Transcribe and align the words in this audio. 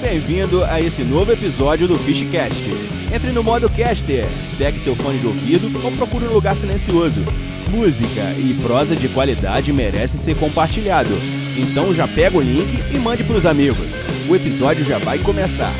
bem-vindo 0.00 0.64
a 0.64 0.80
esse 0.80 1.04
novo 1.04 1.30
episódio 1.30 1.86
do 1.86 1.98
Fishcast. 1.98 2.64
Entre 3.14 3.30
no 3.32 3.42
modo 3.42 3.68
caster, 3.68 4.26
pegue 4.56 4.78
seu 4.78 4.96
fone 4.96 5.18
de 5.18 5.26
ouvido 5.26 5.70
ou 5.84 5.92
procure 5.92 6.24
um 6.24 6.32
lugar 6.32 6.56
silencioso. 6.56 7.20
Música 7.68 8.34
e 8.38 8.56
prosa 8.62 8.96
de 8.96 9.08
qualidade 9.08 9.72
merecem 9.72 10.18
ser 10.18 10.36
compartilhado. 10.36 11.10
Então 11.56 11.94
já 11.94 12.08
pega 12.08 12.38
o 12.38 12.40
link 12.40 12.82
e 12.92 12.98
mande 12.98 13.22
para 13.22 13.36
os 13.36 13.44
amigos. 13.44 13.94
O 14.28 14.34
episódio 14.34 14.84
já 14.84 14.98
vai 14.98 15.18
começar. 15.18 15.74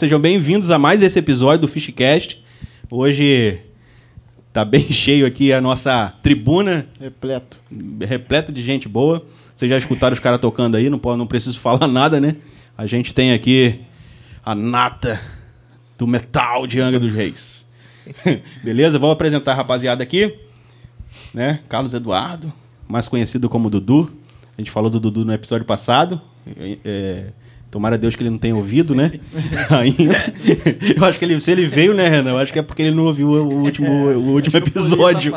Sejam 0.00 0.18
bem-vindos 0.18 0.70
a 0.70 0.78
mais 0.78 1.02
esse 1.02 1.18
episódio 1.18 1.60
do 1.60 1.68
Fishcast. 1.68 2.42
Hoje 2.90 3.60
tá 4.50 4.64
bem 4.64 4.88
cheio 4.90 5.26
aqui 5.26 5.52
a 5.52 5.60
nossa 5.60 6.14
tribuna, 6.22 6.86
Repleto. 6.98 7.58
repleto 8.00 8.50
de 8.50 8.62
gente 8.62 8.88
boa. 8.88 9.22
Vocês 9.54 9.68
já 9.68 9.76
escutaram 9.76 10.14
os 10.14 10.18
caras 10.18 10.40
tocando 10.40 10.78
aí, 10.78 10.88
não, 10.88 10.98
pode, 10.98 11.18
não 11.18 11.26
preciso 11.26 11.60
falar 11.60 11.86
nada, 11.86 12.18
né? 12.18 12.36
A 12.78 12.86
gente 12.86 13.14
tem 13.14 13.34
aqui 13.34 13.80
a 14.42 14.54
nata 14.54 15.20
do 15.98 16.06
metal 16.06 16.66
de 16.66 16.80
Angra 16.80 16.98
dos 16.98 17.12
Reis. 17.12 17.66
Beleza? 18.64 18.98
Vou 18.98 19.10
apresentar 19.10 19.52
a 19.52 19.56
rapaziada 19.56 20.02
aqui. 20.02 20.34
Né? 21.34 21.60
Carlos 21.68 21.92
Eduardo, 21.92 22.50
mais 22.88 23.06
conhecido 23.06 23.50
como 23.50 23.68
Dudu. 23.68 24.10
A 24.56 24.62
gente 24.62 24.70
falou 24.70 24.88
do 24.88 24.98
Dudu 24.98 25.26
no 25.26 25.34
episódio 25.34 25.66
passado. 25.66 26.18
É, 26.58 26.78
é, 26.82 27.32
tomara 27.70 27.94
a 27.94 27.98
Deus 27.98 28.16
que 28.16 28.22
ele 28.22 28.30
não 28.30 28.38
tenha 28.38 28.56
ouvido, 28.56 28.94
né? 28.94 29.12
Ainda. 29.70 30.34
Eu 30.96 31.04
acho 31.04 31.18
que 31.18 31.24
ele, 31.24 31.40
se 31.40 31.52
ele 31.52 31.66
veio, 31.66 31.94
né, 31.94 32.08
Renan? 32.08 32.30
Eu 32.30 32.38
acho 32.38 32.52
que 32.52 32.58
é 32.58 32.62
porque 32.62 32.82
ele 32.82 32.94
não 32.94 33.04
ouviu 33.04 33.28
o 33.28 33.62
último, 33.62 33.90
o 33.90 34.32
último 34.32 34.56
episódio. 34.58 35.32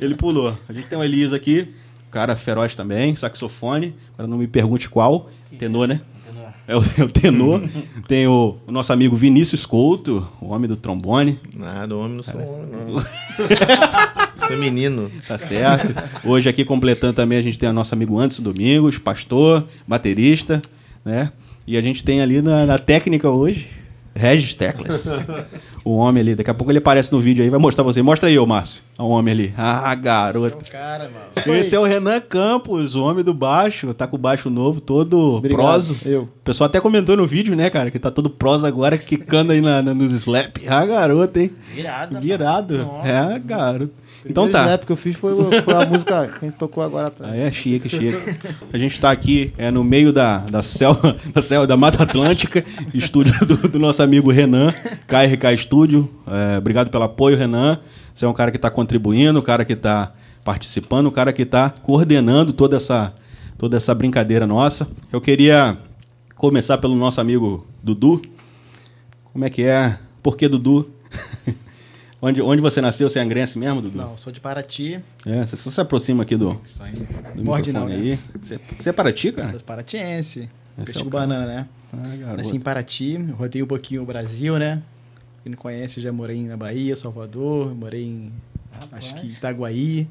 Ele 0.00 0.14
pulou. 0.14 0.56
A 0.68 0.72
gente 0.72 0.86
tem 0.86 0.98
o 0.98 1.04
Elias 1.04 1.32
aqui, 1.32 1.68
cara 2.10 2.34
feroz 2.36 2.74
também, 2.74 3.14
saxofone. 3.14 3.94
Agora 4.14 4.28
não 4.28 4.38
me 4.38 4.46
pergunte 4.46 4.88
qual. 4.88 5.28
Tenor, 5.58 5.86
né? 5.86 6.00
É 6.66 6.74
o, 6.76 6.80
é 6.98 7.04
o 7.04 7.08
tenor. 7.08 7.62
tem 8.08 8.26
o, 8.26 8.56
o 8.66 8.72
nosso 8.72 8.92
amigo 8.92 9.14
Vinícius 9.14 9.66
Couto, 9.66 10.26
o 10.40 10.48
homem 10.48 10.66
do 10.66 10.76
trombone. 10.76 11.38
Nada, 11.54 11.94
homem 11.94 12.16
não 12.16 12.22
sou 12.22 12.40
homem, 12.40 12.94
não. 12.94 14.46
sou 14.48 14.56
menino. 14.56 15.10
Tá 15.28 15.36
certo. 15.36 15.94
Hoje 16.24 16.48
aqui 16.48 16.64
completando 16.64 17.12
também 17.12 17.38
a 17.38 17.42
gente 17.42 17.58
tem 17.58 17.68
o 17.68 17.72
nosso 17.72 17.94
amigo 17.94 18.18
Anderson 18.18 18.42
Domingos, 18.42 18.96
pastor, 18.96 19.64
baterista, 19.86 20.62
né? 21.04 21.30
E 21.66 21.76
a 21.76 21.80
gente 21.80 22.04
tem 22.04 22.20
ali 22.20 22.42
na, 22.42 22.66
na 22.66 22.78
técnica 22.78 23.30
hoje, 23.30 23.68
Regis 24.14 24.54
Teclas. 24.54 25.26
o 25.84 25.96
homem 25.96 26.20
ali, 26.20 26.34
daqui 26.34 26.50
a 26.50 26.54
pouco 26.54 26.70
ele 26.70 26.78
aparece 26.78 27.10
no 27.10 27.18
vídeo 27.18 27.42
aí, 27.42 27.48
vai 27.50 27.58
mostrar 27.58 27.82
pra 27.82 27.92
você. 27.92 28.02
Mostra 28.02 28.28
aí, 28.28 28.38
ô 28.38 28.46
Márcio, 28.46 28.82
o 28.98 29.08
homem 29.08 29.32
ali. 29.32 29.54
Ah, 29.56 29.94
garoto. 29.94 30.70
Cara, 30.70 31.10
mano. 31.10 31.58
Esse 31.58 31.74
é 31.74 31.80
o 31.80 31.84
Renan 31.84 32.20
Campos, 32.20 32.94
o 32.94 33.02
homem 33.02 33.24
do 33.24 33.32
baixo, 33.32 33.92
tá 33.94 34.06
com 34.06 34.16
o 34.16 34.18
baixo 34.18 34.50
novo, 34.50 34.80
todo 34.80 35.36
Obrigado. 35.36 35.58
proso. 35.58 35.96
Eu. 36.04 36.22
O 36.22 36.44
pessoal 36.44 36.66
até 36.66 36.80
comentou 36.80 37.16
no 37.16 37.26
vídeo, 37.26 37.56
né, 37.56 37.70
cara, 37.70 37.90
que 37.90 37.98
tá 37.98 38.10
todo 38.10 38.28
prosa 38.28 38.68
agora, 38.68 38.98
quicando 38.98 39.52
aí 39.52 39.60
na, 39.62 39.80
na- 39.82 39.94
nos 39.94 40.12
slap. 40.12 40.58
Ah, 40.68 40.84
garoto, 40.84 41.38
hein? 41.38 41.50
Virado. 42.20 42.76
Nossa. 42.78 43.08
É, 43.08 43.38
garoto. 43.38 44.03
Então 44.26 44.50
tá. 44.50 44.60
snap 44.64 44.84
que 44.84 44.92
eu 44.92 44.96
fiz 44.96 45.16
foi, 45.16 45.32
o- 45.32 45.62
foi 45.62 45.74
a 45.74 45.86
música 45.86 46.26
que 46.26 46.44
a 46.44 46.48
gente 46.48 46.56
tocou 46.58 46.82
agora 46.82 47.08
atrás. 47.08 47.32
Aí 47.32 47.40
é 47.40 47.52
chique, 47.52 47.88
chique. 47.88 48.16
A 48.72 48.78
gente 48.78 48.98
tá 49.00 49.10
aqui 49.10 49.52
é, 49.58 49.70
no 49.70 49.84
meio 49.84 50.12
da, 50.12 50.38
da, 50.38 50.62
selva, 50.62 51.16
da 51.32 51.42
selva 51.42 51.66
da 51.66 51.76
Mata 51.76 52.02
Atlântica, 52.02 52.64
estúdio 52.94 53.34
do, 53.46 53.68
do 53.68 53.78
nosso 53.78 54.02
amigo 54.02 54.30
Renan, 54.30 54.72
KRK 55.06 55.52
Estúdio. 55.54 56.10
É, 56.26 56.58
obrigado 56.58 56.90
pelo 56.90 57.04
apoio, 57.04 57.36
Renan. 57.36 57.78
Você 58.14 58.24
é 58.24 58.28
um 58.28 58.32
cara 58.32 58.50
que 58.50 58.56
está 58.56 58.70
contribuindo, 58.70 59.38
um 59.38 59.42
cara 59.42 59.64
que 59.64 59.72
está 59.74 60.12
participando, 60.44 61.06
um 61.08 61.10
cara 61.10 61.32
que 61.32 61.42
está 61.42 61.68
coordenando 61.70 62.52
toda 62.52 62.76
essa, 62.76 63.12
toda 63.58 63.76
essa 63.76 63.94
brincadeira 63.94 64.46
nossa. 64.46 64.88
Eu 65.12 65.20
queria 65.20 65.76
começar 66.36 66.78
pelo 66.78 66.94
nosso 66.94 67.20
amigo 67.20 67.66
Dudu. 67.82 68.22
Como 69.32 69.44
é 69.44 69.50
que 69.50 69.64
é? 69.64 69.98
Por 70.22 70.36
que 70.36 70.48
Dudu? 70.48 70.88
onde, 72.24 72.42
onde 72.42 72.60
você 72.62 72.80
nasceu? 72.80 73.08
Você 73.10 73.18
é 73.18 73.22
angrense 73.22 73.58
mesmo, 73.58 73.80
Dudu? 73.82 73.96
Não, 73.98 74.16
sou 74.16 74.32
de 74.32 74.40
Paraty. 74.40 75.00
É, 75.26 75.44
você 75.46 75.56
só 75.56 75.70
se 75.70 75.80
aproxima 75.80 76.22
aqui 76.22 76.36
do, 76.36 76.60
Isso 76.64 76.82
aí. 76.82 76.94
do 77.34 77.44
Morde 77.44 77.72
não, 77.72 77.86
né? 77.88 77.94
aí. 77.94 78.18
Você, 78.42 78.60
você 78.78 78.90
é 78.90 78.92
Paraty, 78.92 79.32
cara? 79.32 79.48
Sou 79.48 79.60
paratiense. 79.60 80.48
É 80.78 80.82
Peixe 80.84 80.98
cara. 80.98 81.10
banana, 81.10 81.46
né? 81.46 81.68
Ah. 81.92 82.36
Nasci 82.36 82.56
em 82.56 82.60
Paraty, 82.60 83.16
rodei 83.38 83.62
um 83.62 83.66
pouquinho 83.66 84.02
o 84.02 84.06
Brasil, 84.06 84.58
né? 84.58 84.82
Quem 85.42 85.52
não 85.52 85.58
conhece, 85.58 86.00
já 86.00 86.10
morei 86.10 86.42
na 86.42 86.56
Bahia, 86.56 86.96
Salvador, 86.96 87.74
morei 87.74 88.04
em, 88.04 88.32
acho 88.90 89.14
que 89.20 89.26
Itaguaí, 89.28 90.08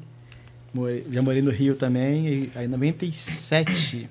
morei- 0.72 1.04
já 1.10 1.20
morei 1.20 1.42
no 1.42 1.50
Rio 1.50 1.74
também, 1.76 2.26
e 2.26 2.50
aí 2.54 2.64
em 2.66 2.68
97 2.68 4.08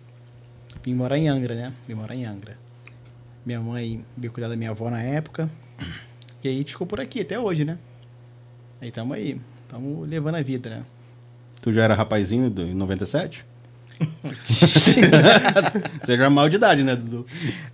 vim 0.83 0.93
morar 0.93 1.17
em 1.17 1.29
Angra, 1.29 1.55
né? 1.55 1.73
Vim 1.87 1.93
morar 1.95 2.13
em 2.13 2.25
Angra. 2.25 2.57
Minha 3.45 3.61
mãe 3.61 4.03
veio 4.17 4.31
cuidar 4.33 4.49
da 4.49 4.55
minha 4.55 4.69
avó 4.71 4.89
na 4.89 5.01
época, 5.01 5.49
e 6.43 6.47
aí 6.49 6.63
ficou 6.63 6.85
por 6.85 6.99
aqui 6.99 7.21
até 7.21 7.39
hoje, 7.39 7.63
né? 7.65 7.77
Aí 8.83 8.91
tamo 8.91 9.13
aí, 9.13 9.37
tamo 9.69 10.03
levando 10.03 10.35
a 10.35 10.41
vida, 10.41 10.69
né? 10.69 10.81
Tu 11.61 11.71
já 11.71 11.85
era 11.85 11.93
rapazinho 11.93 12.49
do- 12.49 12.63
em 12.63 12.73
97? 12.75 13.45
Você 14.43 16.17
já 16.17 16.25
é 16.25 16.29
mal 16.29 16.49
de 16.49 16.57
idade, 16.57 16.83
né, 16.83 16.93
Dudu? 16.93 17.25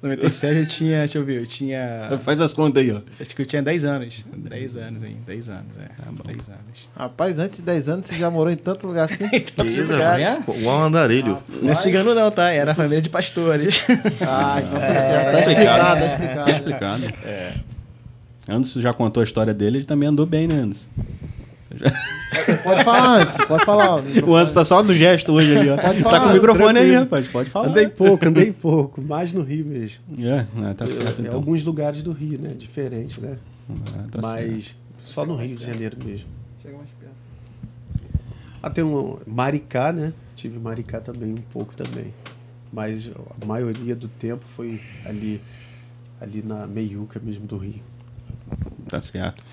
97 0.04 0.56
eu 0.60 0.66
tinha, 0.68 1.00
deixa 1.00 1.18
eu 1.18 1.26
ver, 1.26 1.40
eu 1.42 1.48
tinha, 1.48 2.20
Faz 2.24 2.40
as 2.40 2.54
contas 2.54 2.84
aí, 2.84 2.92
ó. 2.92 3.02
acho 3.20 3.36
que 3.36 3.42
eu 3.42 3.46
tinha 3.48 3.64
10 3.64 3.84
anos, 3.86 4.24
10 4.36 4.76
anos 4.76 5.02
aí, 5.02 5.16
10 5.26 5.50
anos, 5.50 5.66
é, 5.80 5.86
Tá 5.88 6.12
bom. 6.12 6.24
10 6.32 6.50
anos. 6.50 6.90
Rapaz, 6.96 7.40
antes 7.40 7.58
de 7.58 7.64
10 7.64 7.90
anos 7.90 8.06
você 8.06 8.14
já 8.14 8.30
morou 8.30 8.54
em 8.54 8.58
tanto 8.58 8.86
lugar 8.86 9.06
assim? 9.06 9.24
Lugares. 9.58 10.40
mano. 10.46 10.60
Igual 10.60 10.80
um 10.80 10.84
andarilho. 10.84 11.40
Não 11.60 11.72
é 11.72 11.76
cigano 11.76 12.14
não, 12.14 12.30
tá? 12.30 12.52
Era 12.52 12.76
família 12.76 13.02
de 13.02 13.10
pastores. 13.10 13.84
Ah, 14.22 14.62
então 14.62 14.80
tá 14.80 14.86
É, 14.94 14.94
certo. 14.94 15.26
Tá 15.26 15.32
Tá 15.32 15.40
explicado, 15.40 16.00
tá 16.00 16.06
explicado. 16.06 16.50
explicado. 16.52 17.02
Tá 17.02 17.08
explicado. 17.08 17.28
É. 17.28 17.54
Anderson 18.50 18.82
já 18.82 18.94
contou 18.94 19.22
a 19.22 19.24
história 19.24 19.54
dele, 19.54 19.78
ele 19.80 19.86
também 19.86 20.10
andou 20.10 20.26
bem, 20.26 20.48
né, 20.48 20.56
Anderson? 20.62 20.88
Pode 22.64 22.84
falar 22.84 23.22
antes, 23.22 23.46
pode 23.46 23.64
falar. 23.66 24.02
O 24.26 24.36
Anderson 24.36 24.54
tá 24.56 24.66
só 24.66 24.82
no 24.84 24.94
gesto 24.94 25.32
hoje 25.34 25.56
ali, 25.56 25.70
ó. 25.70 25.78
Pode 25.78 26.04
Tá 26.04 26.10
falar, 26.10 26.24
com 26.26 26.30
o 26.30 26.34
microfone 26.34 26.66
aí, 26.80 26.86
tranquilo. 26.88 27.00
rapaz. 27.04 27.28
Pode 27.28 27.50
falar. 27.50 27.68
Andei 27.70 27.88
pouco, 27.88 28.26
andei 28.26 28.52
pouco, 28.52 29.02
mais 29.02 29.34
no 29.34 29.42
Rio 29.44 29.66
mesmo. 29.66 30.00
É, 30.20 30.46
é, 30.70 30.74
tá 30.74 30.88
certo 30.88 31.22
Em 31.22 31.26
então. 31.26 31.36
alguns 31.36 31.64
lugares 31.64 32.02
do 32.04 32.12
Rio, 32.12 32.40
né? 32.40 32.54
Diferente, 32.58 33.22
né? 33.22 33.38
É, 33.70 33.74
tá 33.74 33.80
certo. 34.00 34.22
Mas 34.22 34.76
só 35.02 35.26
no 35.26 35.36
Rio 35.36 35.56
de 35.56 35.66
Janeiro 35.66 35.98
mesmo. 36.04 36.28
Ah, 38.62 38.70
tem 38.70 38.84
um 38.84 39.18
Maricá, 39.26 39.92
né? 39.94 40.12
Tive 40.36 40.60
Maricá 40.60 41.00
também 41.00 41.32
um 41.34 41.42
pouco 41.54 41.76
também. 41.76 42.14
Mas 42.74 43.10
a 43.42 43.46
maioria 43.46 43.96
do 43.96 44.08
tempo 44.08 44.44
foi 44.46 44.82
ali, 45.06 45.42
ali 46.20 46.44
na 46.46 46.68
meiuca 46.68 47.22
mesmo 47.24 47.46
do 47.48 47.58
Rio. 47.58 47.82
Tá 48.90 49.00
certo. 49.02 49.44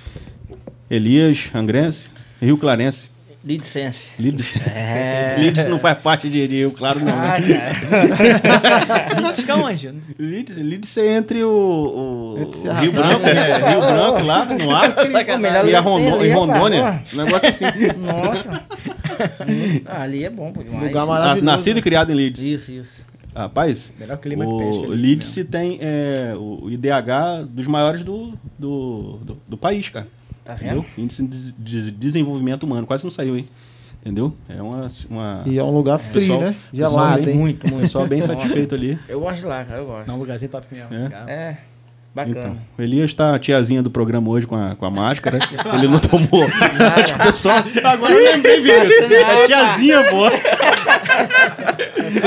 Elias, 0.90 1.50
Angrense, 1.54 2.10
Rio 2.40 2.56
Clarense. 2.56 3.10
Licença. 3.44 4.00
Lides. 4.18 4.56
É. 4.66 5.36
Não 5.70 5.78
faz 5.78 5.96
parte 5.98 6.28
de 6.28 6.44
Rio 6.46 6.72
Claro, 6.72 6.98
não. 6.98 7.12
Ah, 7.16 7.38
Né? 7.38 7.72
cara. 8.42 9.32
Fica 9.34 9.54
onde? 9.54 9.88
Lides 10.18 10.96
é 10.96 11.16
entre 11.16 11.44
o, 11.44 11.48
o- 11.48 12.34
Rio. 12.80 12.90
Branco, 12.90 13.24
é, 13.24 13.70
Rio 13.70 13.80
Branco 13.82 14.24
lá 14.24 14.44
no 14.46 14.70
Acre 14.74 15.12
e 15.70 15.74
a 15.76 15.80
Rondô- 15.80 16.16
pra 16.16 16.26
em 16.26 16.30
ir, 16.30 16.32
Rondônia. 16.32 17.02
Um 17.12 17.16
negócio 17.18 17.48
assim. 17.48 17.64
Nossa. 17.98 18.62
Ah, 19.86 20.02
ali 20.02 20.24
é 20.24 20.30
bom, 20.30 20.52
demais. 20.52 20.82
Lugar 20.88 21.02
Ah, 21.02 21.06
maravilhoso. 21.06 21.44
Nascido 21.44 21.78
e 21.78 21.82
criado 21.82 22.10
em 22.10 22.16
Leeds. 22.16 22.42
Isso, 22.42 22.72
isso. 22.72 23.06
Rapaz, 23.36 23.92
Melhor 23.98 24.16
clima 24.16 24.44
acho 24.44 24.80
que 24.80 24.86
o 24.86 24.94
é 25.42 25.44
tem 25.44 25.78
é, 25.80 26.34
o 26.36 26.70
IDH 26.70 27.44
dos 27.48 27.66
maiores 27.66 28.02
do, 28.02 28.32
do, 28.58 29.18
do, 29.22 29.38
do 29.46 29.56
país, 29.58 29.88
cara. 29.90 30.06
Tá 30.44 30.54
Entendeu? 30.54 30.82
vendo? 30.82 31.04
Índice 31.04 31.22
de 31.26 31.52
de 31.52 31.90
desenvolvimento 31.90 32.62
humano. 32.62 32.86
Quase 32.86 33.04
não 33.04 33.10
saiu, 33.10 33.36
hein? 33.36 33.46
Entendeu? 34.00 34.32
É 34.48 34.62
uma. 34.62 34.86
uma 35.10 35.42
E 35.44 35.58
é 35.58 35.64
um 35.64 35.70
lugar 35.70 35.98
frio, 35.98 36.20
pessoal- 36.22 36.40
né? 36.40 36.56
Gelado, 36.72 37.22
bem- 37.24 37.34
hein? 37.34 37.40
Muito, 37.40 37.68
muito. 37.68 37.82
Pessoal 37.82 38.06
bem 38.06 38.22
satisfeito 38.22 38.74
ali. 38.74 38.96
Eu 39.08 39.18
gosto 39.20 39.40
de 39.40 39.46
lá, 39.46 39.64
cara, 39.64 39.80
eu 39.80 39.86
gosto. 39.86 40.06
Não, 40.06 40.14
um 40.14 40.18
lugarzinho 40.18 40.50
top 40.50 40.66
mesmo. 40.72 40.94
É? 40.94 41.10
É, 41.26 41.58
bacana. 42.16 42.38
Então, 42.38 42.58
o 42.78 42.82
Elias 42.82 43.12
tá 43.12 43.34
a 43.34 43.38
tiazinha 43.38 43.82
do 43.82 43.90
programa 43.90 44.30
hoje 44.30 44.46
com 44.46 44.56
a, 44.56 44.74
com 44.74 44.86
a 44.86 44.90
máscara. 44.90 45.38
Ele 45.74 45.86
não 45.86 45.98
tomou. 45.98 46.44
Acho 46.96 47.14
que 47.14 47.20
o 47.20 47.24
pessoal. 47.24 47.62
Agora 47.84 48.14
eu 48.14 48.32
lembrei, 48.32 48.62
Vinícius. 48.62 49.08
Passa 49.08 49.42
A 49.42 49.46
tiazinha, 49.46 50.02
pô. 50.04 50.26
Ah, 50.26 50.30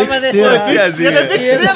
mas 0.08 0.24
é 0.24 0.32
Feiticeira, 0.32 1.20
é 1.20 1.28
feiticeira. 1.28 1.74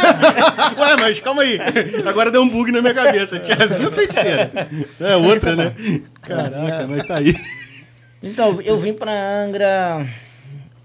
Ué, 0.77 0.95
mas 1.01 1.19
calma 1.19 1.41
aí. 1.41 1.59
Agora 2.05 2.29
deu 2.29 2.43
um 2.43 2.49
bug 2.49 2.71
na 2.71 2.81
minha 2.81 2.93
cabeça. 2.93 3.39
Tiazinha 3.39 3.87
é 3.87 3.91
feiticeira. 3.91 4.51
Isso 4.71 5.03
é 5.03 5.17
outra, 5.17 5.55
né? 5.55 5.73
Caraca, 6.21 6.87
mas 6.87 7.07
tá 7.07 7.17
aí. 7.17 7.35
Então, 8.21 8.61
eu 8.61 8.79
vim 8.79 8.93
pra 8.93 9.11
Angra. 9.11 10.07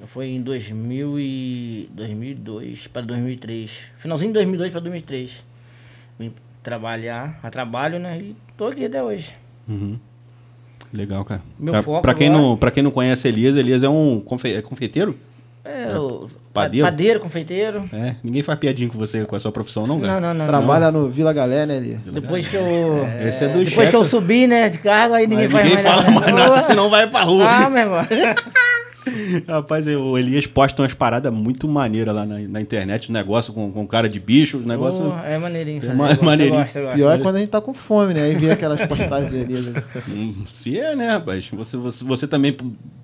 Foi 0.06 0.28
em 0.28 0.40
2000 0.40 1.20
e 1.20 1.90
2002 1.92 2.87
para 2.87 3.02
2003. 3.02 3.70
Finalzinho 3.99 4.30
de 4.30 4.35
2002 4.35 4.73
para 4.73 4.80
2003. 4.80 5.44
Vim 6.18 6.32
trabalhar, 6.62 7.38
a 7.43 7.50
trabalho, 7.50 7.99
né? 7.99 8.19
E 8.19 8.37
tô 8.57 8.67
aqui 8.67 8.85
até 8.87 9.03
hoje. 9.03 9.31
Uhum. 9.69 9.99
Legal, 10.93 11.25
cara. 11.25 11.43
Meu 11.59 11.73
pra, 11.73 11.83
foco 11.83 12.03
pra 12.03 12.15
quem 12.15 12.29
agora- 12.29 12.43
não, 12.43 12.57
pra 12.57 12.71
quem 12.71 12.83
não 12.83 12.91
conhece 12.91 13.29
Elias, 13.29 13.57
Elias 13.57 13.83
é 13.83 13.88
um 13.88 14.21
confe- 14.21 14.55
é 14.55 14.62
confeiteiro? 14.62 15.17
É, 15.65 15.99
o 15.99 16.29
Padeiro? 16.55 16.87
padeiro, 16.87 17.21
confeiteiro. 17.21 17.85
É. 17.93 18.15
Ninguém 18.25 18.43
faz 18.43 18.59
piadinha 18.59 18.88
com 18.88 18.97
você, 18.97 19.27
com 19.27 19.37
a 19.37 19.41
sua 19.41 19.53
profissão, 19.53 19.87
não, 19.87 20.00
cara? 20.00 20.15
Não, 20.15 20.29
não, 20.29 20.35
não. 20.35 20.47
Trabalha 20.47 20.91
no 20.91 21.11
Vila 21.11 21.31
Galé, 21.33 21.67
né, 21.67 21.99
não. 22.07 22.15
Depois 22.15 22.49
que 22.49 22.57
eu. 22.57 23.07
Esse 23.23 23.45
é 23.45 23.49
do 23.49 23.59
Depois 23.59 23.71
chefe. 23.75 23.91
que 23.91 23.97
eu 23.97 24.05
subi, 24.05 24.47
né, 24.47 24.71
de 24.71 24.79
cargo, 24.79 25.12
aí 25.15 25.27
ninguém 25.27 25.45
Aí 25.45 25.50
faz 25.53 25.65
ninguém 25.69 25.85
mais 25.85 25.87
fala 25.95 26.11
nada. 26.11 26.21
mais 26.21 26.35
nada, 26.35 26.62
senão 26.62 26.88
vai 26.88 27.07
pra 27.07 27.23
rua. 27.23 27.45
Ah, 27.47 27.69
meu 27.69 27.83
irmão. 27.83 28.00
Rapaz, 29.47 29.87
o 29.87 30.19
Elias 30.19 30.47
posta 30.47 30.83
umas 30.83 30.95
paradas 30.95 31.33
muito 31.33 31.67
maneiras 31.69 32.15
lá 32.15 32.25
na, 32.27 32.38
na 32.38 32.61
internet, 32.61 33.11
um 33.11 33.15
negócio 33.15 33.53
com, 33.53 33.71
com 33.73 33.87
cara 33.87 34.09
de 34.09 34.19
bicho, 34.21 34.59
um 34.59 34.67
negócio. 34.67 35.03
Pô, 35.11 35.17
é 35.27 35.38
maneirinho. 35.38 35.81
fazer, 35.81 35.95
ma- 35.95 36.09
gosto, 36.09 36.25
maneirinho. 36.25 36.59
Eu 36.59 36.62
gosto, 36.62 36.77
eu 36.77 36.83
gosto. 36.85 36.97
Pior 36.97 37.15
é 37.15 37.19
quando 37.23 37.37
a 37.37 37.38
gente 37.41 37.50
tá 37.50 37.61
com 37.61 37.75
fome, 37.75 38.15
né? 38.15 38.23
Aí 38.23 38.35
vê 38.35 38.50
aquelas 38.50 38.81
postagens 38.87 39.33
dele. 39.33 39.71
né? 39.71 39.83
Hum, 40.09 40.35
Se 40.47 40.79
é, 40.79 40.95
né, 40.97 41.11
rapaz? 41.11 41.49
Você, 41.53 41.77
você, 41.77 42.05
você 42.05 42.27
também 42.27 42.57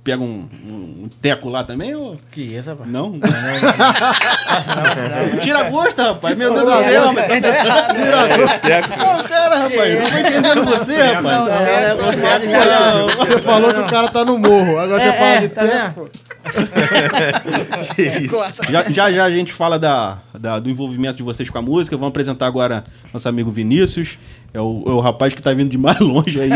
pega 0.02 0.22
um, 0.22 0.48
um, 0.66 1.04
um 1.04 1.08
teco 1.20 1.48
lá 1.48 1.64
também? 1.64 1.94
Ou... 1.94 2.16
Que 2.30 2.42
isso, 2.42 2.68
rapaz? 2.70 2.90
Não? 2.90 3.10
Não, 3.10 3.18
não, 3.18 3.30
não. 5.32 5.38
Tira 5.40 5.62
gosto, 5.70 6.02
rapaz. 6.02 6.36
Meu 6.36 6.52
Deus 6.52 6.64
do 6.64 6.70
céu. 6.84 7.04
Ô, 8.94 9.28
cara, 9.28 9.56
rapaz. 9.58 10.00
Não 10.00 10.10
tô 10.10 10.18
entendendo 10.18 10.64
você, 10.64 10.98
Não, 10.98 11.14
rapaz. 11.14 11.38
não, 11.38 11.48
é 11.66 11.94
não. 12.94 13.08
Você 13.16 13.38
falou 13.40 13.72
que 13.72 13.80
o 13.80 13.86
cara 13.86 14.08
tá 14.08 14.24
no 14.24 14.38
morro. 14.38 14.78
Agora 14.78 15.02
É, 15.02 15.10
você 15.12 15.18
fala 15.18 15.30
é, 15.30 15.38
de 15.40 15.48
tá 15.48 15.93
isso? 17.98 18.36
Já, 18.70 18.82
já 18.90 19.12
já 19.12 19.24
a 19.24 19.30
gente 19.30 19.52
fala 19.52 19.78
da, 19.78 20.18
da- 20.38 20.58
do 20.58 20.68
envolvimento 20.70 21.16
de 21.16 21.22
vocês 21.22 21.48
com 21.50 21.58
a 21.58 21.62
música. 21.62 21.96
Vamos 21.96 22.10
apresentar 22.10 22.46
agora 22.46 22.84
nosso 23.12 23.28
amigo 23.28 23.50
Vinícius. 23.50 24.18
É 24.54 24.60
o, 24.60 24.84
é 24.86 24.90
o 24.90 25.00
rapaz 25.00 25.34
que 25.34 25.42
tá 25.42 25.52
vindo 25.52 25.68
de 25.68 25.76
mais 25.76 25.98
longe 26.14 26.40
aí. 26.40 26.48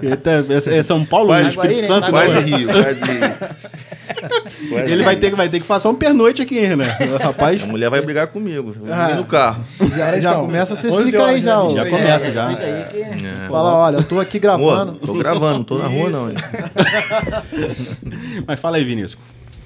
Ele 0.00 0.16
tá- 0.16 0.30
é, 0.30 0.78
é 0.78 0.82
São 0.84 1.04
Paulo, 1.04 1.30
Quase-? 1.30 1.48
Espírito 1.50 1.80
né? 1.80 1.86
Santo. 1.88 2.10
Quase 2.10 2.34
né? 2.34 2.40
rio, 2.42 2.68
quase 2.68 3.00
rio. 3.00 4.70
Quase 4.70 4.92
Ele 4.92 5.02
vai 5.02 5.16
ter, 5.16 5.30
que- 5.30 5.36
vai 5.36 5.48
ter 5.48 5.58
que 5.60 5.66
passar 5.66 5.88
um 5.88 5.94
pernoite 5.96 6.40
aqui, 6.42 6.60
né? 6.76 6.84
O 7.12 7.16
rapaz 7.22 7.60
A 7.60 7.66
mulher 7.66 7.90
vai 7.90 8.00
brigar 8.02 8.28
comigo. 8.28 8.72
Ah. 8.88 9.16
no 9.16 9.24
carro. 9.24 9.64
Já, 9.96 10.16
já 10.20 10.34
começa 10.36 10.74
a 10.74 10.76
se 10.76 10.86
11 10.86 10.96
explicar 10.98 11.24
aí 11.26 11.40
já. 11.40 11.62
né? 11.64 11.68
já 11.70 11.86
É, 11.86 11.90
começa 11.90 12.30
já. 12.32 12.52
Explica 12.52 12.72
aí 12.72 12.84
que... 12.84 13.02
É. 13.26 13.48
Fala, 13.50 13.74
olha, 13.74 13.96
eu 13.96 14.04
tô 14.04 14.20
aqui 14.20 14.38
gravando. 14.38 14.92
tô 15.04 15.14
gravando, 15.14 15.54
não 15.58 15.64
tô 15.64 15.76
na 15.78 15.88
rua 15.88 16.08
não. 16.08 16.30
hein? 16.30 16.36
Mas 18.46 18.60
fala 18.60 18.76
aí, 18.76 18.84
Vinícius. 18.84 19.18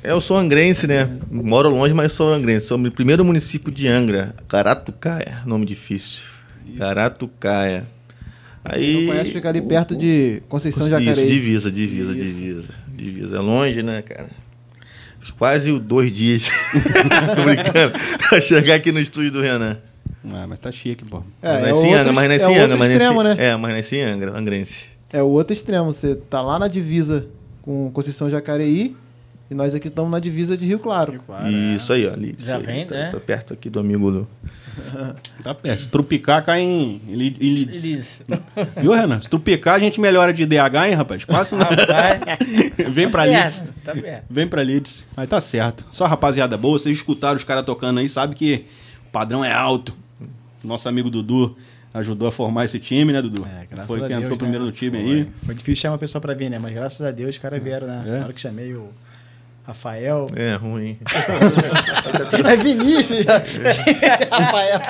É, 0.02 0.10
Eu 0.10 0.20
sou 0.22 0.36
angrense, 0.38 0.86
né? 0.86 1.06
Moro 1.30 1.68
longe, 1.68 1.92
mas 1.94 2.12
sou 2.12 2.32
angrense. 2.32 2.66
Sou 2.66 2.78
o 2.78 2.90
primeiro 2.90 3.22
município 3.24 3.70
de 3.72 3.86
Angra, 3.88 4.34
Caratucaia. 4.48 5.38
Nome 5.46 5.64
difícil. 5.66 6.33
Caratucaia. 6.78 7.86
Aí. 8.64 9.04
Não 9.04 9.12
conhece, 9.12 9.30
fica 9.30 9.48
ali 9.48 9.60
perto 9.60 9.94
de 9.94 10.42
Conceição 10.48 10.82
Isso, 10.86 10.90
Jacareí. 10.90 11.28
divisa, 11.28 11.70
divisa, 11.70 12.12
Isso. 12.12 12.22
divisa. 12.22 12.68
Divisa. 12.88 13.36
É 13.36 13.40
longe, 13.40 13.82
né, 13.82 14.02
cara? 14.02 14.28
Quase 15.38 15.78
dois 15.78 16.12
dias. 16.12 16.44
Tô 17.34 17.44
brincando. 17.44 17.94
Pra 18.28 18.40
chegar 18.40 18.74
aqui 18.74 18.92
no 18.92 19.00
estúdio 19.00 19.32
do 19.32 19.40
Renan. 19.40 19.78
Ah, 20.32 20.46
mas 20.46 20.58
tá 20.58 20.72
chique, 20.72 21.04
pô. 21.04 21.22
É, 21.42 21.60
nasci 21.60 21.64
é 21.64 21.70
em 21.70 21.72
outro, 21.74 21.98
Angra, 21.98 22.12
mas 22.12 22.42
é 22.42 22.48
outro 22.48 22.62
Angra. 22.62 22.76
Mas 22.76 22.90
extremo, 22.90 23.22
né? 23.22 23.36
É, 23.38 23.56
mas 23.56 23.74
nasci 23.74 23.96
em 23.96 24.02
Angra, 24.02 24.38
angrense. 24.38 24.84
É 25.12 25.22
o 25.22 25.26
outro 25.28 25.52
extremo. 25.52 25.92
Você 25.92 26.14
tá 26.14 26.40
lá 26.40 26.58
na 26.58 26.68
divisa 26.68 27.26
com 27.62 27.90
Conceição 27.90 28.30
Jacareí 28.30 28.96
e 29.50 29.54
nós 29.54 29.74
aqui 29.74 29.88
estamos 29.88 30.10
na 30.10 30.18
divisa 30.18 30.56
de 30.56 30.66
Rio 30.66 30.78
Claro. 30.78 31.20
Isso 31.74 31.92
aí, 31.92 32.06
ó. 32.06 32.12
Ali, 32.12 32.34
Já 32.38 32.58
isso 32.58 32.68
aí, 32.68 32.74
vem, 32.74 32.86
tá, 32.86 32.94
né? 32.94 33.10
Tá 33.10 33.20
perto 33.20 33.52
aqui 33.52 33.68
do 33.68 33.78
amigo 33.78 34.10
do. 34.10 34.28
Tá 35.42 35.54
perto. 35.54 35.80
Se 35.80 35.88
trupicar, 35.88 36.44
cai 36.44 36.60
em, 36.60 37.00
em, 37.08 37.14
Li-. 37.14 37.70
Viu, 38.80 38.92
Renan? 38.92 39.20
Se 39.20 39.28
trupicar, 39.28 39.74
a 39.74 39.78
gente 39.78 40.00
melhora 40.00 40.32
de 40.32 40.46
DH, 40.46 40.86
hein, 40.86 40.94
rapaz? 40.94 41.24
Passa 41.24 41.56
na... 41.56 41.68
Vem 42.90 43.10
pra 43.10 43.24
tá 43.24 43.30
Leeds. 43.30 43.64
Tá 43.84 43.92
perto. 43.92 44.24
Vem 44.30 44.48
pra 44.48 44.62
Leeds. 44.62 45.06
Mas 45.16 45.28
tá 45.28 45.40
certo. 45.40 45.84
Só 45.90 46.06
rapaziada 46.06 46.56
boa. 46.56 46.78
Vocês 46.78 46.96
escutaram 46.96 47.36
os 47.36 47.44
caras 47.44 47.64
tocando 47.64 48.00
aí, 48.00 48.08
sabe 48.08 48.34
que 48.34 48.64
o 49.06 49.10
padrão 49.10 49.44
é 49.44 49.52
alto. 49.52 49.94
Nosso 50.62 50.88
amigo 50.88 51.10
Dudu 51.10 51.56
ajudou 51.92 52.26
a 52.26 52.32
formar 52.32 52.64
esse 52.64 52.80
time, 52.80 53.12
né, 53.12 53.20
Dudu? 53.22 53.46
É, 53.46 53.66
graças 53.70 53.86
Foi 53.86 53.98
a 53.98 54.08
quem 54.08 54.16
Deus, 54.16 54.22
entrou 54.22 54.36
né? 54.36 54.40
primeiro 54.40 54.64
no 54.64 54.72
time 54.72 55.02
Foi. 55.02 55.12
aí. 55.12 55.28
Foi 55.44 55.54
difícil 55.54 55.82
chamar 55.82 55.96
a 55.96 55.98
pessoa 55.98 56.20
pra 56.20 56.34
vir, 56.34 56.50
né? 56.50 56.58
Mas 56.58 56.74
graças 56.74 57.06
a 57.06 57.10
Deus 57.10 57.36
os 57.36 57.38
caras 57.38 57.62
vieram, 57.62 57.86
né? 57.86 58.02
É. 58.06 58.18
Na 58.18 58.24
hora 58.24 58.32
que 58.32 58.40
chamei 58.40 58.74
o 58.74 58.88
Rafael. 59.66 60.26
É 60.36 60.54
ruim. 60.56 60.98
É 62.46 62.56
Vinícius 62.56 63.24
já. 63.24 63.38
Rafael. 64.30 64.80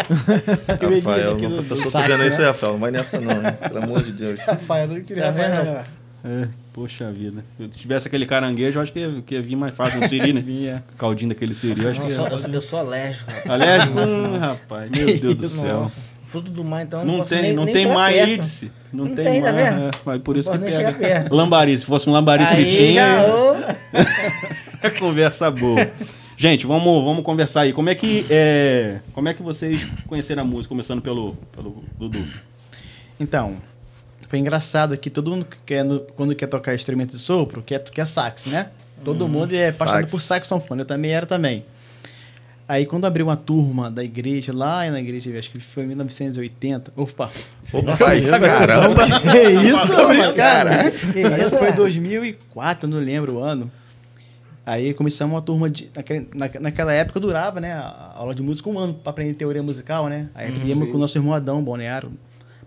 Vinícius 0.81 1.05
Rafael, 1.05 1.33
aqui 1.35 1.43
não, 1.49 1.57
do- 1.63 1.63
tô 1.65 1.77
sax, 1.91 2.07
vendo 2.09 2.19
né? 2.19 2.27
isso 2.29 2.41
aí, 2.41 2.47
Rafael. 2.47 2.73
Não 2.73 2.81
vai 2.81 2.91
nessa 2.91 3.21
não, 3.21 3.31
hein? 3.33 3.53
Pelo 3.69 3.79
amor 3.85 4.03
de 4.03 4.13
Deus. 4.13 4.41
Rafael, 4.41 4.89
não 4.89 5.01
queria 5.01 5.23
Tá? 5.25 5.29
Rafael. 5.31 5.55
Rafael? 5.55 5.83
É, 6.27 6.49
poxa 6.73 7.11
vida. 7.13 7.45
Se 7.57 7.63
eu 7.63 7.69
tivesse 7.69 8.09
aquele 8.09 8.25
caranguejo, 8.27 8.79
eu 8.79 8.83
acho 8.83 8.93
que 8.93 8.99
ia, 8.99 9.23
que 9.25 9.35
ia 9.35 9.43
vir 9.43 9.57
mais 9.57 9.77
fácil 9.77 10.01
no 10.01 10.09
Siri, 10.09 10.33
né? 10.33 10.41
Vinha. 10.45 10.83
Caldinho 10.99 11.29
daquele 11.29 11.55
Siri, 11.55 11.83
eu 11.85 11.91
acho 11.91 12.01
que 12.01 12.07
Eu 12.11 12.27
eu 12.27 12.39
sou- 12.39 12.51
eu 12.51 12.61
sou 12.61 12.79
alérgico. 12.81 13.31
Alérgico? 13.49 14.01
Hum, 14.01 14.39
rapaz, 14.39 14.91
meu 14.91 15.07
Deus 15.19 15.35
do 15.37 15.49
céu. 15.49 15.81
Nossa, 15.83 15.97
fruto 16.29 16.51
do 16.51 16.65
mar, 16.65 16.83
então. 16.83 17.05
Não 17.05 17.19
posso 17.19 17.29
tem, 17.31 17.43
nem- 17.43 17.53
não 17.53 17.65
nem 17.67 17.75
tem 17.75 17.87
mais 17.87 18.17
perto. 18.17 18.31
ídice. 18.33 18.73
Não, 18.93 19.05
Não 19.07 19.15
tem, 19.15 19.25
tem, 19.25 19.43
tá 19.43 19.53
mais. 19.53 19.69
vendo? 19.71 19.83
é, 19.87 19.91
mas 20.05 20.23
por 20.23 20.37
isso 20.37 20.51
Não 20.51 20.59
que 20.59 20.71
pega. 20.71 21.27
Lambari, 21.31 21.77
se 21.79 21.85
fosse 21.85 22.09
um 22.09 22.13
lambari 22.13 22.45
Aí 22.45 22.55
fritinho, 22.55 22.95
já, 22.95 23.07
é 23.23 23.75
conversa 24.99 25.51
boa. 25.51 25.89
Gente, 26.37 26.67
vamos, 26.67 27.05
vamos 27.05 27.23
conversar 27.25 27.63
aí. 27.63 27.73
Como 27.73 27.89
é 27.89 27.95
que 27.95 28.27
é, 28.29 28.99
como 29.13 29.29
é 29.29 29.35
que 29.35 29.43
vocês 29.43 29.87
conheceram 30.07 30.43
a 30.43 30.45
música, 30.45 30.69
começando 30.69 31.01
pelo, 31.01 31.35
pelo 31.55 31.83
Dudu? 31.97 32.27
Então, 33.21 33.57
foi 34.29 34.39
engraçado 34.41 34.97
que 34.99 35.09
todo 35.11 35.31
mundo 35.31 35.45
que 35.45 35.57
quer, 35.65 35.85
no- 35.85 36.01
quando 36.01 36.35
quer 36.35 36.49
tocar 36.49 36.75
instrumento 36.75 37.13
de 37.13 37.19
sopro, 37.19 37.63
quer, 37.63 37.83
quer 37.85 38.07
sax, 38.09 38.47
né? 38.47 38.71
Todo 39.05 39.29
mundo 39.29 39.55
é 39.55 39.69
apaixonado 39.69 40.03
Sax. 40.03 40.11
por 40.11 40.21
saxofone, 40.21 40.81
eu 40.81 40.87
também 40.87 41.13
era 41.13 41.27
também. 41.27 41.65
Aí 42.67 42.87
quando 42.87 43.05
abriu 43.05 43.27
uma 43.27 43.37
turma 43.37 43.91
da 43.91 44.03
igreja, 44.03 44.51
lá 44.51 44.91
na 44.91 44.99
igreja, 44.99 45.39
acho 45.39 45.51
que 45.51 45.61
foi 45.61 45.85
em 45.85 45.89
1980, 45.89 46.93
opa, 46.97 47.31
Opa, 47.73 47.95
caramba. 48.41 49.05
que 49.21 49.51
isso, 49.69 50.35
cara? 50.35 51.51
foi 51.51 51.69
é? 51.69 51.73
2004, 51.73 52.89
não 52.89 52.99
lembro 52.99 53.35
o 53.35 53.43
ano. 53.43 53.71
Aí 54.67 54.95
começamos 54.95 55.35
uma 55.35 55.43
turma 55.43 55.69
de. 55.69 55.91
Naquele, 55.95 56.29
na, 56.35 56.51
naquela 56.61 56.93
época 56.93 57.21
durava, 57.21 57.61
né? 57.61 57.73
A 57.75 58.13
aula 58.15 58.35
de 58.35 58.43
música 58.43 58.69
um 58.71 58.79
ano 58.79 58.95
para 58.95 59.11
aprender 59.11 59.35
teoria 59.35 59.63
musical, 59.63 60.09
né? 60.09 60.31
Aí 60.35 60.49
aprendemos 60.49 60.89
com 60.89 60.97
o 60.97 61.01
nosso 61.01 61.19
irmão 61.19 61.35
Adão 61.35 61.63
Bonearo, 61.63 62.13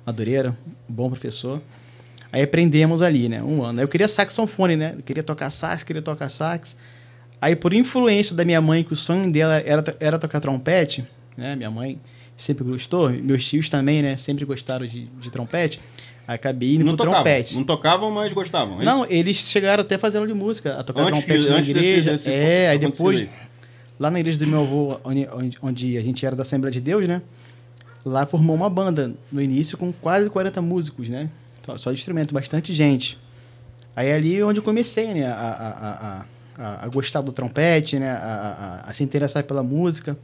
Madureira, 0.06 0.56
um 0.90 0.94
bom 0.94 1.10
professor. 1.10 1.62
Aí 2.32 2.44
aprendemos 2.44 3.02
ali, 3.02 3.28
né? 3.28 3.42
Um 3.42 3.64
ano. 3.64 3.80
Aí 3.80 3.84
eu 3.84 3.88
queria 3.88 4.08
saxofone, 4.08 4.76
né? 4.76 4.94
Eu 4.98 5.04
queria 5.04 5.24
tocar 5.24 5.50
sax, 5.50 5.84
queria 5.84 6.02
tocar 6.02 6.30
sax. 6.30 6.78
Aí, 7.42 7.56
por 7.56 7.74
influência 7.74 8.36
da 8.36 8.44
minha 8.44 8.60
mãe, 8.60 8.84
que 8.84 8.94
o 8.94 8.96
sonho 8.96 9.32
dela 9.32 9.56
era, 9.58 9.84
era 10.00 10.20
tocar 10.20 10.40
trompete, 10.40 11.06
né? 11.36 11.56
Minha 11.56 11.70
mãe 11.70 12.00
sempre 12.36 12.64
gostou, 12.64 13.10
meus 13.10 13.46
tios 13.46 13.70
também, 13.70 14.02
né? 14.02 14.18
Sempre 14.18 14.46
gostaram 14.46 14.86
de, 14.86 15.06
de 15.06 15.32
trompete. 15.32 15.80
Acabei 16.28 16.76
indo 16.76 16.84
Não 16.84 16.96
pro 16.98 17.06
tocavam, 17.06 17.24
trompete. 17.24 17.56
não 17.56 17.64
tocavam, 17.64 18.12
mas 18.12 18.34
gostavam. 18.34 18.82
é 18.82 18.86
Não, 18.86 19.06
eles 19.10 19.38
chegaram 19.38 19.82
até 19.82 19.98
fazer 19.98 20.18
aula 20.18 20.28
de 20.28 20.34
música, 20.34 20.74
a 20.78 20.84
tocar 20.84 21.04
Antes 21.04 21.24
trompete 21.24 21.48
na 21.48 21.56
antes 21.56 21.74
desse- 21.74 21.86
igreja. 21.88 22.12
desse 22.14 22.30
é, 22.30 22.70
aí 22.70 22.78
depois, 22.78 23.22
aí. 23.22 23.30
lá 23.98 24.12
na 24.12 24.20
igreja 24.20 24.38
do 24.38 24.46
meu 24.46 24.62
avô, 24.62 25.00
onde, 25.06 25.28
onde, 25.34 25.58
onde 25.62 25.98
a 25.98 26.02
gente 26.02 26.26
era 26.26 26.36
da 26.36 26.42
Assembleia 26.42 26.72
de 26.74 26.82
Deus, 26.82 27.08
né? 27.08 27.22
Lá 28.06 28.26
formou 28.26 28.56
uma 28.56 28.70
banda 28.70 29.14
no 29.32 29.42
início 29.42 29.78
com 29.78 29.92
quase 29.94 30.30
40 30.30 30.62
músicos, 30.62 31.10
né? 31.10 31.30
Só, 31.66 31.78
só 31.78 31.92
de 31.92 31.98
instrumento, 31.98 32.34
bastante 32.34 32.74
gente. 32.74 33.18
Aí 33.96 34.12
ali 34.12 34.38
é 34.38 34.46
onde 34.46 34.60
eu 34.60 34.64
comecei, 34.64 35.14
né? 35.14 35.28
A, 35.28 35.34
a, 35.34 35.70
a, 35.70 36.26
a, 36.58 36.86
a 36.86 36.88
gostar 36.90 37.22
do 37.22 37.32
trompete, 37.32 37.98
né? 38.00 38.10
A- 38.12 38.84
a 38.86 38.94
se 38.94 39.02
interessar 39.04 39.44
pela 39.44 39.64
música. 39.64 40.18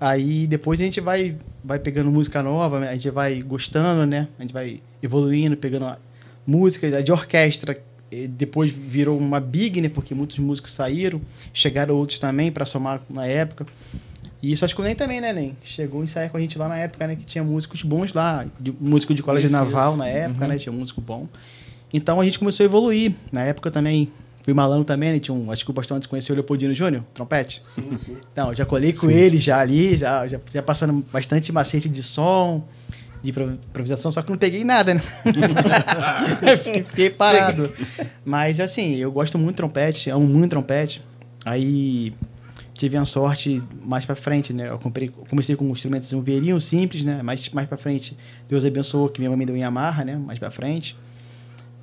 Aí 0.00 0.46
depois 0.46 0.80
a 0.80 0.84
gente 0.84 1.00
vai, 1.00 1.36
vai 1.62 1.78
pegando 1.78 2.10
música 2.10 2.42
nova, 2.42 2.78
a 2.78 2.92
gente 2.92 3.10
vai 3.10 3.42
gostando, 3.42 4.06
né? 4.06 4.28
A 4.38 4.42
gente 4.42 4.52
vai 4.52 4.80
evoluindo, 5.02 5.56
pegando 5.56 5.96
música 6.46 7.02
de 7.02 7.12
orquestra. 7.12 7.78
Depois 8.30 8.70
virou 8.70 9.18
uma 9.18 9.40
big, 9.40 9.80
né? 9.80 9.88
Porque 9.88 10.14
muitos 10.14 10.38
músicos 10.38 10.72
saíram, 10.72 11.20
chegaram 11.52 11.94
outros 11.94 12.18
também 12.18 12.50
para 12.50 12.64
somar 12.64 13.00
na 13.10 13.26
época. 13.26 13.66
E 14.40 14.52
isso 14.52 14.64
acho 14.64 14.74
que 14.74 14.80
o 14.80 14.84
Nen 14.84 14.94
também, 14.94 15.20
né, 15.20 15.32
Nen? 15.32 15.56
Chegou 15.64 16.00
a 16.00 16.04
ensaiar 16.04 16.30
com 16.30 16.36
a 16.36 16.40
gente 16.40 16.56
lá 16.56 16.68
na 16.68 16.76
época, 16.76 17.06
né? 17.06 17.16
Que 17.16 17.24
tinha 17.24 17.42
músicos 17.42 17.82
bons 17.82 18.12
lá, 18.12 18.46
de, 18.58 18.72
músico 18.80 19.12
de 19.12 19.22
colégio 19.22 19.50
naval 19.50 19.96
na 19.96 20.06
época, 20.06 20.46
né? 20.46 20.56
Tinha 20.58 20.72
músico 20.72 21.00
bom. 21.00 21.26
Então 21.92 22.20
a 22.20 22.24
gente 22.24 22.38
começou 22.38 22.62
a 22.62 22.66
evoluir. 22.66 23.12
Na 23.32 23.42
época 23.42 23.70
também, 23.70 24.08
fui 24.48 24.54
malandro 24.54 24.84
também, 24.86 25.12
né? 25.12 25.18
Tinha 25.18 25.34
um, 25.34 25.52
acho 25.52 25.62
que 25.62 25.70
o 25.70 25.74
pastor 25.74 25.98
antes 25.98 26.06
conheceu 26.06 26.32
o 26.32 26.36
Leopoldino 26.36 26.72
Júnior, 26.72 27.04
trompete. 27.12 27.62
Sim, 27.62 27.94
sim. 27.98 28.16
Não, 28.34 28.54
já 28.54 28.64
colei 28.64 28.94
com 28.94 29.10
ele 29.10 29.36
já 29.36 29.58
ali, 29.60 29.94
já, 29.94 30.26
já, 30.26 30.40
já 30.50 30.62
passando 30.62 31.04
bastante 31.12 31.52
macete 31.52 31.86
de 31.86 32.02
som, 32.02 32.64
de 33.22 33.28
improv- 33.28 33.52
improvisação, 33.68 34.10
só 34.10 34.22
que 34.22 34.30
não 34.30 34.38
peguei 34.38 34.64
nada, 34.64 34.94
né? 34.94 35.00
fiquei, 36.64 36.82
fiquei 36.82 37.10
parado. 37.10 37.70
Mas 38.24 38.58
assim, 38.58 38.96
eu 38.96 39.12
gosto 39.12 39.36
muito 39.36 39.50
de 39.50 39.56
trompete, 39.58 40.08
amo 40.08 40.26
muito 40.26 40.52
trompete. 40.52 41.02
Aí 41.44 42.14
tive 42.72 42.96
a 42.96 43.04
sorte 43.04 43.62
mais 43.84 44.06
pra 44.06 44.14
frente, 44.16 44.54
né? 44.54 44.70
Eu 44.70 44.78
comprei, 44.78 45.10
comecei 45.28 45.56
com 45.56 45.68
instrumentos 45.68 46.10
um 46.14 46.22
verinho 46.22 46.58
simples, 46.58 47.04
né? 47.04 47.22
Mais, 47.22 47.50
mais 47.50 47.68
pra 47.68 47.76
frente, 47.76 48.16
Deus 48.48 48.64
abençoou 48.64 49.10
que 49.10 49.20
minha 49.20 49.28
mãe 49.28 49.38
me 49.38 49.44
deu 49.44 49.54
em 49.54 49.60
Yamaha, 49.60 50.06
né? 50.06 50.16
Mais 50.16 50.38
pra 50.38 50.50
frente. 50.50 50.96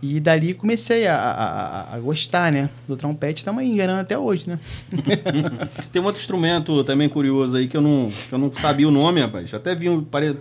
E 0.07 0.19
dali 0.19 0.53
comecei 0.53 1.07
a, 1.07 1.15
a, 1.17 1.95
a- 1.95 1.99
gostar, 1.99 2.51
né? 2.51 2.69
Do 2.87 2.95
trompete, 2.95 3.39
estamos 3.41 3.61
aí 3.61 3.69
enganando 3.69 4.01
até 4.01 4.17
hoje, 4.17 4.49
né? 4.49 4.59
Tem 5.91 6.01
um 6.01 6.05
outro 6.05 6.19
instrumento 6.21 6.83
também 6.83 7.09
curioso 7.09 7.55
aí 7.57 7.67
que 7.67 7.75
eu 7.77 7.81
não, 7.81 8.11
que 8.27 8.33
eu 8.33 8.37
não 8.37 8.51
sabia 8.53 8.87
o 8.87 8.91
nome, 8.91 9.21
rapaz. 9.21 9.53
Até 9.53 9.73
vi 9.73 9.89
um, 9.89 10.01
pare- 10.03 10.31
uma 10.31 10.37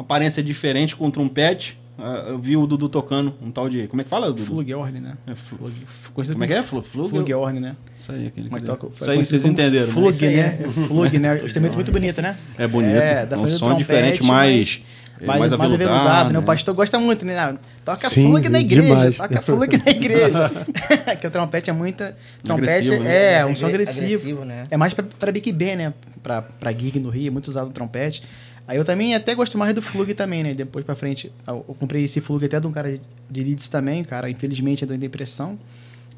aparência 0.00 0.42
diferente 0.42 0.94
com 0.94 1.06
o 1.06 1.10
trompete. 1.10 1.78
Ah, 2.00 2.26
Eu 2.28 2.38
vi 2.38 2.56
o 2.56 2.64
Dudu 2.64 2.88
tocando 2.88 3.34
um 3.42 3.50
tal 3.50 3.68
de. 3.68 3.88
Como 3.88 4.00
é 4.00 4.04
que 4.04 4.10
fala, 4.10 4.28
Dudu? 4.28 4.44
Flugelhorn, 4.44 5.00
né? 5.00 5.14
É, 5.26 5.34
flu- 5.34 5.58
Flug- 5.58 5.74
conhecido 6.14 6.34
Como 6.34 6.44
é 6.44 6.46
que 6.46 6.52
é? 6.54 6.62
Flug? 6.62 6.86
Flugelhorn, 6.88 7.58
né? 7.58 7.74
Isso 7.98 8.12
aí, 8.12 8.28
aquele. 8.28 8.48
Mas 8.48 8.62
que- 8.62 8.68
toca- 8.68 8.86
Isso 9.00 9.10
aí 9.10 9.18
vocês 9.26 9.44
entenderam. 9.44 9.86
né? 9.88 9.92
Flug, 9.92 10.26
né? 10.28 10.58
Flug, 10.86 11.18
né? 11.18 11.34
O 11.42 11.46
instrumento 11.46 11.74
muito 11.74 11.90
bonito, 11.90 12.22
né? 12.22 12.36
É 12.56 12.68
bonito. 12.68 12.94
É, 12.94 13.22
É, 13.22 13.26
dá 13.26 13.36
um 13.36 13.40
pra 13.40 13.48
fazer 13.48 13.58
som 13.58 13.66
trompete, 13.66 13.84
diferente, 13.88 14.24
mais. 14.24 14.80
É, 15.20 15.26
Mais, 15.26 15.40
mais, 15.40 15.52
aveludado, 15.52 16.32
né? 16.32 16.38
O 16.38 16.42
pastor 16.42 16.74
gosta 16.74 16.98
muito, 16.98 17.24
né? 17.24 17.38
Ah, 17.38 17.54
Toca 17.84 18.08
Sim, 18.10 18.28
flug 18.28 18.48
na 18.50 18.60
igreja, 18.60 18.82
demais. 18.82 19.16
toca 19.16 19.40
flug 19.40 19.78
na 19.78 19.90
igreja. 19.90 20.50
Porque 21.06 21.26
o 21.26 21.30
trompete 21.30 21.70
é 21.70 21.72
muita. 21.72 22.16
Trompete 22.42 22.70
Agressivo, 22.70 23.02
né? 23.02 23.32
é 23.38 23.46
um 23.46 23.56
som 23.56 23.66
agressivo. 23.66 24.06
Agressivo, 24.06 24.44
né? 24.44 24.64
É 24.70 24.76
mais 24.76 24.92
pra, 24.92 25.04
pra 25.18 25.32
Big 25.32 25.50
Band, 25.52 25.76
né? 25.76 25.94
Pra, 26.22 26.42
pra 26.42 26.70
gig 26.72 27.00
no 27.00 27.08
Rio, 27.08 27.28
é 27.28 27.30
muito 27.30 27.48
usado 27.48 27.68
o 27.68 27.72
trompete. 27.72 28.22
Aí 28.66 28.76
eu 28.76 28.84
também 28.84 29.14
até 29.14 29.34
gosto 29.34 29.56
mais 29.56 29.72
do 29.72 29.80
Flug 29.80 30.12
também, 30.12 30.42
né? 30.42 30.52
Depois 30.52 30.84
pra 30.84 30.94
frente, 30.94 31.32
eu 31.46 31.64
eu 31.66 31.74
comprei 31.74 32.04
esse 32.04 32.20
Flug 32.20 32.44
até 32.44 32.60
de 32.60 32.66
um 32.66 32.72
cara 32.72 33.00
de 33.30 33.42
Leeds 33.42 33.70
também, 33.70 34.02
o 34.02 34.04
cara 34.04 34.28
infelizmente 34.28 34.84
entrou 34.84 34.94
em 34.94 35.00
depressão, 35.00 35.58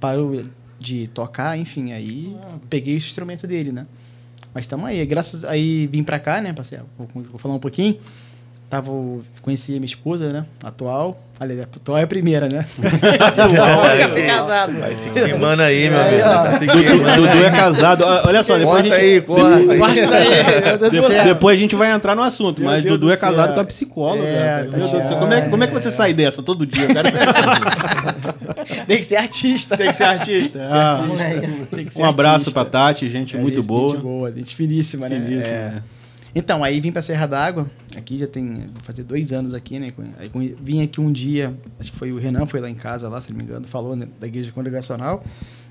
parou 0.01 0.45
de 0.77 1.07
tocar, 1.09 1.57
enfim, 1.57 1.93
aí 1.93 2.35
peguei 2.69 2.97
esse 2.97 3.07
instrumento 3.07 3.47
dele, 3.47 3.71
né? 3.71 3.87
Mas 4.53 4.67
tamo 4.67 4.85
aí, 4.85 5.07
graças 5.07 5.45
aí 5.45 5.87
vim 5.87 6.03
pra 6.03 6.19
cá, 6.19 6.41
né? 6.41 6.53
Passei, 6.53 6.81
vou, 6.99 7.09
vou 7.15 7.39
falar 7.39 7.55
um 7.55 7.61
pouquinho. 7.61 7.99
Tava, 8.71 8.89
conheci 9.43 9.73
a 9.73 9.75
minha 9.81 9.85
esposa, 9.87 10.29
né? 10.33 10.45
Atual. 10.63 11.21
Aliás, 11.41 11.61
a 11.63 11.65
atual 11.65 11.99
é 11.99 12.03
a 12.05 12.07
primeira, 12.07 12.49
né? 12.49 12.65
atual, 13.19 13.81
vai. 13.81 14.27
casado. 14.27 14.73
Vai 14.79 14.95
se 14.95 15.11
queimando 15.11 15.63
aí, 15.63 15.91
meu 15.91 15.99
amigo. 16.01 16.59
se 16.59 17.17
Dudu, 17.17 17.45
é 17.45 17.51
casado. 17.51 18.05
Olha 18.29 18.43
só, 18.45 18.57
depois 18.57 18.79
a 18.79 18.83
Corta 18.83 18.95
gente. 19.01 19.05
aí, 19.05 19.21
corta. 19.23 20.01
Isso 20.01 20.15
aí, 20.15 20.29
meu 20.63 20.79
Deus 20.79 20.79
do 20.79 20.91
de- 20.91 21.15
céu. 21.15 21.25
depois 21.25 21.59
a 21.59 21.61
gente 21.63 21.75
vai 21.75 21.91
entrar 21.91 22.15
no 22.15 22.23
assunto, 22.23 22.63
mas 22.63 22.85
Dudu 22.85 23.11
é 23.11 23.17
casado 23.17 23.47
céu. 23.47 23.55
com 23.55 23.61
a 23.61 23.65
psicóloga. 23.65 24.29
É, 24.29 24.39
cara. 24.39 24.63
Meu 24.63 24.71
Deus 24.73 24.83
do 24.83 24.91
céu. 24.91 25.01
Tatiana. 25.01 25.21
Como 25.21 25.35
é, 25.35 25.41
que- 25.43 25.49
como 25.49 25.65
é 25.65 25.67
que 25.67 25.73
você 25.73 25.91
sai 25.91 26.13
dessa 26.15 26.41
todo 26.43 26.65
dia, 26.65 26.87
cara? 26.95 27.11
Tem 28.87 28.99
que 28.99 29.05
ser 29.05 29.17
artista. 29.17 29.77
Tem 29.77 29.89
que 29.91 29.97
ser 29.97 30.05
artista. 30.05 30.69
Ah, 30.71 31.01
Tem 31.75 31.87
que 31.87 31.93
ser 31.93 32.03
um 32.03 32.05
abraço 32.05 32.35
artista. 32.51 32.53
pra 32.53 32.65
Tati, 32.67 33.11
gente 33.11 33.37
É, 33.37 33.41
muito 33.41 33.57
gente- 33.57 33.67
boa. 33.67 33.95
Gente 33.95 34.03
boa, 34.03 34.31
gente 34.33 34.55
finíssima, 34.55 35.09
né? 35.09 35.17
Finíssima, 35.27 35.55
É. 35.57 35.69
né? 35.71 35.83
Então, 36.35 36.63
aí 36.63 36.81
vim 36.81 36.93
pra 36.93 37.03
Serra 37.03 37.27
d'Água, 37.27 37.67
aqui 37.97 38.17
já 38.17 38.27
tem, 38.27 38.67
fazer 38.83 39.03
dois 39.03 39.33
anos 39.33 39.53
aqui, 39.53 39.79
né? 39.79 39.93
Aí 40.19 40.31
vim 40.61 40.83
aqui 40.83 41.01
um 41.01 41.11
dia, 41.11 41.55
acho 41.79 41.91
que 41.91 41.99
foi 41.99 42.13
o 42.13 42.19
Renan, 42.19 42.47
foi 42.47 42.61
lá 42.61 42.71
em 42.71 42.75
casa, 42.75 43.09
lá, 43.09 43.21
se 43.21 43.31
não 43.31 43.39
me 43.39 43.45
engano, 43.45 43.67
falou 43.67 43.97
né, 43.97 44.07
da 44.21 44.27
igreja 44.27 44.53
congregacional. 44.53 45.25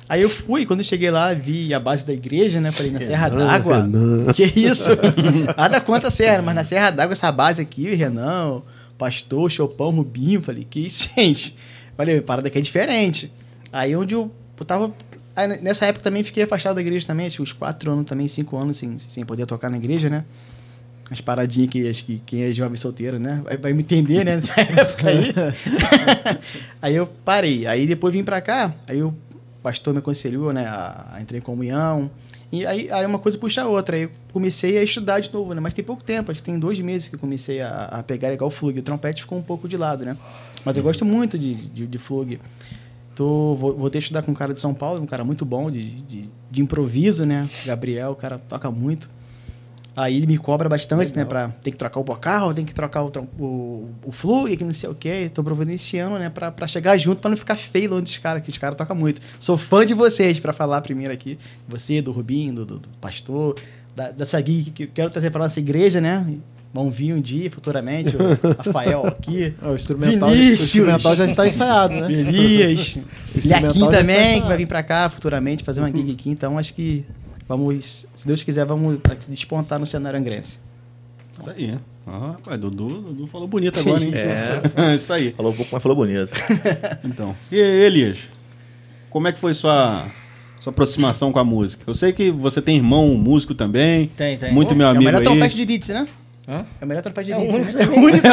Aí 0.09 0.23
eu 0.23 0.29
fui, 0.29 0.65
quando 0.65 0.79
eu 0.79 0.83
cheguei 0.83 1.11
lá, 1.11 1.33
vi 1.33 1.71
a 1.71 1.79
base 1.79 2.03
da 2.03 2.11
igreja, 2.11 2.59
né? 2.59 2.71
Falei, 2.71 2.91
na 2.91 2.99
Serra 2.99 3.29
d'Água? 3.29 3.87
Que 4.33 4.43
isso? 4.43 4.89
Nada 5.55 5.79
contra 5.79 6.09
a 6.09 6.11
Serra, 6.11 6.41
mas 6.41 6.55
na 6.55 6.63
Serra 6.63 6.89
d'Água, 6.89 7.13
essa 7.13 7.31
base 7.31 7.61
aqui, 7.61 7.91
o 7.91 7.95
Renan, 7.95 8.55
o 8.55 8.63
Pastor, 8.97 9.51
Chopão, 9.51 9.91
Rubinho, 9.91 10.41
falei, 10.41 10.65
que 10.67 10.79
isso, 10.79 11.11
gente? 11.15 11.55
Falei, 11.95 12.17
a 12.17 12.21
parada 12.23 12.47
aqui 12.47 12.57
é 12.57 12.61
diferente. 12.61 13.31
Aí 13.71 13.95
onde 13.95 14.15
eu, 14.15 14.31
eu 14.59 14.65
tava. 14.65 14.91
Aí 15.39 15.61
nessa 15.61 15.85
época 15.85 16.03
também 16.03 16.23
fiquei 16.23 16.43
afastado 16.43 16.75
da 16.75 16.81
igreja 16.81 17.05
também, 17.07 17.27
acho 17.27 17.41
uns 17.41 17.53
quatro 17.53 17.91
anos 17.91 18.05
também, 18.05 18.27
cinco 18.27 18.57
anos 18.57 18.77
sem, 18.77 18.99
sem 18.99 19.25
poder 19.25 19.45
tocar 19.45 19.69
na 19.69 19.77
igreja, 19.77 20.09
né? 20.09 20.25
As 21.09 21.21
paradinhas 21.21 21.71
que 21.71 21.89
acho 21.89 22.05
que 22.05 22.21
quem 22.25 22.43
é 22.43 22.53
jovem 22.53 22.75
solteiro, 22.75 23.17
né? 23.17 23.41
Vai, 23.43 23.57
vai 23.57 23.73
me 23.73 23.81
entender, 23.81 24.23
né? 24.23 24.35
Nessa 24.37 24.61
época 24.61 25.09
aí. 25.09 25.33
aí 26.81 26.95
eu 26.95 27.07
parei. 27.07 27.65
Aí 27.65 27.87
depois 27.87 28.13
vim 28.13 28.23
pra 28.23 28.41
cá, 28.41 28.73
aí 28.87 29.01
o 29.01 29.13
pastor 29.63 29.93
me 29.93 29.99
aconselhou, 29.99 30.53
né? 30.53 30.65
A, 30.67 31.07
a 31.13 31.21
entrar 31.21 31.37
em 31.37 31.41
comunhão. 31.41 32.11
E 32.51 32.65
aí, 32.65 32.91
aí 32.91 33.05
uma 33.05 33.19
coisa 33.19 33.37
puxa 33.37 33.61
a 33.63 33.67
outra. 33.67 33.95
Aí 33.95 34.03
eu 34.03 34.11
comecei 34.31 34.77
a 34.77 34.83
estudar 34.83 35.19
de 35.19 35.33
novo, 35.33 35.53
né? 35.53 35.61
Mas 35.61 35.73
tem 35.73 35.83
pouco 35.83 36.03
tempo, 36.03 36.31
acho 36.31 36.41
que 36.41 36.45
tem 36.45 36.59
dois 36.59 36.79
meses 36.79 37.07
que 37.07 37.15
eu 37.15 37.19
comecei 37.19 37.61
a, 37.61 37.85
a 37.85 38.03
pegar 38.03 38.31
igual 38.33 38.47
o 38.49 38.51
flug. 38.51 38.79
O 38.79 38.83
trompete 38.83 39.21
ficou 39.21 39.37
um 39.37 39.43
pouco 39.43 39.67
de 39.67 39.77
lado, 39.77 40.05
né? 40.05 40.17
Mas 40.63 40.77
eu 40.77 40.83
gosto 40.83 41.05
muito 41.05 41.39
de, 41.39 41.55
de, 41.55 41.87
de 41.87 41.97
flug. 41.97 42.39
Tô, 43.19 43.53
vou, 43.53 43.75
vou 43.75 43.89
ter 43.89 43.97
que 43.97 44.05
estudar 44.05 44.21
com 44.21 44.31
um 44.31 44.33
cara 44.33 44.53
de 44.53 44.61
São 44.61 44.73
Paulo, 44.73 45.01
um 45.01 45.05
cara 45.05 45.25
muito 45.25 45.43
bom 45.43 45.69
de, 45.69 45.83
de, 46.03 46.29
de 46.49 46.61
improviso, 46.61 47.25
né? 47.25 47.49
Gabriel, 47.65 48.11
o 48.11 48.15
cara 48.15 48.39
toca 48.39 48.71
muito. 48.71 49.09
Aí 49.93 50.15
ele 50.15 50.25
me 50.25 50.37
cobra 50.37 50.69
bastante, 50.69 51.13
né? 51.13 51.25
Pra 51.25 51.49
tem 51.61 51.73
que 51.73 51.77
trocar 51.77 51.99
o 51.99 52.03
bocal, 52.05 52.53
tem 52.53 52.63
que 52.63 52.73
trocar 52.73 53.03
o, 53.03 53.11
o, 53.37 53.89
o 54.05 54.11
flug, 54.13 54.55
que 54.55 54.63
não 54.63 54.71
sei 54.71 54.89
o 54.89 54.95
quê. 54.95 55.29
Tô 55.33 55.43
providenciando, 55.43 56.17
né? 56.17 56.29
Pra, 56.29 56.49
pra 56.49 56.65
chegar 56.65 56.95
junto, 56.95 57.19
pra 57.19 57.29
não 57.29 57.35
ficar 57.35 57.57
feio 57.57 57.89
longe 57.89 58.03
dos 58.03 58.17
caras, 58.17 58.41
que 58.41 58.49
os 58.49 58.57
caras 58.57 58.77
tocam 58.77 58.95
muito. 58.95 59.21
Sou 59.37 59.57
fã 59.57 59.85
de 59.85 59.93
vocês, 59.93 60.39
pra 60.39 60.53
falar 60.53 60.79
primeiro 60.79 61.11
aqui. 61.11 61.37
Você, 61.67 62.01
do 62.01 62.13
Rubinho, 62.13 62.53
do, 62.53 62.65
do, 62.65 62.79
do 62.79 62.89
Pastor, 63.01 63.59
da, 63.93 64.11
dessa 64.11 64.39
gig 64.39 64.71
que 64.71 64.83
eu 64.83 64.89
quero 64.93 65.09
trazer 65.09 65.29
pra 65.29 65.41
nossa 65.41 65.59
igreja, 65.59 65.99
né? 65.99 66.25
Vão 66.71 66.91
vir 66.91 67.13
um 67.13 67.19
dia, 67.19 67.49
futuramente, 67.49 68.15
o 68.15 68.19
Rafael 68.63 69.07
aqui. 69.07 69.55
Ah, 69.59 69.71
o, 69.71 69.75
instrumental, 69.75 70.29
o 70.29 70.31
Vinícius. 70.31 70.61
instrumental 70.61 71.15
já 71.15 71.25
está 71.25 71.47
ensaiado, 71.47 71.95
né? 71.95 72.11
Elias. 72.11 72.99
está 73.35 73.89
também, 73.89 74.41
que 74.41 74.47
vai 74.47 74.57
vir 74.57 74.67
pra 74.67 74.83
cá 74.83 75.09
futuramente 75.09 75.63
fazer 75.63 75.81
uma 75.81 75.91
gig 75.91 76.11
aqui. 76.11 76.29
Então, 76.29 76.59
acho 76.59 76.73
que 76.75 77.03
vamos, 77.47 78.05
se 78.15 78.27
Deus 78.27 78.43
quiser, 78.43 78.65
vamos 78.65 78.99
despontar 79.27 79.79
no 79.79 79.85
cenário 79.87 80.19
angrense. 80.19 80.59
Isso 81.39 81.49
aí. 81.49 81.75
Ah, 82.05 82.33
rapaz, 82.33 82.59
Dudu, 82.59 83.01
Dudu 83.01 83.27
falou 83.27 83.47
bonito 83.47 83.79
agora, 83.79 84.03
hein? 84.03 84.11
É. 84.13 84.93
Isso 84.93 85.11
aí. 85.11 85.31
Falou 85.31 85.51
um 85.51 85.55
pouco, 85.55 85.71
mas 85.73 85.81
falou 85.81 85.97
bonito. 85.97 86.31
Então. 87.03 87.31
E 87.51 87.55
Elias, 87.57 88.19
como 89.09 89.27
é 89.27 89.31
que 89.31 89.39
foi 89.39 89.55
sua, 89.55 90.05
sua 90.59 90.71
aproximação 90.71 91.31
com 91.31 91.39
a 91.39 91.43
música? 91.43 91.83
Eu 91.87 91.95
sei 91.95 92.13
que 92.13 92.29
você 92.29 92.61
tem 92.61 92.77
irmão 92.77 93.07
músico 93.15 93.55
também. 93.55 94.07
Tem, 94.15 94.37
tem. 94.37 94.53
Muito 94.53 94.73
Ô, 94.73 94.77
meu 94.77 94.85
é 94.85 94.89
o 94.89 94.91
amigo 94.91 95.05
melhor 95.05 95.23
trompete 95.23 95.55
de 95.55 95.65
Leeds, 95.65 95.89
né? 95.89 96.07
Hã? 96.49 96.65
É 96.81 96.83
o 96.83 96.87
melhor 96.87 97.03
trompete 97.03 97.27
de 97.27 97.33
É 97.33 97.37
o 97.37 97.41
único 97.41 97.73
né? 97.73 97.83
É 97.83 97.87
o 97.87 97.99
único. 97.99 98.27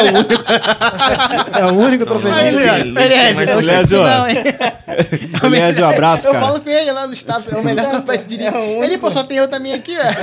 É 1.53 1.65
o 1.67 1.75
único 1.75 2.05
não, 2.07 2.15
eu 2.15 3.47
não, 3.47 3.61
esqueci 3.61 3.95
não, 3.95 4.05
não, 4.05 4.29
hein? 4.29 4.37
Elias, 5.45 5.77
um 5.77 5.85
abraço, 5.85 6.27
Eu 6.27 6.33
cara. 6.33 6.47
falo 6.47 6.61
com 6.63 6.71
ele 6.71 6.91
lá 6.93 7.07
no 7.07 7.13
estado, 7.13 7.45
é 7.53 7.57
o 7.59 7.63
melhor 7.63 7.91
trompete 7.91 8.25
de 8.25 8.39
Leeds. 8.39 8.55
É 8.55 8.59
o 8.59 8.63
único. 8.63 8.85
Ele, 8.85 8.97
pô, 8.99 9.11
só 9.11 9.23
tem 9.23 9.37
eu 9.37 9.49
também 9.49 9.75
aqui, 9.75 9.95
velho. 9.95 10.17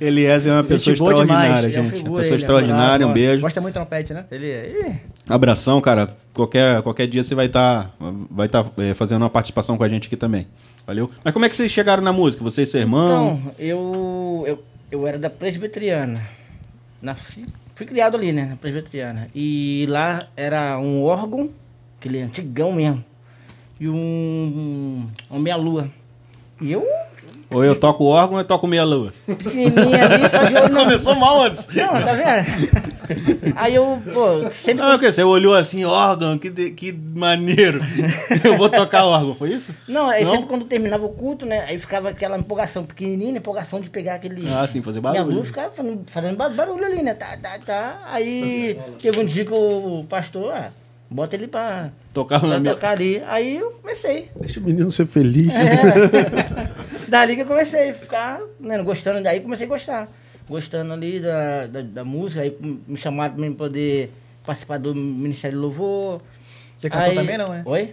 Elias 0.00 0.44
é 0.44 0.52
uma 0.52 0.64
pessoa 0.64 0.96
boa 0.96 1.12
extraordinária, 1.12 1.68
demais, 1.68 1.76
é 1.76 1.80
uma 1.80 1.90
gente. 1.90 2.08
Uma 2.08 2.18
pessoa 2.18 2.34
ele, 2.34 2.42
extraordinária, 2.42 3.06
um 3.06 3.12
beijo. 3.12 3.42
Gosta 3.42 3.60
muito 3.60 3.74
de 3.74 3.78
trompete, 3.78 4.12
né? 4.12 4.24
Ele 4.32 4.50
é. 4.50 5.00
Abração, 5.28 5.80
cara. 5.80 6.16
Qualquer, 6.34 6.82
qualquer 6.82 7.06
dia 7.06 7.22
você 7.22 7.34
vai 7.36 7.46
estar 7.46 7.94
vai 8.28 8.48
tá, 8.48 8.64
é, 8.78 8.92
fazendo 8.94 9.22
uma 9.22 9.30
participação 9.30 9.78
com 9.78 9.84
a 9.84 9.88
gente 9.88 10.08
aqui 10.08 10.16
também. 10.16 10.48
Valeu? 10.84 11.08
Mas 11.22 11.32
como 11.32 11.44
é 11.44 11.48
que 11.48 11.54
vocês 11.54 11.70
chegaram 11.70 12.02
na 12.02 12.12
música? 12.12 12.42
Você 12.42 12.62
e 12.62 12.66
seu 12.66 12.80
irmão? 12.80 13.40
Então, 13.40 13.54
eu, 13.56 14.44
eu, 14.48 14.64
eu 14.90 15.06
era 15.06 15.16
da 15.16 15.30
presbiteriana. 15.30 16.39
Nasci, 17.02 17.46
fui 17.74 17.86
criado 17.86 18.16
ali, 18.16 18.32
né? 18.32 18.44
Na 18.44 18.56
presbiteriana. 18.56 19.28
E 19.34 19.86
lá 19.88 20.28
era 20.36 20.78
um 20.78 21.02
órgão, 21.02 21.50
aquele 21.98 22.20
antigão 22.20 22.72
mesmo. 22.72 23.04
E 23.78 23.88
um. 23.88 25.06
um 25.30 25.38
meia-lua. 25.38 25.90
E 26.60 26.70
eu, 26.70 26.84
Ou 27.52 27.64
eu 27.64 27.74
toco 27.74 28.04
órgão 28.04 28.34
ou 28.34 28.40
eu 28.40 28.44
toco 28.44 28.66
meia 28.66 28.84
lua? 28.84 29.12
pequenininha 29.26 30.04
ali, 30.04 30.28
só 30.30 30.44
de 30.44 30.54
olho 30.54 30.70
Começou 30.74 31.14
mal 31.16 31.42
antes. 31.44 31.66
Não, 31.68 31.88
tá 31.88 32.12
vendo? 32.12 33.54
Aí 33.56 33.74
eu, 33.74 34.00
pô, 34.12 34.48
sempre. 34.50 34.82
Ah, 34.84 34.94
o 34.94 34.98
quê? 34.98 35.10
Você 35.10 35.24
olhou 35.24 35.54
assim, 35.56 35.84
órgão, 35.84 36.38
que, 36.38 36.48
de- 36.48 36.70
que 36.70 36.92
maneiro. 36.92 37.80
Eu 38.44 38.56
vou 38.56 38.68
tocar 38.68 39.04
órgão, 39.04 39.34
foi 39.34 39.50
isso? 39.50 39.74
Não, 39.88 40.08
aí 40.08 40.24
Não? 40.24 40.30
sempre 40.32 40.46
quando 40.46 40.64
terminava 40.64 41.04
o 41.04 41.08
culto, 41.08 41.44
né? 41.44 41.64
Aí 41.68 41.76
ficava 41.78 42.10
aquela 42.10 42.38
empolgação 42.38 42.84
pequenininha, 42.84 43.38
empolgação 43.38 43.80
de 43.80 43.90
pegar 43.90 44.14
aquele. 44.14 44.48
Ah, 44.48 44.66
sim, 44.68 44.80
fazer 44.80 45.00
Minha 45.00 45.14
barulho. 45.14 45.34
lua 45.36 45.44
ficava 45.44 45.70
fazendo, 45.70 46.02
fazendo 46.08 46.36
ba- 46.36 46.48
barulho 46.48 46.84
ali, 46.84 47.02
né? 47.02 47.14
Tá, 47.14 47.36
tá, 47.36 47.58
tá. 47.64 48.00
Aí 48.12 48.78
teve 49.02 49.18
um 49.20 49.24
dia 49.24 49.44
que 49.44 49.52
o 49.52 50.04
pastor, 50.08 50.52
ah, 50.54 50.70
bota 51.10 51.34
ele 51.34 51.48
pra, 51.48 51.90
Tocava 52.14 52.46
na 52.46 52.52
pra 52.54 52.60
minha... 52.60 52.74
tocar 52.74 52.90
ali. 52.92 53.20
Aí 53.26 53.56
eu 53.56 53.72
comecei. 53.82 54.30
Deixa 54.40 54.60
o 54.60 54.62
menino 54.62 54.90
ser 54.90 55.06
feliz. 55.06 55.52
É. 55.52 56.79
Dali 57.10 57.34
que 57.34 57.42
eu 57.42 57.46
comecei 57.46 57.90
a 57.90 57.94
ficar 57.94 58.40
né, 58.60 58.80
gostando, 58.82 59.22
daí 59.22 59.40
comecei 59.40 59.66
a 59.66 59.68
gostar. 59.68 60.08
Gostando 60.48 60.92
ali 60.92 61.20
da, 61.20 61.66
da, 61.66 61.82
da 61.82 62.04
música, 62.04 62.40
aí 62.42 62.56
me 62.60 62.96
chamaram 62.96 63.34
pra 63.34 63.42
mim 63.44 63.52
poder 63.52 64.12
participar 64.44 64.78
do 64.78 64.94
Ministério 64.94 65.58
do 65.58 65.62
Louvor. 65.62 66.20
Você 66.78 66.88
cantou 66.88 67.10
Aí- 67.10 67.14
também, 67.14 67.36
não, 67.36 67.52
é? 67.52 67.62
Oi? 67.64 67.92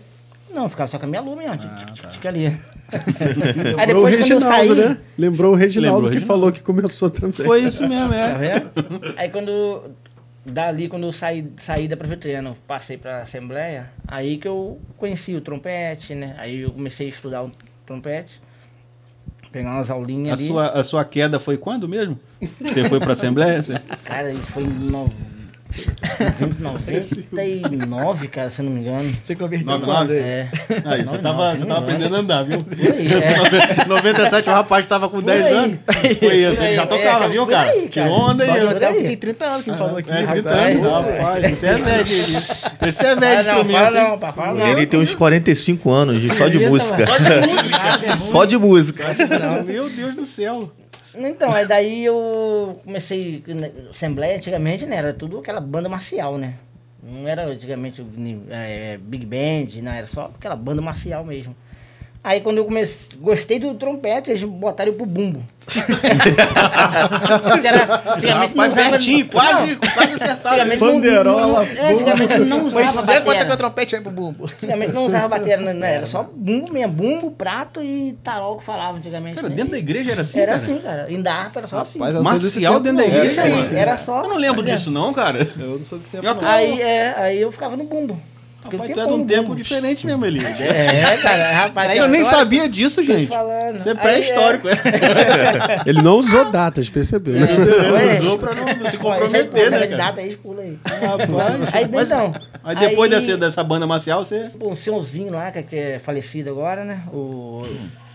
Não, 0.54 0.70
ficava 0.70 0.90
só 0.90 0.98
com 0.98 1.06
a 1.06 1.10
minha 1.10 1.20
lua 1.22 1.36
tic, 1.58 2.10
tic, 2.10 2.26
ali. 2.26 2.48
Lembrou 2.88 3.80
Aí 3.80 3.84
o 3.84 3.88
depois 3.88 3.94
quando 3.94 4.06
eu 4.06 4.18
Reginaldo, 4.40 4.76
saí... 4.76 4.76
né? 4.90 4.98
Lembrou 5.18 5.52
o 5.52 5.56
Reginaldo 5.56 5.96
Lembrou 5.98 6.08
o 6.08 6.10
que 6.10 6.14
Reginaldo. 6.14 6.26
falou 6.26 6.52
que 6.52 6.62
começou 6.62 7.10
também. 7.10 7.32
Foi 7.34 7.64
isso 7.64 7.88
mesmo, 7.88 8.10
Tá 8.10 8.16
é. 8.16 8.36
vendo? 8.38 9.14
Aí 9.18 9.30
quando. 9.30 9.92
Dali, 10.46 10.88
quando 10.88 11.06
eu 11.06 11.12
saí, 11.12 11.46
saí 11.58 11.90
da 11.90 11.98
eu 11.98 12.56
passei 12.66 12.98
pra 12.98 13.24
Assembleia, 13.24 13.90
aí 14.08 14.38
que 14.38 14.48
eu 14.48 14.80
conheci 14.96 15.36
o 15.36 15.42
trompete, 15.42 16.16
né? 16.16 16.36
Aí 16.38 16.62
eu 16.62 16.72
comecei 16.72 17.08
a 17.08 17.10
estudar 17.10 17.44
o 17.44 17.52
trompete, 17.86 18.40
pegar 19.58 19.72
umas 19.72 19.90
A 19.90 19.94
aulinhas 19.94 20.40
ali. 20.40 20.48
sua, 20.48 20.68
a 20.70 20.84
sua 20.84 21.04
queda 21.06 21.40
foi 21.40 21.58
quando 21.58 21.88
mesmo? 21.88 22.20
Você 22.62 22.84
foi 22.88 23.00
pra 23.00 23.14
Assembleia? 23.14 23.62
Você- 23.64 23.80
Cara, 24.06 24.32
isso 24.32 24.52
foi 24.52 24.64
em 24.64 24.68
no- 24.68 25.10
99, 26.60 28.28
cara, 28.30 28.50
se 28.50 28.62
eu 28.62 28.66
não 28.66 28.72
me 28.72 28.80
engano. 28.82 29.16
Você 29.24 29.36
converteu 29.36 29.68
99? 29.68 29.86
quando? 29.86 30.12
É. 30.14 30.50
Aí, 30.86 31.04
você 31.04 31.16
Não, 31.16 31.22
tava, 31.22 31.52
você 31.52 31.66
tava 31.66 31.68
não. 31.68 31.78
aprendendo 31.78 32.16
a 32.16 32.20
andar, 32.20 32.44
viu? 32.44 32.66
Aí, 32.80 33.08
é. 33.08 33.86
97 33.88 34.50
o 34.50 34.54
rapaz 34.54 34.88
tava 34.88 35.10
com 35.10 35.22
10 35.22 35.46
aí. 35.46 35.54
anos. 35.54 35.78
Foi 35.88 36.10
isso, 36.10 36.26
ele 36.26 36.62
aí, 36.68 36.76
já 36.76 36.84
é, 36.84 36.86
tocava, 36.86 37.04
cara, 37.20 37.28
viu, 37.30 37.46
cara? 37.48 37.70
aí, 37.70 37.82
Que 37.88 38.00
cara. 38.00 38.12
onda 38.12 38.46
Só 38.46 38.52
aí, 38.52 38.60
que 38.60 38.66
ó. 38.66 38.70
o 38.72 38.76
Theo 38.76 38.90
aí. 38.90 39.04
tem 39.04 39.18
30 39.18 39.46
anos 39.46 39.64
que 39.64 39.72
me 39.72 39.78
falou 39.78 39.98
aqui. 39.98 40.12
É, 40.12 40.26
30 40.26 40.50
Rapaz, 40.50 40.78
anos. 40.86 41.18
rapaz. 41.20 41.44
Esse 41.44 41.66
é 41.66 41.74
velho. 41.76 42.08
ele- 42.08 42.38
Esse 42.88 43.06
é 43.06 43.12
Ah, 43.12 43.16
velho 43.16 43.50
hein? 43.50 43.94
não, 43.94 44.18
papai, 44.18 44.46
fala 44.46 44.60
não. 44.60 44.68
Ele 44.68 44.86
tem 44.86 45.00
uns 45.00 45.14
45 45.14 45.92
anos 45.92 46.22
de 46.22 46.30
só 46.38 46.48
de 46.48 46.60
música. 46.60 47.06
Só 47.06 47.18
de 47.18 47.48
música. 47.48 48.18
Só 48.18 48.46
de 48.46 48.58
música. 48.58 49.64
Meu 49.66 49.90
Deus 49.90 50.16
do 50.16 50.26
céu. 50.26 50.72
Então, 51.18 51.52
aí 51.52 51.66
daí 51.66 52.06
eu 52.06 52.80
comecei. 52.84 53.44
né, 53.48 53.72
Assembleia 53.90 54.38
antigamente, 54.38 54.86
né? 54.86 54.98
Era 54.98 55.14
tudo 55.14 55.40
aquela 55.40 55.60
banda 55.60 55.90
marcial, 55.90 56.38
né? 56.38 56.56
Não 57.02 57.28
era 57.28 57.46
antigamente 57.46 58.06
é, 58.50 58.98
Big 58.98 59.26
Band, 59.26 59.82
não, 59.82 59.92
era 59.92 60.08
só 60.08 60.26
aquela 60.26 60.56
banda 60.56 60.82
marcial 60.82 61.24
mesmo. 61.24 61.56
Aí 62.24 62.42
quando 62.42 62.58
eu 62.58 62.66
comecei, 62.66 62.98
gostei 63.20 63.60
do 63.60 63.74
trompete, 63.76 64.32
eles 64.32 64.44
botaram 64.44 64.94
pro 64.94 65.06
bumbo. 65.06 65.42
Era, 67.64 68.16
antigamente 68.16 68.54
Rapaz, 68.54 68.72
usava- 68.72 68.90
pertinho, 68.90 69.26
Não, 69.26 69.32
quase, 69.32 69.76
quase 69.76 70.14
acertado. 70.14 70.56
Antigamente 70.56 70.80
não- 70.84 71.24
não, 71.24 71.62
é, 71.62 71.94
antigamente 71.94 72.40
não 72.40 72.64
usava 72.64 72.94
Pois 72.94 73.08
é, 73.10 73.22
quanto 73.22 73.38
é 73.38 73.46
que 73.46 73.54
o 73.54 73.58
trompete 73.58 73.92
vai 73.96 74.02
pro 74.02 74.12
bumbo? 74.12 74.46
Antigamente 74.46 74.94
não 74.94 75.06
usava 75.06 75.28
bateria, 75.28 75.58
né? 75.58 75.96
Era 75.96 76.06
só 76.06 76.24
bumbo 76.34 76.72
mesmo, 76.72 76.94
bumbo, 76.94 77.32
prato 77.32 77.82
e 77.84 78.18
tarol 78.24 78.58
que 78.58 78.64
falava 78.66 78.98
antigamente. 78.98 79.36
Cara, 79.36 79.50
né? 79.50 79.56
dentro 79.56 79.72
da 79.72 79.78
igreja 79.78 80.12
era 80.12 80.22
assim, 80.22 80.40
Era 80.40 80.54
cara? 80.54 80.64
assim, 80.64 80.80
cara. 80.80 81.12
Em 81.12 81.28
harpa 81.28 81.60
era 81.60 81.68
só 81.68 81.80
assim. 81.80 82.00
Rapaz, 82.00 82.16
não 82.16 82.24
desse 82.24 82.46
Marcial 82.46 82.80
dentro 82.80 82.98
da 82.98 83.04
não. 83.08 83.16
igreja, 83.16 83.42
aí, 83.42 83.52
mano. 83.54 83.78
era 83.78 83.98
só. 83.98 84.24
Eu 84.24 84.30
não 84.30 84.38
lembro 84.38 84.64
disso 84.64 84.90
não, 84.92 85.14
cara. 85.14 85.48
Eu 85.60 85.80
não 85.80 85.86
sou 85.86 85.98
desse 86.00 86.12
tempo, 86.12 86.24
não. 86.24 86.48
Aí, 86.48 86.82
é, 86.82 87.14
aí 87.18 87.42
eu 87.42 87.52
ficava 87.52 87.76
no 87.76 87.84
bumbo. 87.84 88.20
Fiquei 88.70 88.80
Rapaz, 88.80 88.92
um 88.92 88.94
tu 88.94 89.00
é 89.02 89.06
de 89.08 89.14
um 89.22 89.26
tempo 89.26 89.56
diferente 89.56 90.06
mesmo, 90.06 90.26
Eli. 90.26 90.40
É, 90.60 91.18
cara, 91.18 91.52
rapaz. 91.54 91.98
Eu 91.98 92.08
nem 92.08 92.22
agora- 92.22 92.38
sabia 92.38 92.68
disso, 92.70 93.04
gente. 93.04 93.28
falando. 93.28 93.76
Isso 93.76 93.88
é 93.88 93.92
Aí, 93.92 93.98
pré-histórico, 93.98 94.68
é. 94.70 94.74
Ele 95.86 96.02
não 96.02 96.14
usou 96.20 96.52
datas, 96.52 96.90
percebeu? 96.90 97.34
né? 97.36 97.48
Ué, 97.92 98.20
Usou 98.20 98.38
pra 98.38 98.54
não 98.54 98.90
se 98.90 98.98
comprometer, 98.98 99.72
né, 99.72 99.80
cara? 99.88 99.98
data 99.98 100.22
aí, 100.22 100.36
pula 100.38 100.62
aí. 100.62 100.78
Rapaz, 100.86 101.74
Aí, 101.74 101.90
mas- 101.94 102.08
então. 102.08 102.34
Aí 102.64 102.76
depois 102.76 103.14
aí- 103.14 103.20
dessa, 103.26 103.38
dessa 103.38 103.64
banda 103.64 103.88
marcial, 103.88 104.26
você... 104.26 104.50
Pô, 104.60 104.72
o 104.72 104.76
senhorzinho 104.78 105.32
lá, 105.34 105.52
que 105.52 105.76
é 105.76 106.00
falecido 106.00 106.50
agora, 106.50 106.84
né? 106.84 107.02
O 107.14 107.66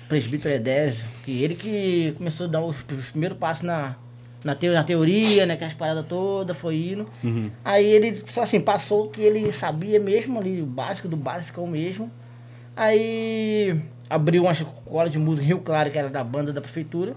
presbítero 0.09 0.55
Edésio, 0.55 1.05
que 1.25 1.43
ele 1.43 1.55
que 1.55 2.15
começou 2.19 2.47
a 2.47 2.51
dar 2.51 2.61
os, 2.61 2.77
os 2.99 3.09
primeiros 3.11 3.39
passos 3.39 3.63
na, 3.65 3.95
na, 4.45 4.55
teo- 4.55 4.73
na 4.75 4.83
teoria, 4.85 5.47
né? 5.47 5.57
Que 5.57 5.65
as 5.65 5.73
paradas 5.75 6.05
todas, 6.07 6.57
foi 6.57 6.77
indo. 6.93 7.07
Aí 7.65 7.85
ele, 7.87 8.23
só 8.27 8.43
assim, 8.43 8.61
passou 8.61 9.07
o 9.07 9.11
que 9.11 9.21
ele 9.21 9.51
sabia 9.53 9.99
mesmo 10.01 10.39
ali, 10.39 10.61
o 10.63 10.67
básico 10.67 11.09
do 11.09 11.17
básico 11.17 11.67
mesmo. 11.67 12.11
Aí 12.77 13.79
abriu 14.09 14.43
uma 14.43 14.53
escola 14.53 15.09
de 15.09 15.19
música 15.19 15.45
em 15.45 15.49
Rio 15.49 15.59
Claro, 15.61 15.91
que 15.91 15.99
era 15.99 16.09
da 16.09 16.25
banda 16.25 16.53
da 16.53 16.61
prefeitura. 16.61 17.15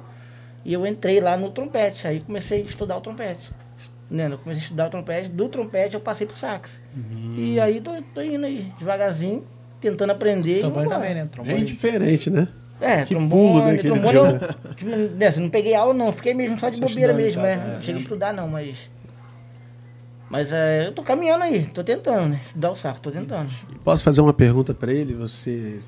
E 0.64 0.74
eu 0.74 0.86
entrei 0.86 1.20
lá 1.22 1.38
no 1.38 1.52
trompete, 1.52 2.08
aí 2.08 2.20
comecei 2.22 2.62
a 2.62 2.66
estudar 2.66 2.98
o 2.98 3.02
trompete. 3.02 3.50
Né? 4.10 4.28
Eu 4.32 4.38
comecei 4.38 4.62
a 4.62 4.64
estudar 4.64 4.88
o 4.88 4.90
trompete, 4.90 5.30
do 5.30 5.48
trompete 5.48 5.94
eu 5.96 6.00
passei 6.00 6.26
pro 6.28 6.38
sax. 6.38 6.82
E 7.38 7.60
aí 7.60 7.82
tô, 7.82 7.92
tô 8.14 8.22
indo 8.22 8.46
aí, 8.46 8.72
devagarzinho, 8.80 9.44
tentando 9.80 10.12
aprender. 10.12 10.62
Trombone 10.62 10.88
vambora. 10.88 11.00
também, 11.02 11.14
né? 11.16 11.22
Bem 11.22 11.30
Trombone. 11.30 11.64
diferente, 11.64 12.30
né? 12.30 12.48
É, 12.82 13.04
Que 13.06 13.16
trombone, 13.16 13.30
pulo, 13.54 13.66
né, 13.66 13.78
que 13.78 13.88
ele 13.88 14.00
trombone 14.00 14.14
deu, 14.14 14.26
eu, 14.26 14.74
tipo, 14.76 14.92
né, 15.18 15.28
assim, 15.28 15.40
não 15.40 15.50
peguei 15.50 15.74
aula 15.76 15.94
não, 15.94 16.12
fiquei 16.12 16.34
mesmo 16.34 16.60
só 16.60 16.70
de 16.70 16.78
Só 16.78 16.86
bobeira 16.88 17.14
mesmo, 17.14 17.42
tá, 17.42 17.48
é. 17.48 17.56
tá, 17.58 17.66
Não 17.68 17.82
cheguei 17.82 17.96
a 17.96 17.98
é. 17.98 18.02
estudar 18.02 18.34
não, 18.34 18.48
mas... 18.48 18.90
Mas 20.30 20.52
é, 20.52 20.88
eu 20.88 20.92
tô 20.92 21.04
caminhando 21.04 21.44
aí, 21.44 21.66
tô 21.68 21.84
tentando, 21.84 22.30
né? 22.30 22.42
Estudar 22.46 22.72
o 22.72 22.76
saco, 22.76 23.00
tô 23.00 23.12
tentando. 23.12 23.50
Posso 23.84 24.04
fazer 24.04 24.22
uma 24.22 24.34
pergunta 24.34 24.74
para 24.74 24.92
ele? 24.92 25.14
Você, 25.14 25.80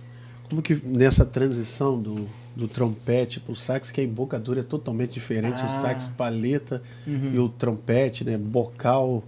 como 0.47 0.61
que 0.61 0.79
nessa 0.85 1.25
transição 1.25 1.99
do, 1.99 2.29
do 2.55 2.67
trompete 2.67 3.39
para 3.39 3.51
o 3.51 3.55
sax, 3.55 3.89
que 3.91 3.99
a 3.99 4.03
embocadura 4.03 4.59
é 4.59 4.63
totalmente 4.63 5.13
diferente, 5.13 5.61
o 5.63 5.65
Ah. 5.65 5.69
sax 5.69 6.05
paleta 6.15 6.81
Uhum. 7.05 7.31
e 7.33 7.39
o 7.39 7.49
trompete, 7.49 8.23
né, 8.23 8.37
bocal, 8.37 9.23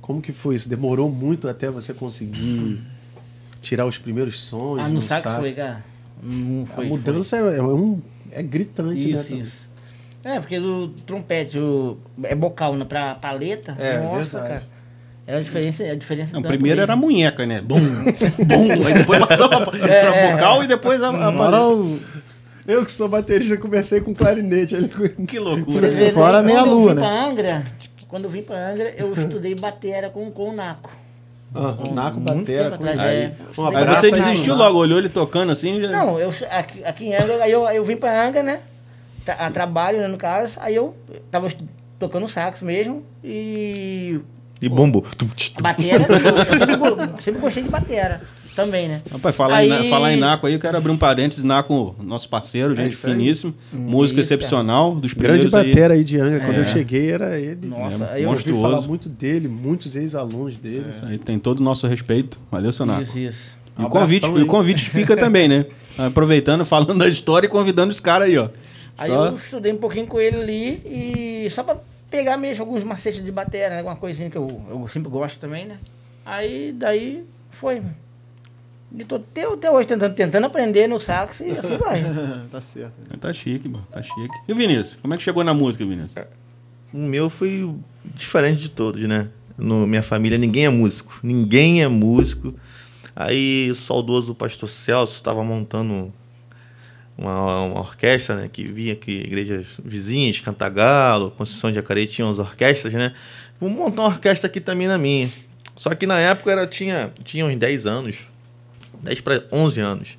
como 0.00 0.22
que 0.22 0.32
foi 0.32 0.54
isso? 0.54 0.66
Demorou 0.68 1.10
muito 1.10 1.46
até 1.46 1.70
você 1.70 1.92
conseguir 1.92 2.80
tirar 3.60 3.84
os 3.84 3.98
primeiros 3.98 4.40
sons 4.40 4.80
Ah, 4.82 4.88
no 4.88 5.02
sax 5.02 5.22
foi, 5.36 5.52
cara? 5.52 5.84
Não 6.22 6.62
A 6.64 6.66
foi. 6.66 6.86
mudança 6.86 7.36
é, 7.36 7.58
é 7.58 7.62
um, 7.62 8.00
é 8.32 8.42
gritante, 8.42 9.12
né? 9.12 9.20
Isso, 9.20 9.34
isso. 9.34 9.68
É, 10.24 10.40
porque 10.40 10.58
o 10.58 10.88
trompete 11.06 11.58
o, 11.58 11.98
é 12.24 12.34
bocal 12.34 12.74
né, 12.74 12.84
pra 12.84 13.14
paleta. 13.14 13.74
É, 13.78 13.98
nossa, 14.00 14.40
verdade. 14.40 14.48
cara. 14.64 14.78
É 15.26 15.36
a 15.36 15.40
diferença, 15.42 15.82
é 15.82 15.90
a 15.90 15.94
diferença 15.94 16.32
Não, 16.32 16.42
primeiro 16.42 16.80
era 16.80 16.92
a 16.92 16.96
mesmo. 16.96 17.10
munheca, 17.10 17.46
né? 17.46 17.60
Bum, 17.60 17.78
bum. 18.46 18.86
Aí 18.86 18.94
depois 18.94 19.26
passou 19.26 19.48
pra, 19.48 19.60
pra 19.66 19.88
É, 19.94 20.32
vocal 20.32 20.64
e 20.64 20.66
depois 20.66 21.02
a, 21.02 21.10
a 21.10 21.28
Agora 21.28 21.66
o- 21.68 22.00
eu 22.66 22.84
que 22.84 22.90
sou 22.90 23.08
baterista 23.08 23.56
comecei 23.58 24.00
com 24.00 24.14
clarinete. 24.14 24.74
Que 25.26 25.38
loucura. 25.38 25.92
Você 25.92 26.06
vê, 26.06 26.12
Fora 26.12 26.40
né, 26.42 26.46
meia 26.48 26.62
lua, 26.64 26.94
né? 26.94 27.00
pra 27.02 27.24
Angra, 27.26 27.66
quando 28.08 28.24
eu 28.24 28.30
vim 28.30 28.42
pra 28.42 28.70
Angra, 28.70 28.92
eu 28.96 29.12
estudei 29.12 29.54
batera 29.54 30.08
com, 30.10 30.30
com 30.30 30.50
o 30.50 30.52
Naco. 30.52 30.90
Naco 31.94 32.20
Batera. 32.20 32.68
com- 32.70 32.74
atrás, 32.76 33.00
Aí, 33.00 33.16
é. 33.24 33.32
um 33.58 33.64
abraço 33.66 34.00
você 34.00 34.06
aí 34.06 34.12
pro 34.12 34.22
desistiu 34.22 34.54
logo, 34.54 34.78
olhou 34.78 34.98
ele 34.98 35.08
tocando 35.08 35.52
assim? 35.52 35.82
Já... 35.82 35.88
Não, 35.90 36.18
eu 36.18 36.32
aqui, 36.50 36.84
aqui 36.84 37.06
em 37.06 37.14
Angra, 37.14 37.42
aí 37.44 37.50
eu, 37.52 37.68
eu 37.68 37.84
vim 37.84 37.96
pra 37.96 38.26
Angra, 38.26 38.42
né? 38.42 38.60
A 39.26 39.50
trabalho, 39.50 39.98
né, 40.00 40.06
no 40.08 40.16
caso, 40.16 40.52
aí 40.58 40.74
eu 40.74 40.96
tava 41.30 41.46
tocando 41.98 42.26
sax 42.28 42.62
mesmo 42.62 43.04
e 43.22 44.18
E 44.62 44.68
bumbo. 44.68 45.04
a 45.56 45.60
batera, 45.62 46.06
eu 46.08 46.58
sempre, 46.66 47.22
sempre 47.22 47.40
gostei 47.40 47.62
de 47.62 47.68
batera 47.68 48.22
também, 48.62 48.88
né? 48.88 49.02
Rapaz, 49.10 49.36
falar, 49.36 49.64
em, 49.64 49.70
Aí- 49.72 49.84
Na- 49.84 49.88
falar 49.88 50.12
em 50.12 50.16
Naco 50.18 50.46
aí, 50.46 50.52
eu 50.54 50.58
quero 50.58 50.76
abrir 50.76 50.90
um 50.90 50.96
parênteses. 50.96 51.44
Naco, 51.44 51.94
nosso 52.02 52.28
parceiro, 52.28 52.74
gente 52.74 52.92
isso 52.92 53.06
aí. 53.06 53.12
finíssimo. 53.12 53.54
Músico 53.72 54.18
Isso, 54.20 54.32
excepcional, 54.34 54.94
dos 54.94 55.12
Grande 55.14 55.48
primeiros 55.48 55.54
aí. 55.54 55.66
batera 55.68 55.94
aí 55.94 56.02
de 56.04 56.20
Angra. 56.20 56.40
Quando 56.40 56.56
É. 56.56 56.60
eu 56.60 56.64
cheguei 56.64 57.10
era 57.12 57.38
ele. 57.38 57.66
Nossa, 57.66 58.04
É, 58.04 58.12
aí 58.14 58.22
eu 58.22 58.24
Eu 58.24 58.28
ouvi 58.30 58.50
monstruoso. 58.50 58.60
falar 58.62 58.80
muito 58.80 59.08
dele, 59.08 59.46
muitos 59.48 59.94
ex-alunos 59.96 60.56
dele. 60.56 60.86
Isso 60.94 61.04
aí 61.04 61.18
tem 61.18 61.38
todo 61.38 61.60
o 61.60 61.62
nosso 61.62 61.86
respeito. 61.86 62.38
Valeu, 62.50 62.72
seu 62.72 62.84
Naco. 62.84 63.02
Isso, 63.02 63.18
isso. 63.18 63.38
E 63.78 63.82
o 63.84 63.88
convite, 63.88 64.26
aí. 64.26 64.32
e 64.38 64.42
o 64.42 64.46
convite 64.46 64.90
fica 64.90 65.16
também, 65.16 65.46
né? 65.48 65.66
Aproveitando, 65.96 66.64
falando 66.64 66.98
da 66.98 67.06
história 67.08 67.46
e 67.46 67.50
convidando 67.50 67.92
os 67.92 68.00
caras 68.00 68.28
aí, 68.28 68.36
ó. 68.38 68.48
Aí 68.98 69.06
Só- 69.08 69.26
eu 69.28 69.36
estudei 69.36 69.72
um 69.72 69.76
pouquinho 69.76 70.06
com 70.08 70.20
ele 70.20 70.36
ali 70.36 71.44
e 71.44 71.50
só 71.50 71.62
pra 71.62 71.76
pegar 72.10 72.36
mesmo 72.36 72.64
alguns 72.64 72.82
macetes 72.82 73.24
de 73.24 73.30
bateria, 73.30 73.68
né? 73.70 73.78
Alguma 73.78 73.94
coisinha 73.94 74.28
que 74.28 74.36
eu, 74.36 74.60
eu 74.68 74.88
sempre 74.88 75.08
gosto 75.08 75.38
também, 75.38 75.64
né? 75.66 75.76
Aí 76.26 76.72
daí 76.76 77.22
foi. 77.52 77.76
mano. 77.76 77.94
E 78.96 79.04
tô 79.04 79.16
até, 79.16 79.44
até 79.44 79.70
hoje 79.70 79.86
tentando, 79.86 80.14
tentando 80.14 80.46
aprender 80.46 80.86
no 80.86 80.98
sax 80.98 81.40
e 81.40 81.50
assim 81.58 81.76
vai. 81.76 82.02
tá 82.50 82.60
certo. 82.60 83.18
Tá 83.18 83.32
chique, 83.32 83.68
mano. 83.68 83.86
Tá 83.90 84.02
chique. 84.02 84.34
E 84.46 84.52
o 84.52 84.56
Vinícius? 84.56 84.96
Como 85.00 85.12
é 85.14 85.16
que 85.16 85.22
chegou 85.22 85.44
na 85.44 85.52
música, 85.52 85.84
Vinícius? 85.84 86.26
O 86.92 86.98
meu 86.98 87.28
foi 87.28 87.70
diferente 88.14 88.60
de 88.60 88.68
todos, 88.70 89.02
né? 89.02 89.28
No 89.56 89.86
minha 89.86 90.02
família 90.02 90.38
ninguém 90.38 90.64
é 90.64 90.70
músico. 90.70 91.18
Ninguém 91.22 91.82
é 91.82 91.88
músico. 91.88 92.54
Aí 93.14 93.70
o 93.70 93.74
saudoso 93.74 94.34
pastor 94.34 94.68
Celso 94.68 95.16
estava 95.16 95.42
montando 95.44 96.12
uma, 97.18 97.64
uma 97.64 97.80
orquestra, 97.80 98.36
né? 98.36 98.48
Que 98.50 98.66
vinha 98.66 98.92
aqui, 98.92 99.10
igrejas 99.10 99.66
vizinhas, 99.84 100.38
Cantagalo, 100.38 101.32
Conceição 101.32 101.70
de 101.70 101.76
Jacareí, 101.76 102.06
tinha 102.06 102.26
umas 102.26 102.38
orquestras, 102.38 102.94
né? 102.94 103.12
Vou 103.60 103.68
montar 103.68 104.02
uma 104.02 104.08
orquestra 104.08 104.48
aqui 104.48 104.60
também 104.60 104.86
na 104.86 104.96
minha. 104.96 105.28
Só 105.76 105.94
que 105.94 106.06
na 106.06 106.18
época 106.18 106.52
era, 106.52 106.66
tinha, 106.66 107.12
tinha 107.24 107.44
uns 107.44 107.56
10 107.56 107.86
anos. 107.86 108.18
10 109.02 109.20
para 109.20 109.44
11 109.52 109.80
anos. 109.80 110.16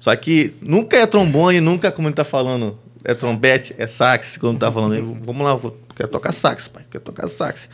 Só 0.00 0.14
que 0.14 0.54
nunca 0.62 0.96
é 0.96 1.06
trombone, 1.06 1.60
nunca, 1.60 1.90
como 1.90 2.08
ele 2.08 2.14
tá 2.14 2.24
falando, 2.24 2.78
é 3.04 3.14
trompete, 3.14 3.74
é 3.78 3.86
sax, 3.86 4.36
como 4.36 4.58
tá 4.58 4.70
falando. 4.70 4.94
Eu, 4.94 5.16
vamos 5.20 5.44
lá, 5.44 5.54
vou, 5.54 5.76
quero 5.94 6.08
tocar 6.08 6.32
sax, 6.32 6.68
pai, 6.68 6.84
quero 6.90 7.04
tocar 7.04 7.28
sax. 7.28 7.68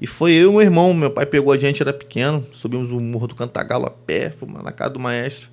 E 0.00 0.06
foi 0.06 0.32
eu 0.32 0.50
e 0.50 0.52
meu 0.52 0.62
irmão, 0.62 0.92
meu 0.92 1.10
pai 1.10 1.26
pegou 1.26 1.52
a 1.52 1.56
gente, 1.56 1.82
era 1.82 1.92
pequeno, 1.92 2.44
subimos 2.52 2.90
o 2.90 3.00
morro 3.00 3.26
do 3.26 3.34
Cantagalo 3.34 3.86
a 3.86 3.90
pé, 3.90 4.30
fomos 4.30 4.62
na 4.62 4.72
casa 4.72 4.90
do 4.90 5.00
maestro, 5.00 5.48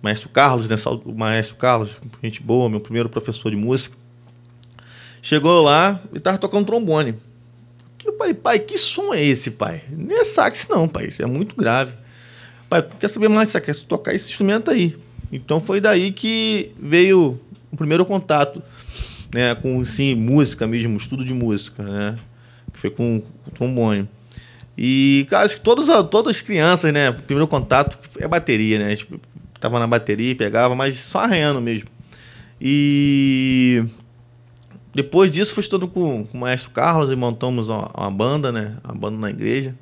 maestro 0.00 0.28
Carlos, 0.28 0.68
né, 0.68 0.76
o 1.04 1.12
maestro 1.12 1.56
Carlos, 1.56 1.90
gente 2.22 2.42
boa, 2.42 2.68
meu 2.68 2.80
primeiro 2.80 3.08
professor 3.08 3.50
de 3.50 3.56
música. 3.56 3.96
Chegou 5.20 5.62
lá 5.62 6.00
e 6.12 6.18
tava 6.18 6.38
tocando 6.38 6.66
trombone. 6.66 7.14
Eu 8.04 8.16
falei, 8.16 8.34
pai, 8.34 8.58
que 8.58 8.76
som 8.76 9.14
é 9.14 9.22
esse, 9.22 9.52
pai? 9.52 9.82
Não 9.88 10.20
é 10.20 10.24
sax 10.24 10.66
não, 10.68 10.88
pai, 10.88 11.06
isso 11.06 11.22
é 11.22 11.26
muito 11.26 11.54
grave. 11.54 11.92
Pai, 12.72 12.82
quer 12.98 13.10
saber 13.10 13.28
mais? 13.28 13.50
Você 13.50 13.60
quer 13.60 13.76
tocar 13.80 14.14
esse 14.14 14.30
instrumento 14.30 14.70
aí? 14.70 14.96
Então 15.30 15.60
foi 15.60 15.78
daí 15.78 16.10
que 16.10 16.72
veio 16.80 17.38
o 17.70 17.76
primeiro 17.76 18.02
contato, 18.06 18.62
né, 19.30 19.54
com 19.54 19.84
sim, 19.84 20.14
música 20.14 20.66
mesmo, 20.66 20.96
estudo 20.96 21.22
de 21.22 21.34
música, 21.34 21.82
né? 21.82 22.16
Que 22.72 22.78
foi 22.80 22.88
com 22.88 23.22
o 23.46 23.50
trombone. 23.50 24.08
E, 24.78 25.26
cara, 25.28 25.44
acho 25.44 25.56
que 25.56 25.60
todos, 25.60 25.88
todas 26.08 26.36
as 26.36 26.40
crianças, 26.40 26.90
né, 26.94 27.10
o 27.10 27.14
primeiro 27.14 27.46
contato 27.46 27.98
é 28.18 28.26
bateria, 28.26 28.78
né? 28.78 28.96
Tipo, 28.96 29.20
tava 29.60 29.78
na 29.78 29.86
bateria, 29.86 30.34
pegava, 30.34 30.74
mas 30.74 30.98
só 30.98 31.18
arranhando 31.18 31.60
mesmo. 31.60 31.90
E 32.58 33.84
depois 34.94 35.30
disso, 35.30 35.52
fui 35.52 35.60
estudando 35.60 35.90
com, 35.90 36.24
com 36.24 36.38
o 36.38 36.40
maestro 36.40 36.70
Carlos 36.70 37.10
e 37.10 37.16
montamos 37.16 37.68
uma, 37.68 37.90
uma 37.94 38.10
banda, 38.10 38.50
né? 38.50 38.78
A 38.82 38.94
banda 38.94 39.18
na 39.18 39.28
igreja. 39.28 39.74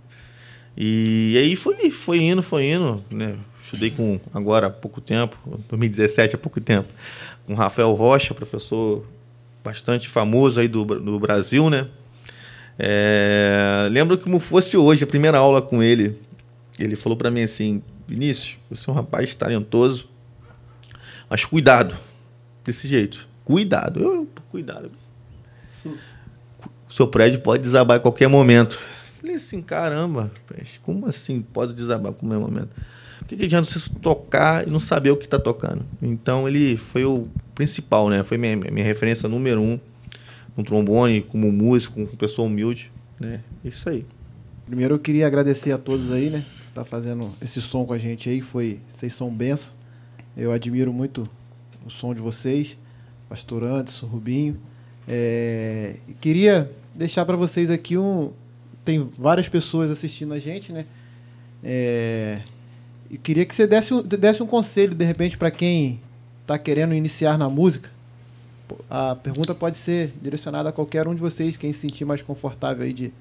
E 0.76 1.36
aí 1.38 1.56
foi, 1.56 1.90
foi 1.90 2.22
indo, 2.22 2.42
foi 2.42 2.70
indo, 2.70 3.04
né? 3.10 3.36
Estudei 3.62 3.90
com, 3.90 4.18
agora 4.32 4.68
há 4.68 4.70
pouco 4.70 5.00
tempo, 5.00 5.38
2017, 5.68 6.34
há 6.34 6.38
pouco 6.38 6.60
tempo, 6.60 6.88
com 7.46 7.54
Rafael 7.54 7.92
Rocha, 7.92 8.34
professor 8.34 9.06
bastante 9.62 10.08
famoso 10.08 10.60
aí 10.60 10.68
do, 10.68 10.84
do 10.84 11.18
Brasil, 11.20 11.68
né? 11.70 11.86
É, 12.78 13.88
lembro 13.90 14.16
como 14.16 14.40
fosse 14.40 14.76
hoje, 14.76 15.04
a 15.04 15.06
primeira 15.06 15.38
aula 15.38 15.60
com 15.60 15.82
ele. 15.82 16.16
Ele 16.78 16.96
falou 16.96 17.16
para 17.16 17.30
mim 17.30 17.42
assim: 17.42 17.82
Vinícius, 18.08 18.56
você 18.70 18.88
é 18.88 18.92
um 18.92 18.96
rapaz 18.96 19.34
talentoso, 19.34 20.08
mas 21.28 21.44
cuidado, 21.44 21.94
desse 22.64 22.88
jeito. 22.88 23.28
Cuidado, 23.44 24.00
eu, 24.00 24.28
cuidado. 24.50 24.90
O 25.84 26.92
seu 26.92 27.06
prédio 27.06 27.40
pode 27.40 27.62
desabar 27.62 27.98
a 27.98 28.00
qualquer 28.00 28.28
momento. 28.28 28.78
Falei 29.20 29.36
assim, 29.36 29.60
caramba, 29.60 30.30
como 30.82 31.06
assim 31.06 31.42
pode 31.42 31.74
desabar 31.74 32.10
a 32.10 32.14
qualquer 32.14 32.38
momento? 32.38 32.70
Por 33.18 33.28
que, 33.28 33.36
que 33.36 33.44
adianta 33.44 33.68
você 33.68 33.90
tocar 34.00 34.66
e 34.66 34.70
não 34.70 34.80
saber 34.80 35.10
o 35.10 35.16
que 35.16 35.26
está 35.26 35.38
tocando? 35.38 35.84
Então 36.00 36.48
ele 36.48 36.76
foi 36.78 37.04
o 37.04 37.28
principal, 37.54 38.08
né? 38.08 38.22
Foi 38.22 38.38
minha, 38.38 38.56
minha 38.56 38.84
referência 38.84 39.28
número 39.28 39.60
um 39.60 39.78
no 40.56 40.64
trombone, 40.64 41.20
como 41.20 41.52
músico, 41.52 41.94
como 41.94 42.16
pessoa 42.16 42.48
humilde, 42.48 42.90
né? 43.18 43.40
Isso 43.62 43.88
aí. 43.90 44.06
Primeiro 44.66 44.94
eu 44.94 44.98
queria 44.98 45.26
agradecer 45.26 45.72
a 45.72 45.78
todos 45.78 46.10
aí, 46.10 46.30
né? 46.30 46.46
Que 46.66 46.72
tá 46.72 46.84
fazendo 46.84 47.30
esse 47.42 47.60
som 47.60 47.84
com 47.84 47.92
a 47.92 47.98
gente 47.98 48.28
aí, 48.28 48.40
foi 48.40 48.80
vocês 48.88 49.12
são 49.14 49.30
benção. 49.30 49.74
Eu 50.34 50.50
admiro 50.50 50.92
muito 50.92 51.28
o 51.84 51.90
som 51.90 52.14
de 52.14 52.20
vocês, 52.20 52.76
Pastor 53.28 53.64
Anderson, 53.64 54.06
Rubinho. 54.06 54.56
É, 55.06 55.96
queria 56.20 56.70
deixar 56.94 57.24
para 57.24 57.36
vocês 57.36 57.70
aqui 57.70 57.98
um. 57.98 58.32
Tem 58.90 59.08
várias 59.16 59.48
pessoas 59.48 59.88
assistindo 59.88 60.34
a 60.34 60.40
gente, 60.40 60.72
né? 60.72 60.84
É, 61.62 62.40
e 63.08 63.16
queria 63.16 63.46
que 63.46 63.54
você 63.54 63.64
desse, 63.64 63.94
um- 63.94 64.02
desse 64.02 64.42
um 64.42 64.46
conselho, 64.48 64.96
de 64.96 65.04
repente, 65.04 65.38
para 65.38 65.48
quem 65.48 66.00
está 66.42 66.58
querendo 66.58 66.92
iniciar 66.92 67.38
na 67.38 67.48
música. 67.48 67.88
A 68.90 69.14
pergunta 69.14 69.54
pode 69.54 69.76
ser 69.76 70.12
direcionada 70.20 70.70
a 70.70 70.72
qualquer 70.72 71.06
um 71.06 71.14
de 71.14 71.20
vocês, 71.20 71.56
quem 71.56 71.72
se 71.72 71.78
sentir 71.78 72.04
mais 72.04 72.20
confortável 72.20 72.84
aí 72.84 72.92
de, 72.92 73.12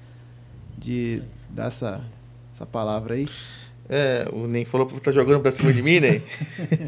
de 0.76 1.22
dar 1.48 1.68
essa, 1.68 2.04
essa 2.52 2.66
palavra 2.66 3.14
aí. 3.14 3.28
É, 3.88 4.26
o 4.32 4.48
Nem 4.48 4.64
falou 4.64 4.88
que 4.88 4.98
tá 5.00 5.12
jogando 5.12 5.40
pra 5.40 5.52
cima 5.52 5.72
de 5.72 5.82
mim, 5.82 6.00
né? 6.00 6.20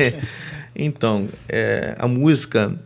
então, 0.75 1.29
é, 1.49 1.95
a 2.01 2.09
música, 2.09 2.77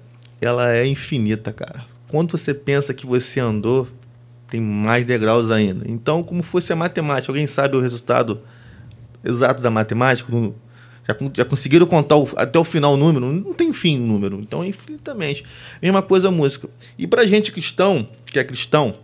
ela 0.42 0.74
é 0.74 0.86
infinita, 0.86 1.54
cara. 1.54 1.86
Quando 2.08 2.32
você 2.36 2.52
pensa 2.52 2.92
que 2.92 3.06
você 3.06 3.40
andou, 3.40 3.88
tem 4.48 4.60
mais 4.60 5.04
degraus 5.04 5.50
ainda. 5.50 5.84
Então, 5.88 6.22
como 6.22 6.42
fosse 6.42 6.72
a 6.72 6.76
matemática, 6.76 7.30
alguém 7.32 7.46
sabe 7.46 7.76
o 7.76 7.80
resultado 7.80 8.40
exato 9.24 9.60
da 9.62 9.70
matemática? 9.70 10.32
Já, 11.08 11.16
já 11.34 11.44
conseguiram 11.44 11.86
contar 11.86 12.16
o- 12.16 12.28
até 12.36 12.58
o 12.58 12.64
final 12.64 12.94
o 12.94 12.96
número? 12.96 13.32
Não 13.32 13.52
tem 13.52 13.72
fim 13.72 13.98
o 14.00 14.06
número. 14.06 14.40
Então, 14.40 14.64
infinitamente. 14.64 15.44
Mesma 15.80 16.02
coisa 16.02 16.28
a 16.28 16.30
música. 16.30 16.68
E 16.98 17.06
pra 17.06 17.24
gente 17.24 17.52
cristão, 17.52 18.08
que 18.26 18.38
é 18.38 18.44
cristão, 18.44 18.94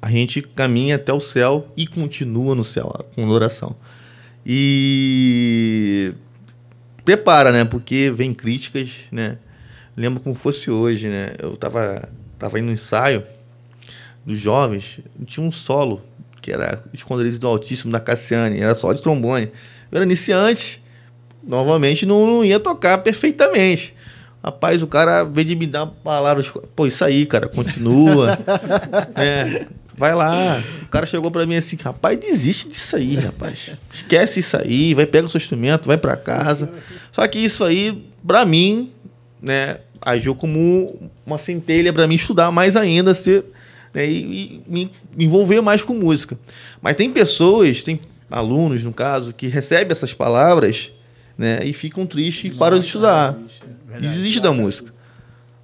a 0.00 0.10
gente 0.10 0.42
caminha 0.42 0.96
até 0.96 1.12
o 1.12 1.20
céu 1.20 1.68
e 1.76 1.86
continua 1.86 2.54
no 2.54 2.64
céu 2.64 3.04
com 3.14 3.26
oração. 3.28 3.76
E 4.44 6.12
prepara, 7.04 7.52
né? 7.52 7.64
Porque 7.64 8.12
vem 8.14 8.32
críticas, 8.34 8.90
né? 9.10 9.38
Lembro 9.96 10.20
como 10.20 10.34
fosse 10.34 10.70
hoje, 10.70 11.08
né? 11.08 11.32
Eu 11.38 11.56
tava, 11.56 12.08
tava 12.38 12.58
indo 12.58 12.66
no 12.66 12.72
ensaio 12.72 13.22
dos 14.24 14.38
jovens, 14.38 15.00
tinha 15.26 15.46
um 15.46 15.52
solo 15.52 16.02
que 16.40 16.52
era 16.52 16.82
Esconderijo 16.92 17.38
do 17.38 17.46
Altíssimo 17.46 17.92
da 17.92 18.00
Cassiane, 18.00 18.60
era 18.60 18.74
só 18.74 18.92
de 18.92 19.00
trombone. 19.00 19.46
Eu 19.90 19.96
era 19.96 20.04
iniciante, 20.04 20.82
novamente 21.42 22.04
não, 22.04 22.26
não 22.26 22.44
ia 22.44 22.58
tocar 22.58 22.98
perfeitamente. 22.98 23.94
Rapaz, 24.42 24.82
o 24.82 24.88
cara 24.88 25.22
veio 25.22 25.46
de 25.46 25.54
me 25.54 25.68
dar 25.68 25.86
palavras, 25.86 26.52
pô, 26.74 26.86
isso 26.86 27.04
aí, 27.04 27.24
cara, 27.24 27.48
continua. 27.48 28.38
É, 29.14 29.66
vai 29.96 30.14
lá. 30.14 30.62
O 30.82 30.88
cara 30.88 31.06
chegou 31.06 31.30
pra 31.30 31.46
mim 31.46 31.54
assim, 31.54 31.76
rapaz, 31.76 32.18
desiste 32.18 32.68
disso 32.68 32.96
aí, 32.96 33.14
rapaz. 33.14 33.70
Esquece 33.92 34.40
isso 34.40 34.56
aí, 34.56 34.94
vai 34.94 35.06
pegar 35.06 35.26
o 35.26 35.28
seu 35.28 35.38
instrumento, 35.38 35.86
vai 35.86 35.96
pra 35.96 36.16
casa. 36.16 36.72
Só 37.12 37.26
que 37.28 37.38
isso 37.38 37.62
aí, 37.62 38.04
pra 38.26 38.44
mim, 38.44 38.90
né, 39.40 39.78
agiu 40.00 40.34
como 40.34 41.10
uma 41.24 41.38
centelha 41.38 41.92
pra 41.92 42.08
mim 42.08 42.16
estudar 42.16 42.50
mais 42.50 42.74
ainda, 42.74 43.14
ser, 43.14 43.44
né, 43.92 44.06
e, 44.06 44.62
e 44.66 44.70
me 44.70 44.90
envolver 45.18 45.60
mais 45.60 45.82
com 45.82 45.94
música. 45.94 46.38
Mas 46.80 46.96
tem 46.96 47.10
pessoas, 47.10 47.82
tem 47.82 48.00
alunos, 48.30 48.82
no 48.84 48.92
caso, 48.92 49.32
que 49.32 49.46
recebem 49.46 49.92
essas 49.92 50.14
palavras, 50.14 50.90
né, 51.36 51.64
e 51.64 51.72
ficam 51.72 52.06
tristes 52.06 52.54
e 52.54 52.58
param 52.58 52.78
de 52.78 52.86
estudar. 52.86 53.36
E 53.98 54.00
desiste 54.00 54.40
da 54.40 54.52
música. 54.52 54.92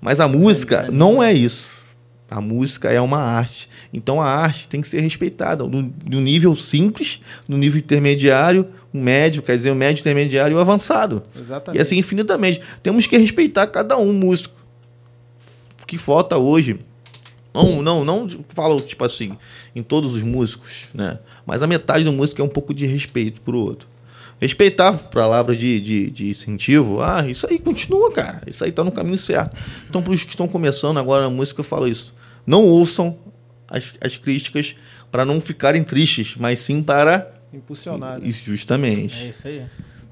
Mas 0.01 0.21
a 0.21 0.29
música 0.29 0.89
não 0.91 1.23
é 1.23 1.33
isso. 1.33 1.67
A 2.31 2.41
música 2.41 2.91
é 2.91 3.01
uma 3.01 3.19
arte. 3.19 3.69
Então 3.93 4.21
a 4.21 4.27
arte 4.27 4.69
tem 4.69 4.83
que 4.83 4.89
ser 4.89 5.01
respeitada. 5.01 5.65
No, 5.65 5.83
no 5.83 6.21
nível 6.21 6.55
simples, 6.55 7.21
no 7.49 7.57
nível 7.57 7.79
intermediário, 7.79 8.69
o 8.93 8.99
médio, 8.99 9.43
quer 9.43 9.57
dizer, 9.57 9.71
o 9.71 9.75
médio 9.75 10.01
intermediário 10.01 10.55
e 10.55 10.57
o 10.57 10.61
avançado. 10.61 11.23
Exatamente. 11.35 11.79
E 11.79 11.83
assim 11.83 11.97
infinitamente. 11.97 12.61
Temos 12.83 13.07
que 13.07 13.17
respeitar 13.17 13.67
cada 13.69 13.97
um 13.97 14.13
músico. 14.13 14.55
O 15.83 15.87
que 15.87 15.97
falta 15.97 16.37
hoje. 16.37 16.79
Não, 17.55 17.83
não, 17.83 18.05
não 18.05 18.29
falo, 18.51 18.81
tipo 18.81 19.05
assim, 19.05 19.37
em 19.75 19.83
todos 19.83 20.15
os 20.15 20.23
músicos, 20.23 20.89
né? 20.95 21.19
Mas 21.47 21.63
a 21.63 21.67
metade 21.67 22.05
do 22.05 22.13
músico 22.13 22.41
é 22.41 22.45
um 22.45 22.49
pouco 22.49 22.75
de 22.75 22.87
respeito 22.87 23.41
pro 23.41 23.59
outro. 23.59 23.89
Respeitar 24.41 24.93
palavras 24.93 25.59
de, 25.59 25.81
de, 25.81 26.11
de 26.11 26.29
incentivo. 26.31 27.01
Ah, 27.01 27.29
isso 27.29 27.47
aí 27.49 27.59
continua, 27.59 28.13
cara. 28.13 28.43
Isso 28.47 28.65
aí 28.65 28.71
tá 28.71 28.85
no 28.85 28.93
caminho 28.93 29.19
certo. 29.19 29.57
Então, 29.89 30.01
para 30.01 30.13
os 30.13 30.23
que 30.23 30.31
estão 30.31 30.47
começando 30.47 30.99
agora 30.99 31.25
na 31.25 31.31
música, 31.31 31.61
eu 31.61 31.65
falo 31.65 31.89
isso. 31.89 32.15
Não 32.47 32.63
ouçam 32.63 33.19
as, 33.69 33.93
as 34.01 34.17
críticas 34.17 34.77
para 35.11 35.25
não 35.25 35.41
ficarem 35.41 35.83
tristes, 35.83 36.37
mas 36.39 36.61
sim 36.61 36.83
para. 36.83 37.35
Impulsionar. 37.53 38.21
Né? 38.21 38.29
Isso, 38.29 38.45
justamente. 38.45 39.17
É 39.17 39.31
isso 39.31 39.49
aí. 39.49 39.67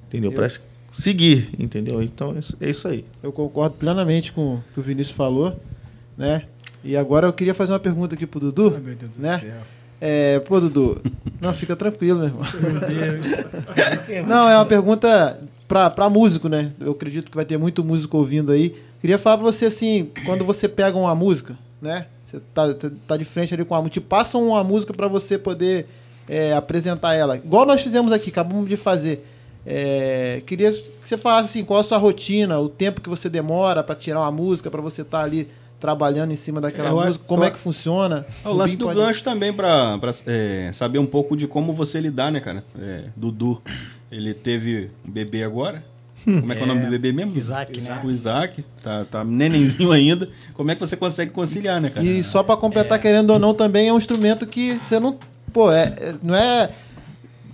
Entendeu? 0.08 0.32
Para 0.32 0.50
seguir, 0.98 1.50
entendeu? 1.58 2.02
Então 2.02 2.32
é 2.32 2.66
é 2.66 2.70
isso 2.70 2.88
aí. 2.88 3.04
Eu 3.22 3.30
concordo 3.30 3.76
plenamente 3.76 4.32
com 4.32 4.54
o 4.54 4.64
que 4.74 4.80
o 4.80 4.82
Vinícius 4.82 5.16
falou, 5.16 5.60
né? 6.16 6.42
E 6.84 6.96
agora 6.96 7.26
eu 7.26 7.32
queria 7.32 7.54
fazer 7.54 7.72
uma 7.72 7.80
pergunta 7.80 8.14
aqui 8.14 8.26
pro 8.26 8.38
Dudu, 8.40 8.72
Ai, 8.76 8.80
meu 8.80 8.94
Deus 8.94 9.12
do 9.12 9.20
né? 9.22 9.38
céu. 9.40 9.54
É, 10.00 10.38
pô, 10.40 10.60
Dudu, 10.60 11.00
não, 11.40 11.54
fica 11.54 11.74
tranquilo, 11.74 12.18
meu 12.20 12.28
irmão. 12.28 12.42
Meu 12.60 12.80
Deus. 12.80 13.26
Não, 14.28 14.46
é 14.48 14.54
uma 14.56 14.66
pergunta 14.66 15.40
pra, 15.66 15.88
pra 15.88 16.10
músico, 16.10 16.48
né? 16.50 16.72
Eu 16.78 16.92
acredito 16.92 17.30
que 17.30 17.36
vai 17.36 17.46
ter 17.46 17.56
muito 17.56 17.82
músico 17.82 18.18
ouvindo 18.18 18.52
aí. 18.52 18.76
Queria 19.00 19.18
falar 19.18 19.38
pra 19.38 19.46
você 19.46 19.66
assim, 19.66 20.10
quando 20.26 20.44
você 20.44 20.68
pega 20.68 20.98
uma 20.98 21.14
música, 21.14 21.56
né? 21.80 22.06
Você 22.26 22.40
tá, 22.52 22.74
tá- 22.74 22.90
tá 23.06 23.16
de 23.16 23.24
frente 23.24 23.54
ali 23.54 23.64
com 23.64 23.74
a 23.74 23.78
música, 23.78 23.94
te 23.94 24.00
passam 24.00 24.48
uma 24.48 24.62
música 24.62 24.92
pra 24.92 25.08
você 25.08 25.38
poder 25.38 25.86
é, 26.28 26.52
apresentar 26.52 27.14
ela. 27.14 27.36
Igual 27.36 27.64
nós 27.64 27.80
fizemos 27.80 28.12
aqui, 28.12 28.28
acabamos 28.30 28.68
de 28.68 28.76
fazer. 28.76 29.26
É, 29.64 30.42
queria 30.46 30.70
que 30.72 31.08
você 31.08 31.16
falasse 31.16 31.48
assim, 31.48 31.64
qual 31.64 31.80
a 31.80 31.82
sua 31.82 31.96
rotina, 31.98 32.58
o 32.58 32.68
tempo 32.68 33.00
que 33.00 33.08
você 33.08 33.28
demora 33.30 33.82
pra 33.82 33.94
tirar 33.94 34.20
uma 34.20 34.30
música, 34.30 34.70
pra 34.70 34.80
você 34.82 35.02
estar 35.02 35.22
ali 35.22 35.48
trabalhando 35.80 36.32
em 36.32 36.36
cima 36.36 36.60
daquela 36.60 36.88
Eu 36.90 37.00
música, 37.04 37.24
como 37.26 37.42
eu- 37.42 37.48
é 37.48 37.50
que 37.50 37.58
funciona. 37.58 38.24
É 38.44 38.48
o 38.48 38.52
lance 38.52 38.72
Rubinho 38.74 38.78
do 38.78 38.94
pode- 38.94 39.06
gancho 39.06 39.22
também, 39.24 39.52
pra, 39.52 39.98
pra 39.98 40.12
é, 40.26 40.70
saber 40.72 40.98
um 40.98 41.06
pouco 41.06 41.36
de 41.36 41.46
como 41.46 41.72
você 41.72 42.00
lidar, 42.00 42.30
né, 42.32 42.40
cara? 42.40 42.64
É, 42.80 43.04
Dudu, 43.14 43.60
ele 44.10 44.32
teve 44.34 44.90
um 45.06 45.10
bebê 45.10 45.42
agora. 45.44 45.84
Como 46.24 46.52
é 46.52 46.56
que 46.56 46.60
é 46.62 46.64
o 46.64 46.66
nome 46.66 46.80
do 46.86 46.90
bebê 46.90 47.12
mesmo? 47.12 47.36
Isaac, 47.36 47.80
né? 47.82 48.00
O 48.04 48.10
Isaac, 48.10 48.64
tá, 48.82 49.04
tá 49.04 49.22
nenenzinho 49.24 49.92
ainda. 49.92 50.28
Como 50.54 50.70
é 50.70 50.74
que 50.74 50.80
você 50.80 50.96
consegue 50.96 51.30
conciliar, 51.30 51.80
né, 51.80 51.90
cara? 51.90 52.04
E 52.04 52.24
só 52.24 52.42
pra 52.42 52.56
completar, 52.56 52.98
querendo 53.00 53.30
ou 53.30 53.38
não, 53.38 53.54
também 53.54 53.88
é 53.88 53.92
um 53.92 53.98
instrumento 53.98 54.46
que 54.46 54.74
você 54.88 54.98
não. 54.98 55.18
Pô, 55.52 55.70
é, 55.70 55.94
é- 55.98 56.14
não 56.22 56.34
é. 56.34 56.70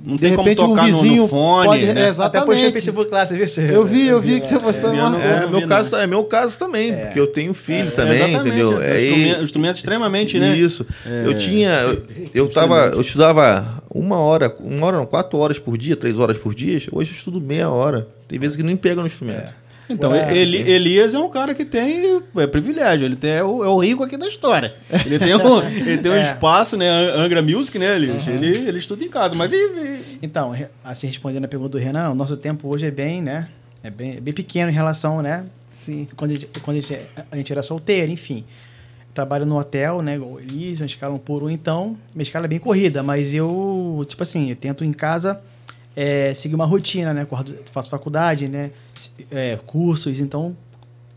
Não 0.04 0.16
de 0.16 0.22
tem 0.22 0.34
como 0.34 0.48
repente 0.48 0.64
um 0.64 0.68
tocar 0.70 0.88
no- 0.88 1.00
vizinho 1.00 1.22
no, 1.22 1.28
fone, 1.28 1.66
pode- 1.68 1.86
né? 1.86 1.92
é, 1.92 1.92
Até 1.92 2.00
postei 2.00 2.08
no 2.08 2.10
Exatamente. 2.52 2.72
Facebook 2.72 3.10
lá, 3.12 3.24
você 3.26 3.36
viu? 3.36 3.46
Você- 3.48 3.70
Eu 3.76 3.84
vi, 3.86 4.06
eu 4.08 4.20
vi 4.20 4.40
que 4.40 4.46
você 4.48 4.58
postou 4.58 4.90
é, 4.90 4.92
uma. 4.94 5.22
É, 5.22 5.46
meu 5.46 5.68
caso, 5.68 5.96
é 5.96 6.06
meu 6.06 6.24
caso 6.24 6.58
também, 6.58 6.92
porque 6.96 7.20
eu 7.20 7.26
tenho 7.28 7.54
filho 7.54 7.90
também, 7.92 8.14
exatamente, 8.16 8.48
entendeu? 8.48 8.82
É, 8.82 8.90
É, 8.90 8.92
um 8.94 9.04
instrumento, 9.04 9.40
um 9.40 9.44
instrumento 9.44 9.76
extremamente, 9.76 10.38
né? 10.40 10.56
Isso. 10.56 10.84
É. 11.06 11.22
Eu 11.26 11.38
tinha. 11.38 11.70
Eu, 11.70 12.02
eu 12.34 12.48
tava. 12.48 12.86
Eu 12.86 13.00
estudava 13.00 13.82
uma 13.94 14.18
hora, 14.18 14.54
uma 14.60 14.86
hora, 14.86 14.96
não, 14.96 15.06
quatro 15.06 15.38
horas 15.38 15.58
por 15.58 15.78
dia, 15.78 15.94
três 15.94 16.18
horas 16.18 16.36
por 16.36 16.54
dia. 16.54 16.76
Hoje 16.90 17.10
eu 17.12 17.16
estudo 17.16 17.40
meia 17.40 17.70
hora. 17.70 18.08
Tem 18.26 18.38
vezes 18.38 18.56
que 18.56 18.62
nem 18.62 18.74
pega 18.76 19.00
no 19.02 19.06
instrumento. 19.06 19.52
Então, 19.90 20.12
Ué. 20.12 20.36
Eli- 20.36 20.70
Elias 20.70 21.12
é 21.14 21.18
um 21.18 21.28
cara 21.28 21.54
que 21.54 21.64
tem 21.64 22.22
é, 22.36 22.46
privilégio, 22.46 23.04
ele 23.04 23.16
tem, 23.16 23.30
é, 23.32 23.44
o, 23.44 23.62
é 23.64 23.68
o 23.68 23.78
rico 23.78 24.02
aqui 24.02 24.16
da 24.16 24.26
história. 24.28 24.74
Ele 25.04 25.18
tem 25.18 25.34
um, 25.34 25.62
ele 25.66 25.98
tem 25.98 26.10
um 26.10 26.14
É. 26.14 26.22
espaço, 26.32 26.76
né? 26.76 26.88
Angra 26.88 27.42
Music, 27.42 27.78
né, 27.78 27.96
Elias? 27.96 28.26
Ele, 28.26 28.68
ele 28.68 28.78
estuda 28.78 29.04
em 29.04 29.08
casa, 29.08 29.34
mas 29.34 29.52
e, 29.52 29.56
e- 29.56 30.18
Então, 30.22 30.54
assim, 30.84 31.06
respondendo 31.08 31.44
a 31.44 31.48
pergunta 31.48 31.70
do 31.70 31.78
Renan, 31.78 32.10
o 32.10 32.14
nosso 32.14 32.36
tempo 32.36 32.68
hoje 32.68 32.86
é 32.86 32.90
bem, 32.90 33.20
né? 33.20 33.48
É 33.82 33.90
bem, 33.90 34.16
é 34.16 34.20
bem 34.20 34.32
pequeno 34.32 34.70
em 34.70 34.74
relação, 34.74 35.20
né? 35.20 35.44
Sim. 35.74 36.06
Quando 36.16 36.30
a 36.30 36.34
gente, 36.34 36.46
quando 36.62 36.76
a 36.76 36.80
gente, 36.80 36.98
a 37.30 37.36
gente 37.36 37.52
era 37.52 37.62
solteiro, 37.62 38.10
enfim. 38.12 38.44
trabalho 39.12 39.44
no 39.44 39.58
hotel, 39.58 40.00
né? 40.00 40.14
igual 40.14 40.38
Eles, 40.40 40.78
uma 40.80 40.86
escala 40.86 41.12
um 41.14 41.18
por 41.18 41.42
um, 41.42 41.50
então 41.50 41.96
minha 42.14 42.22
escala 42.22 42.46
é 42.46 42.48
bem 42.48 42.58
corrida, 42.60 43.02
mas 43.02 43.34
eu, 43.34 44.02
tipo 44.08 44.22
assim, 44.22 44.48
eu 44.48 44.56
tento 44.56 44.84
em 44.84 44.92
casa 44.92 45.40
é, 45.94 46.32
seguir 46.34 46.54
uma 46.54 46.64
rotina, 46.64 47.12
né? 47.12 47.22
Acordo, 47.22 47.54
faço 47.72 47.90
faculdade, 47.90 48.46
né? 48.48 48.70
É, 49.30 49.58
cursos, 49.66 50.18
então 50.20 50.56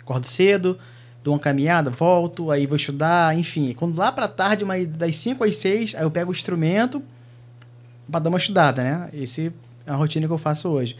acordo 0.01 0.25
cedo, 0.27 0.77
dou 1.23 1.33
uma 1.33 1.39
caminhada, 1.39 1.89
volto, 1.89 2.51
aí 2.51 2.65
vou 2.67 2.75
estudar, 2.77 3.37
enfim. 3.37 3.73
Quando 3.73 3.97
lá 3.97 4.11
pra 4.11 4.27
tarde, 4.27 4.63
uma, 4.63 4.77
das 4.85 5.15
5 5.15 5.43
às 5.43 5.55
6, 5.55 5.95
aí 5.95 6.03
eu 6.03 6.11
pego 6.11 6.31
o 6.31 6.33
instrumento 6.33 7.01
para 8.09 8.19
dar 8.21 8.29
uma 8.29 8.37
estudada, 8.37 8.83
né? 8.83 9.09
Esse 9.13 9.51
é 9.85 9.91
a 9.91 9.95
rotina 9.95 10.27
que 10.27 10.33
eu 10.33 10.37
faço 10.37 10.69
hoje. 10.69 10.95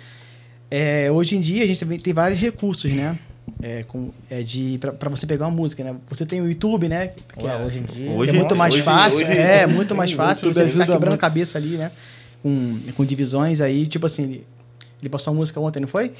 É, 0.71 1.11
hoje 1.11 1.35
em 1.35 1.41
dia 1.41 1.63
a 1.63 1.67
gente 1.67 1.79
também 1.79 1.99
tem 1.99 2.13
vários 2.13 2.39
recursos, 2.39 2.91
né? 2.91 3.17
É, 3.61 3.83
com, 3.83 4.09
é 4.27 4.41
de 4.41 4.79
para 4.99 5.07
você 5.09 5.27
pegar 5.27 5.45
uma 5.45 5.55
música, 5.55 5.83
né? 5.83 5.95
Você 6.07 6.25
tem 6.25 6.41
o 6.41 6.49
YouTube, 6.49 6.89
né? 6.89 7.09
Que 7.37 7.45
Ué, 7.45 7.53
é, 7.53 7.63
hoje 7.63 7.77
em 7.77 7.83
dia. 7.83 8.09
Hoje- 8.11 8.31
é 8.31 8.33
muito 8.33 8.55
mais 8.55 8.73
hoje- 8.73 8.83
fácil, 8.83 9.27
hoje- 9.27 9.37
é 9.37 9.67
muito 9.67 9.93
mais 9.95 10.11
fácil. 10.13 10.51
Você 10.51 10.67
ficar 10.67 10.87
quebrando 10.87 11.13
a 11.13 11.17
cabeça 11.17 11.59
ali, 11.59 11.77
né? 11.77 11.91
Com, 12.41 12.79
com 12.97 13.05
divisões 13.05 13.61
aí, 13.61 13.85
tipo 13.85 14.07
assim, 14.07 14.23
ele, 14.23 14.47
ele 14.99 15.09
passou 15.09 15.31
uma 15.31 15.39
música 15.39 15.59
ontem, 15.59 15.79
não 15.79 15.87
foi? 15.87 16.13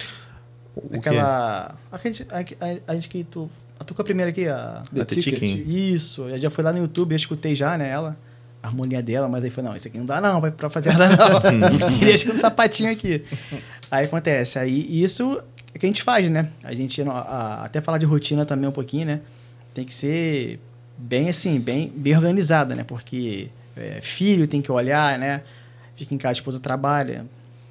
O 0.76 0.96
Aquela. 0.98 1.76
A 1.92 1.98
gente, 1.98 2.26
a, 2.30 2.40
a, 2.40 2.92
a 2.92 2.96
gente 2.96 3.10
que 3.10 3.24
tu. 3.24 3.50
A 3.80 3.84
tua 3.84 4.04
primeira 4.04 4.30
aqui, 4.32 4.48
a. 4.48 4.84
quê? 4.94 5.02
A 5.02 5.06
Tiquinho. 5.06 5.70
Isso, 5.94 6.24
eu 6.30 6.38
já 6.38 6.50
fui 6.50 6.64
lá 6.64 6.72
no 6.72 6.80
YouTube, 6.80 7.12
eu 7.12 7.18
escutei 7.18 7.56
já, 7.56 7.78
né, 7.78 7.90
ela, 7.90 8.18
a 8.64 8.68
harmonia 8.68 9.02
dela, 9.04 9.28
mas 9.28 9.44
aí 9.44 9.50
foi, 9.50 9.64
não, 9.64 9.76
isso 9.76 9.88
aqui 9.88 9.98
não 9.98 10.06
dá 10.06 10.20
não, 10.22 10.40
pra, 10.42 10.52
pra 10.52 10.70
fazer 10.70 10.98
nada 10.98 11.52
não. 11.52 11.70
Deixa 12.00 12.30
com 12.30 12.38
um 12.38 12.40
sapatinho 12.40 12.92
aqui. 12.92 13.24
Aí 13.92 14.06
acontece, 14.06 14.58
aí 14.60 15.04
isso 15.04 15.42
é 15.74 15.78
que 15.80 15.86
a 15.86 15.90
gente 15.90 16.04
faz, 16.04 16.30
né? 16.30 16.50
A 16.64 16.74
gente, 16.74 17.02
a- 17.02 17.12
a- 17.12 17.66
até 17.66 17.82
falar 17.82 17.98
de 17.98 18.06
rotina 18.06 18.46
também 18.46 18.68
um 18.68 18.72
pouquinho, 18.72 19.06
né? 19.08 19.22
Tem 19.74 19.84
que 19.86 19.94
ser 19.94 20.60
bem 20.98 21.28
assim, 21.30 21.60
bem, 21.60 21.92
bem 21.94 22.16
organizada, 22.16 22.74
né? 22.76 22.84
Porque 22.86 23.50
é, 23.76 24.00
filho 24.02 24.48
tem 24.48 24.62
que 24.62 24.72
olhar, 24.72 25.20
né? 25.20 25.42
Fica 25.98 26.14
em 26.16 26.18
casa, 26.18 26.32
a 26.32 26.40
esposa 26.40 26.60
trabalha 26.62 27.26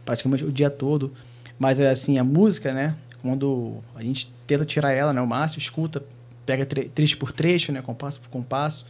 praticamente 0.04 0.44
o 0.44 0.52
dia 0.52 0.68
todo. 0.68 1.12
Mas 1.58 1.78
é 1.80 1.90
assim, 1.90 2.18
a 2.18 2.24
música, 2.24 2.72
né? 2.72 2.94
Quando 3.22 3.76
a 3.94 4.02
gente 4.02 4.30
tenta 4.46 4.64
tirar 4.64 4.92
ela, 4.92 5.12
né? 5.12 5.20
O 5.20 5.26
máximo, 5.26 5.60
escuta, 5.62 6.02
pega 6.44 6.66
tre 6.66 6.84
trecho 6.94 7.16
por 7.18 7.32
trecho, 7.32 7.72
né? 7.72 7.80
Compasso 7.82 8.20
por 8.20 8.28
compasso. 8.28 8.84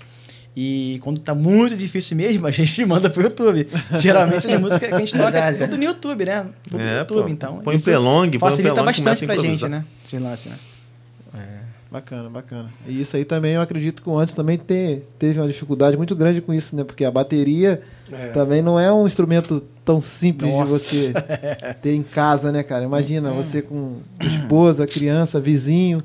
E 0.56 1.00
quando 1.02 1.18
tá 1.20 1.34
muito 1.34 1.76
difícil 1.76 2.16
mesmo, 2.16 2.46
a 2.46 2.50
gente 2.52 2.84
manda 2.86 3.10
pro 3.10 3.22
YouTube. 3.22 3.68
Geralmente 3.98 4.46
as 4.46 4.60
músicas 4.60 4.88
que 4.88 4.94
a 4.94 4.98
gente 4.98 5.12
toca 5.16 5.38
é 5.38 5.52
tudo 5.52 5.76
no 5.76 5.84
YouTube, 5.84 6.24
né? 6.24 6.46
Tudo 6.64 6.78
no 6.78 6.84
É, 6.84 6.98
YouTube, 7.00 7.22
pô. 7.22 7.28
então. 7.28 7.58
Põe 7.58 7.76
isso 7.76 7.84
pelong, 7.86 8.30
põe 8.30 8.38
Facilita 8.50 8.74
pelong, 8.74 8.86
bastante 8.86 9.02
começa 9.04 9.24
a 9.24 9.26
pra 9.26 9.36
gente, 9.36 9.68
né? 9.68 9.84
Esse 10.04 10.18
lance, 10.18 10.48
né? 10.48 10.56
Bacana, 11.94 12.28
bacana. 12.28 12.68
E 12.88 13.00
isso 13.00 13.16
aí 13.16 13.24
também, 13.24 13.52
eu 13.52 13.60
acredito 13.60 14.02
que 14.02 14.08
o 14.08 14.18
antes 14.18 14.34
também 14.34 14.56
te, 14.56 15.02
teve 15.16 15.38
uma 15.38 15.46
dificuldade 15.46 15.96
muito 15.96 16.16
grande 16.16 16.40
com 16.40 16.52
isso, 16.52 16.74
né? 16.74 16.82
Porque 16.82 17.04
a 17.04 17.10
bateria 17.10 17.80
também 18.32 18.60
não 18.60 18.80
é 18.80 18.92
um 18.92 19.06
instrumento 19.06 19.62
tão 19.84 20.00
simples 20.00 20.50
Nossa. 20.50 20.74
de 20.74 20.80
você 20.80 21.12
ter 21.80 21.94
em 21.94 22.02
casa, 22.02 22.50
né, 22.50 22.64
cara? 22.64 22.82
Imagina, 22.82 23.30
você 23.30 23.62
com 23.62 23.98
esposa, 24.20 24.88
criança, 24.88 25.38
vizinho. 25.38 26.02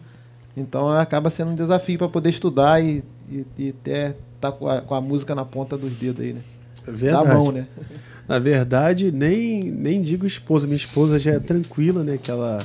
Então 0.55 0.91
acaba 0.91 1.31
sendo 1.31 1.49
um 1.53 1.55
desafio 1.55 1.97
para 1.97 2.07
poder 2.07 2.29
estudar 2.29 2.79
e, 2.83 3.03
e, 3.27 3.43
e 3.57 3.69
até 3.81 4.13
tá 4.39 4.51
com 4.51 4.69
a, 4.69 4.81
com 4.81 4.93
a 4.93 5.01
música 5.01 5.33
na 5.33 5.43
ponta 5.43 5.75
dos 5.75 5.93
dedos 5.93 6.23
aí, 6.23 6.33
né? 6.33 6.41
É 6.83 6.91
Da 6.91 6.97
verdade. 6.97 7.27
mão, 7.29 7.51
né? 7.51 7.65
Na 8.29 8.37
verdade, 8.37 9.11
nem, 9.11 9.63
nem 9.63 10.03
digo 10.03 10.27
esposa. 10.27 10.67
Minha 10.67 10.77
esposa 10.77 11.17
já 11.17 11.31
é 11.31 11.39
tranquila, 11.39 12.03
né? 12.03 12.19
Que 12.21 12.29
ela 12.29 12.63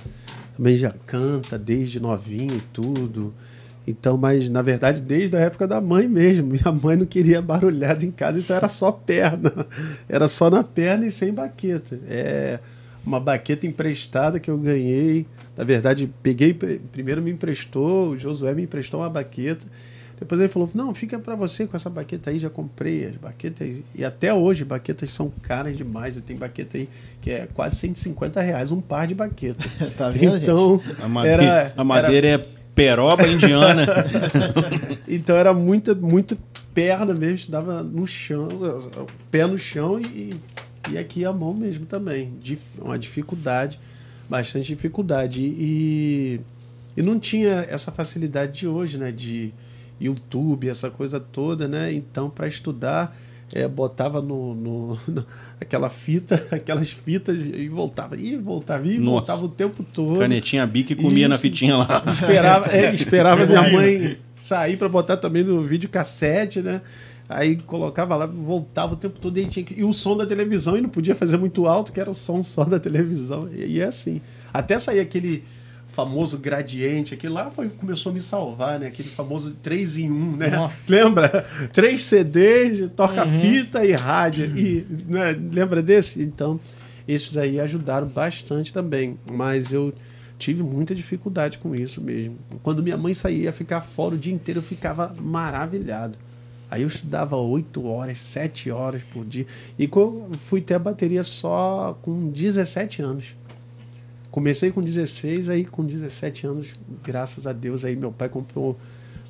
também 0.56 0.76
já 0.76 0.92
canta 1.06 1.58
desde 1.58 2.00
novinho 2.00 2.56
e 2.56 2.60
tudo. 2.72 3.34
Então, 3.86 4.16
mas 4.16 4.48
na 4.48 4.62
verdade, 4.62 5.02
desde 5.02 5.36
a 5.36 5.40
época 5.40 5.66
da 5.66 5.80
mãe 5.80 6.08
mesmo. 6.08 6.46
Minha 6.48 6.72
mãe 6.72 6.96
não 6.96 7.06
queria 7.06 7.42
barulhada 7.42 8.04
em 8.04 8.10
casa, 8.10 8.38
então 8.38 8.56
era 8.56 8.68
só 8.68 8.90
perna. 8.90 9.52
Era 10.08 10.28
só 10.28 10.48
na 10.48 10.62
perna 10.62 11.06
e 11.06 11.10
sem 11.10 11.32
baqueta. 11.32 11.98
É 12.08 12.58
uma 13.04 13.20
baqueta 13.20 13.66
emprestada 13.66 14.40
que 14.40 14.50
eu 14.50 14.56
ganhei. 14.56 15.26
Na 15.56 15.64
verdade, 15.64 16.10
peguei, 16.22 16.54
primeiro 16.54 17.22
me 17.22 17.30
emprestou, 17.30 18.10
o 18.10 18.16
Josué 18.16 18.54
me 18.54 18.62
emprestou 18.62 19.00
uma 19.00 19.10
baqueta. 19.10 19.66
Depois 20.18 20.40
ele 20.40 20.48
falou: 20.48 20.68
Não, 20.74 20.94
fica 20.94 21.18
pra 21.18 21.34
você 21.34 21.66
com 21.66 21.76
essa 21.76 21.90
baqueta 21.90 22.30
aí. 22.30 22.38
Já 22.38 22.48
comprei 22.50 23.06
as 23.06 23.16
baquetas. 23.16 23.82
E 23.94 24.04
até 24.04 24.32
hoje, 24.32 24.64
baquetas 24.64 25.10
são 25.10 25.28
caras 25.42 25.76
demais. 25.76 26.16
Eu 26.16 26.22
tenho 26.22 26.38
baqueta 26.38 26.76
aí 26.76 26.88
que 27.20 27.30
é 27.30 27.48
quase 27.52 27.76
150 27.76 28.40
reais 28.40 28.70
um 28.70 28.80
par 28.80 29.06
de 29.06 29.14
baqueta. 29.14 29.64
Tá 29.96 30.10
vendo, 30.10 30.36
então, 30.36 30.80
A 31.02 31.08
madeira, 31.08 31.42
era, 31.42 31.72
a 31.76 31.84
madeira 31.84 32.28
é 32.28 32.46
peroba 32.74 33.26
indiana. 33.28 33.86
então 35.08 35.36
era 35.36 35.52
muita, 35.54 35.94
muito 35.94 36.36
perna 36.72 37.14
mesmo, 37.14 37.50
dava 37.52 37.82
no 37.82 38.06
chão, 38.06 38.48
pé 39.30 39.46
no 39.46 39.56
chão 39.56 39.98
e, 40.00 40.34
e 40.90 40.98
aqui 40.98 41.24
a 41.24 41.32
mão 41.32 41.54
mesmo 41.54 41.86
também. 41.86 42.32
Dif- 42.40 42.80
Uma 42.80 42.98
dificuldade, 42.98 43.78
bastante 44.28 44.66
dificuldade. 44.66 45.42
E, 45.42 46.40
e 46.96 47.02
não 47.02 47.18
tinha 47.18 47.66
essa 47.68 47.92
facilidade 47.92 48.52
de 48.52 48.66
hoje, 48.66 48.98
né? 48.98 49.12
De 49.12 49.52
YouTube, 50.00 50.68
essa 50.68 50.90
coisa 50.90 51.18
toda, 51.20 51.66
né? 51.68 51.92
Então, 51.92 52.28
para 52.28 52.46
estudar, 52.48 53.14
é, 53.52 53.66
botava 53.68 54.20
no, 54.20 54.54
no- 54.54 54.98
no- 55.06 55.24
aquela 55.60 55.88
fita, 55.88 56.44
aquelas 56.50 56.90
fitas 56.90 57.36
e 57.36 57.68
voltava, 57.68 58.16
e 58.16 58.36
voltava, 58.36 58.86
e 58.86 58.98
Nossa. 58.98 59.10
voltava 59.10 59.44
o 59.44 59.48
tempo 59.48 59.82
todo. 59.92 60.18
Canetinha 60.18 60.66
bica 60.66 60.92
e 60.92 60.96
comia 60.96 61.28
na 61.28 61.38
fitinha 61.38 61.76
lá. 61.76 62.02
Esperava, 62.12 62.70
é, 62.76 62.92
esperava 62.94 63.46
minha 63.46 63.70
mãe 63.72 64.18
sair 64.36 64.76
para 64.76 64.88
botar 64.88 65.16
também 65.16 65.42
no 65.44 65.62
vídeo 65.62 65.88
cassete, 65.88 66.60
né? 66.60 66.80
Aí 67.26 67.56
colocava 67.56 68.14
lá, 68.16 68.26
voltava 68.26 68.92
o 68.92 68.96
tempo 68.96 69.18
todo 69.18 69.38
e, 69.38 69.46
tinha 69.46 69.64
que- 69.64 69.80
e 69.80 69.82
o 69.84 69.92
som 69.94 70.14
da 70.14 70.26
televisão 70.26 70.76
e 70.76 70.82
não 70.82 70.90
podia 70.90 71.14
fazer 71.14 71.38
muito 71.38 71.66
alto, 71.66 71.90
que 71.90 71.98
era 71.98 72.10
o 72.10 72.14
som 72.14 72.42
só 72.42 72.64
da 72.64 72.78
televisão. 72.78 73.48
E, 73.50 73.76
e 73.76 73.80
é 73.80 73.84
assim. 73.86 74.20
Até 74.52 74.78
sair 74.78 75.00
aquele 75.00 75.42
famoso 75.94 76.36
gradiente, 76.38 77.14
aquele 77.14 77.32
lá 77.32 77.48
foi, 77.50 77.68
começou 77.68 78.10
a 78.10 78.14
me 78.14 78.20
salvar, 78.20 78.80
né? 78.80 78.88
Aquele 78.88 79.08
famoso 79.08 79.52
3 79.62 79.98
em 79.98 80.10
1, 80.10 80.36
né? 80.36 80.50
Nossa. 80.50 80.76
Lembra? 80.88 81.46
Três 81.72 82.02
CDs, 82.02 82.90
toca-fita 82.96 83.84
e 83.84 83.92
rádio. 83.92 84.46
E, 84.58 84.84
né? 85.06 85.32
Lembra 85.52 85.80
desse? 85.80 86.20
Então, 86.20 86.58
esses 87.06 87.36
aí 87.36 87.60
ajudaram 87.60 88.08
bastante 88.08 88.72
também. 88.72 89.16
Mas 89.30 89.72
eu 89.72 89.94
tive 90.36 90.62
muita 90.62 90.94
dificuldade 90.94 91.58
com 91.58 91.74
isso 91.74 92.00
mesmo. 92.00 92.36
Quando 92.62 92.82
minha 92.82 92.98
mãe 92.98 93.14
saía 93.14 93.52
ficar 93.52 93.80
fora 93.80 94.16
o 94.16 94.18
dia 94.18 94.34
inteiro, 94.34 94.58
eu 94.58 94.64
ficava 94.64 95.14
maravilhado. 95.20 96.18
Aí 96.68 96.82
eu 96.82 96.88
estudava 96.88 97.36
8 97.36 97.86
horas, 97.86 98.18
7 98.18 98.68
horas 98.70 99.04
por 99.04 99.24
dia. 99.24 99.46
E 99.78 99.88
fui 100.32 100.60
ter 100.60 100.74
a 100.74 100.78
bateria 100.78 101.22
só 101.22 101.96
com 102.02 102.30
17 102.30 103.00
anos. 103.00 103.36
Comecei 104.34 104.72
com 104.72 104.80
16, 104.80 105.48
aí 105.48 105.64
com 105.64 105.86
17 105.86 106.44
anos, 106.44 106.74
graças 107.04 107.46
a 107.46 107.52
Deus, 107.52 107.84
aí 107.84 107.94
meu 107.94 108.10
pai 108.10 108.28
comprou 108.28 108.76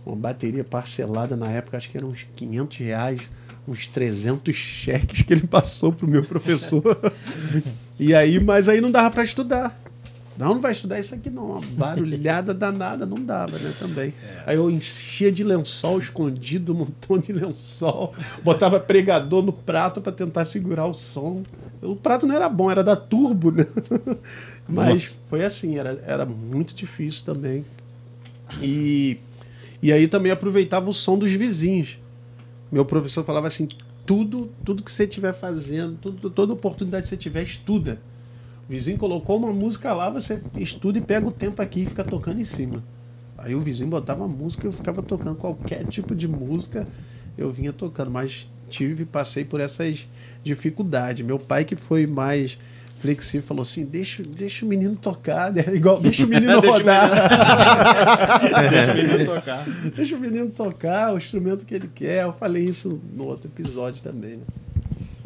uma 0.06 0.16
bateria 0.16 0.64
parcelada 0.64 1.36
na 1.36 1.50
época, 1.50 1.76
acho 1.76 1.90
que 1.90 1.98
eram 1.98 2.08
uns 2.08 2.26
500 2.34 2.78
reais, 2.78 3.30
uns 3.68 3.86
300 3.86 4.56
cheques 4.56 5.20
que 5.20 5.30
ele 5.30 5.46
passou 5.46 5.92
pro 5.92 6.08
meu 6.08 6.24
professor. 6.24 6.82
e 8.00 8.14
aí, 8.14 8.40
mas 8.40 8.66
aí 8.66 8.80
não 8.80 8.90
dava 8.90 9.10
para 9.10 9.22
estudar. 9.22 9.78
Não, 10.36 10.54
não 10.54 10.60
vai 10.60 10.72
estudar 10.72 10.98
isso 10.98 11.14
aqui 11.14 11.30
não. 11.30 11.50
Uma 11.50 11.60
barulhada 11.60 12.52
danada 12.52 13.06
não 13.06 13.22
dava, 13.22 13.56
né? 13.56 13.72
Também. 13.78 14.12
Aí 14.44 14.56
eu 14.56 14.68
enchia 14.68 15.30
de 15.30 15.44
lençol 15.44 15.98
escondido, 15.98 16.72
um 16.72 16.78
montão 16.78 17.18
de 17.18 17.32
lençol. 17.32 18.12
Botava 18.42 18.80
pregador 18.80 19.42
no 19.42 19.52
prato 19.52 20.00
para 20.00 20.12
tentar 20.12 20.44
segurar 20.44 20.86
o 20.86 20.94
som. 20.94 21.42
O 21.80 21.94
prato 21.94 22.26
não 22.26 22.34
era 22.34 22.48
bom, 22.48 22.70
era 22.70 22.82
da 22.82 22.96
turbo, 22.96 23.52
né? 23.52 23.64
Mas 24.68 25.16
foi 25.29 25.44
assim, 25.44 25.77
era, 25.79 26.03
era 26.07 26.24
muito 26.24 26.74
difícil 26.74 27.24
também. 27.24 27.64
E, 28.61 29.18
e 29.83 29.92
aí 29.92 30.09
também 30.09 30.33
aproveitava 30.33 30.88
o 30.88 30.92
som 30.92 31.18
dos 31.18 31.33
vizinhos. 31.33 31.98
Meu 32.72 32.85
professor 32.85 33.24
falava 33.24 33.46
assim: 33.46 33.68
tudo, 34.07 34.50
tudo 34.64 34.83
que 34.83 34.90
você 34.90 35.05
estiver 35.05 35.33
fazendo, 35.33 35.96
tudo, 35.96 36.31
toda 36.31 36.53
oportunidade 36.53 37.05
que 37.05 37.09
você 37.09 37.16
tiver, 37.16 37.42
estuda. 37.42 38.00
O 38.68 38.72
vizinho 38.72 38.96
colocou 38.96 39.37
uma 39.37 39.53
música 39.53 39.92
lá, 39.92 40.09
você 40.09 40.40
estuda 40.57 40.98
e 40.98 41.03
pega 41.03 41.27
o 41.27 41.33
tempo 41.33 41.61
aqui 41.61 41.83
e 41.83 41.87
fica 41.87 42.03
tocando 42.03 42.40
em 42.40 42.44
cima. 42.44 42.83
Aí 43.37 43.55
o 43.55 43.61
vizinho 43.61 43.90
botava 43.90 44.27
música 44.27 44.64
e 44.64 44.68
eu 44.68 44.72
ficava 44.72 45.03
tocando 45.03 45.37
qualquer 45.37 45.87
tipo 45.87 46.14
de 46.14 46.27
música, 46.27 46.88
eu 47.37 47.53
vinha 47.53 47.72
tocando, 47.72 48.11
mas 48.11 48.48
tive, 48.70 49.05
passei 49.05 49.44
por 49.44 49.61
essas 49.61 50.09
dificuldades. 50.42 51.27
Meu 51.27 51.38
pai 51.38 51.64
que 51.64 51.77
foi 51.77 52.07
mais 52.07 52.59
flexível 53.04 53.46
falou 53.46 53.60
assim: 53.62 53.84
deixa, 53.84 54.22
deixa 54.22 54.64
o 54.64 54.68
menino 54.68 54.96
tocar, 54.96 55.52
né? 55.52 55.62
igual 55.76 56.00
deixa 56.00 56.24
o 56.24 56.26
menino 56.28 56.59
Deixa 56.62 56.74
o 56.74 56.78
rodar. 56.78 57.11
Deixa 58.70 58.92
o 58.92 58.94
menino 58.96 59.26
tocar. 59.34 59.64
Deixa 59.94 60.16
o 60.16 60.18
menino 60.20 60.48
tocar 60.50 61.12
o 61.12 61.18
instrumento 61.18 61.66
que 61.66 61.74
ele 61.74 61.90
quer. 61.94 62.22
Eu 62.22 62.32
falei 62.32 62.64
isso 62.64 62.98
no 63.14 63.24
outro 63.26 63.46
episódio 63.48 64.02
também, 64.02 64.36
né? 64.36 64.42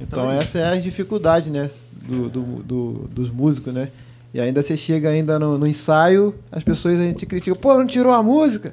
Então 0.01 0.29
essa 0.31 0.59
é 0.59 0.69
a 0.73 0.75
dificuldade, 0.77 1.51
né? 1.51 1.71
Do, 2.03 2.29
do, 2.29 2.43
do- 2.65 3.09
dos 3.13 3.31
músicos, 3.31 3.73
né? 3.73 3.89
E 4.35 4.41
ainda 4.41 4.61
você 4.61 4.77
chega 4.77 5.09
ainda 5.09 5.39
no, 5.39 5.57
no 5.57 5.67
ensaio, 5.67 6.35
as 6.51 6.63
pessoas 6.65 6.99
a 6.99 7.03
gente 7.05 7.25
critica, 7.27 7.55
pô, 7.57 7.75
não 7.79 7.87
tirou 7.87 8.13
a 8.13 8.23
música? 8.23 8.73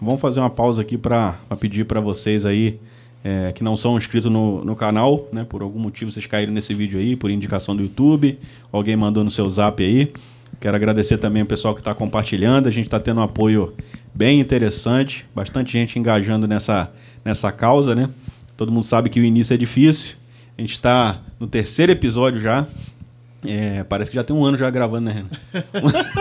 Vamos 0.00 0.20
fazer 0.20 0.40
uma 0.40 0.50
pausa 0.50 0.82
aqui 0.82 0.96
para 0.98 1.34
pedir 1.58 1.84
para 1.86 2.00
vocês 2.00 2.44
aí 2.44 2.78
é, 3.24 3.52
que 3.52 3.62
não 3.62 3.76
são 3.76 3.96
inscritos 3.96 4.30
no, 4.30 4.64
no 4.64 4.74
canal, 4.74 5.28
né? 5.32 5.44
Por 5.48 5.62
algum 5.62 5.78
motivo 5.78 6.10
vocês 6.10 6.26
caíram 6.26 6.52
nesse 6.52 6.74
vídeo 6.74 6.98
aí, 6.98 7.14
por 7.16 7.30
indicação 7.30 7.76
do 7.76 7.82
YouTube, 7.82 8.38
alguém 8.70 8.96
mandou 8.96 9.22
no 9.22 9.30
seu 9.30 9.48
zap 9.48 9.82
aí. 9.82 10.12
Quero 10.60 10.76
agradecer 10.76 11.18
também 11.18 11.42
o 11.42 11.46
pessoal 11.46 11.74
que 11.74 11.80
está 11.80 11.94
compartilhando. 11.94 12.68
A 12.68 12.70
gente 12.70 12.84
está 12.84 13.00
tendo 13.00 13.20
um 13.20 13.24
apoio 13.24 13.74
bem 14.14 14.40
interessante, 14.40 15.26
bastante 15.34 15.72
gente 15.72 15.98
engajando 15.98 16.46
nessa, 16.46 16.92
nessa 17.24 17.50
causa, 17.50 17.94
né? 17.94 18.08
Todo 18.56 18.70
mundo 18.70 18.84
sabe 18.84 19.08
que 19.08 19.20
o 19.20 19.24
início 19.24 19.54
é 19.54 19.56
difícil. 19.56 20.16
A 20.56 20.60
gente 20.60 20.72
está 20.72 21.20
no 21.40 21.46
terceiro 21.46 21.90
episódio 21.90 22.40
já. 22.40 22.66
É, 23.44 23.82
parece 23.82 24.10
que 24.10 24.14
já 24.14 24.22
tem 24.22 24.36
um 24.36 24.44
ano 24.44 24.56
já 24.56 24.70
gravando, 24.70 25.10
né? 25.10 25.24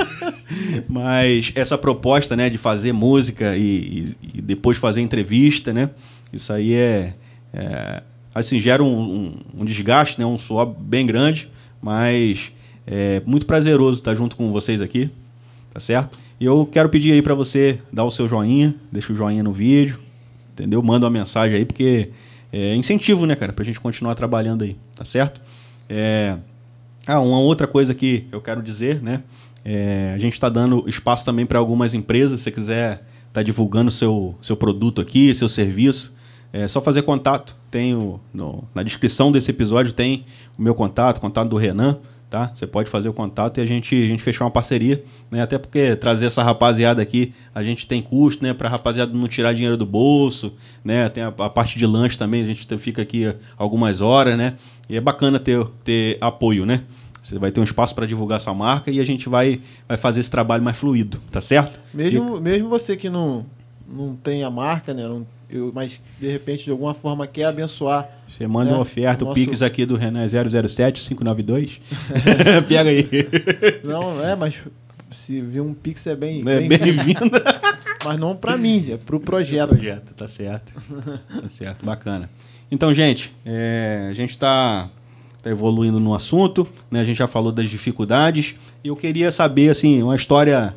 Mas 0.89 1.51
essa 1.53 1.77
proposta, 1.77 2.35
né, 2.35 2.49
de 2.49 2.57
fazer 2.57 2.93
música 2.93 3.55
e, 3.55 4.15
e, 4.23 4.37
e, 4.39 4.41
depois 4.41 4.77
fazer 4.77 5.01
entrevista, 5.01 5.71
né? 5.71 5.89
Isso 6.31 6.51
aí 6.51 6.73
é, 6.73 7.13
é 7.53 8.03
assim 8.33 8.59
gera 8.59 8.83
um, 8.83 8.87
um, 8.87 9.35
um, 9.59 9.65
desgaste, 9.65 10.19
né, 10.19 10.25
um 10.25 10.37
suor 10.37 10.65
bem 10.65 11.05
grande, 11.05 11.49
mas 11.81 12.51
é 12.87 13.21
muito 13.25 13.45
prazeroso 13.45 13.99
estar 13.99 14.15
junto 14.15 14.37
com 14.37 14.51
vocês 14.51 14.81
aqui, 14.81 15.09
tá 15.73 15.79
certo? 15.79 16.17
E 16.39 16.45
eu 16.45 16.65
quero 16.65 16.89
pedir 16.89 17.11
aí 17.11 17.21
para 17.21 17.35
você 17.35 17.79
dar 17.91 18.03
o 18.03 18.11
seu 18.11 18.27
joinha, 18.27 18.73
deixa 18.91 19.13
o 19.13 19.15
joinha 19.15 19.43
no 19.43 19.51
vídeo, 19.51 19.99
entendeu? 20.53 20.81
Manda 20.81 21.05
uma 21.05 21.11
mensagem 21.11 21.57
aí 21.57 21.65
porque 21.65 22.09
é 22.51 22.75
incentivo, 22.75 23.25
né, 23.25 23.35
cara, 23.35 23.53
pra 23.53 23.63
gente 23.63 23.79
continuar 23.79 24.15
trabalhando 24.15 24.63
aí, 24.63 24.75
tá 24.95 25.05
certo? 25.05 25.41
É, 25.89 26.37
ah, 27.05 27.19
uma 27.19 27.39
outra 27.39 27.67
coisa 27.67 27.93
que 27.93 28.25
eu 28.31 28.41
quero 28.41 28.61
dizer, 28.61 29.01
né? 29.01 29.23
É, 29.63 30.13
a 30.15 30.17
gente 30.17 30.33
está 30.33 30.49
dando 30.49 30.87
espaço 30.87 31.23
também 31.23 31.45
para 31.45 31.59
algumas 31.59 31.93
empresas. 31.93 32.39
Se 32.39 32.45
você 32.45 32.51
quiser 32.51 32.93
estar 32.93 33.05
tá 33.33 33.43
divulgando 33.43 33.91
seu, 33.91 34.35
seu 34.41 34.55
produto 34.55 35.01
aqui, 35.01 35.33
seu 35.33 35.49
serviço, 35.49 36.13
é 36.53 36.67
só 36.67 36.81
fazer 36.81 37.01
contato. 37.03 37.55
Tem 37.69 37.93
o, 37.95 38.19
no, 38.33 38.63
na 38.75 38.83
descrição 38.83 39.31
desse 39.31 39.51
episódio 39.51 39.93
tem 39.93 40.25
o 40.57 40.61
meu 40.61 40.75
contato, 40.75 41.21
contato 41.21 41.49
do 41.49 41.57
Renan, 41.57 41.97
tá? 42.29 42.51
Você 42.53 42.65
pode 42.65 42.89
fazer 42.89 43.09
o 43.09 43.13
contato 43.13 43.59
e 43.59 43.61
a 43.61 43.65
gente, 43.65 43.95
a 43.95 44.07
gente 44.07 44.23
fechar 44.23 44.45
uma 44.45 44.51
parceria, 44.51 45.03
né? 45.29 45.41
Até 45.41 45.57
porque 45.57 45.95
trazer 45.95 46.25
essa 46.25 46.41
rapaziada 46.41 47.01
aqui, 47.01 47.33
a 47.53 47.63
gente 47.63 47.87
tem 47.87 48.01
custo, 48.01 48.43
né? 48.43 48.53
Para 48.53 48.67
a 48.67 48.71
rapaziada 48.71 49.13
não 49.13 49.27
tirar 49.27 49.53
dinheiro 49.53 49.77
do 49.77 49.85
bolso, 49.85 50.53
né? 50.83 51.09
Tem 51.09 51.23
a, 51.23 51.27
a, 51.27 51.49
parte 51.49 51.77
de 51.77 51.85
lanche 51.85 52.17
também, 52.17 52.41
a 52.41 52.45
gente 52.45 52.65
fica 52.77 53.01
aqui 53.01 53.33
algumas 53.57 54.01
horas, 54.01 54.37
né? 54.37 54.55
E 54.89 54.95
é 54.95 55.01
bacana 55.01 55.39
ter, 55.39 55.65
ter 55.83 56.17
apoio, 56.21 56.65
né? 56.65 56.83
Você 57.21 57.37
vai 57.37 57.51
ter 57.51 57.59
um 57.59 57.63
espaço 57.63 57.93
para 57.93 58.07
divulgar 58.07 58.41
sua 58.41 58.53
marca 58.53 58.89
e 58.89 58.99
a 58.99 59.05
gente 59.05 59.29
vai, 59.29 59.61
vai 59.87 59.95
fazer 59.95 60.21
esse 60.21 60.31
trabalho 60.31 60.63
mais 60.63 60.77
fluido, 60.77 61.21
tá 61.29 61.39
certo? 61.39 61.79
Mesmo, 61.93 62.41
mesmo 62.41 62.67
você 62.67 62.97
que 62.97 63.09
não, 63.09 63.45
não 63.87 64.15
tem 64.15 64.43
a 64.43 64.49
marca, 64.49 64.93
né? 64.93 65.03
Não, 65.03 65.25
eu, 65.51 65.71
mas 65.73 66.01
de 66.19 66.29
repente 66.29 66.65
de 66.65 66.71
alguma 66.71 66.93
forma 66.93 67.27
quer 67.27 67.45
abençoar. 67.45 68.09
Você 68.27 68.47
manda 68.47 68.71
né? 68.71 68.77
uma 68.77 68.81
oferta, 68.81 69.23
o, 69.23 69.27
nosso... 69.27 69.39
Pix 69.39 69.61
aqui 69.61 69.85
do 69.85 69.95
Renan 69.95 70.27
007 70.27 71.01
592. 71.09 71.81
Pega 72.67 72.89
aí. 72.89 73.09
Não, 73.83 74.23
é, 74.23 74.35
mas 74.35 74.55
se 75.11 75.41
vir 75.41 75.61
um 75.61 75.73
Pix 75.73 76.07
é 76.07 76.15
bem 76.15 76.41
é 76.47 76.61
bem-vindo. 76.61 77.29
Bem 77.29 77.41
mas 78.03 78.19
não 78.19 78.35
para 78.35 78.57
mim, 78.57 78.91
é 78.91 78.97
para 78.97 79.15
o 79.15 79.19
projeto. 79.19 79.69
projeto, 79.69 80.13
tá 80.15 80.27
certo. 80.27 80.73
tá 80.73 81.49
certo, 81.49 81.85
bacana. 81.85 82.29
Então, 82.71 82.93
gente, 82.93 83.33
é, 83.45 84.07
a 84.09 84.13
gente 84.13 84.31
está 84.31 84.89
tá 85.43 85.49
evoluindo 85.49 85.99
no 85.99 86.15
assunto, 86.15 86.67
né? 86.89 87.01
A 87.01 87.05
gente 87.05 87.17
já 87.17 87.27
falou 87.27 87.51
das 87.51 87.69
dificuldades. 87.69 88.55
E 88.83 88.87
eu 88.87 88.95
queria 88.95 89.31
saber, 89.31 89.69
assim, 89.69 90.01
uma 90.01 90.15
história. 90.15 90.73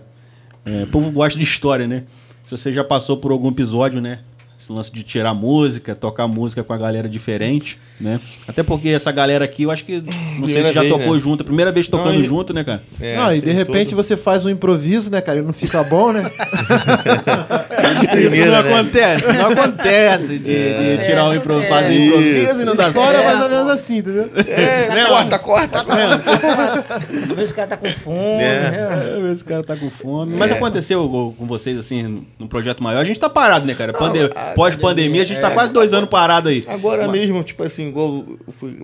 É, 0.64 0.83
o 0.83 0.87
povo 0.89 1.11
gosta 1.11 1.39
de 1.39 1.45
história, 1.45 1.87
né? 1.87 2.05
Se 2.43 2.51
você 2.51 2.72
já 2.72 2.83
passou 2.83 3.16
por 3.16 3.31
algum 3.31 3.49
episódio, 3.49 4.01
né? 4.01 4.20
Esse 4.59 4.72
lance 4.72 4.92
de 4.92 5.02
tirar 5.02 5.34
música, 5.34 5.94
tocar 5.94 6.26
música 6.26 6.62
com 6.62 6.72
a 6.72 6.78
galera 6.78 7.09
diferente, 7.09 7.78
né? 8.00 8.20
Até 8.46 8.62
porque 8.62 8.88
essa 8.88 9.12
galera 9.12 9.44
aqui, 9.44 9.64
eu 9.64 9.70
acho 9.70 9.84
que. 9.84 10.00
Não 10.00 10.02
primeira 10.02 10.52
sei 10.52 10.64
se 10.64 10.72
já 10.72 10.80
vez, 10.80 10.92
tocou 10.92 11.14
né? 11.14 11.20
junto, 11.20 11.44
primeira 11.44 11.72
vez 11.72 11.88
tocando 11.88 12.18
não, 12.18 12.24
junto, 12.24 12.52
né, 12.55 12.64
cara? 12.64 12.82
É, 13.00 13.16
não, 13.16 13.34
e 13.34 13.40
de 13.40 13.52
repente 13.52 13.90
todo... 13.90 14.02
você 14.02 14.16
faz 14.16 14.44
um 14.44 14.50
improviso, 14.50 15.11
né, 15.11 15.20
cara? 15.20 15.38
E 15.40 15.42
não 15.42 15.52
fica 15.52 15.82
bom, 15.82 16.12
né? 16.12 16.30
Isso 18.18 18.36
não 18.40 18.51
né? 18.51 18.59
acontece, 18.59 19.32
não 19.32 19.51
acontece 19.51 20.38
de, 20.38 20.57
é. 20.57 20.97
de 20.97 21.05
tirar 21.05 21.28
um 21.28 21.34
improviso, 21.34 21.68
fazer 21.68 21.95
é. 21.95 22.07
improviso 22.07 22.62
e 22.62 22.64
não 22.64 22.76
dá 22.76 22.92
certo. 22.92 23.24
mais 23.24 23.42
ou 23.42 23.49
menos 23.49 23.70
assim, 23.70 23.99
entendeu? 23.99 24.30
É, 24.34 24.88
né, 24.88 25.07
corta, 25.07 25.38
corta, 25.38 25.84
corta. 25.84 26.95
Às 26.95 27.36
vezes 27.36 27.51
o 27.51 27.55
cara 27.55 27.68
tá 27.68 27.76
com 27.76 27.90
fome. 27.92 28.42
É. 28.42 28.70
Né? 28.70 29.14
Às 29.16 29.22
vezes 29.22 29.40
o 29.40 29.45
cara 29.45 29.62
tá 29.62 29.76
com 29.76 29.90
fome. 29.90 30.36
Mas 30.36 30.53
aconteceu 30.53 31.34
com 31.38 31.47
vocês, 31.47 31.78
assim, 31.78 32.26
num 32.38 32.47
projeto 32.47 32.82
maior, 32.82 33.01
a 33.01 33.05
gente 33.05 33.20
tá 33.20 33.28
parado, 33.28 33.66
né, 33.66 33.74
cara? 33.74 33.92
Pande 33.92 34.18
pós-pandemia, 34.55 35.22
a 35.22 35.26
gente 35.26 35.36
está 35.36 35.51
é, 35.51 35.55
quase 35.55 35.72
dois 35.72 35.92
anos 35.92 36.09
parado 36.09 36.49
aí. 36.49 36.64
Agora 36.66 37.09
mesmo, 37.09 37.42
tipo 37.42 37.62
assim, 37.62 37.88
igual, 37.88 38.24
fui, 38.59 38.76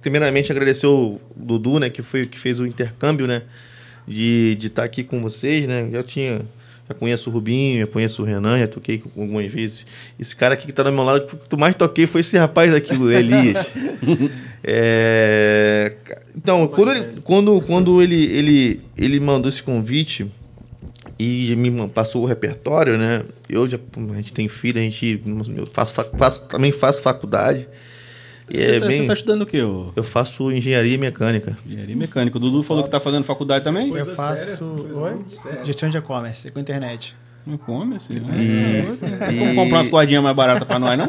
primeiramente 0.00 0.50
agradecer 0.50 0.86
o 0.86 1.20
Dudu, 1.34 1.78
né, 1.78 1.90
que 1.90 2.02
foi 2.02 2.26
que 2.26 2.38
fez 2.38 2.58
o 2.58 2.66
intercâmbio, 2.66 3.26
né, 3.26 3.42
de 4.06 4.56
estar 4.60 4.82
tá 4.82 4.84
aqui 4.84 5.02
com 5.02 5.20
vocês, 5.20 5.66
né, 5.66 5.88
já 5.90 6.02
tinha 6.02 6.42
já 6.88 6.94
conheço 6.94 7.30
o 7.30 7.32
Rubinho, 7.32 7.80
já 7.80 7.86
conheço 7.86 8.22
o 8.22 8.24
Renan, 8.24 8.58
já 8.58 8.68
toquei 8.68 9.02
algumas 9.16 9.50
vezes. 9.50 9.86
Esse 10.18 10.36
cara 10.36 10.54
aqui 10.54 10.66
que 10.66 10.72
tá 10.72 10.82
do 10.82 10.92
meu 10.92 11.04
lado, 11.04 11.26
que 11.26 11.48
tu 11.48 11.58
mais 11.58 11.74
toquei 11.74 12.06
foi 12.06 12.20
esse 12.20 12.36
rapaz 12.36 12.74
aqui, 12.74 12.94
o 12.94 13.10
Elias. 13.12 13.66
é... 14.62 15.92
Então, 16.36 16.66
quando, 16.68 16.90
ele, 16.90 17.20
quando, 17.22 17.60
quando 17.62 18.02
ele, 18.02 18.24
ele, 18.24 18.80
ele 18.96 19.20
mandou 19.20 19.48
esse 19.48 19.62
convite, 19.62 20.26
e 21.18 21.54
me 21.56 21.88
passou 21.88 22.22
o 22.22 22.26
repertório, 22.26 22.98
né? 22.98 23.22
Eu 23.48 23.68
já, 23.68 23.78
a 24.12 24.16
gente 24.16 24.32
tem 24.32 24.48
filho, 24.48 24.80
a 24.80 24.82
gente 24.82 25.22
eu 25.56 25.66
faço, 25.66 25.94
faço 26.16 26.42
também 26.48 26.72
faço 26.72 27.00
faculdade. 27.00 27.68
E 28.48 28.56
você, 28.56 28.76
é 28.76 28.80
tá, 28.80 28.86
bem, 28.86 29.00
você 29.00 29.06
tá 29.06 29.14
estudando 29.14 29.42
o 29.42 29.46
quê? 29.46 29.58
Eu 29.58 30.02
faço 30.02 30.52
engenharia 30.52 30.98
mecânica. 30.98 31.56
Engenharia 31.66 31.96
mecânica. 31.96 32.36
O 32.36 32.40
Dudu 32.40 32.62
falou 32.62 32.82
que 32.82 32.90
tá 32.90 33.00
fazendo 33.00 33.24
faculdade 33.24 33.64
também? 33.64 33.88
Coisa 33.88 34.10
eu 34.10 34.16
faço 34.16 35.26
séria, 35.26 35.64
gestão 35.64 35.88
de 35.88 35.96
e-commerce, 35.96 36.50
com 36.50 36.60
internet. 36.60 37.14
E-commerce? 37.46 38.12
E... 38.12 38.16
É. 38.16 39.38
Vamos 39.38 39.54
comprar 39.54 39.78
umas 39.78 39.88
cordinhas 39.88 40.22
mais 40.22 40.34
baratas 40.34 40.66
pra 40.66 40.78
nós, 40.78 40.98
não? 40.98 41.08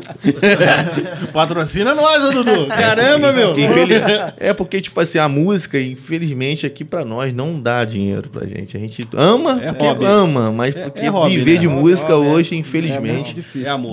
Patrocina 1.31 1.95
nós, 1.95 2.23
ô 2.25 2.31
Dudu. 2.31 2.67
Caramba, 2.75 3.31
meu. 3.31 3.57
Infeliz... 3.57 4.01
É 4.37 4.53
porque, 4.53 4.81
tipo 4.81 4.99
assim, 4.99 5.17
a 5.17 5.29
música, 5.29 5.79
infelizmente, 5.79 6.65
aqui 6.65 6.83
pra 6.83 7.05
nós 7.05 7.33
não 7.33 7.59
dá 7.59 7.85
dinheiro 7.85 8.29
pra 8.29 8.45
gente. 8.45 8.75
A 8.75 8.79
gente 8.79 9.07
ama, 9.13 9.61
é 9.61 9.71
porque 9.71 9.87
hobby. 9.87 10.05
ama, 10.05 10.51
mas 10.51 10.75
é, 10.75 10.83
porque 10.85 11.05
é 11.05 11.09
hobby, 11.09 11.37
viver 11.37 11.53
né? 11.53 11.59
de 11.59 11.67
música 11.69 12.15
hobby, 12.15 12.27
hoje, 12.27 12.55
infelizmente, 12.57 13.35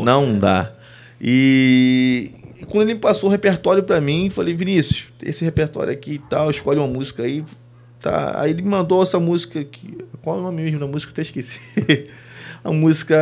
não 0.04 0.36
dá. 0.36 0.72
E 1.20 2.41
quando 2.66 2.90
ele 2.90 2.98
passou 2.98 3.28
o 3.28 3.32
repertório 3.32 3.82
para 3.82 4.00
mim, 4.00 4.30
falei, 4.30 4.54
Vinícius, 4.54 5.04
esse 5.22 5.44
repertório 5.44 5.92
aqui 5.92 6.12
e 6.12 6.18
tal, 6.18 6.50
escolhe 6.50 6.78
uma 6.78 6.88
música 6.88 7.22
aí. 7.22 7.44
Tá. 8.00 8.40
Aí 8.40 8.50
ele 8.50 8.62
mandou 8.62 9.02
essa 9.02 9.20
música 9.20 9.60
aqui. 9.60 9.96
Qual 10.22 10.36
é 10.36 10.40
o 10.40 10.42
nome 10.42 10.62
mesmo 10.62 10.80
da 10.80 10.86
música? 10.86 11.12
Até 11.12 11.22
esqueci. 11.22 11.58
a 12.64 12.72
música. 12.72 13.14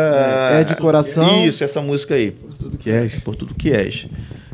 É, 0.52 0.60
é, 0.60 0.64
de 0.64 0.74
coração. 0.76 1.44
Isso, 1.44 1.62
essa 1.62 1.80
música 1.80 2.14
aí. 2.14 2.30
Por 2.30 2.54
tudo 2.54 2.78
que 2.78 2.90
és. 2.90 3.14
Por 3.16 3.36
tudo 3.36 3.54
que 3.54 3.72
és. 3.72 4.06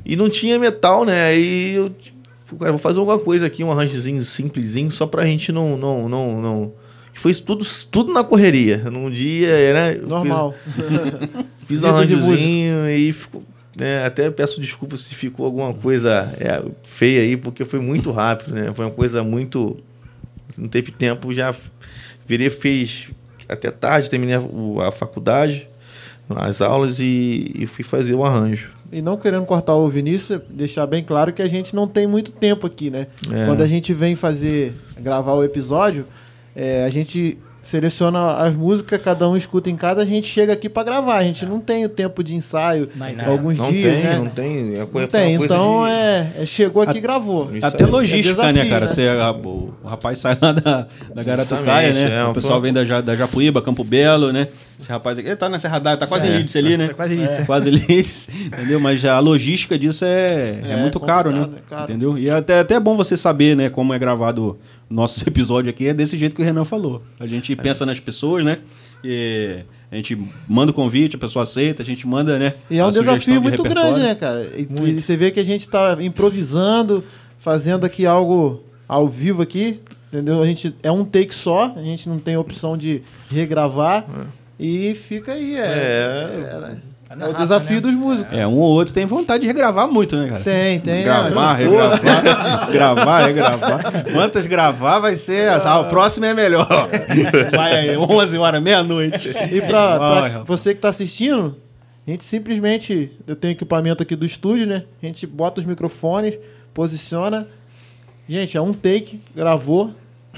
E 0.04 0.16
não 0.16 0.28
tinha 0.28 0.58
metal, 0.58 1.04
né? 1.04 1.28
Aí 1.28 1.74
eu. 1.74 1.90
Tipo, 1.90 2.58
cara, 2.58 2.72
vou 2.72 2.78
fazer 2.78 2.98
alguma 2.98 3.18
coisa 3.18 3.46
aqui, 3.46 3.64
um 3.64 3.72
arranjozinho 3.72 4.22
simplesinho, 4.22 4.90
só 4.90 5.06
pra 5.06 5.24
gente 5.24 5.50
não. 5.50 5.76
não, 5.76 6.08
não, 6.08 6.40
não... 6.40 6.72
Foi 7.14 7.34
tudo, 7.34 7.66
tudo 7.90 8.12
na 8.12 8.22
correria. 8.22 8.76
Num 8.90 9.10
dia, 9.10 9.72
né? 9.72 9.94
Normal. 9.94 10.54
Fiz, 10.64 11.46
fiz 11.66 11.82
um 11.82 11.86
arranjozinho 11.86 12.90
e 12.90 13.12
ficou. 13.12 13.42
Né, 13.76 14.06
até 14.06 14.30
peço 14.30 14.58
desculpas 14.58 15.02
se 15.02 15.14
ficou 15.14 15.44
alguma 15.44 15.74
coisa 15.74 16.34
é, 16.40 16.64
feia 16.82 17.20
aí, 17.20 17.36
porque 17.36 17.62
foi 17.62 17.78
muito 17.78 18.10
rápido, 18.10 18.54
né? 18.54 18.72
Foi 18.74 18.86
uma 18.86 18.90
coisa 18.90 19.22
muito. 19.22 19.76
Não 20.56 20.66
teve 20.66 20.90
tempo, 20.90 21.34
já 21.34 21.54
virei, 22.26 22.48
fez 22.48 23.08
até 23.46 23.70
tarde, 23.70 24.08
terminei 24.08 24.34
a, 24.34 24.88
a 24.88 24.90
faculdade, 24.90 25.68
as 26.28 26.62
aulas 26.62 26.98
e, 26.98 27.52
e, 27.54 27.66
fui 27.66 27.84
fazer 27.84 28.14
o 28.14 28.24
arranjo. 28.24 28.70
E 28.90 29.02
não 29.02 29.18
querendo 29.18 29.44
cortar 29.44 29.74
o 29.74 29.88
Vinícius, 29.88 30.40
deixar 30.48 30.86
bem 30.86 31.02
claro 31.02 31.32
que 31.32 31.42
a 31.42 31.48
gente 31.48 31.74
não 31.74 31.86
tem 31.86 32.06
muito 32.06 32.32
tempo 32.32 32.66
aqui, 32.66 32.90
né? 32.90 33.08
É. 33.30 33.46
Quando 33.46 33.60
a 33.60 33.66
gente 33.66 33.92
vem 33.92 34.16
fazer, 34.16 34.74
gravar 34.98 35.34
o 35.34 35.44
episódio, 35.44 36.06
é, 36.54 36.84
a 36.84 36.88
gente 36.88 37.36
seleciona 37.66 38.34
as 38.36 38.54
músicas, 38.54 39.00
cada 39.02 39.28
um 39.28 39.36
escuta 39.36 39.68
em 39.68 39.76
casa, 39.76 40.00
a 40.02 40.04
gente 40.06 40.26
chega 40.28 40.52
aqui 40.52 40.68
pra 40.68 40.84
gravar. 40.84 41.16
A 41.16 41.22
gente 41.24 41.44
não 41.44 41.58
tem 41.60 41.84
o 41.84 41.88
tempo 41.88 42.22
de 42.22 42.34
ensaio, 42.34 42.88
Não, 42.94 43.06
alguns 43.32 43.58
Não 43.58 43.70
dias, 43.70 43.94
tem, 43.94 44.04
né? 44.04 44.18
não 44.18 44.26
tem. 44.28 44.74
É 44.74 44.78
Não 44.78 45.06
tem, 45.08 45.36
coisa 45.38 45.54
então 45.54 45.84
de- 45.84 45.90
é, 45.90 46.32
é 46.42 46.46
chegou 46.46 46.82
aqui 46.82 46.98
e 46.98 47.00
gravou. 47.00 47.50
Até 47.60 47.84
aí. 47.84 47.90
logística, 47.90 48.42
É 48.42 48.52
né, 48.52 48.62
desafio, 48.62 48.70
cara? 48.70 48.86
né? 48.86 48.92
Você, 48.92 49.08
a- 49.08 49.32
o, 49.32 49.74
o 49.82 49.86
rapaz 49.88 50.18
sai 50.18 50.38
lá 50.40 50.52
da, 50.52 50.86
da 51.14 51.22
Garatucaia, 51.22 51.92
né? 51.92 52.16
é, 52.18 52.24
o 52.24 52.32
pessoal 52.34 52.60
vem 52.60 52.72
da, 52.72 52.82
da 53.00 53.16
Japuíba, 53.16 53.60
Campo 53.60 53.82
Belo, 53.84 54.32
né? 54.32 54.48
Esse 54.78 54.90
rapaz 54.90 55.18
aqui, 55.18 55.26
ele 55.28 55.36
tá 55.36 55.48
na 55.48 55.58
Serra 55.58 55.78
d'Água, 55.78 55.98
tá 56.00 56.06
quase 56.06 56.26
É. 56.28 56.36
Lídice 56.36 56.58
ali, 56.58 56.76
né? 56.76 56.88
Tá 56.88 56.94
quase 56.94 57.14
Lídice, 57.16 57.40
é. 57.40 57.44
Quase 57.44 57.70
Lídice, 57.70 58.30
entendeu? 58.46 58.78
Mas 58.78 59.04
a 59.04 59.18
logística 59.18 59.78
disso 59.78 60.04
é, 60.04 60.60
é, 60.64 60.72
É 60.72 60.76
muito 60.76 61.00
caro, 61.00 61.30
né? 61.32 61.48
é 61.56 61.60
caro. 61.68 61.82
Entendeu? 61.84 62.18
E 62.18 62.28
é 62.28 62.32
até, 62.32 62.60
até 62.60 62.78
bom 62.78 62.96
você 62.96 63.16
saber, 63.16 63.56
né, 63.56 63.68
como 63.70 63.92
é 63.94 63.98
gravado 63.98 64.58
nosso 64.88 65.22
episódio 65.28 65.70
aqui, 65.70 65.88
é 65.88 65.94
desse 65.94 66.16
jeito 66.16 66.34
que 66.36 66.42
o 66.42 66.44
Renan 66.44 66.64
falou. 66.64 67.02
A 67.18 67.26
gente 67.26 67.52
É. 67.52 67.56
pensa 67.56 67.84
nas 67.86 68.00
pessoas, 68.00 68.44
né? 68.44 68.58
E 69.04 69.60
a 69.90 69.96
gente 69.96 70.18
manda 70.48 70.70
o 70.70 70.74
convite, 70.74 71.16
a 71.16 71.18
pessoa 71.18 71.42
aceita, 71.42 71.82
a 71.82 71.86
gente 71.86 72.06
manda, 72.06 72.38
né? 72.38 72.54
E 72.70 72.78
é 72.78 72.84
um 72.84 72.90
desafio 72.90 73.34
de 73.34 73.40
muito 73.40 73.62
grande, 73.62 74.00
né, 74.00 74.14
cara? 74.14 74.48
E, 74.56 74.66
e 74.88 75.00
você 75.00 75.16
vê 75.16 75.30
que 75.30 75.38
a 75.38 75.44
gente 75.44 75.68
tá 75.68 75.96
improvisando, 76.00 77.04
fazendo 77.38 77.84
aqui 77.84 78.04
algo 78.06 78.62
ao 78.88 79.08
vivo 79.08 79.42
aqui, 79.42 79.80
entendeu? 80.08 80.42
A 80.42 80.46
gente 80.46 80.74
é 80.82 80.90
um 80.90 81.04
take 81.04 81.34
só, 81.34 81.72
a 81.76 81.82
gente 81.82 82.08
não 82.08 82.18
tem 82.18 82.36
opção 82.36 82.76
de 82.76 83.02
regravar 83.30 84.06
e 84.58 84.94
fica 84.94 85.32
aí, 85.32 85.54
é, 85.56 85.60
é, 85.60 86.72
é 86.72 86.76
o 87.08 87.34
desafio 87.34 87.80
dos 87.80 87.94
músicos. 87.94 88.32
É, 88.36 88.46
um 88.46 88.54
ou 88.54 88.72
outro 88.72 88.92
tem 88.92 89.06
vontade 89.06 89.42
de 89.42 89.46
regravar 89.46 89.88
muito, 89.88 90.16
né, 90.16 90.28
cara? 90.28 90.42
Tem, 90.42 90.80
tem. 90.80 91.04
Gravar, 91.04 91.56
né? 91.56 91.64
regravar, 91.64 92.70
gravar, 92.72 93.26
regravar. 93.26 94.04
Quantas 94.12 94.46
gravar 94.46 94.98
vai 94.98 95.16
ser? 95.16 95.48
Ah, 95.50 95.80
o 95.80 95.84
próximo 95.84 96.26
é 96.26 96.34
melhor. 96.34 96.66
Vai 97.54 97.90
aí, 97.90 97.96
11 97.96 98.38
horas, 98.38 98.62
meia-noite. 98.62 99.28
E 99.28 99.60
pra, 99.60 99.96
pra 99.96 100.20
Vai, 100.20 100.44
você 100.44 100.74
que 100.74 100.80
tá 100.80 100.88
assistindo, 100.88 101.56
a 102.06 102.10
gente 102.10 102.24
simplesmente. 102.24 103.12
Eu 103.26 103.36
tenho 103.36 103.52
equipamento 103.52 104.02
aqui 104.02 104.16
do 104.16 104.26
estúdio, 104.26 104.66
né? 104.66 104.82
A 105.02 105.06
gente 105.06 105.26
bota 105.26 105.60
os 105.60 105.66
microfones, 105.66 106.36
posiciona. 106.74 107.46
Gente, 108.28 108.56
é 108.56 108.60
um 108.60 108.72
take, 108.72 109.20
gravou. 109.34 109.92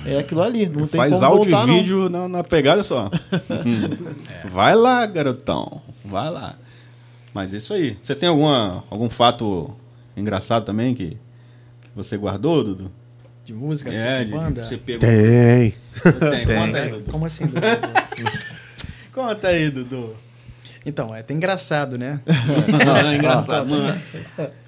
É 0.05 0.19
aquilo 0.19 0.43
ali. 0.43 0.67
Não 0.67 0.87
tem 0.87 0.99
Faz 0.99 1.13
como 1.13 1.25
áudio 1.25 1.51
voltar, 1.51 1.65
e 1.65 1.67
não. 1.67 1.79
vídeo 1.79 2.09
na, 2.09 2.29
na 2.29 2.45
pegada 2.45 2.83
só. 2.83 3.11
Vai 4.53 4.75
lá, 4.75 5.05
garotão. 5.07 5.83
Vai 6.09 6.31
lá. 6.31 6.57
Mas 7.35 7.53
é 7.53 7.59
isso 7.59 7.73
aí. 7.75 7.97
Você 8.03 8.15
tem 8.15 8.29
alguma, 8.29 8.85
algum 8.91 9.09
fato 9.11 9.75
engraçado 10.17 10.65
também 10.65 10.95
que, 10.95 11.11
que 11.83 11.91
você 11.95 12.17
guardou, 12.17 12.65
Dudu? 12.65 12.91
De 13.45 13.53
música, 13.55 13.91
É, 13.93 14.17
assim, 14.17 14.25
de, 14.27 14.33
de 14.33 14.39
banda. 14.39 14.65
você 14.65 14.77
pegou. 14.77 15.01
Tem. 15.01 15.75
Tem. 16.03 16.47
Conta 16.57 16.79
aí, 16.79 16.91
Dudu. 16.91 17.11
Como 17.11 17.27
assim? 17.27 17.47
Dudu? 17.47 17.61
Conta 19.13 19.49
aí, 19.49 19.71
Dudu. 19.71 20.15
então, 20.85 21.15
é 21.15 21.21
até 21.21 21.35
engraçado, 21.35 21.99
né? 21.99 22.21
Não, 22.85 22.97
é 22.97 23.17
engraçado. 23.17 23.69
Mano. 23.69 24.01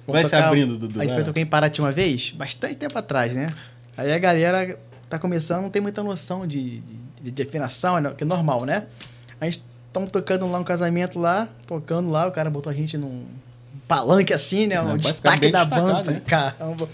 Vai 0.07 0.23
se 0.23 0.31
tocar- 0.31 0.47
abrindo, 0.47 0.77
Dudu. 0.77 0.99
A 0.99 1.03
gente 1.03 1.09
vai 1.13 1.17
foi 1.19 1.23
tocar 1.23 1.41
em 1.41 1.45
Paraty 1.45 1.79
uma 1.81 1.91
vez, 1.91 2.31
bastante 2.31 2.75
tempo 2.75 2.97
atrás, 2.97 3.33
né? 3.33 3.53
Aí 3.97 4.11
a 4.11 4.19
galera 4.19 4.77
tá 5.09 5.17
começando, 5.19 5.61
não 5.63 5.69
tem 5.69 5.81
muita 5.81 6.01
noção 6.03 6.45
de, 6.47 6.81
de, 7.21 7.31
de 7.31 7.41
afinação, 7.43 7.99
né? 7.99 8.11
que 8.17 8.23
é 8.23 8.27
normal, 8.27 8.65
né? 8.65 8.85
A 9.39 9.45
gente 9.45 9.63
tamo 9.91 10.09
tocando 10.09 10.49
lá 10.49 10.59
um 10.59 10.63
casamento 10.63 11.19
lá, 11.19 11.47
tocando 11.67 12.09
lá, 12.09 12.27
o 12.27 12.31
cara 12.31 12.49
botou 12.49 12.69
a 12.71 12.73
gente 12.73 12.97
num 12.97 13.23
palanque 13.87 14.33
assim, 14.33 14.67
né? 14.67 14.81
Um 14.81 14.95
destaque 14.97 15.51
da 15.51 15.65
banda. 15.65 16.11
né? 16.11 16.21
Caramba. 16.25 16.87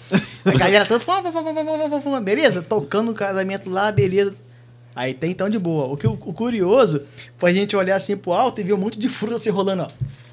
A 0.45 0.51
galera 0.57 0.85
toda, 0.85 0.99
"Fum, 0.99 1.21
fum, 1.23 1.31
fum, 1.31 1.43
fum, 1.43 1.53
fum, 1.53 1.89
fum, 1.89 2.01
fum", 2.01 2.21
beleza? 2.21 2.61
Tocando 2.61 3.11
o 3.11 3.13
casamento 3.13 3.69
lá, 3.69 3.91
beleza. 3.91 4.33
Aí 4.95 5.13
tem 5.13 5.29
então 5.29 5.47
de 5.47 5.59
boa. 5.59 5.85
O 5.93 5.95
que 5.95 6.07
o, 6.07 6.13
o 6.13 6.33
curioso 6.33 7.03
foi 7.37 7.51
a 7.51 7.53
gente 7.53 7.75
olhar 7.75 7.95
assim 7.97 8.17
pro 8.17 8.33
alto 8.33 8.59
e 8.59 8.63
ver 8.63 8.73
um 8.73 8.77
monte 8.77 8.97
de 8.97 9.07
fruta 9.07 9.37
se 9.37 9.49
rolando, 9.49 9.83
ó. 9.83 9.87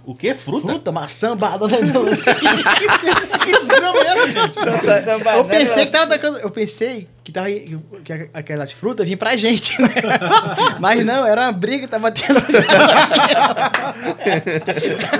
O 0.06 0.14
quê? 0.14 0.34
Fruta? 0.34 0.66
Fruta, 0.68 0.92
maçã, 0.92 1.34
banana, 1.36 1.80
melancia. 1.80 2.34
que 2.34 3.52
desgrama 3.58 3.98
é 3.98 4.06
essa, 4.06 4.26
gente? 4.26 4.58
Eu 5.36 5.44
pensei 5.44 5.86
que 5.86 5.92
tava. 5.92 6.14
Eu 6.42 6.50
pensei 6.50 7.08
que, 7.24 7.32
tava, 7.32 7.48
que 8.04 8.28
aquelas 8.34 8.72
frutas 8.72 9.06
vinham 9.06 9.16
pra 9.18 9.34
gente, 9.36 9.80
né? 9.80 9.88
Mas 10.78 11.04
não, 11.06 11.26
era 11.26 11.42
uma 11.42 11.52
briga 11.52 11.86
que 11.86 11.88
tava 11.88 12.10
tendo. 12.12 12.38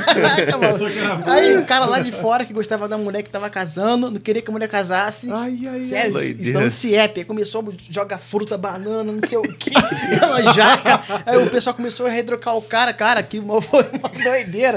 Caraca, 0.07 0.59
mano. 0.59 1.25
Aí 1.27 1.57
o 1.57 1.65
cara 1.65 1.87
lá 1.87 1.99
de 2.01 2.13
fora 2.13 2.45
que 2.45 2.53
gostava 2.53 2.87
da 2.89 2.99
mulher 2.99 3.23
que 3.23 3.31
tava 3.31 3.49
casando, 3.49 4.11
não 4.11 4.21
queria 4.21 4.43
que 4.43 4.51
a 4.51 4.53
mulher 4.53 4.69
casasse. 4.69 5.31
Ai, 5.31 5.59
ai, 5.67 5.85
Sério, 5.85 6.13
doideira. 6.13 6.43
isso 6.43 6.53
não 6.53 6.71
se 6.71 6.95
é. 6.95 7.05
Aí 7.15 7.25
começou 7.25 7.63
a 7.63 7.73
jogar 7.93 8.19
fruta, 8.19 8.57
banana, 8.59 9.05
não 9.13 9.21
sei 9.27 9.39
o 9.39 9.43
que, 9.43 9.71
ela 10.23 10.53
jaca. 10.53 11.01
Aí 11.25 11.37
o 11.39 11.49
pessoal 11.51 11.75
começou 11.75 12.07
a 12.07 12.11
redrocar 12.11 12.57
o 12.57 12.63
cara, 12.63 12.93
cara, 12.93 13.23
que 13.23 13.39
uma- 13.39 13.63
foi 13.63 13.87
uma 13.93 14.09
doideira. 14.09 14.74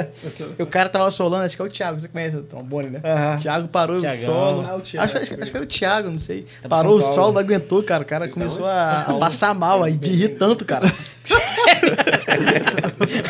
E 0.57 0.63
o 0.63 0.67
cara 0.67 0.89
tava 0.89 1.09
solando, 1.11 1.45
acho 1.45 1.55
que 1.55 1.61
é 1.61 1.65
o 1.65 1.69
Thiago, 1.69 1.99
você 1.99 2.07
conhece 2.07 2.37
o 2.37 2.43
trombone, 2.43 2.89
né? 2.89 3.01
Aham. 3.03 3.37
Thiago 3.37 3.67
parou 3.67 3.99
Thiagão. 3.99 4.21
o 4.21 4.25
solo. 4.25 4.65
Ah, 4.67 4.75
o 4.75 4.81
Thiago. 4.81 5.05
acho, 5.05 5.17
acho, 5.17 5.41
acho 5.41 5.51
que 5.51 5.57
era 5.57 5.63
o 5.63 5.67
Thiago, 5.67 6.09
não 6.09 6.19
sei. 6.19 6.47
Tá 6.61 6.69
parou 6.69 6.97
o 6.97 7.01
solo, 7.01 7.33
não 7.33 7.41
aguentou, 7.41 7.83
cara. 7.83 8.03
O 8.03 8.05
cara 8.05 8.27
começou 8.27 8.65
a, 8.65 9.01
a 9.01 9.13
passar 9.15 9.53
mal, 9.53 9.83
aí 9.83 9.93
de 9.93 10.09
rir 10.09 10.37
tanto, 10.37 10.65
cara. 10.65 10.91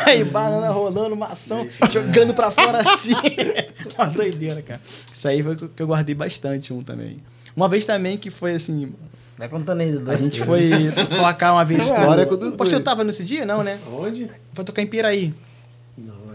aí 0.06 0.24
banana 0.24 0.70
rolando, 0.70 1.16
maçã, 1.16 1.66
jogando 1.90 2.34
pra 2.34 2.50
fora 2.50 2.78
assim. 2.78 3.12
uma 3.96 4.06
doideira, 4.06 4.62
cara. 4.62 4.80
Isso 5.12 5.28
aí 5.28 5.42
foi 5.42 5.54
o 5.54 5.68
que 5.68 5.82
eu 5.82 5.86
guardei 5.86 6.14
bastante 6.14 6.72
um 6.72 6.82
também. 6.82 7.20
Uma 7.56 7.68
vez 7.68 7.84
também 7.84 8.16
que 8.16 8.30
foi 8.30 8.54
assim, 8.54 8.92
Vai 9.38 9.48
contando 9.48 9.80
aí, 9.80 9.92
Dudu. 9.92 10.10
a 10.10 10.16
gente 10.16 10.44
foi 10.44 10.70
tocar 11.16 11.52
uma 11.52 11.64
vez. 11.64 11.84
História 11.84 12.26
com 12.26 12.34
o 12.34 12.36
Dudu. 12.36 12.54
O 12.54 12.56
pastor 12.56 12.82
tava 12.82 13.04
nesse 13.04 13.22
dia, 13.22 13.46
não, 13.46 13.62
né? 13.62 13.78
Onde? 13.88 14.28
Foi 14.52 14.64
tocar 14.64 14.82
em 14.82 14.86
Piraí. 14.86 15.32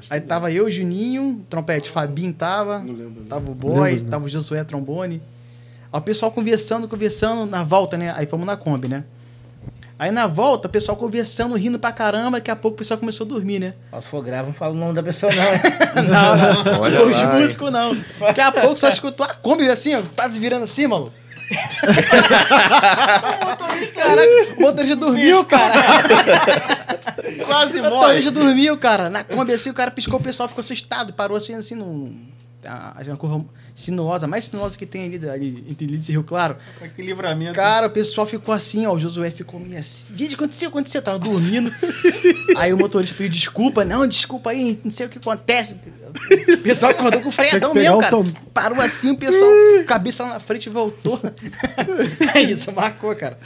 Aí 0.09 0.21
que 0.21 0.27
tava 0.27 0.51
eu, 0.51 0.69
Juninho, 0.69 1.45
trompete, 1.49 1.89
Fabinho 1.89 2.33
tava, 2.33 2.79
Não 2.79 2.93
lembro, 2.93 3.23
tava 3.23 3.49
o 3.49 3.55
Boy, 3.55 3.91
lembro, 3.91 4.03
não. 4.03 4.09
tava 4.11 4.25
o 4.25 4.29
Josué 4.29 4.63
trombone. 4.63 5.21
Aí 5.91 5.99
o 5.99 6.01
pessoal 6.01 6.31
conversando, 6.31 6.87
conversando, 6.87 7.49
na 7.49 7.63
volta, 7.63 7.97
né? 7.97 8.13
Aí 8.15 8.25
fomos 8.25 8.45
na 8.45 8.57
Kombi, 8.57 8.87
né? 8.87 9.03
Aí 9.97 10.11
na 10.11 10.25
volta, 10.27 10.67
o 10.67 10.71
pessoal 10.71 10.97
conversando, 10.97 11.55
rindo 11.55 11.77
pra 11.79 11.91
caramba, 11.91 12.37
daqui 12.37 12.49
a 12.49 12.55
pouco 12.55 12.75
o 12.75 12.77
pessoal 12.79 12.97
começou 12.99 13.25
a 13.25 13.29
dormir, 13.29 13.59
né? 13.59 13.73
Se 14.01 14.07
for 14.07 14.23
grave, 14.23 14.47
não 14.47 14.53
fala 14.53 14.73
o 14.73 14.77
nome 14.77 14.93
da 14.93 15.03
pessoa, 15.03 15.31
não. 15.33 15.43
Não, 16.03 16.63
não. 16.63 16.81
Olha 16.81 17.03
Os 17.05 17.23
músicos 17.35 17.71
não. 17.71 17.95
Daqui 18.19 18.41
a 18.41 18.51
pouco 18.51 18.77
só 18.77 18.89
escutou 18.89 19.25
a 19.25 19.29
Kombi 19.33 19.69
assim, 19.69 19.93
ó, 19.95 20.01
quase 20.15 20.39
virando 20.39 20.63
assim, 20.63 20.87
maluco. 20.87 21.13
o 23.41 23.45
motorista, 23.45 24.01
caraca, 24.01 24.29
o 24.57 24.61
motorista 24.61 24.95
dormiu, 24.95 25.45
cara. 25.45 25.73
Quase 27.45 27.79
O 27.79 27.83
motorista 27.83 28.31
dormiu, 28.31 28.77
cara. 28.77 29.09
Na 29.09 29.23
Kombi 29.23 29.53
assim, 29.53 29.69
o 29.69 29.73
cara 29.73 29.91
piscou, 29.91 30.19
o 30.19 30.23
pessoal 30.23 30.49
ficou 30.49 30.61
assustado, 30.61 31.13
parou 31.13 31.37
assim, 31.37 31.55
assim, 31.55 31.75
num... 31.75 32.27
Uma 33.07 33.17
curva 33.17 33.45
sinuosa, 33.75 34.27
mais 34.27 34.45
sinuosa 34.45 34.77
que 34.77 34.85
tem 34.85 35.05
ali, 35.05 35.29
ali 35.29 35.65
entre 35.69 35.85
Lídice 35.87 36.11
e 36.11 36.13
Rio 36.13 36.23
Claro. 36.23 36.55
Que 36.95 37.01
livramento. 37.01 37.53
Cara, 37.55 37.87
o 37.87 37.89
pessoal 37.89 38.27
ficou 38.27 38.53
assim, 38.53 38.85
ó. 38.85 38.93
O 38.93 38.99
Josué 38.99 39.31
ficou 39.31 39.59
meio 39.59 39.79
assim. 39.79 40.05
Gente, 40.15 40.35
aconteceu, 40.35 40.69
aconteceu. 40.69 40.99
Eu 40.99 41.05
tava 41.05 41.19
dormindo. 41.19 41.71
aí 42.57 42.71
o 42.73 42.77
motorista 42.77 43.15
pediu 43.15 43.31
desculpa. 43.31 43.83
Não, 43.83 44.07
desculpa 44.07 44.51
aí, 44.51 44.79
não 44.83 44.91
sei 44.91 45.05
o 45.07 45.09
que 45.09 45.17
acontece. 45.17 45.75
O 46.53 46.57
pessoal 46.61 46.91
acordou 46.91 47.21
com 47.21 47.29
o 47.29 47.31
freadão 47.31 47.73
mesmo, 47.73 47.99
cara. 47.99 48.11
tom- 48.11 48.25
Parou 48.53 48.79
assim, 48.79 49.09
o 49.11 49.17
pessoal, 49.17 49.49
cabeça 49.87 50.23
lá 50.23 50.33
na 50.35 50.39
frente, 50.39 50.69
voltou. 50.69 51.19
Aí 52.35 52.51
isso 52.51 52.71
marcou, 52.71 53.15
cara. 53.15 53.37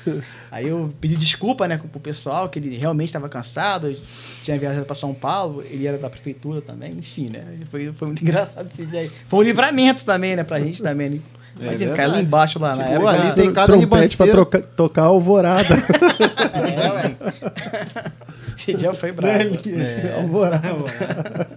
Aí 0.52 0.68
eu 0.68 0.94
pedi 1.00 1.16
desculpa, 1.16 1.66
né, 1.68 1.78
pro 1.78 2.00
pessoal, 2.00 2.50
que 2.50 2.60
ele 2.60 2.76
realmente 2.78 3.08
estava 3.10 3.30
cansado. 3.30 3.96
Tinha 4.44 4.58
viajado 4.60 4.86
pra 4.86 4.96
São 4.96 5.14
Paulo, 5.14 5.64
ele 5.70 5.88
era 5.88 5.98
da 5.98 6.10
prefeitura 6.10 6.62
também, 6.62 6.92
enfim, 6.98 7.30
né? 7.32 7.46
Foi, 7.72 7.92
foi 7.94 8.08
muito 8.08 8.22
engraçado 8.22 8.70
esse 8.72 8.86
dia 8.86 9.00
aí. 9.02 9.12
Foi 9.30 9.40
um 9.40 9.44
livramento 9.44 10.04
também, 10.04 10.17
né, 10.18 10.44
pra 10.44 10.60
gente 10.60 10.82
também, 10.82 11.10
né? 11.10 11.20
Imagina, 11.60 11.96
cair 11.96 12.06
lá 12.08 12.14
verdade. 12.14 12.26
embaixo 12.28 12.60
lá 12.60 12.76
na 12.76 12.84
Tipo, 12.84 12.96
época. 12.96 13.10
ali 13.10 13.34
tem 13.34 13.52
cada 13.54 13.66
Trompete 13.66 13.88
pra 14.18 14.26
ribanceira. 14.28 14.32
troca- 14.32 14.62
tocar 14.76 15.04
alvorada. 15.04 15.76
É, 16.54 16.92
ué. 16.92 17.16
Esse 18.58 18.74
dia 18.74 18.94
foi 18.94 19.12
bravo. 19.12 19.38
É. 19.70 20.14
alvorada. 20.20 21.48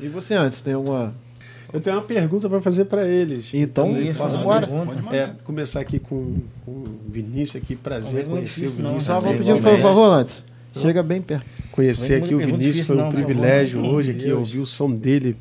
E 0.00 0.08
você 0.08 0.34
antes, 0.34 0.60
tem 0.62 0.74
alguma. 0.74 1.12
Eu 1.72 1.80
tenho 1.80 1.96
uma 1.96 2.02
pergunta 2.02 2.48
para 2.48 2.60
fazer 2.60 2.84
para 2.84 3.06
eles. 3.06 3.50
Então, 3.52 3.98
Isso, 4.00 4.18
posso 4.18 4.38
pergunta. 4.38 5.14
É, 5.16 5.30
começar 5.42 5.80
aqui 5.80 5.98
com, 5.98 6.36
com 6.64 6.70
o 6.70 6.98
Vinícius 7.08 7.62
aqui, 7.62 7.74
prazer 7.74 8.22
Não, 8.24 8.30
não 8.30 8.36
é 8.36 8.40
conhecer 8.40 8.66
o 8.66 8.70
não. 8.70 8.76
Vinícius. 8.76 9.02
Só 9.04 9.14
vamos 9.14 9.24
também, 9.24 9.38
pedir 9.38 9.52
um 9.52 9.56
igualmente. 9.58 9.82
favor 9.82 10.12
antes. 10.14 10.42
Chega 10.76 11.02
bem 11.02 11.20
perto. 11.22 11.44
Conhecer 11.72 12.22
aqui 12.22 12.34
o 12.34 12.38
Vinícius 12.38 12.86
foi 12.86 12.96
um 12.96 13.00
não, 13.00 13.08
por 13.08 13.14
privilégio 13.16 13.84
hoje 13.84 14.12
aqui, 14.12 14.30
ouvir 14.32 14.58
o 14.60 14.66
som 14.66 14.90
dele 14.90 15.36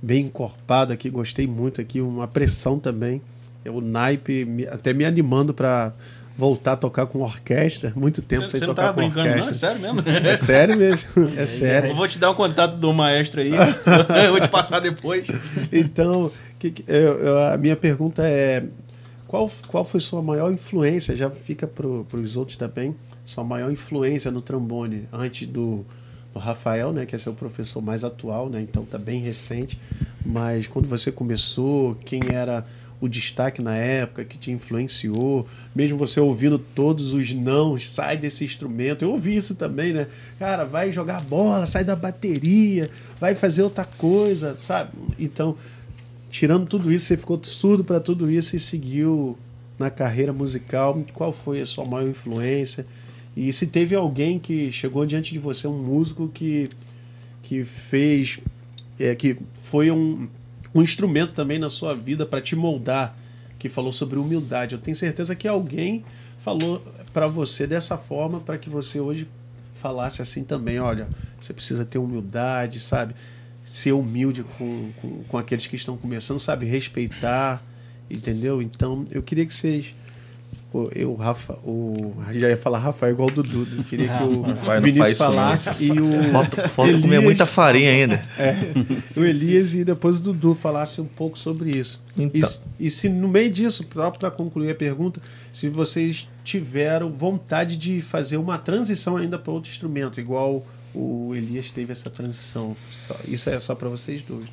bem 0.00 0.26
encorpado 0.26 0.92
aqui, 0.92 1.08
gostei 1.10 1.46
muito 1.46 1.80
aqui, 1.80 2.00
uma 2.00 2.26
pressão 2.28 2.78
também. 2.78 3.20
É 3.64 3.70
o 3.70 3.80
naipe 3.80 4.46
até 4.70 4.92
me 4.92 5.04
animando 5.04 5.52
para 5.52 5.92
voltar 6.36 6.72
a 6.74 6.76
tocar 6.76 7.06
com 7.06 7.18
orquestra. 7.20 7.92
Muito 7.96 8.22
tempo 8.22 8.42
Você, 8.42 8.52
sem 8.52 8.60
você 8.60 8.66
não 8.66 8.74
tocar 8.74 8.88
tava 8.88 9.02
com 9.02 9.08
brincando, 9.08 9.28
não? 9.28 9.34
É 9.34 9.40
orquestra. 9.40 9.68
sério 9.68 9.80
mesmo? 9.82 10.02
É 10.28 10.36
sério 10.36 10.76
mesmo, 10.76 11.08
é 11.36 11.46
sério. 11.46 11.90
Eu 11.90 11.96
vou 11.96 12.06
te 12.08 12.18
dar 12.18 12.30
o 12.30 12.34
contato 12.34 12.76
do 12.76 12.92
maestro 12.94 13.40
aí. 13.40 13.50
eu 14.24 14.30
vou 14.32 14.40
te 14.40 14.48
passar 14.48 14.78
depois. 14.80 15.26
Então, 15.72 16.30
que 16.58 16.70
que- 16.70 16.84
eu- 16.86 17.18
eu- 17.18 17.38
a 17.48 17.56
minha 17.56 17.74
pergunta 17.74 18.22
é 18.24 18.62
qual, 19.26 19.50
qual 19.66 19.84
foi 19.84 19.98
sua 20.00 20.22
maior 20.22 20.50
influência? 20.52 21.14
Já 21.16 21.28
fica 21.28 21.66
para 21.66 21.86
os 21.86 22.36
outros 22.36 22.56
também. 22.56 22.94
Sua 23.24 23.42
maior 23.44 23.70
influência 23.72 24.30
no 24.30 24.40
trombone 24.40 25.06
antes 25.12 25.46
do, 25.48 25.84
Rafael, 26.38 26.92
né, 26.92 27.06
que 27.06 27.14
é 27.14 27.18
seu 27.18 27.34
professor 27.34 27.80
mais 27.82 28.04
atual, 28.04 28.48
né? 28.48 28.60
Então 28.60 28.84
tá 28.84 28.98
bem 28.98 29.20
recente. 29.20 29.78
Mas 30.24 30.66
quando 30.66 30.88
você 30.88 31.12
começou, 31.12 31.94
quem 32.04 32.20
era 32.30 32.64
o 33.00 33.08
destaque 33.08 33.62
na 33.62 33.76
época 33.76 34.24
que 34.24 34.36
te 34.36 34.50
influenciou, 34.50 35.46
mesmo 35.74 35.96
você 35.96 36.18
ouvindo 36.18 36.58
todos 36.58 37.12
os 37.12 37.32
não, 37.32 37.78
sai 37.78 38.16
desse 38.16 38.44
instrumento. 38.44 39.04
Eu 39.04 39.12
ouvi 39.12 39.36
isso 39.36 39.54
também, 39.54 39.92
né? 39.92 40.08
Cara, 40.38 40.64
vai 40.64 40.90
jogar 40.90 41.20
bola, 41.20 41.66
sai 41.66 41.84
da 41.84 41.94
bateria, 41.94 42.90
vai 43.20 43.34
fazer 43.34 43.62
outra 43.62 43.84
coisa, 43.84 44.56
sabe? 44.58 44.90
Então, 45.18 45.56
tirando 46.30 46.66
tudo 46.66 46.92
isso, 46.92 47.06
você 47.06 47.16
ficou 47.16 47.40
surdo 47.44 47.84
para 47.84 48.00
tudo 48.00 48.30
isso 48.30 48.56
e 48.56 48.58
seguiu 48.58 49.38
na 49.78 49.90
carreira 49.90 50.32
musical. 50.32 51.00
Qual 51.14 51.32
foi 51.32 51.60
a 51.60 51.66
sua 51.66 51.84
maior 51.84 52.08
influência? 52.08 52.84
E 53.38 53.52
se 53.52 53.68
teve 53.68 53.94
alguém 53.94 54.36
que 54.36 54.68
chegou 54.72 55.06
diante 55.06 55.32
de 55.32 55.38
você, 55.38 55.68
um 55.68 55.80
músico 55.80 56.26
que, 56.26 56.68
que 57.40 57.62
fez, 57.62 58.40
é, 58.98 59.14
que 59.14 59.36
foi 59.54 59.92
um, 59.92 60.28
um 60.74 60.82
instrumento 60.82 61.32
também 61.32 61.56
na 61.56 61.70
sua 61.70 61.94
vida 61.94 62.26
para 62.26 62.40
te 62.40 62.56
moldar, 62.56 63.16
que 63.56 63.68
falou 63.68 63.92
sobre 63.92 64.18
humildade. 64.18 64.74
Eu 64.74 64.80
tenho 64.80 64.96
certeza 64.96 65.36
que 65.36 65.46
alguém 65.46 66.04
falou 66.36 66.82
para 67.12 67.28
você 67.28 67.64
dessa 67.64 67.96
forma 67.96 68.40
para 68.40 68.58
que 68.58 68.68
você 68.68 68.98
hoje 68.98 69.28
falasse 69.72 70.20
assim 70.20 70.42
também. 70.42 70.80
Olha, 70.80 71.08
você 71.40 71.52
precisa 71.52 71.84
ter 71.84 71.98
humildade, 71.98 72.80
sabe? 72.80 73.14
ser 73.62 73.92
humilde 73.92 74.42
com, 74.42 74.90
com, 75.00 75.22
com, 75.24 75.38
aqueles 75.38 75.66
que 75.66 75.76
estão 75.76 75.96
começando, 75.96 76.40
sabe? 76.40 76.66
Respeitar, 76.66 77.62
entendeu? 78.10 78.60
Então, 78.62 79.04
eu 79.10 79.22
queria 79.22 79.46
que 79.46 79.54
vocês. 79.54 79.94
Eu, 80.94 81.14
Rafa, 81.14 81.54
o. 81.64 82.14
Já 82.32 82.50
ia 82.50 82.56
falar 82.56 82.78
Rafael 82.78 83.12
igual 83.12 83.28
o 83.28 83.32
Dudu. 83.32 83.66
Eu 83.78 83.84
queria 83.84 84.06
que 84.06 84.22
o 84.22 84.42
Vai, 84.66 84.78
Vinícius 84.78 85.16
falasse 85.16 85.70
e 85.80 85.90
o. 85.90 86.30
Falta, 86.30 86.68
falta 86.68 86.90
Elias, 86.90 87.02
comer 87.02 87.20
muita 87.20 87.46
farinha 87.46 87.90
ainda. 87.90 88.20
É, 88.38 88.54
o 89.18 89.24
Elias 89.24 89.74
e 89.74 89.82
depois 89.82 90.18
o 90.18 90.20
Dudu 90.20 90.54
falasse 90.54 91.00
um 91.00 91.06
pouco 91.06 91.38
sobre 91.38 91.70
isso. 91.70 92.02
Então. 92.18 92.50
E, 92.78 92.86
e 92.86 92.90
se 92.90 93.08
no 93.08 93.28
meio 93.28 93.50
disso, 93.50 93.82
para 93.86 94.30
concluir 94.30 94.70
a 94.70 94.74
pergunta, 94.74 95.20
se 95.50 95.70
vocês 95.70 96.28
tiveram 96.44 97.10
vontade 97.10 97.74
de 97.74 98.02
fazer 98.02 98.36
uma 98.36 98.58
transição 98.58 99.16
ainda 99.16 99.38
para 99.38 99.52
outro 99.52 99.70
instrumento, 99.70 100.20
igual 100.20 100.66
o 100.94 101.34
Elias 101.34 101.70
teve 101.70 101.92
essa 101.92 102.10
transição. 102.10 102.76
Isso 103.26 103.48
é 103.48 103.58
só 103.58 103.74
para 103.74 103.88
vocês 103.88 104.22
dois. 104.22 104.48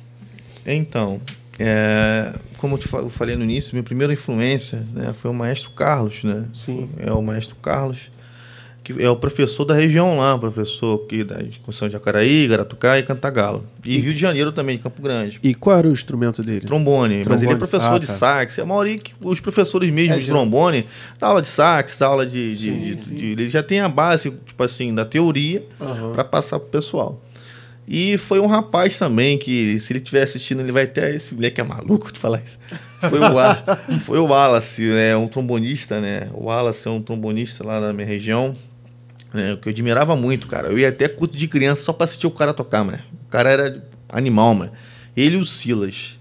Então, 0.64 1.20
é, 1.58 2.32
como 2.58 2.78
eu 2.78 3.10
falei 3.10 3.36
no 3.36 3.44
início, 3.44 3.74
minha 3.74 3.82
primeira 3.82 4.12
influência 4.12 4.82
né, 4.92 5.12
foi 5.12 5.30
o 5.30 5.34
maestro 5.34 5.70
Carlos, 5.70 6.22
né? 6.22 6.44
Sim. 6.52 6.88
É 6.98 7.12
o 7.12 7.22
maestro 7.22 7.56
Carlos 7.56 8.10
que 8.86 9.02
é 9.02 9.10
o 9.10 9.16
professor 9.16 9.64
da 9.64 9.74
região 9.74 10.18
lá, 10.18 10.38
professor 10.38 11.02
aqui 11.04 11.24
da 11.24 11.34
Construção 11.64 11.88
de 11.88 11.92
Jacaraí, 11.94 12.46
Garatucá 12.46 12.96
e 12.96 13.02
Cantagalo. 13.02 13.64
E, 13.84 13.96
e, 13.96 13.98
Rio 13.98 14.14
de 14.14 14.20
Janeiro 14.20 14.52
também, 14.52 14.78
Campo 14.78 15.02
Grande. 15.02 15.40
E 15.42 15.56
qual 15.56 15.78
era 15.78 15.88
o 15.88 15.90
instrumento 15.90 16.40
dele? 16.40 16.60
Trombone, 16.60 17.22
Trombone. 17.22 17.28
mas 17.28 17.42
ele 17.42 17.52
é 17.52 17.56
professor 17.56 17.94
ah, 17.94 17.98
de 17.98 18.06
tá. 18.06 18.12
sax. 18.12 18.60
A 18.60 18.64
maioria, 18.64 18.96
os 19.20 19.40
professores 19.40 19.92
mesmo 19.92 20.14
é, 20.14 20.18
de 20.18 20.26
trombone, 20.26 20.86
dá 21.18 21.26
aula 21.26 21.42
de 21.42 21.48
sax, 21.48 21.98
dá 21.98 22.06
aula 22.06 22.24
de, 22.24 22.52
de, 22.52 22.56
sim, 22.56 22.80
de, 22.80 23.02
sim. 23.02 23.14
de, 23.16 23.26
Ele 23.32 23.50
já 23.50 23.60
tem 23.60 23.80
a 23.80 23.88
base, 23.88 24.30
tipo 24.30 24.62
assim, 24.62 24.94
da 24.94 25.04
teoria 25.04 25.64
uhum. 25.80 26.12
para 26.12 26.22
passar 26.22 26.60
pro 26.60 26.68
pessoal. 26.68 27.20
E 27.88 28.18
foi 28.18 28.40
um 28.40 28.46
rapaz 28.46 28.98
também 28.98 29.38
que, 29.38 29.78
se 29.78 29.92
ele 29.92 30.00
estiver 30.00 30.22
assistindo, 30.22 30.60
ele 30.60 30.72
vai 30.72 30.84
até. 30.84 31.14
Esse 31.14 31.34
moleque 31.34 31.60
é 31.60 31.64
maluco 31.64 32.12
de 32.12 32.18
falar 32.18 32.42
isso. 32.44 32.58
Foi 33.00 33.20
o, 33.20 34.00
foi 34.00 34.18
o 34.18 34.26
Wallace, 34.26 34.82
né, 34.82 35.16
um 35.16 35.28
trombonista, 35.28 36.00
né? 36.00 36.28
O 36.32 36.46
Wallace 36.46 36.88
é 36.88 36.90
um 36.90 37.00
trombonista 37.00 37.64
lá 37.64 37.80
na 37.80 37.92
minha 37.92 38.06
região 38.06 38.56
né? 39.36 39.56
Que 39.60 39.68
eu 39.68 39.70
admirava 39.70 40.16
muito, 40.16 40.46
cara. 40.46 40.68
Eu 40.68 40.78
ia 40.78 40.88
até 40.88 41.06
culto 41.06 41.36
de 41.36 41.46
criança 41.46 41.82
só 41.82 41.92
pra 41.92 42.04
assistir 42.04 42.26
o 42.26 42.30
cara 42.30 42.54
tocar, 42.54 42.82
mano. 42.82 42.98
O 43.26 43.30
cara 43.30 43.50
era 43.50 43.84
animal, 44.08 44.54
mano. 44.54 44.72
Ele 45.16 45.36
e 45.36 45.40
o 45.40 45.44
Silas. 45.44 46.18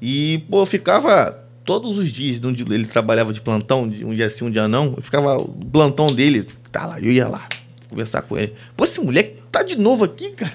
E, 0.00 0.42
pô, 0.50 0.62
eu 0.62 0.66
ficava 0.66 1.44
todos 1.64 1.98
os 1.98 2.10
dias, 2.10 2.42
onde 2.44 2.62
ele 2.62 2.86
trabalhava 2.86 3.32
de 3.32 3.40
plantão, 3.40 3.82
um 3.82 4.14
dia 4.14 4.30
sim, 4.30 4.44
um 4.44 4.50
dia 4.50 4.68
não. 4.68 4.94
Eu 4.96 5.02
ficava, 5.02 5.36
o 5.36 5.48
plantão 5.48 6.14
dele, 6.14 6.46
tá 6.70 6.86
lá, 6.86 7.00
eu 7.00 7.10
ia 7.10 7.26
lá 7.26 7.48
conversar 7.88 8.22
com 8.22 8.38
ele. 8.38 8.54
Pô, 8.76 8.84
esse 8.84 9.00
moleque 9.00 9.35
tá 9.50 9.62
de 9.62 9.76
novo 9.76 10.04
aqui, 10.04 10.30
cara. 10.30 10.52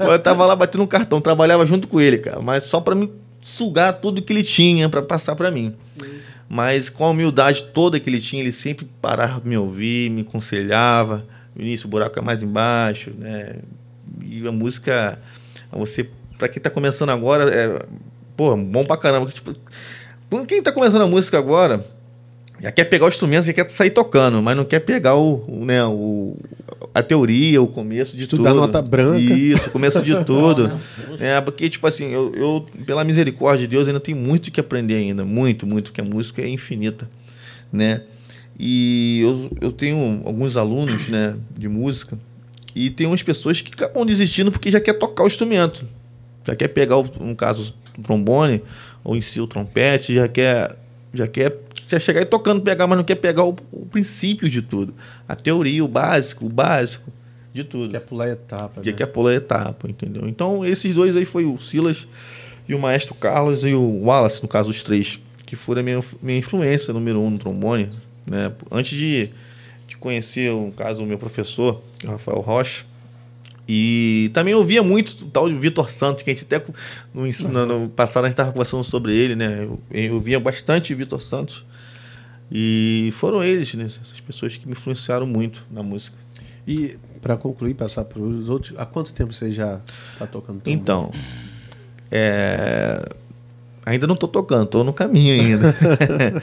eu 0.12 0.18
tava 0.18 0.46
lá 0.46 0.54
batendo 0.54 0.84
um 0.84 0.86
cartão, 0.86 1.20
trabalhava 1.20 1.66
junto 1.66 1.86
com 1.88 2.00
ele, 2.00 2.18
cara. 2.18 2.40
Mas 2.40 2.64
só 2.64 2.80
pra 2.80 2.94
me 2.94 3.10
sugar 3.42 3.92
tudo 3.94 4.22
que 4.22 4.32
ele 4.32 4.42
tinha 4.42 4.88
para 4.88 5.02
passar 5.02 5.36
para 5.36 5.50
mim. 5.50 5.74
Sim 5.98 6.16
mas 6.48 6.88
com 6.88 7.04
a 7.04 7.10
humildade 7.10 7.64
toda 7.74 7.98
que 7.98 8.08
ele 8.08 8.20
tinha, 8.20 8.40
ele 8.40 8.52
sempre 8.52 8.88
parava 9.02 9.40
para 9.40 9.48
me 9.48 9.56
ouvir, 9.56 10.10
me 10.10 10.22
aconselhava. 10.22 11.24
No 11.54 11.62
início, 11.62 11.86
o 11.86 11.90
buraco 11.90 12.18
é 12.18 12.22
mais 12.22 12.42
embaixo, 12.42 13.10
né? 13.18 13.56
E 14.22 14.46
a 14.46 14.52
música, 14.52 15.18
você, 15.72 16.08
para 16.38 16.48
quem 16.48 16.58
está 16.58 16.70
começando 16.70 17.10
agora, 17.10 17.50
é, 17.50 17.86
pô, 18.36 18.56
bom 18.56 18.84
pra 18.84 18.96
caramba. 18.96 19.30
Tipo, 19.30 19.54
quem 20.46 20.58
está 20.58 20.70
começando 20.70 21.02
a 21.02 21.06
música 21.06 21.38
agora, 21.38 21.84
já 22.60 22.72
quer 22.72 22.84
pegar 22.84 23.06
o 23.06 23.08
instrumento, 23.08 23.44
já 23.44 23.52
quer 23.52 23.68
sair 23.68 23.90
tocando, 23.90 24.42
mas 24.42 24.56
não 24.56 24.64
quer 24.64 24.80
pegar 24.80 25.14
o, 25.14 25.44
o 25.46 25.64
né, 25.64 25.84
o, 25.84 26.36
a 26.94 27.02
teoria, 27.02 27.60
o 27.60 27.66
começo 27.66 28.16
de 28.16 28.22
Estudar 28.22 28.50
tudo. 28.50 28.60
nota 28.60 28.80
branca. 28.80 29.18
Isso, 29.18 29.68
o 29.68 29.72
começo 29.72 30.02
de 30.02 30.12
tudo. 30.24 30.72
é, 31.20 31.38
porque, 31.40 31.68
tipo 31.68 31.86
assim, 31.86 32.06
eu, 32.06 32.32
eu, 32.34 32.66
pela 32.86 33.04
misericórdia 33.04 33.66
de 33.66 33.70
Deus, 33.76 33.86
ainda 33.86 34.00
tenho 34.00 34.16
muito 34.16 34.50
que 34.50 34.58
aprender 34.58 34.94
ainda. 34.94 35.24
Muito, 35.24 35.66
muito, 35.66 35.92
que 35.92 36.00
a 36.00 36.04
música 36.04 36.40
é 36.40 36.48
infinita, 36.48 37.08
né? 37.70 38.02
E 38.58 39.20
eu, 39.20 39.50
eu 39.60 39.70
tenho 39.70 40.22
alguns 40.24 40.56
alunos, 40.56 41.08
né, 41.08 41.36
de 41.56 41.68
música, 41.68 42.18
e 42.74 42.88
tem 42.90 43.06
umas 43.06 43.22
pessoas 43.22 43.60
que 43.60 43.72
acabam 43.72 44.06
desistindo 44.06 44.50
porque 44.50 44.70
já 44.70 44.80
quer 44.80 44.94
tocar 44.94 45.24
o 45.24 45.26
instrumento. 45.26 45.84
Já 46.46 46.56
quer 46.56 46.68
pegar, 46.68 46.96
no 47.20 47.36
caso, 47.36 47.74
o 47.98 48.02
trombone, 48.02 48.62
ou 49.04 49.14
em 49.14 49.20
si 49.20 49.40
o 49.40 49.46
trompete, 49.46 50.14
já 50.14 50.26
quer, 50.26 50.74
já 51.12 51.26
quer 51.26 51.65
você 51.86 52.00
chegar 52.00 52.20
e 52.20 52.24
tocando, 52.24 52.60
pegar, 52.62 52.86
mas 52.86 52.96
não 52.96 53.04
quer 53.04 53.14
pegar 53.16 53.44
o, 53.44 53.56
o, 53.70 53.86
princípio 53.86 54.48
de 54.48 54.60
tudo. 54.62 54.94
A 55.28 55.36
teoria, 55.36 55.84
o 55.84 55.88
básico, 55.88 56.46
o 56.46 56.48
básico 56.48 57.12
de 57.52 57.64
tudo. 57.64 57.90
Quer 57.90 58.00
pular 58.00 58.28
etapa. 58.28 58.80
Que 58.80 58.90
né? 58.90 58.96
quer 58.96 59.06
pular 59.06 59.34
etapa, 59.34 59.88
entendeu? 59.88 60.28
Então, 60.28 60.64
esses 60.64 60.94
dois 60.94 61.16
aí 61.16 61.24
foi 61.24 61.44
o 61.44 61.58
Silas 61.58 62.06
e 62.68 62.74
o 62.74 62.78
Maestro 62.78 63.14
Carlos 63.14 63.62
e 63.64 63.72
o 63.74 64.02
Wallace, 64.04 64.42
no 64.42 64.48
caso, 64.48 64.70
os 64.70 64.82
três, 64.82 65.20
que 65.44 65.54
foram 65.54 65.80
a 65.80 65.84
minha, 65.84 66.00
minha 66.20 66.38
influência 66.38 66.92
número 66.92 67.20
um 67.20 67.30
no 67.30 67.38
trombone. 67.38 67.88
Né? 68.28 68.52
Antes 68.70 68.98
de, 68.98 69.30
de 69.86 69.96
conhecer, 69.96 70.50
no 70.50 70.72
caso, 70.72 71.02
o 71.02 71.06
meu 71.06 71.18
professor, 71.18 71.80
o 72.04 72.08
Rafael 72.08 72.40
Rocha, 72.40 72.84
e 73.68 74.30
também 74.32 74.54
ouvia 74.54 74.82
muito 74.82 75.24
o 75.24 75.26
tal 75.26 75.48
de 75.48 75.56
Vitor 75.56 75.90
Santos, 75.90 76.22
que 76.22 76.30
a 76.30 76.34
gente 76.34 76.44
até 76.44 76.64
no, 77.12 77.26
no, 77.48 77.80
no 77.80 77.88
passado 77.88 78.24
a 78.24 78.28
gente 78.28 78.34
estava 78.34 78.52
conversando 78.52 78.84
sobre 78.84 79.16
ele, 79.16 79.34
né? 79.34 79.64
Eu, 79.64 79.80
eu 79.90 80.14
ouvia 80.14 80.38
bastante 80.38 80.94
Vitor 80.94 81.20
Santos. 81.20 81.64
E 82.50 83.12
foram 83.16 83.42
eles, 83.42 83.74
né, 83.74 83.84
essas 83.84 84.20
pessoas 84.20 84.56
que 84.56 84.66
me 84.66 84.72
influenciaram 84.72 85.26
muito 85.26 85.64
na 85.70 85.82
música. 85.82 86.16
E 86.66 86.96
para 87.20 87.36
concluir, 87.36 87.74
passar 87.74 88.04
para 88.04 88.20
os 88.20 88.48
outros, 88.48 88.74
há 88.78 88.86
quanto 88.86 89.12
tempo 89.12 89.32
você 89.32 89.50
já 89.50 89.80
está 90.12 90.26
tocando? 90.26 90.60
Então, 90.66 91.12
é... 92.10 93.04
ainda 93.84 94.06
não 94.06 94.14
estou 94.14 94.28
tocando, 94.28 94.64
estou 94.64 94.84
no 94.84 94.92
caminho 94.92 95.40
ainda. 95.40 95.74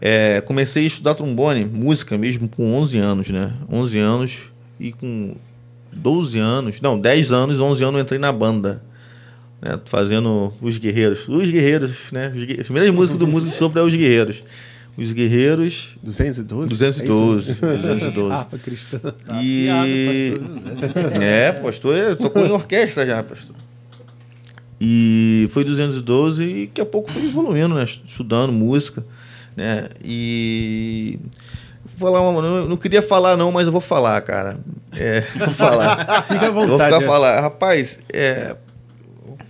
é, 0.00 0.40
comecei 0.42 0.84
a 0.84 0.86
estudar 0.86 1.14
trombone, 1.14 1.64
música 1.64 2.16
mesmo, 2.18 2.48
com 2.48 2.74
11 2.74 2.98
anos, 2.98 3.28
né? 3.28 3.52
11 3.70 3.98
anos 3.98 4.38
e 4.78 4.92
com 4.92 5.34
12 5.92 6.38
anos, 6.38 6.80
não, 6.80 6.98
10 6.98 7.32
anos, 7.32 7.60
11 7.60 7.82
anos 7.82 7.98
eu 7.98 8.02
entrei 8.02 8.18
na 8.18 8.32
banda. 8.32 8.82
Né, 9.60 9.78
fazendo 9.84 10.54
Os 10.60 10.78
Guerreiros. 10.78 11.28
Os 11.28 11.50
Guerreiros, 11.50 11.92
né? 12.10 12.32
As 12.58 12.64
primeiras 12.64 12.94
músicas 12.94 13.18
do 13.18 13.26
Músico 13.26 13.52
Sopro 13.52 13.78
é 13.78 13.82
Os 13.82 13.94
Guerreiros. 13.94 14.42
Os 14.96 15.12
Guerreiros. 15.12 15.94
212? 16.02 16.70
212. 16.70 17.50
É 17.52 17.76
212. 17.76 18.34
ah, 18.34 18.46
cristã. 18.62 19.00
E... 19.42 19.68
é, 21.20 21.52
pastor, 21.52 21.96
eu 21.96 22.16
tocou 22.16 22.44
em 22.44 22.50
orquestra 22.50 23.06
já, 23.06 23.22
pastor. 23.22 23.56
E 24.80 25.48
foi 25.52 25.62
212 25.62 26.42
e 26.42 26.66
daqui 26.66 26.80
a 26.80 26.86
pouco 26.86 27.10
fui 27.10 27.26
evoluindo, 27.26 27.74
né? 27.74 27.84
Estudando 27.84 28.50
música, 28.50 29.04
né? 29.54 29.88
E 30.02 31.18
vou 31.98 32.08
falar 32.08 32.26
uma, 32.26 32.40
não, 32.40 32.66
não 32.66 32.76
queria 32.78 33.02
falar 33.02 33.36
não, 33.36 33.52
mas 33.52 33.66
eu 33.66 33.72
vou 33.72 33.80
falar, 33.82 34.18
cara. 34.22 34.58
É, 34.96 35.20
vou 35.36 35.50
falar. 35.50 36.24
Fica 36.26 36.46
à 36.46 36.50
vontade. 36.50 36.68
Vou 36.68 36.78
ficar 36.78 37.00
falar. 37.02 37.40
Rapaz, 37.42 37.98
é, 38.10 38.56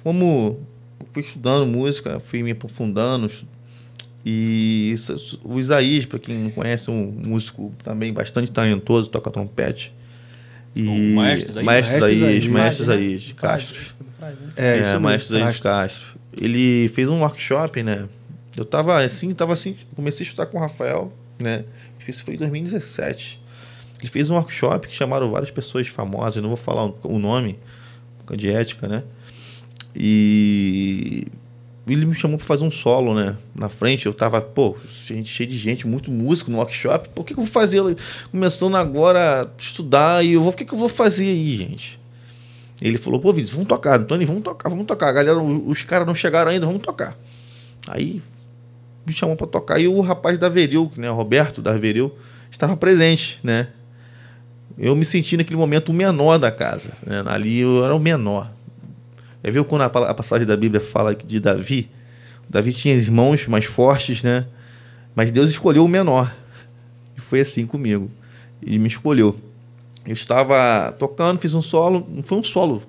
como 0.02 0.58
fui 1.12 1.22
estudando 1.22 1.64
música, 1.64 2.18
fui 2.18 2.42
me 2.42 2.50
aprofundando, 2.50 3.30
e 4.24 4.94
o 5.42 5.58
Isaías, 5.58 6.04
para 6.04 6.18
quem 6.18 6.36
não 6.36 6.50
conhece, 6.50 6.90
um 6.90 7.06
músico 7.06 7.72
também 7.82 8.12
bastante 8.12 8.52
talentoso, 8.52 9.08
toca 9.08 9.30
trompete. 9.30 9.92
E 10.74 10.86
o 10.86 11.14
Maestro 11.14 11.50
Isaías, 11.50 11.64
Maestro 11.64 12.12
Isaías, 12.12 12.46
Maestro 12.46 12.82
Isaías 12.82 13.22
de 13.22 13.34
Castro. 13.34 13.94
É, 14.56 14.78
é 14.78 14.98
Maestro 14.98 15.36
Isaías 15.36 15.56
de 15.56 15.62
Castro. 15.62 16.20
Ele 16.36 16.88
fez 16.90 17.08
um 17.08 17.20
workshop, 17.20 17.82
né? 17.82 18.08
Eu 18.56 18.64
tava 18.64 19.02
assim, 19.02 19.32
tava 19.32 19.52
assim, 19.52 19.76
comecei 19.96 20.24
a 20.24 20.26
estudar 20.26 20.46
com 20.46 20.58
o 20.58 20.60
Rafael, 20.60 21.12
né? 21.38 21.64
Isso 22.06 22.24
foi 22.24 22.34
em 22.34 22.38
2017. 22.38 23.40
Ele 24.00 24.08
fez 24.08 24.30
um 24.30 24.34
workshop 24.34 24.88
que 24.88 24.94
chamaram 24.94 25.30
várias 25.30 25.50
pessoas 25.50 25.86
famosas, 25.88 26.42
não 26.42 26.50
vou 26.50 26.56
falar 26.56 26.92
o 27.02 27.18
nome, 27.18 27.58
de 28.36 28.50
ética, 28.50 28.86
né? 28.88 29.02
E 29.94 31.26
ele 31.92 32.06
me 32.06 32.14
chamou 32.14 32.36
para 32.36 32.46
fazer 32.46 32.64
um 32.64 32.70
solo, 32.70 33.14
né? 33.14 33.36
Na 33.54 33.68
frente, 33.68 34.06
eu 34.06 34.14
tava, 34.14 34.40
pô, 34.40 34.76
gente, 35.06 35.28
cheio 35.28 35.48
de 35.48 35.56
gente, 35.56 35.86
muito 35.86 36.10
músico 36.10 36.50
no 36.50 36.58
workshop. 36.58 37.08
Pô, 37.10 37.22
o 37.22 37.24
que, 37.24 37.34
que 37.34 37.40
eu 37.40 37.44
vou 37.44 37.52
fazer? 37.52 37.82
Começando 38.30 38.76
agora 38.76 39.42
a 39.42 39.48
estudar 39.58 40.24
e 40.24 40.32
eu 40.32 40.42
vou, 40.42 40.50
o 40.50 40.52
que, 40.54 40.64
que 40.64 40.72
eu 40.72 40.78
vou 40.78 40.88
fazer 40.88 41.26
aí, 41.26 41.56
gente? 41.56 41.98
Ele 42.80 42.96
falou, 42.96 43.20
pô, 43.20 43.32
Vinícius, 43.32 43.54
vamos 43.54 43.68
tocar, 43.68 44.00
Antônio, 44.00 44.26
vamos 44.26 44.42
tocar, 44.42 44.68
vamos 44.68 44.86
tocar. 44.86 45.08
A 45.08 45.12
galera, 45.12 45.38
os 45.38 45.82
caras 45.84 46.06
não 46.06 46.14
chegaram 46.14 46.50
ainda, 46.50 46.66
vamos 46.66 46.82
tocar. 46.82 47.16
Aí 47.88 48.22
me 49.06 49.12
chamou 49.12 49.36
para 49.36 49.46
tocar 49.46 49.78
e 49.78 49.88
o 49.88 50.00
rapaz 50.00 50.38
da 50.38 50.48
Veril, 50.48 50.90
né, 50.96 51.08
Roberto 51.08 51.60
da 51.60 51.76
Veril, 51.76 52.12
estava 52.50 52.76
presente, 52.76 53.38
né? 53.42 53.68
Eu 54.78 54.94
me 54.96 55.04
senti 55.04 55.36
naquele 55.36 55.56
momento 55.56 55.90
o 55.90 55.92
menor 55.92 56.38
da 56.38 56.50
casa, 56.50 56.92
né? 57.04 57.22
Ali 57.26 57.60
eu 57.60 57.84
era 57.84 57.94
o 57.94 57.98
menor. 57.98 58.50
É 59.42 59.50
viu 59.50 59.64
quando 59.64 59.82
a, 59.82 60.14
passagem 60.14 60.46
da 60.46 60.56
Bíblia 60.56 60.80
fala 60.80 61.14
de 61.14 61.40
Davi? 61.40 61.88
Davi 62.48 62.72
tinha 62.72 62.94
irmãos 62.94 63.46
mais 63.46 63.64
fortes, 63.64 64.22
né? 64.22 64.46
Mas 65.14 65.30
Deus 65.30 65.50
escolheu 65.50 65.84
o 65.84 65.88
menor. 65.88 66.34
E 67.16 67.20
foi 67.20 67.40
assim 67.40 67.66
comigo. 67.66 68.10
Ele 68.62 68.78
me 68.78 68.88
escolheu. 68.88 69.38
Eu 70.04 70.12
estava 70.12 70.92
tocando, 70.92 71.38
fiz 71.38 71.54
um 71.54 71.62
solo, 71.62 72.06
não 72.10 72.22
foi 72.22 72.38
um 72.38 72.44
solo 72.44 72.82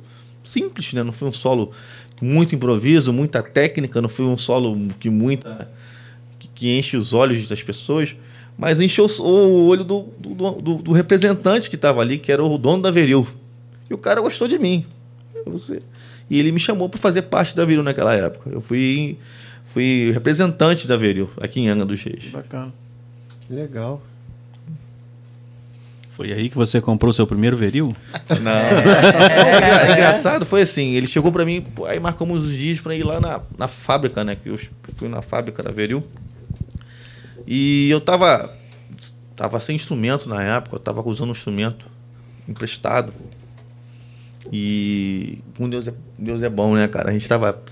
simples, 0.44 0.94
né? 0.94 1.04
Não 1.04 1.14
foi 1.14 1.28
um 1.28 1.34
solo 1.34 1.72
com 2.18 2.26
muito 2.26 2.56
improviso, 2.56 3.14
muita 3.14 3.42
técnica, 3.42 4.02
não 4.02 4.10
foi 4.10 4.26
um 4.26 4.38
solo 4.38 4.78
que 5.00 5.10
muita 5.10 5.70
que 6.54 6.78
enche 6.78 6.96
os 6.96 7.12
olhos 7.12 7.50
das 7.50 7.64
pessoas, 7.64 8.16
mas 8.56 8.80
encheu 8.80 9.08
o 9.20 9.68
olho 9.68 9.84
do, 9.84 10.08
do, 10.20 10.52
do, 10.62 10.76
do 10.76 10.92
representante 10.92 11.70
que 11.70 11.76
estava 11.76 12.02
ali, 12.02 12.20
que 12.20 12.32
era 12.32 12.44
o 12.44 12.58
dono 12.58 12.84
da 12.84 12.92
Veril. 12.92 13.28
E 13.90 13.94
o 13.96 13.98
cara 13.98 14.22
gostou 14.22 14.48
de 14.48 14.60
mim. 14.60 14.86
E 16.32 16.40
ele 16.40 16.50
me 16.54 16.62
chamou 16.62 16.88
para 16.88 16.98
fazer 16.98 17.24
parte 17.24 17.54
da 17.54 17.66
Veril 17.66 17.84
naquela 17.84 18.16
época. 18.16 18.50
Eu 18.50 18.62
fui, 18.62 19.18
fui 19.66 20.12
representante 20.14 20.88
da 20.88 20.96
Veril 20.96 21.30
aqui 21.42 21.60
em 21.60 21.68
Angra 21.68 21.86
dos 21.86 22.02
Reis. 22.02 22.24
Bacana. 22.32 22.72
Legal. 23.50 24.02
Foi 26.12 26.32
aí 26.32 26.48
que 26.48 26.56
você 26.56 26.80
comprou 26.80 27.12
seu 27.12 27.28
primeiro 27.28 27.58
veril? 27.58 27.94
Não. 28.42 28.52
é, 28.56 29.92
engraçado 29.92 30.46
foi 30.46 30.62
assim, 30.62 30.94
ele 30.94 31.06
chegou 31.06 31.34
para 31.34 31.44
mim, 31.44 31.66
aí 31.86 32.00
marcamos 32.00 32.46
os 32.46 32.54
dias 32.54 32.80
para 32.80 32.96
ir 32.96 33.04
lá 33.04 33.20
na, 33.20 33.42
na 33.58 33.68
fábrica, 33.68 34.24
né? 34.24 34.38
Que 34.42 34.48
eu 34.48 34.60
fui 34.96 35.10
na 35.10 35.22
fábrica 35.22 35.62
da 35.62 35.70
Veril. 35.72 36.02
E 37.46 37.90
eu 37.90 38.00
tava 38.00 38.56
tava 39.36 39.60
sem 39.60 39.76
instrumento 39.76 40.30
na 40.30 40.42
época, 40.42 40.78
eu 40.78 40.80
tava 40.80 41.02
usando 41.06 41.30
um 41.30 41.34
instrumento 41.34 41.88
emprestado. 42.48 43.12
E 44.52 45.40
com 45.58 45.70
Deus 45.70 45.88
é, 45.88 45.94
Deus 46.18 46.42
é 46.42 46.50
bom, 46.50 46.76
né, 46.76 46.88
cara? 46.88 47.10
A 47.10 47.14
gente 47.14 47.28
tava 47.28 47.64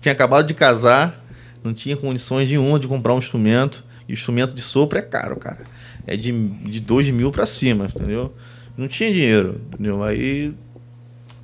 tinha 0.00 0.12
acabado 0.12 0.46
de 0.46 0.54
casar, 0.54 1.22
não 1.62 1.72
tinha 1.72 1.96
condições 1.96 2.48
nenhuma 2.48 2.78
de 2.78 2.88
comprar 2.88 3.14
um 3.14 3.18
instrumento. 3.18 3.84
E 4.08 4.12
o 4.12 4.14
instrumento 4.14 4.54
de 4.54 4.60
sopro 4.60 4.98
é 4.98 5.02
caro, 5.02 5.36
cara. 5.36 5.60
É 6.06 6.16
de, 6.16 6.32
de 6.32 6.80
2 6.80 7.10
mil 7.10 7.30
para 7.30 7.46
cima, 7.46 7.86
entendeu? 7.86 8.34
Não 8.76 8.88
tinha 8.88 9.12
dinheiro, 9.12 9.60
entendeu? 9.68 10.02
Aí, 10.02 10.52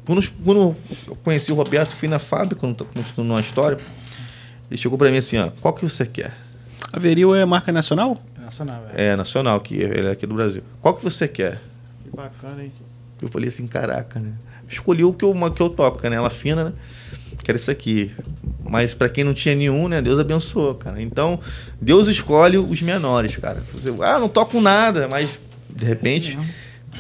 quando, 0.04 0.28
quando 0.44 0.76
eu 1.06 1.16
conheci 1.22 1.52
o 1.52 1.54
Roberto, 1.54 1.90
fui 1.90 2.08
na 2.08 2.18
fábrica, 2.18 2.56
quando 2.56 2.84
estou 3.00 3.24
numa 3.24 3.40
história, 3.40 3.78
ele 4.70 4.78
chegou 4.78 4.98
para 4.98 5.10
mim 5.10 5.18
assim, 5.18 5.38
ó, 5.38 5.50
qual 5.60 5.74
que 5.74 5.84
você 5.84 6.06
quer? 6.06 6.34
A 6.92 6.98
Veril 6.98 7.34
é 7.34 7.44
marca 7.44 7.70
nacional? 7.70 8.20
Nacional, 8.38 8.82
é. 8.94 9.08
É, 9.08 9.16
nacional, 9.16 9.60
que 9.60 9.74
ele 9.74 10.08
é 10.08 10.10
aqui 10.10 10.26
do 10.26 10.34
Brasil. 10.34 10.62
Qual 10.80 10.94
que 10.94 11.04
você 11.04 11.28
quer? 11.28 11.60
Que 12.02 12.16
bacana, 12.16 12.64
hein? 12.64 12.72
Eu 13.20 13.28
falei 13.28 13.48
assim, 13.48 13.66
caraca, 13.66 14.18
né? 14.18 14.32
Escolhi 14.68 15.04
o 15.04 15.12
que 15.12 15.24
eu, 15.24 15.34
que 15.52 15.62
eu 15.62 15.70
toco, 15.70 15.98
canela 15.98 16.30
fina, 16.30 16.64
né? 16.64 16.72
Quero 17.42 17.56
isso 17.56 17.70
aqui. 17.70 18.10
Mas 18.68 18.94
para 18.94 19.08
quem 19.08 19.22
não 19.22 19.32
tinha 19.32 19.54
nenhum, 19.54 19.86
né? 19.86 20.02
Deus 20.02 20.18
abençoou, 20.18 20.74
cara. 20.74 21.00
Então, 21.00 21.38
Deus 21.80 22.08
escolhe 22.08 22.58
os 22.58 22.82
menores, 22.82 23.36
cara. 23.36 23.62
Ah, 24.02 24.18
não 24.18 24.28
toco 24.28 24.60
nada, 24.60 25.06
mas 25.06 25.38
de 25.68 25.84
repente, 25.84 26.38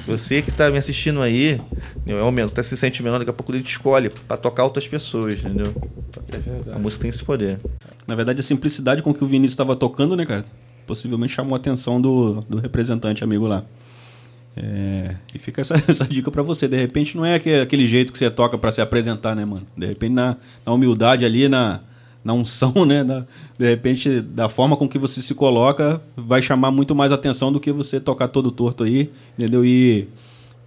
você 0.06 0.42
que 0.42 0.52
tá 0.52 0.70
me 0.70 0.78
assistindo 0.78 1.20
aí, 1.22 1.60
é 2.06 2.20
aumento, 2.20 2.52
até 2.52 2.62
se 2.62 2.76
sente 2.76 3.02
menor, 3.02 3.18
daqui 3.18 3.30
a 3.30 3.32
pouco 3.32 3.50
ele 3.52 3.62
te 3.62 3.70
escolhe 3.70 4.10
para 4.10 4.36
tocar 4.36 4.64
outras 4.64 4.86
pessoas, 4.86 5.34
entendeu? 5.34 5.74
É 6.32 6.38
verdade. 6.38 6.76
A 6.76 6.78
música 6.78 7.02
tem 7.02 7.10
esse 7.10 7.24
poder. 7.24 7.58
Na 8.06 8.14
verdade, 8.14 8.38
a 8.38 8.42
simplicidade 8.42 9.02
com 9.02 9.12
que 9.12 9.24
o 9.24 9.26
Vinícius 9.26 9.54
estava 9.54 9.74
tocando, 9.74 10.14
né, 10.14 10.24
cara? 10.24 10.44
Possivelmente 10.86 11.32
chamou 11.32 11.54
a 11.54 11.58
atenção 11.58 12.00
do, 12.00 12.42
do 12.42 12.58
representante 12.58 13.24
amigo 13.24 13.46
lá. 13.48 13.64
É, 14.56 15.14
e 15.34 15.38
fica 15.38 15.60
essa, 15.60 15.74
essa 15.86 16.04
dica 16.06 16.30
para 16.30 16.42
você. 16.42 16.66
De 16.66 16.76
repente, 16.76 17.16
não 17.16 17.24
é 17.26 17.34
aquele 17.34 17.86
jeito 17.86 18.12
que 18.12 18.18
você 18.18 18.30
toca 18.30 18.56
para 18.56 18.72
se 18.72 18.80
apresentar, 18.80 19.36
né, 19.36 19.44
mano? 19.44 19.66
De 19.76 19.86
repente, 19.86 20.14
na, 20.14 20.36
na 20.64 20.72
humildade 20.72 21.24
ali, 21.24 21.46
na, 21.48 21.80
na 22.24 22.32
unção, 22.32 22.72
né? 22.86 23.04
Na, 23.04 23.26
de 23.58 23.68
repente, 23.68 24.20
da 24.20 24.48
forma 24.48 24.76
com 24.76 24.88
que 24.88 24.98
você 24.98 25.20
se 25.20 25.34
coloca, 25.34 26.00
vai 26.16 26.40
chamar 26.40 26.70
muito 26.70 26.94
mais 26.94 27.12
atenção 27.12 27.52
do 27.52 27.60
que 27.60 27.70
você 27.70 28.00
tocar 28.00 28.28
todo 28.28 28.50
torto 28.50 28.84
aí, 28.84 29.10
entendeu? 29.38 29.64
E, 29.64 30.08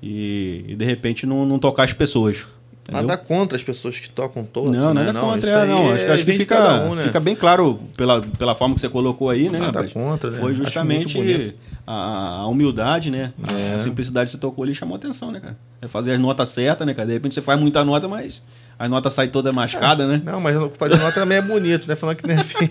e, 0.04 0.66
e 0.68 0.76
de 0.76 0.86
repente 0.86 1.26
não, 1.26 1.46
não 1.46 1.58
tocar 1.58 1.84
as 1.86 1.94
pessoas. 1.94 2.46
Entendeu? 2.84 3.08
Nada 3.08 3.18
contra 3.18 3.56
as 3.56 3.64
pessoas 3.64 4.00
que 4.00 4.10
tocam 4.10 4.44
todos, 4.44 4.72
Não, 4.72 4.94
né? 4.94 5.06
nada 5.06 5.20
contra, 5.20 5.50
é, 5.50 5.66
não. 5.68 5.92
Acho, 5.92 6.06
que- 6.06 6.12
acho 6.12 6.26
que 6.26 6.34
fica, 6.34 6.84
um, 6.86 6.96
né? 6.96 7.04
fica 7.04 7.20
bem 7.20 7.36
claro 7.36 7.80
pela, 7.96 8.22
pela 8.22 8.56
forma 8.56 8.74
que 8.74 8.82
você 8.82 8.90
colocou 8.90 9.30
aí, 9.30 9.48
né? 9.50 9.60
Nada 9.60 9.80
rapaz? 9.80 9.94
contra, 9.94 10.32
né? 10.32 10.40
Foi 10.40 10.54
justamente. 10.56 11.56
A, 11.92 12.42
a 12.42 12.48
humildade, 12.48 13.10
né? 13.10 13.34
É. 13.48 13.74
A 13.74 13.80
simplicidade 13.80 14.28
que 14.28 14.32
você 14.34 14.38
tocou 14.38 14.64
ali 14.64 14.76
chamou 14.76 14.96
atenção, 14.96 15.32
né, 15.32 15.40
cara? 15.40 15.58
É 15.82 15.88
fazer 15.88 16.12
as 16.14 16.20
notas 16.20 16.50
certas, 16.50 16.86
né, 16.86 16.94
cara? 16.94 17.08
De 17.08 17.14
repente 17.14 17.34
você 17.34 17.42
faz 17.42 17.60
muita 17.60 17.84
nota, 17.84 18.08
mas 18.08 18.44
a 18.78 18.88
nota 18.88 19.10
sai 19.10 19.30
toda 19.30 19.52
mascada, 19.52 20.06
né? 20.06 20.22
Não, 20.24 20.40
mas 20.40 20.56
fazer 20.78 20.98
nota 21.00 21.14
também 21.14 21.40
é 21.40 21.42
bonito, 21.42 21.88
né? 21.88 21.96
Falando 21.96 22.18
que 22.18 22.28
não 22.28 22.36
é 22.36 22.44
feio. 22.44 22.70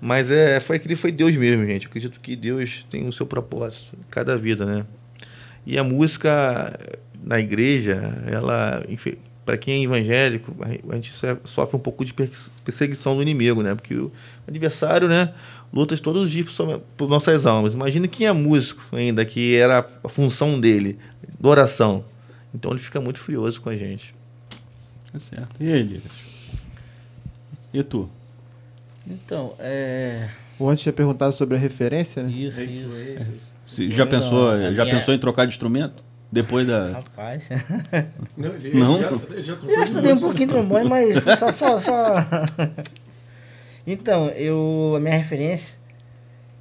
mas 0.00 0.30
é, 0.30 0.60
foi 0.60 0.76
aquele 0.76 0.94
foi 0.94 1.10
Deus 1.10 1.36
mesmo, 1.36 1.66
gente. 1.66 1.86
Eu 1.86 1.88
acredito 1.90 2.20
que 2.20 2.36
Deus 2.36 2.86
tem 2.88 3.08
o 3.08 3.12
seu 3.12 3.26
propósito 3.26 3.96
em 3.98 4.04
cada 4.10 4.38
vida, 4.38 4.64
né? 4.64 4.84
E 5.66 5.76
a 5.76 5.82
música 5.82 6.78
na 7.22 7.40
igreja, 7.40 8.22
ela, 8.26 8.84
para 9.44 9.56
quem 9.56 9.80
é 9.80 9.84
evangélico, 9.84 10.54
a 10.90 10.94
gente 10.94 11.12
so- 11.12 11.38
sofre 11.44 11.76
um 11.76 11.80
pouco 11.80 12.04
de 12.04 12.12
perse- 12.14 12.50
perseguição 12.64 13.16
do 13.16 13.22
inimigo, 13.22 13.62
né? 13.62 13.74
Porque 13.74 13.94
o 13.94 14.12
adversário, 14.46 15.08
né, 15.08 15.32
luta 15.72 15.96
todos 15.98 16.22
os 16.24 16.30
dias 16.30 16.48
por, 16.96 17.08
nossas 17.08 17.46
almas. 17.46 17.74
Imagina 17.74 18.06
quem 18.08 18.26
é 18.26 18.32
músico 18.32 18.82
ainda, 18.94 19.24
que 19.24 19.54
era 19.56 19.86
a 20.02 20.08
função 20.08 20.60
dele, 20.60 20.98
da 21.40 21.48
oração. 21.48 22.04
Então 22.54 22.70
ele 22.70 22.80
fica 22.80 23.00
muito 23.00 23.18
furioso 23.18 23.60
com 23.60 23.68
a 23.70 23.76
gente. 23.76 24.14
Tá 25.12 25.18
certo. 25.18 25.50
E 25.60 25.72
aí, 25.72 25.82
Lucas? 25.82 26.12
E 27.72 27.82
tu? 27.82 28.08
Então, 29.06 29.54
é. 29.58 30.28
O 30.58 30.68
antes 30.68 30.82
tinha 30.82 30.92
perguntado 30.92 31.34
sobre 31.34 31.56
a 31.56 31.58
referência, 31.60 32.22
né? 32.22 32.30
Isso, 32.30 32.60
isso. 32.60 33.32
Se- 33.66 33.90
já 33.90 34.06
pensou, 34.06 34.56
Então, 34.56 34.74
já 34.74 34.82
a 34.82 34.84
minha- 34.84 34.96
pensou 34.98 35.12
em 35.14 35.18
trocar 35.18 35.46
de 35.46 35.52
instrumento? 35.52 36.02
Depois 36.30 36.66
da. 36.66 36.92
Rapaz. 36.92 37.44
Não, 38.36 38.54
ele, 38.54 38.78
Não, 38.78 39.00
já, 39.00 39.08
já 39.42 39.52
Eu 39.54 39.68
já 39.76 39.82
de 39.84 39.88
estudei 39.90 40.12
um 40.12 40.18
pouquinho 40.18 40.48
de 40.48 40.54
trombone, 40.54 40.88
mas 40.88 41.14
só, 41.38 41.52
só, 41.52 41.78
só. 41.78 42.14
Então, 43.86 44.28
eu. 44.30 44.94
A 44.96 45.00
minha 45.00 45.16
referência, 45.16 45.76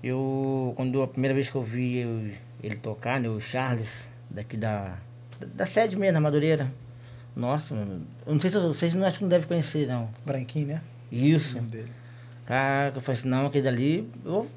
eu. 0.03 0.74
Quando 0.76 1.01
a 1.01 1.07
primeira 1.07 1.34
vez 1.34 1.49
que 1.49 1.55
eu 1.55 1.63
vi 1.63 1.97
eu- 1.99 2.32
ele 2.61 2.76
tocar, 2.76 3.19
né, 3.19 3.30
o 3.30 3.39
Charles, 3.39 4.07
daqui 4.30 4.57
da. 4.57 4.97
Da 5.55 5.65
sede 5.65 5.95
mesmo, 5.95 6.13
na 6.13 6.21
Madureira. 6.21 6.71
Nossa, 7.36 7.74
mano, 7.74 8.05
eu 8.26 8.34
não 8.34 8.39
sei 8.41 8.51
se 8.51 8.59
vocês 8.59 8.93
não 8.93 9.05
acho 9.07 9.17
que 9.17 9.24
não 9.24 9.30
devem 9.30 9.47
conhecer, 9.47 9.88
não. 9.88 10.07
Branquinho, 10.26 10.67
né? 10.67 10.82
Isso. 11.11 11.57
Cara, 12.45 12.93
eu 12.95 13.01
falei 13.01 13.19
assim, 13.19 13.28
não, 13.30 13.47
aquele 13.47 13.63
dali, 13.63 14.09
eu 14.24 14.32
vou 14.32 14.47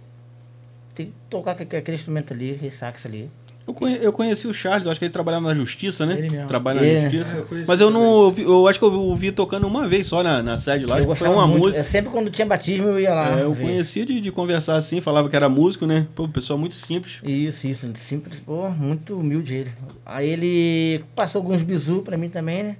ter 0.94 1.06
que 1.06 1.12
tocar 1.30 1.52
aquele, 1.52 1.76
aquele 1.76 1.96
instrumento 1.96 2.32
ali, 2.34 2.54
aquele 2.54 2.70
sax 2.70 3.06
ali. 3.06 3.30
Eu, 3.66 3.74
conhe- 3.74 3.98
eu 4.00 4.12
conheci 4.12 4.46
o 4.46 4.54
Charles, 4.54 4.84
eu 4.86 4.92
acho 4.92 5.00
que 5.00 5.06
ele 5.06 5.12
trabalhava 5.12 5.48
na 5.48 5.54
justiça, 5.54 6.06
né? 6.06 6.14
Ele 6.18 6.30
mesmo. 6.30 6.46
Trabalha 6.46 6.80
na 6.80 6.86
É. 6.86 7.00
justiça. 7.10 7.34
É, 7.34 7.38
eu 7.40 7.46
conheci 7.46 7.68
Mas 7.68 7.80
eu 7.80 7.90
não 7.90 8.02
ouvi, 8.04 8.42
eu 8.42 8.68
acho 8.68 8.78
que 8.78 8.84
eu 8.84 8.92
ouvi 9.00 9.32
tocando 9.32 9.66
uma 9.66 9.88
vez 9.88 10.06
só 10.06 10.22
na, 10.22 10.40
na 10.40 10.56
sede 10.56 10.86
lá, 10.86 11.00
eu 11.00 11.14
foi 11.16 11.28
uma 11.28 11.46
muito. 11.48 11.62
música. 11.64 11.80
Eu 11.80 11.84
sempre 11.84 12.10
quando 12.12 12.30
tinha 12.30 12.46
batismo 12.46 12.86
eu 12.86 13.00
ia 13.00 13.12
lá. 13.12 13.40
É, 13.40 13.42
eu 13.42 13.52
ver. 13.52 13.62
conhecia 13.64 14.06
de, 14.06 14.20
de 14.20 14.30
conversar 14.30 14.76
assim, 14.76 15.00
falava 15.00 15.28
que 15.28 15.34
era 15.34 15.48
músico, 15.48 15.84
né? 15.84 16.06
Pô, 16.14 16.28
pessoa 16.28 16.56
muito 16.56 16.76
simples. 16.76 17.18
Isso, 17.24 17.66
isso, 17.66 17.92
simples, 17.96 18.38
pô, 18.38 18.68
muito 18.70 19.18
humilde 19.18 19.56
ele. 19.56 19.70
Aí 20.04 20.28
ele 20.28 21.04
passou 21.16 21.40
alguns 21.40 21.62
bizu 21.64 22.02
pra 22.02 22.16
mim 22.16 22.28
também, 22.28 22.62
né? 22.62 22.76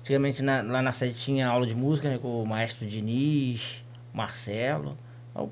Antigamente 0.00 0.42
na- 0.42 0.62
lá 0.62 0.82
na 0.82 0.90
sede 0.92 1.14
tinha 1.14 1.46
aula 1.46 1.66
de 1.66 1.74
música 1.74 2.08
né, 2.08 2.18
com 2.20 2.42
o 2.42 2.46
maestro 2.48 2.84
Diniz, 2.84 3.84
Marcelo. 4.12 4.96
Aí 5.34 5.46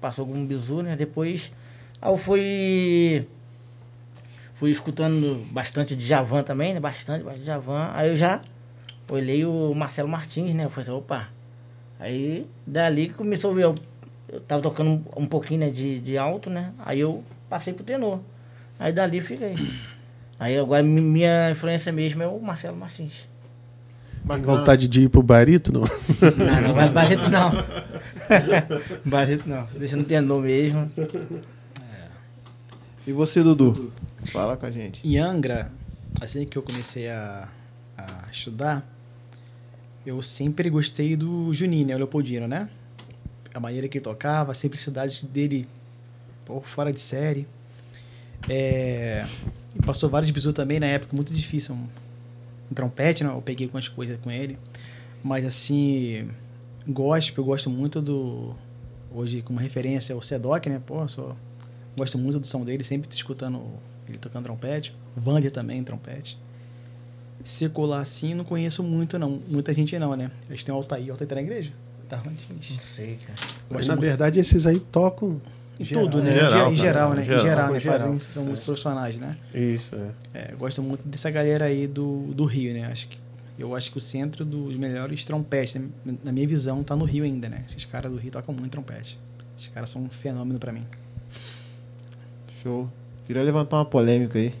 passou 0.00 0.24
algum 0.24 0.46
bizu, 0.46 0.82
né? 0.82 0.94
Depois 0.94 1.50
aí 2.00 2.12
eu 2.12 2.16
fui. 2.16 3.26
Fui 4.56 4.70
escutando 4.70 5.46
bastante 5.52 5.94
de 5.94 6.04
Javan 6.04 6.42
também, 6.42 6.74
né? 6.74 6.80
Bastante, 6.80 7.22
bastante 7.22 7.40
de 7.40 7.46
Javan. 7.46 7.90
Aí 7.92 8.08
eu 8.08 8.16
já 8.16 8.40
olhei 9.08 9.44
o 9.44 9.72
Marcelo 9.74 10.08
Martins, 10.08 10.54
né? 10.54 10.64
Eu 10.64 10.70
falei 10.70 10.88
assim, 10.88 10.98
opa, 10.98 11.28
Aí, 11.98 12.46
dali 12.66 13.08
que 13.08 13.14
começou 13.14 13.52
a 13.52 13.54
ver, 13.54 13.64
eu, 13.64 13.74
eu 14.28 14.40
tava 14.40 14.62
tocando 14.62 15.02
um, 15.16 15.26
pouquinho 15.26 15.60
né, 15.60 15.70
de, 15.70 15.98
de 15.98 16.18
alto, 16.18 16.50
né? 16.50 16.72
Aí 16.78 17.00
eu 17.00 17.24
passei 17.48 17.72
pro 17.72 17.84
tenor. 17.84 18.20
Aí 18.78 18.92
dali 18.92 19.20
fiquei. 19.20 19.54
Aí 20.38 20.58
agora 20.58 20.82
mi- 20.82 21.00
minha 21.00 21.50
influência 21.50 21.90
mesmo 21.90 22.22
é 22.22 22.26
o 22.26 22.38
Marcelo 22.38 22.76
Martins. 22.76 23.26
Tem 24.26 24.42
vontade 24.42 24.88
de 24.88 25.02
ir 25.04 25.08
pro 25.08 25.22
barito, 25.22 25.72
não? 25.72 25.82
Não, 25.82 26.60
não, 26.60 26.74
mas 26.74 26.90
Barreto 26.90 27.30
não. 27.30 27.52
Barreto 29.04 29.48
não. 29.48 29.66
Deixa 29.78 29.96
no 29.96 30.04
tenor 30.04 30.42
mesmo. 30.42 30.86
E 33.06 33.12
você, 33.12 33.40
Dudu? 33.40 33.92
Fala 34.32 34.56
com 34.56 34.66
a 34.66 34.70
gente. 34.70 35.00
Em 35.06 35.16
Angra, 35.16 35.70
assim 36.20 36.44
que 36.44 36.58
eu 36.58 36.62
comecei 36.62 37.08
a, 37.08 37.48
a 37.96 38.24
estudar, 38.32 38.84
eu 40.04 40.20
sempre 40.22 40.68
gostei 40.68 41.14
do 41.14 41.54
Juninho, 41.54 41.86
né, 41.86 41.94
o 41.94 41.98
Leopoldino, 41.98 42.48
né? 42.48 42.68
A 43.54 43.60
maneira 43.60 43.86
que 43.86 43.98
ele 43.98 44.04
tocava, 44.04 44.50
a 44.50 44.54
simplicidade 44.54 45.24
dele, 45.24 45.68
pô, 46.44 46.60
fora 46.60 46.92
de 46.92 47.00
série. 47.00 47.46
É, 48.48 49.24
e 49.76 49.82
passou 49.82 50.10
vários 50.10 50.32
bisu 50.32 50.52
também 50.52 50.80
na 50.80 50.86
época, 50.86 51.14
muito 51.14 51.32
difícil. 51.32 51.76
Um, 51.76 51.86
um 52.72 52.74
trompete, 52.74 53.22
né? 53.22 53.30
Eu 53.30 53.40
peguei 53.40 53.66
algumas 53.66 53.88
coisas 53.88 54.18
com 54.20 54.32
ele. 54.32 54.58
Mas 55.22 55.46
assim, 55.46 56.28
gospel, 56.88 57.44
eu 57.44 57.46
gosto 57.46 57.70
muito 57.70 58.02
do. 58.02 58.52
Hoje, 59.12 59.42
como 59.42 59.60
referência, 59.60 60.12
é 60.12 60.16
o 60.16 60.22
Sedoc, 60.22 60.66
né? 60.66 60.82
Pô, 60.84 61.06
sou, 61.06 61.36
gosto 61.96 62.18
muito 62.18 62.38
do 62.38 62.46
som 62.46 62.64
dele, 62.64 62.84
sempre 62.84 63.08
escutando 63.14 63.62
ele 64.08 64.18
tocando 64.18 64.44
trompete. 64.44 64.94
Vander 65.16 65.50
também, 65.50 65.82
trompete. 65.82 66.38
Secular 67.44 68.00
assim, 68.00 68.34
não 68.34 68.44
conheço 68.44 68.82
muito, 68.82 69.18
não. 69.18 69.40
Muita 69.48 69.72
gente 69.72 69.98
não, 69.98 70.14
né? 70.16 70.30
Eles 70.48 70.64
têm 70.64 70.74
o 70.74 70.78
Altair, 70.78 71.08
o 71.08 71.10
Altair 71.12 71.28
tá 71.28 71.34
na 71.34 71.42
igreja? 71.42 71.72
Tá 72.08 72.22
gente? 72.24 72.72
Não 72.72 72.80
sei, 72.80 73.18
cara. 73.24 73.38
Mas, 73.68 73.88
na 73.88 73.94
verdade, 73.94 74.38
esses 74.38 74.66
aí 74.66 74.78
tocam 74.78 75.40
Em 75.78 75.84
geral, 75.84 76.04
tudo, 76.04 76.22
né? 76.22 76.34
Geral, 76.34 76.72
Em 76.72 76.76
geral, 76.76 77.14
né? 77.14 77.22
Em 77.22 77.24
Geral. 77.24 77.40
geral, 77.40 77.70
né? 77.72 77.76
Em 77.76 77.80
geral. 77.80 77.98
Fazem, 77.98 78.20
são 78.32 78.44
muitos 78.44 78.64
profissionais, 78.64 79.16
né? 79.18 79.36
Isso, 79.54 79.94
é. 79.94 80.10
É, 80.34 80.54
gosto 80.56 80.82
muito 80.82 81.06
dessa 81.06 81.30
galera 81.30 81.66
aí 81.66 81.86
do, 81.86 82.32
do 82.32 82.44
Rio, 82.44 82.72
né? 82.72 82.86
Acho 82.86 83.08
que, 83.08 83.18
eu 83.58 83.74
acho 83.74 83.90
que 83.90 83.98
o 83.98 84.00
centro 84.00 84.44
dos 84.44 84.76
melhores 84.76 85.24
trompetes, 85.24 85.74
né? 85.74 85.88
na 86.22 86.32
minha 86.32 86.46
visão, 86.46 86.82
tá 86.82 86.94
no 86.96 87.04
Rio 87.04 87.24
ainda, 87.24 87.48
né? 87.48 87.64
Esses 87.68 87.84
caras 87.84 88.10
do 88.10 88.18
Rio 88.18 88.30
tocam 88.30 88.54
muito 88.54 88.72
trompete. 88.72 89.18
Esses 89.58 89.68
caras 89.68 89.90
são 89.90 90.02
um 90.02 90.08
fenômeno 90.08 90.58
pra 90.58 90.72
mim. 90.72 90.84
Show. 92.62 92.88
Queria 93.26 93.42
levantar 93.42 93.76
uma 93.76 93.84
polêmica 93.84 94.38
aí. 94.38 94.54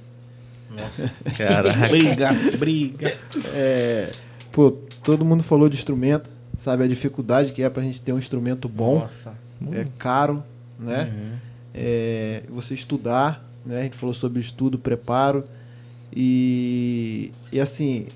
Caraca. 1.36 1.88
Briga, 1.88 2.30
briga. 2.58 3.16
É, 3.54 4.10
pô, 4.52 4.72
todo 5.02 5.24
mundo 5.24 5.42
falou 5.42 5.68
de 5.68 5.76
instrumento, 5.76 6.30
sabe 6.58 6.84
a 6.84 6.86
dificuldade 6.86 7.52
que 7.52 7.62
é 7.62 7.70
pra 7.70 7.82
gente 7.82 8.00
ter 8.00 8.12
um 8.12 8.18
instrumento 8.18 8.68
bom, 8.68 9.00
Nossa. 9.00 9.32
é 9.72 9.84
caro, 9.98 10.42
né? 10.78 11.12
Uhum. 11.12 11.32
É, 11.72 12.42
você 12.48 12.74
estudar, 12.74 13.44
né? 13.64 13.80
A 13.80 13.82
gente 13.84 13.96
falou 13.96 14.14
sobre 14.14 14.40
estudo, 14.40 14.78
preparo 14.78 15.44
e, 16.14 17.30
e 17.52 17.60
assim, 17.60 18.06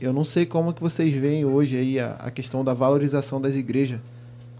eu 0.00 0.12
não 0.12 0.24
sei 0.24 0.46
como 0.46 0.72
que 0.72 0.80
vocês 0.80 1.12
veem 1.12 1.44
hoje 1.44 1.76
aí 1.76 1.98
a, 1.98 2.12
a 2.12 2.30
questão 2.30 2.64
da 2.64 2.72
valorização 2.72 3.40
das 3.40 3.54
igrejas, 3.54 3.98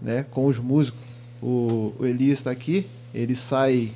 né? 0.01 0.25
Com 0.29 0.45
os 0.45 0.59
músicos. 0.59 0.99
O, 1.41 1.93
o 1.99 2.05
Elias 2.05 2.39
está 2.39 2.51
aqui, 2.51 2.87
ele 3.13 3.35
sai, 3.35 3.91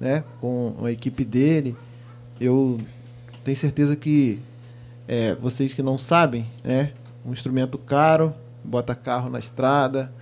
né? 0.00 0.24
Com 0.40 0.74
a 0.84 0.90
equipe 0.90 1.24
dele. 1.24 1.76
Eu 2.40 2.80
tenho 3.44 3.56
certeza 3.56 3.96
que 3.96 4.38
é, 5.08 5.34
vocês 5.34 5.72
que 5.72 5.82
não 5.82 5.96
sabem, 5.96 6.44
né? 6.64 6.92
Um 7.24 7.32
instrumento 7.32 7.78
caro, 7.78 8.34
bota 8.62 8.94
carro 8.94 9.30
na 9.30 9.38
estrada, 9.38 10.12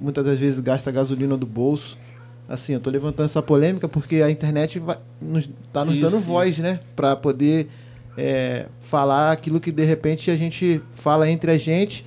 muitas 0.00 0.24
das 0.24 0.38
vezes 0.38 0.60
gasta 0.60 0.90
gasolina 0.90 1.36
do 1.36 1.46
bolso. 1.46 1.96
Assim, 2.48 2.72
eu 2.72 2.80
tô 2.80 2.88
levantando 2.90 3.26
essa 3.26 3.42
polêmica 3.42 3.88
porque 3.88 4.22
a 4.22 4.30
internet 4.30 4.78
vai, 4.78 4.96
nos, 5.20 5.48
tá 5.72 5.84
nos 5.84 5.98
dando 5.98 6.18
voz, 6.18 6.58
né? 6.58 6.80
Para 6.96 7.14
poder 7.14 7.68
é, 8.16 8.66
falar 8.80 9.32
aquilo 9.32 9.60
que 9.60 9.70
de 9.70 9.84
repente 9.84 10.30
a 10.30 10.36
gente 10.36 10.80
fala 10.94 11.30
entre 11.30 11.50
a 11.50 11.58
gente 11.58 12.04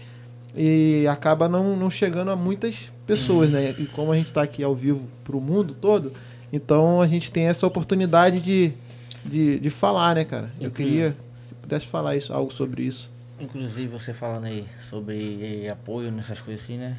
e 0.55 1.05
acaba 1.07 1.47
não, 1.47 1.77
não 1.77 1.89
chegando 1.89 2.31
a 2.31 2.35
muitas 2.35 2.89
pessoas, 3.05 3.49
né? 3.49 3.75
E 3.77 3.85
como 3.85 4.11
a 4.11 4.15
gente 4.15 4.27
está 4.27 4.41
aqui 4.41 4.63
ao 4.63 4.75
vivo 4.75 5.07
para 5.23 5.37
o 5.37 5.41
mundo 5.41 5.75
todo, 5.79 6.11
então 6.51 7.01
a 7.01 7.07
gente 7.07 7.31
tem 7.31 7.47
essa 7.47 7.65
oportunidade 7.65 8.39
de, 8.39 8.73
de, 9.25 9.59
de 9.59 9.69
falar, 9.69 10.15
né, 10.15 10.25
cara? 10.25 10.51
Eu 10.59 10.71
queria, 10.71 11.15
se 11.35 11.53
pudesse 11.55 11.85
falar 11.87 12.15
isso, 12.15 12.33
algo 12.33 12.51
sobre 12.51 12.83
isso. 12.83 13.09
Inclusive, 13.39 13.87
você 13.87 14.13
falando 14.13 14.45
aí 14.45 14.65
sobre 14.89 15.67
apoio 15.69 16.11
nessas 16.11 16.39
coisas 16.41 16.63
assim, 16.63 16.77
né? 16.77 16.97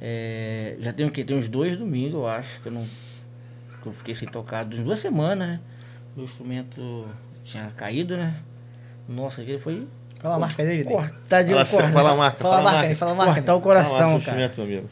É, 0.00 0.76
já 0.80 0.92
tem 0.92 1.06
o 1.06 1.10
quê? 1.10 1.24
Tem 1.24 1.36
uns 1.36 1.48
dois 1.48 1.76
domingos, 1.76 2.14
eu 2.14 2.26
acho, 2.28 2.60
que 2.60 2.68
eu 2.68 2.72
não. 2.72 2.84
Que 3.82 3.88
eu 3.88 3.92
fiquei 3.92 4.14
sem 4.14 4.28
tocar, 4.28 4.64
uns 4.66 4.78
duas 4.82 4.98
semanas, 4.98 5.48
né? 5.48 5.60
O 6.16 6.22
instrumento 6.22 7.06
tinha 7.44 7.70
caído, 7.76 8.16
né? 8.16 8.36
Nossa, 9.08 9.42
aquele 9.42 9.58
foi. 9.58 9.86
Fala 10.20 10.36
a 10.36 10.38
marca 10.38 10.64
dele, 10.64 10.84
né? 10.84 10.90
Cortar 10.90 11.42
de 11.42 11.52
Fala, 11.52 11.64
cortar, 11.66 11.92
fala 11.92 12.10
a 12.10 12.16
marca. 12.16 12.38
Fala 12.38 12.54
a 12.54 12.58
fala 12.58 12.72
marca 12.72 12.88
aí, 12.88 12.94
fala 12.94 13.10
a 13.10 13.14
marca. 13.14 13.34
cortar 13.34 13.54
o 13.56 13.60
Fala 13.60 13.62
coração, 13.62 14.18
do 14.18 14.24
cara. 14.24 14.52
meu 14.56 14.64
amigo. 14.64 14.88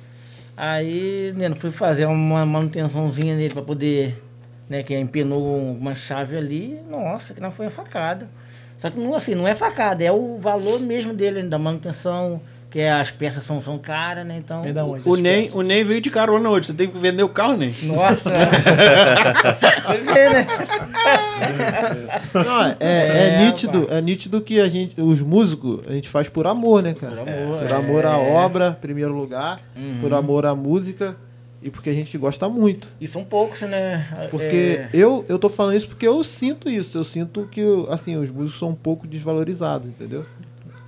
Aí, 0.63 1.33
né, 1.39 1.49
fui 1.55 1.71
fazer 1.71 2.05
uma 2.05 2.45
manutençãozinha 2.45 3.35
nele 3.35 3.55
pra 3.55 3.63
poder, 3.63 4.23
né, 4.69 4.83
que 4.83 4.95
empenou 4.95 5.57
uma 5.57 5.95
chave 5.95 6.37
ali, 6.37 6.79
nossa, 6.87 7.33
que 7.33 7.41
não 7.41 7.51
foi 7.51 7.65
a 7.65 7.71
facada. 7.71 8.29
Só 8.77 8.91
que 8.91 9.01
não, 9.01 9.15
assim, 9.15 9.35
não 9.35 9.49
é 9.49 9.55
facada, 9.55 10.05
é 10.05 10.13
o 10.13 10.37
valor 10.37 10.79
mesmo 10.79 11.15
dele, 11.15 11.45
da 11.45 11.59
manutenção, 11.59 12.43
que 12.71 12.79
é, 12.79 12.93
as 12.93 13.11
peças 13.11 13.45
são, 13.45 13.61
são 13.63 13.77
caras, 13.79 14.25
né, 14.25 14.37
então... 14.39 14.63
Vem 14.63 14.73
da 14.73 14.85
onde? 14.85 15.09
O 15.09 15.17
Ney, 15.17 15.51
o 15.55 15.63
Ney 15.63 15.83
veio 15.83 16.01
de 16.01 16.09
carona 16.11 16.49
hoje. 16.49 16.69
Você 16.69 16.75
tem 16.75 16.89
que 16.89 16.97
vender 16.97 17.23
o 17.25 17.29
carro, 17.29 17.57
Ney. 17.57 17.75
Nossa! 17.83 18.31
Foi 19.87 19.99
ver, 19.99 20.31
né? 20.31 20.47
Não, 22.35 22.65
é, 22.65 22.77
é, 22.79 23.27
É, 23.29 23.39
nítido, 23.45 23.87
é 23.91 24.01
nítido 24.01 24.41
que 24.41 24.61
a 24.61 24.69
gente, 24.69 25.01
os 25.01 25.21
músicos, 25.21 25.81
a 25.89 25.93
gente 25.93 26.09
faz 26.09 26.29
por 26.29 26.47
amor, 26.47 26.83
né, 26.83 26.95
cara? 26.95 27.17
Por 27.25 27.29
amor, 27.29 27.59
Por 27.59 27.71
é. 27.73 27.75
amor 27.75 28.07
à 28.07 28.19
obra, 28.19 28.77
em 28.79 28.81
primeiro 28.81 29.13
lugar, 29.15 29.61
Uhum. 29.77 29.99
por 30.01 30.13
amor 30.15 30.47
à 30.47 30.55
música 30.55 31.17
e 31.63 31.71
porque 31.71 31.91
a 31.91 31.93
gente 31.93 32.17
gosta 32.17 32.49
muito. 32.49 32.89
E 33.01 33.09
são 33.09 33.25
poucos, 33.25 33.61
né? 33.63 34.07
Porque 34.31 34.81
É, 34.81 34.89
eu, 34.93 35.25
eu 35.29 35.39
tô 35.39 35.49
falando 35.49 35.77
isso 35.77 35.89
porque 35.89 36.07
eu 36.07 36.23
sinto 36.25 36.69
isso. 36.69 36.97
Eu 36.97 37.05
sinto 37.05 37.49
que, 37.51 37.63
assim, 37.91 38.17
os 38.17 38.31
músicos 38.31 38.59
são 38.59 38.71
um 38.71 38.75
pouco 38.75 39.07
desvalorizados, 39.07 39.89
entendeu? 39.89 40.25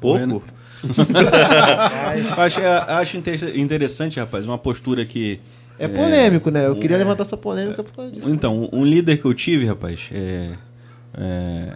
Pouco? 0.01 0.43
acho, 2.37 2.61
acho 2.61 3.17
inter- 3.17 3.59
interessante, 3.59 4.19
rapaz, 4.19 4.45
uma 4.45 4.59
postura 4.59 5.05
que. 5.05 5.41
É 5.79 5.89
polêmico, 5.89 6.51
né? 6.51 6.67
Eu 6.67 6.77
queria 6.77 6.97
é. 6.97 6.99
levantar 6.99 7.23
essa 7.23 7.37
polêmica 7.37 7.83
por 7.83 7.93
causa 7.93 8.13
disso. 8.13 8.31
Então, 8.31 8.69
um 8.73 8.85
líder 8.85 9.17
que 9.17 9.25
eu 9.25 9.35
tive, 9.35 9.67
rapaz, 9.67 10.09
é. 10.13 10.51
é 11.15 11.73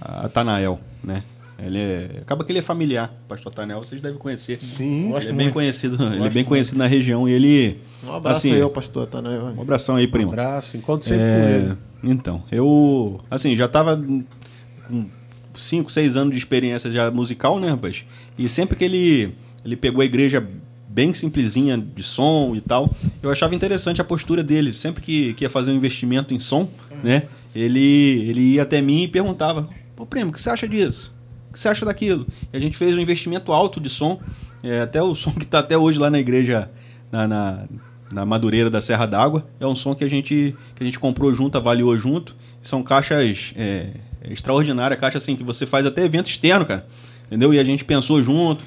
a 0.00 0.28
Tanael, 0.28 0.80
né? 1.02 1.22
Ele 1.64 1.78
é, 1.78 2.10
acaba 2.22 2.42
que 2.44 2.50
ele 2.50 2.58
é 2.58 2.62
familiar, 2.62 3.12
pastor 3.28 3.54
Tanael, 3.54 3.78
vocês 3.78 4.00
devem 4.00 4.18
conhecer. 4.18 4.60
Sim. 4.60 5.10
Gosto 5.10 5.26
ele 5.26 5.34
é 5.34 5.36
bem 5.36 5.46
muito. 5.46 5.54
conhecido, 5.54 5.94
ele 6.02 6.16
é 6.16 6.18
Gosto 6.18 6.34
bem 6.34 6.44
conhecido 6.44 6.78
na 6.78 6.86
região 6.86 7.28
e 7.28 7.32
ele. 7.32 7.78
Um 8.02 8.12
abraço 8.12 8.38
assim, 8.38 8.54
aí 8.54 8.60
ao 8.60 8.70
pastor 8.70 9.06
Tanael. 9.06 9.44
Um 9.56 9.62
abração 9.62 9.94
aí, 9.94 10.06
Um 10.06 10.10
primo. 10.10 10.32
abraço, 10.32 10.76
encontro 10.76 11.06
sempre 11.06 11.24
É, 11.24 11.38
com 11.38 11.48
ele. 11.54 11.76
Então, 12.02 12.42
eu, 12.50 13.20
assim, 13.30 13.54
já 13.54 13.68
tava 13.68 13.96
com 13.96 15.06
5, 15.54 15.90
6 15.90 16.16
anos 16.16 16.32
de 16.32 16.38
experiência 16.38 16.90
já 16.90 17.10
musical, 17.10 17.58
né, 17.58 17.70
rapaz? 17.70 18.04
E 18.38 18.48
sempre 18.48 18.76
que 18.76 18.84
ele, 18.84 19.34
ele 19.64 19.76
pegou 19.76 20.02
a 20.02 20.04
igreja 20.04 20.46
bem 20.88 21.14
simplesinha 21.14 21.78
de 21.78 22.02
som 22.02 22.54
e 22.54 22.60
tal, 22.60 22.94
eu 23.22 23.30
achava 23.30 23.54
interessante 23.54 24.00
a 24.00 24.04
postura 24.04 24.42
dele. 24.42 24.72
Sempre 24.72 25.02
que, 25.02 25.34
que 25.34 25.44
ia 25.44 25.50
fazer 25.50 25.70
um 25.70 25.74
investimento 25.74 26.34
em 26.34 26.38
som, 26.38 26.68
né, 27.02 27.24
ele, 27.54 28.26
ele 28.28 28.40
ia 28.52 28.62
até 28.62 28.80
mim 28.82 29.04
e 29.04 29.08
perguntava, 29.08 29.68
pô, 29.96 30.04
primo, 30.04 30.30
o 30.30 30.32
que 30.32 30.40
você 30.40 30.50
acha 30.50 30.68
disso? 30.68 31.14
O 31.48 31.52
que 31.54 31.60
você 31.60 31.68
acha 31.68 31.84
daquilo? 31.84 32.26
E 32.52 32.56
a 32.56 32.60
gente 32.60 32.76
fez 32.76 32.96
um 32.96 33.00
investimento 33.00 33.52
alto 33.52 33.80
de 33.80 33.88
som, 33.88 34.20
é, 34.62 34.80
até 34.80 35.02
o 35.02 35.14
som 35.16 35.32
que 35.32 35.44
está 35.44 35.60
até 35.60 35.76
hoje 35.76 35.98
lá 35.98 36.10
na 36.10 36.18
igreja, 36.18 36.70
na, 37.10 37.26
na, 37.26 37.64
na 38.12 38.26
Madureira 38.26 38.68
da 38.68 38.80
Serra 38.80 39.06
d'Água, 39.06 39.46
é 39.58 39.66
um 39.66 39.74
som 39.74 39.94
que 39.94 40.04
a 40.04 40.08
gente, 40.08 40.54
que 40.74 40.82
a 40.82 40.84
gente 40.84 40.98
comprou 40.98 41.32
junto, 41.34 41.56
avaliou 41.56 41.96
junto. 41.96 42.36
São 42.60 42.82
caixas 42.82 43.52
é, 43.56 43.88
extraordinárias, 44.30 44.98
caixa 45.00 45.18
assim, 45.18 45.34
que 45.36 45.42
você 45.44 45.66
faz 45.66 45.84
até 45.86 46.04
evento 46.04 46.26
externo, 46.26 46.64
cara. 46.64 46.86
Entendeu? 47.26 47.52
E 47.54 47.58
a 47.58 47.64
gente 47.64 47.84
pensou 47.84 48.22
junto, 48.22 48.64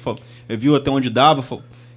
eh, 0.48 0.56
viu 0.56 0.74
até 0.74 0.90
onde 0.90 1.08
dava. 1.08 1.44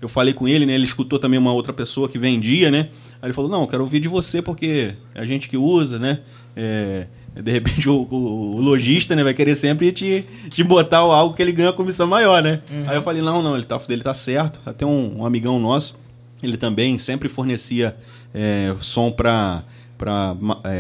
Eu 0.01 0.07
falei 0.07 0.34
com 0.34 0.47
ele, 0.47 0.66
né? 0.66 0.74
Ele 0.76 0.84
escutou 0.86 1.18
também 1.20 1.38
uma 1.39 1.51
outra 1.51 1.74
pessoa 1.74 2.07
que 2.07 2.18
vendia, 2.18 2.70
né? 2.72 2.89
Aí 3.22 3.28
ele 3.28 3.34
falou: 3.34 3.49
Não, 3.49 3.62
eu 3.62 3.68
quero 3.68 3.82
ouvir 3.84 3.99
de 3.99 4.07
você 4.07 4.41
porque 4.41 4.93
é 5.16 5.20
a 5.22 5.26
gente 5.26 5.49
que 5.49 5.57
usa, 5.57 5.97
né? 5.99 6.20
É, 6.55 7.07
de 7.41 7.51
repente 7.51 7.89
o, 7.89 8.07
o- 8.10 8.55
o 8.55 8.62
lojista 8.62 9.16
né, 9.16 9.24
vai 9.24 9.34
querer 9.34 9.55
sempre 9.55 9.91
te, 9.91 10.26
te 10.49 10.64
botar 10.64 10.97
algo 10.99 11.36
que 11.36 11.41
ele 11.41 11.51
ganha 11.51 11.74
comissão 11.74 12.05
maior, 12.07 12.41
né? 12.43 12.62
Aí 12.88 12.95
eu 12.95 13.01
falei: 13.01 13.22
Não, 13.22 13.41
não, 13.41 13.55
ele 13.55 13.66
tá, 13.66 13.80
ele 13.89 14.03
tá 14.03 14.14
certo. 14.14 14.62
Até 14.66 14.86
um, 14.86 15.20
um 15.20 15.26
amigão 15.26 15.60
nosso, 15.60 15.99
ele 16.41 16.55
também 16.55 16.97
sempre 16.99 17.28
fornecia 17.28 17.95
é, 18.34 18.74
som 18.80 19.12
para 19.12 19.64
para 20.00 20.34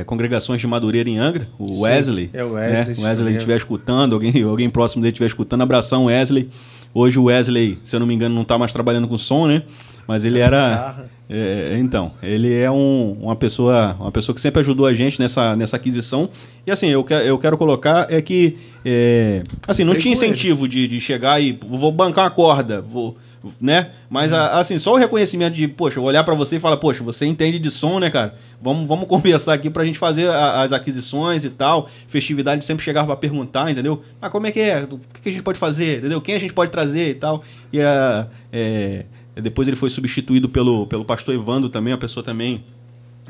congregações 0.05 0.61
de 0.61 0.65
Madureira 0.65 1.09
em 1.09 1.19
Angra, 1.19 1.49
o 1.59 1.67
Sim, 1.67 1.81
Wesley. 1.81 2.29
é 2.31 2.41
o 2.41 2.53
Wesley, 2.53 2.85
né? 2.85 2.93
O 2.97 3.01
Wesley 3.03 3.33
estiver 3.35 3.57
escutando, 3.57 4.13
alguém, 4.13 4.41
alguém 4.43 4.69
próximo 4.69 5.01
dele 5.01 5.11
estiver 5.11 5.27
escutando, 5.27 5.61
abração 5.61 6.05
Wesley. 6.05 6.49
Hoje 6.93 7.19
o 7.19 7.25
Wesley, 7.25 7.77
se 7.83 7.95
eu 7.95 7.99
não 7.99 8.07
me 8.07 8.15
engano, 8.15 8.33
não 8.33 8.43
está 8.43 8.57
mais 8.57 8.71
trabalhando 8.71 9.07
com 9.09 9.17
som, 9.17 9.45
né? 9.45 9.63
Mas 10.07 10.25
ele 10.25 10.39
era. 10.39 11.05
É, 11.29 11.77
então, 11.79 12.13
ele 12.23 12.51
é 12.51 12.71
um, 12.71 13.15
uma, 13.21 13.35
pessoa, 13.35 13.95
uma 13.99 14.11
pessoa 14.11 14.33
que 14.33 14.41
sempre 14.41 14.61
ajudou 14.61 14.87
a 14.87 14.93
gente 14.93 15.19
nessa, 15.19 15.55
nessa 15.55 15.75
aquisição. 15.75 16.29
E 16.65 16.71
assim, 16.71 16.87
eu, 16.87 17.03
que, 17.03 17.13
eu 17.13 17.37
quero 17.37 17.57
colocar 17.57 18.07
é 18.09 18.19
que. 18.19 18.57
É, 18.83 19.43
assim, 19.67 19.83
não 19.83 19.95
tinha 19.95 20.13
incentivo 20.13 20.67
de, 20.67 20.87
de 20.87 20.99
chegar 20.99 21.39
e 21.39 21.51
vou 21.51 21.91
bancar 21.91 22.23
uma 22.23 22.31
corda, 22.31 22.81
vou 22.81 23.17
né? 23.59 23.91
Mas, 24.09 24.33
a, 24.33 24.59
assim, 24.59 24.77
só 24.77 24.93
o 24.93 24.97
reconhecimento 24.97 25.53
de, 25.53 25.67
poxa, 25.67 25.99
olhar 25.99 26.23
para 26.23 26.33
você 26.35 26.57
e 26.57 26.59
falar, 26.59 26.77
poxa, 26.77 27.03
você 27.03 27.25
entende 27.25 27.59
de 27.59 27.69
som, 27.69 27.99
né, 27.99 28.09
cara? 28.09 28.35
Vamos, 28.61 28.87
vamos 28.87 29.07
conversar 29.07 29.53
aqui 29.53 29.69
pra 29.69 29.85
gente 29.85 29.97
fazer 29.97 30.29
a, 30.29 30.61
as 30.61 30.71
aquisições 30.71 31.43
e 31.43 31.49
tal. 31.49 31.89
Festividade 32.07 32.65
sempre 32.65 32.83
chegava 32.83 33.07
para 33.07 33.15
perguntar, 33.15 33.71
entendeu? 33.71 34.03
Ah, 34.21 34.29
como 34.29 34.47
é 34.47 34.51
que 34.51 34.59
é? 34.59 34.83
O 34.83 34.99
que 35.21 35.29
a 35.29 35.31
gente 35.31 35.43
pode 35.43 35.57
fazer, 35.57 35.99
entendeu? 35.99 36.21
Quem 36.21 36.35
a 36.35 36.39
gente 36.39 36.53
pode 36.53 36.71
trazer 36.71 37.09
e 37.09 37.15
tal. 37.15 37.43
E 37.71 37.81
a, 37.81 38.27
é, 38.51 39.05
depois 39.35 39.67
ele 39.67 39.77
foi 39.77 39.89
substituído 39.89 40.49
pelo, 40.49 40.87
pelo 40.87 41.05
pastor 41.05 41.33
Evandro 41.35 41.69
também, 41.69 41.93
uma 41.93 41.99
pessoa 41.99 42.23
também 42.23 42.63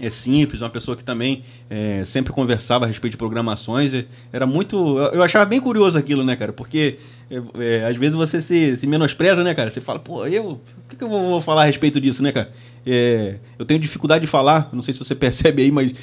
é 0.01 0.09
simples, 0.09 0.61
uma 0.61 0.69
pessoa 0.69 0.95
que 0.95 1.03
também 1.03 1.43
é, 1.69 2.03
sempre 2.05 2.33
conversava 2.33 2.85
a 2.85 2.87
respeito 2.87 3.11
de 3.11 3.17
programações. 3.17 3.91
Era 4.31 4.45
muito. 4.45 4.97
Eu 4.97 5.23
achava 5.23 5.45
bem 5.45 5.59
curioso 5.59 5.97
aquilo, 5.97 6.23
né, 6.23 6.35
cara? 6.35 6.53
Porque 6.53 6.97
é, 7.29 7.41
é, 7.59 7.85
às 7.85 7.97
vezes 7.97 8.15
você 8.15 8.41
se, 8.41 8.77
se, 8.77 8.87
menospreza, 8.87 9.43
né, 9.43 9.53
cara? 9.53 9.69
Você 9.69 9.81
fala, 9.81 9.99
pô, 9.99 10.25
eu. 10.25 10.51
O 10.51 10.61
que, 10.89 10.95
que 10.95 11.03
eu 11.03 11.09
vou 11.09 11.41
falar 11.41 11.63
a 11.63 11.65
respeito 11.65 12.01
disso, 12.01 12.23
né, 12.23 12.31
cara? 12.31 12.51
É, 12.85 13.35
eu 13.57 13.65
tenho 13.65 13.79
dificuldade 13.79 14.21
de 14.21 14.27
falar, 14.27 14.69
não 14.73 14.81
sei 14.81 14.93
se 14.93 14.99
você 14.99 15.13
percebe 15.15 15.63
aí, 15.63 15.71
mas 15.71 15.93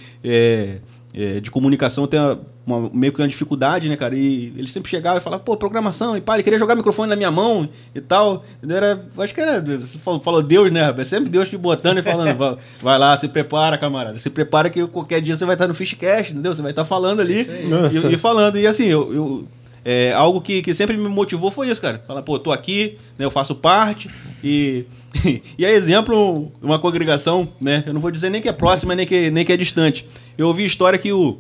é, 1.16 1.40
de 1.40 1.50
comunicação 1.50 2.04
eu 2.04 2.08
tenho 2.08 2.38
uma, 2.66 2.90
meio 2.92 3.10
que 3.10 3.22
uma 3.22 3.26
dificuldade, 3.26 3.88
né, 3.88 3.96
cara? 3.96 4.14
E 4.14 4.52
ele 4.54 4.68
sempre 4.68 4.90
chegava 4.90 5.18
e 5.18 5.22
falava, 5.22 5.42
pô, 5.42 5.56
programação, 5.56 6.14
e 6.14 6.20
pá, 6.20 6.34
ele 6.34 6.42
queria 6.42 6.58
jogar 6.58 6.76
microfone 6.76 7.08
na 7.08 7.16
minha 7.16 7.30
mão 7.30 7.66
e 7.94 8.00
tal. 8.02 8.44
Era, 8.68 9.02
acho 9.18 9.34
que 9.34 9.40
era, 9.40 9.60
você 9.60 9.96
falou, 9.96 10.20
falou 10.20 10.42
Deus, 10.42 10.70
né, 10.70 10.94
É 10.96 11.04
sempre 11.04 11.30
Deus 11.30 11.48
te 11.48 11.56
botando 11.56 11.98
e 11.98 12.02
falando, 12.02 12.36
vai, 12.36 12.56
vai, 12.82 12.98
lá, 12.98 13.16
se 13.16 13.28
prepara, 13.28 13.78
camarada, 13.78 14.18
se 14.18 14.28
prepara 14.28 14.68
que 14.68 14.86
qualquer 14.88 15.22
dia 15.22 15.34
você 15.34 15.46
vai 15.46 15.54
estar 15.54 15.66
no 15.66 15.74
Fishcast, 15.74 16.32
entendeu? 16.32 16.54
Você 16.54 16.60
vai 16.60 16.72
estar 16.72 16.84
falando 16.84 17.20
ali 17.20 17.48
e, 17.48 18.14
e, 18.14 18.18
falando. 18.18 18.58
E 18.58 18.66
assim, 18.66 18.84
eu, 18.84 19.14
eu 19.14 19.48
é, 19.88 20.12
algo 20.12 20.40
que, 20.40 20.60
que 20.62 20.74
sempre 20.74 20.96
me 20.96 21.08
motivou 21.08 21.50
foi 21.50 21.68
isso, 21.68 21.80
cara. 21.80 22.02
Falar, 22.06 22.20
pô, 22.20 22.38
tô 22.38 22.52
aqui, 22.52 22.98
né, 23.16 23.24
eu 23.24 23.30
faço 23.30 23.54
parte 23.54 24.10
e. 24.44 24.84
e 25.58 25.64
é 25.64 25.72
exemplo, 25.72 26.50
uma 26.62 26.78
congregação, 26.78 27.48
né? 27.60 27.84
Eu 27.86 27.94
não 27.94 28.00
vou 28.00 28.10
dizer 28.10 28.30
nem 28.30 28.42
que 28.42 28.48
é 28.48 28.52
próxima, 28.52 28.94
nem 28.94 29.06
que, 29.06 29.30
nem 29.30 29.44
que 29.44 29.52
é 29.52 29.56
distante. 29.56 30.06
Eu 30.36 30.48
ouvi 30.48 30.64
história 30.64 30.98
que 30.98 31.12
o, 31.12 31.38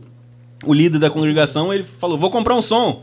o 0.64 0.72
líder 0.72 0.98
da 0.98 1.10
congregação, 1.10 1.72
ele 1.72 1.84
falou, 1.84 2.16
vou 2.18 2.30
comprar 2.30 2.54
um 2.54 2.62
som. 2.62 3.02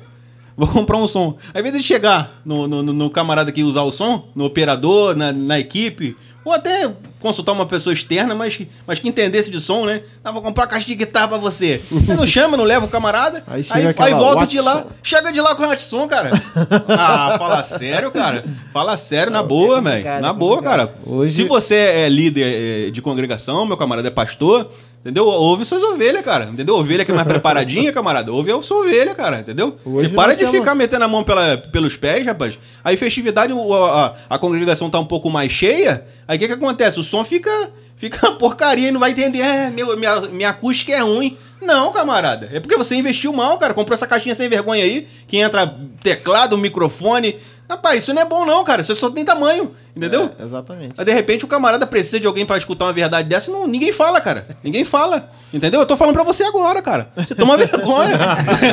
Vou 0.55 0.67
comprar 0.67 0.97
um 0.97 1.07
som. 1.07 1.37
Ao 1.53 1.59
invés 1.59 1.75
de 1.75 1.83
chegar 1.83 2.41
no, 2.45 2.67
no, 2.67 2.83
no 2.83 3.09
camarada 3.09 3.51
que 3.51 3.63
usar 3.63 3.83
o 3.83 3.91
som, 3.91 4.27
no 4.35 4.45
operador, 4.45 5.15
na, 5.15 5.31
na 5.31 5.59
equipe, 5.59 6.15
ou 6.45 6.51
até 6.51 6.91
consultar 7.19 7.53
uma 7.53 7.65
pessoa 7.65 7.93
externa, 7.93 8.35
mas, 8.35 8.59
mas 8.85 8.99
que 8.99 9.07
entendesse 9.07 9.49
de 9.49 9.61
som, 9.61 9.85
né? 9.85 10.03
Ah, 10.23 10.31
vou 10.31 10.41
comprar 10.41 10.63
uma 10.63 10.69
caixa 10.69 10.85
de 10.85 10.95
guitarra 10.95 11.29
pra 11.29 11.37
você. 11.37 11.81
Aí 12.09 12.15
não 12.15 12.27
chama, 12.27 12.57
não 12.57 12.65
leva 12.65 12.85
o 12.85 12.89
camarada. 12.89 13.43
Aí, 13.47 13.65
aí, 13.69 13.95
aí 13.97 14.13
volta 14.13 14.45
de 14.45 14.59
lá. 14.59 14.85
Chega 15.01 15.31
de 15.31 15.39
lá 15.39 15.55
com 15.55 15.65
o 15.65 15.79
som, 15.79 16.07
cara. 16.07 16.31
ah, 16.89 17.35
fala 17.37 17.63
sério, 17.63 18.11
cara. 18.11 18.43
Fala 18.73 18.97
sério, 18.97 19.31
na 19.31 19.41
boa, 19.41 19.81
velho. 19.81 20.21
Na 20.21 20.33
boa, 20.33 20.61
cara. 20.61 20.93
Hoje... 21.05 21.33
Se 21.33 21.43
você 21.43 21.75
é 21.75 22.09
líder 22.09 22.87
é, 22.87 22.91
de 22.91 23.01
congregação, 23.01 23.65
meu 23.65 23.77
camarada 23.77 24.09
é 24.09 24.11
pastor, 24.11 24.69
Entendeu? 25.03 25.25
Ouve 25.25 25.65
suas 25.65 25.83
ovelhas, 25.83 26.23
cara. 26.23 26.45
Entendeu? 26.45 26.77
Ovelha 26.77 27.03
que 27.03 27.11
é 27.11 27.13
mais 27.13 27.27
preparadinha, 27.27 27.91
camarada. 27.93 28.31
Ouve 28.31 28.53
a 28.53 28.61
sua 28.61 28.85
ovelha, 28.85 29.13
cara. 29.13 29.39
Entendeu? 29.39 29.77
Hoje 29.83 30.07
Você 30.07 30.15
para 30.15 30.33
de 30.33 30.47
ficar 30.47 30.73
metendo 30.73 31.03
a 31.03 31.09
mão 31.09 31.25
pela, 31.25 31.57
pelos 31.57 31.97
pés, 31.97 32.25
rapaz. 32.25 32.57
Aí, 32.81 32.95
festividade, 32.95 33.51
a, 33.51 34.15
a, 34.29 34.35
a 34.35 34.39
congregação 34.39 34.89
tá 34.89 34.97
um 34.97 35.05
pouco 35.05 35.29
mais 35.29 35.51
cheia. 35.51 36.05
Aí 36.25 36.37
o 36.37 36.39
que, 36.39 36.47
que 36.47 36.53
acontece? 36.53 37.01
O 37.01 37.03
som 37.03 37.25
fica, 37.25 37.51
fica 37.97 38.29
uma 38.29 38.37
porcaria 38.37 38.87
e 38.87 38.91
não 38.91 38.99
vai 39.01 39.11
entender. 39.11 39.41
É, 39.41 39.69
meu, 39.69 39.97
minha, 39.97 40.21
minha 40.21 40.49
acústica 40.49 40.93
é 40.93 41.01
ruim. 41.01 41.37
Não, 41.61 41.91
camarada. 41.91 42.49
É 42.53 42.61
porque 42.61 42.77
você 42.77 42.95
investiu 42.95 43.33
mal, 43.33 43.57
cara. 43.57 43.73
Comprou 43.73 43.95
essa 43.95 44.07
caixinha 44.07 44.35
sem 44.35 44.47
vergonha 44.47 44.85
aí, 44.85 45.05
que 45.27 45.35
entra 45.37 45.75
teclado, 46.01 46.57
microfone. 46.57 47.35
Rapaz, 47.69 48.03
isso 48.03 48.13
não 48.13 48.21
é 48.21 48.25
bom, 48.25 48.45
não, 48.45 48.63
cara. 48.63 48.81
Você 48.81 48.95
só 48.95 49.09
tem 49.09 49.25
tamanho. 49.25 49.75
Entendeu? 49.95 50.31
É, 50.39 50.43
exatamente. 50.43 50.93
Mas 50.97 51.05
de 51.05 51.13
repente 51.13 51.45
o 51.45 51.47
camarada 51.47 51.85
precisa 51.85 52.19
de 52.19 52.27
alguém 52.27 52.45
para 52.45 52.57
escutar 52.57 52.85
uma 52.85 52.93
verdade 52.93 53.29
dessa, 53.29 53.51
não, 53.51 53.67
ninguém 53.67 53.91
fala, 53.91 54.19
cara. 54.19 54.47
Ninguém 54.63 54.83
fala. 54.83 55.29
Entendeu? 55.53 55.81
Eu 55.81 55.85
tô 55.85 55.95
falando 55.95 56.15
para 56.15 56.23
você 56.23 56.43
agora, 56.43 56.81
cara. 56.81 57.09
Você 57.15 57.35
toma 57.35 57.55
vergonha. 57.57 58.17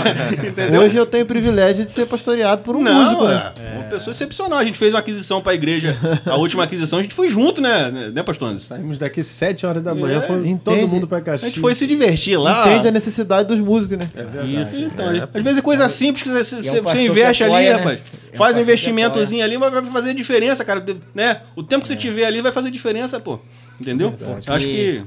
Hoje 0.80 0.96
eu 0.96 1.04
tenho 1.04 1.24
o 1.24 1.26
privilégio 1.26 1.84
de 1.84 1.90
ser 1.90 2.06
pastoreado 2.06 2.62
por 2.62 2.74
um 2.74 2.82
não, 2.82 2.94
músico, 2.94 3.26
né? 3.26 3.52
É. 3.60 3.78
Uma 3.78 3.84
pessoa 3.84 4.12
excepcional. 4.12 4.58
A 4.58 4.64
gente 4.64 4.78
fez 4.78 4.94
uma 4.94 5.00
aquisição 5.00 5.42
para 5.42 5.52
a 5.52 5.54
igreja, 5.54 5.96
a 6.24 6.36
última 6.36 6.64
aquisição, 6.64 6.98
a 6.98 7.02
gente 7.02 7.14
foi 7.14 7.28
junto, 7.28 7.60
né, 7.60 7.90
né 7.90 8.22
pastor 8.22 8.48
Anderson? 8.48 8.68
Saímos 8.74 8.98
daqui 8.98 9.22
7 9.22 9.66
horas 9.66 9.82
da 9.82 9.94
manhã, 9.94 10.18
é. 10.18 10.20
foi 10.22 10.60
todo 10.64 10.88
mundo 10.88 11.06
para 11.06 11.20
Caxias. 11.20 11.44
A 11.44 11.48
gente 11.48 11.60
foi 11.60 11.74
se 11.74 11.86
divertir 11.86 12.38
lá. 12.38 12.68
Entende 12.68 12.88
a 12.88 12.90
necessidade 12.90 13.48
dos 13.48 13.60
músicos, 13.60 13.98
né? 13.98 14.08
É 14.14 14.22
verdade. 14.22 14.62
Isso, 14.62 14.82
então, 14.82 15.10
é. 15.10 15.28
Às 15.32 15.42
vezes 15.42 15.58
é 15.58 15.62
coisa 15.62 15.88
simples 15.88 16.22
que 16.22 16.28
você, 16.28 16.62
você, 16.62 16.80
você 16.80 17.00
investe 17.00 17.44
ali, 17.44 17.52
né? 17.52 17.72
rapaz. 17.72 18.00
Faz 18.36 18.56
um 18.56 18.60
investimentozinho 18.60 19.44
ali, 19.44 19.58
mas 19.58 19.72
vai 19.72 19.84
fazer 19.84 20.14
diferença, 20.14 20.64
cara. 20.64 20.84
Né? 21.14 21.42
O 21.56 21.62
tempo 21.62 21.82
que 21.82 21.88
você 21.88 21.96
tiver 21.96 22.24
ali 22.24 22.40
vai 22.40 22.52
fazer 22.52 22.70
diferença, 22.70 23.18
pô. 23.18 23.38
Entendeu? 23.80 24.14
Eu 24.46 24.54
acho 24.54 24.66
que. 24.66 25.04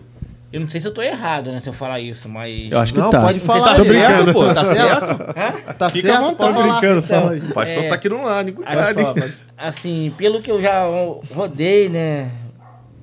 Eu 0.51 0.62
não 0.62 0.70
sei 0.70 0.80
se 0.80 0.88
eu 0.88 0.93
tô 0.93 1.01
errado, 1.01 1.51
né, 1.51 1.60
se 1.60 1.68
eu 1.68 1.74
falar 1.74 1.99
isso, 1.99 2.30
mas. 2.30 2.72
Eu 2.72 2.80
acho 2.80 2.93
que 2.93 2.99
não, 2.99 3.10
tá. 3.10 3.24
pode 3.24 3.39
falar. 3.39 3.76
Tá 3.76 3.84
certo, 3.84 4.34
pô. 4.34 4.54
Tá 4.54 4.66
certo? 4.66 5.78
Tá 5.80 5.89
Fica 5.89 6.08
certo, 6.10 6.24
à 6.24 6.28
vontade. 6.28 6.54
Tô 6.54 6.62
brincando, 6.62 6.99
então, 6.99 7.22
fala 7.22 7.32
aí. 7.32 7.39
O 7.39 7.54
pastor 7.54 7.84
é, 7.84 7.88
tá 7.88 7.95
aqui 7.95 8.10
no 8.10 8.24
lado, 8.24 8.54
cuidado. 8.54 9.34
Assim, 9.58 10.14
pelo 10.16 10.43
que 10.43 10.51
eu 10.51 10.62
já 10.62 10.86
rodei, 11.34 11.89
né? 11.89 12.32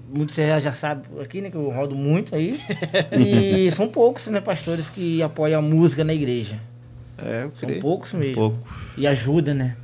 Muitos 0.08 0.36
já, 0.36 0.60
já 0.60 0.72
sabem 0.72 1.04
aqui, 1.20 1.40
né? 1.40 1.50
Que 1.50 1.56
eu 1.56 1.68
rodo 1.70 1.96
muito 1.96 2.36
aí. 2.36 2.60
e 3.18 3.68
são 3.74 3.88
poucos, 3.88 4.28
né, 4.28 4.40
pastores 4.40 4.88
que 4.88 5.20
apoiam 5.20 5.58
a 5.58 5.62
música 5.62 6.04
na 6.04 6.14
igreja. 6.14 6.56
É, 7.18 7.44
eu 7.44 7.50
creio. 7.50 7.74
São 7.74 7.82
poucos 7.82 8.12
mesmo. 8.12 8.34
Pouco. 8.34 8.58
E 8.96 9.08
ajuda, 9.08 9.52
né? 9.54 9.76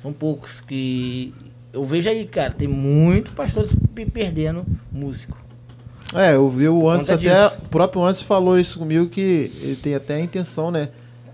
São 0.00 0.12
poucos 0.12 0.60
que 0.60 1.34
eu 1.72 1.84
vejo 1.84 2.08
aí, 2.08 2.26
cara, 2.26 2.50
tem 2.50 2.68
muito 2.68 3.32
pastores 3.32 3.74
perdendo 4.12 4.64
músico. 4.90 5.36
É, 6.14 6.34
eu 6.34 6.48
vi 6.48 6.68
o 6.68 6.88
antes 6.88 7.10
até. 7.10 7.48
Disso. 7.48 7.58
O 7.62 7.68
próprio 7.68 8.02
antes 8.02 8.22
falou 8.22 8.58
isso 8.58 8.78
comigo 8.78 9.08
que 9.08 9.52
ele 9.60 9.76
tem 9.76 9.94
até 9.94 10.14
a 10.14 10.20
intenção, 10.20 10.70
né? 10.70 10.88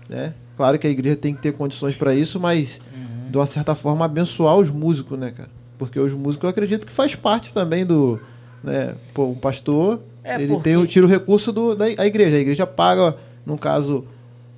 né? 0.09 0.33
Claro 0.57 0.77
que 0.77 0.85
a 0.85 0.89
igreja 0.89 1.15
tem 1.15 1.33
que 1.33 1.41
ter 1.41 1.53
condições 1.53 1.95
para 1.95 2.13
isso, 2.13 2.39
mas 2.39 2.81
uhum. 2.93 3.31
de 3.31 3.37
uma 3.37 3.45
certa 3.45 3.73
forma 3.75 4.03
abençoar 4.03 4.57
os 4.57 4.69
músicos, 4.69 5.17
né, 5.17 5.31
cara? 5.31 5.49
Porque 5.77 5.99
os 5.99 6.11
músicos 6.13 6.43
eu 6.43 6.49
acredito 6.49 6.85
que 6.85 6.91
faz 6.91 7.15
parte 7.15 7.53
também 7.53 7.85
do. 7.85 8.19
Né? 8.63 8.95
Pô, 9.13 9.29
o 9.29 9.35
pastor, 9.35 10.01
é 10.23 10.35
ele 10.35 10.47
porque... 10.47 10.63
tem, 10.63 10.85
tira 10.85 11.05
o 11.05 11.09
recurso 11.09 11.51
do, 11.53 11.75
da 11.75 12.05
igreja. 12.05 12.35
A 12.35 12.39
igreja 12.39 12.67
paga, 12.67 13.15
no 13.45 13.57
caso, 13.57 14.05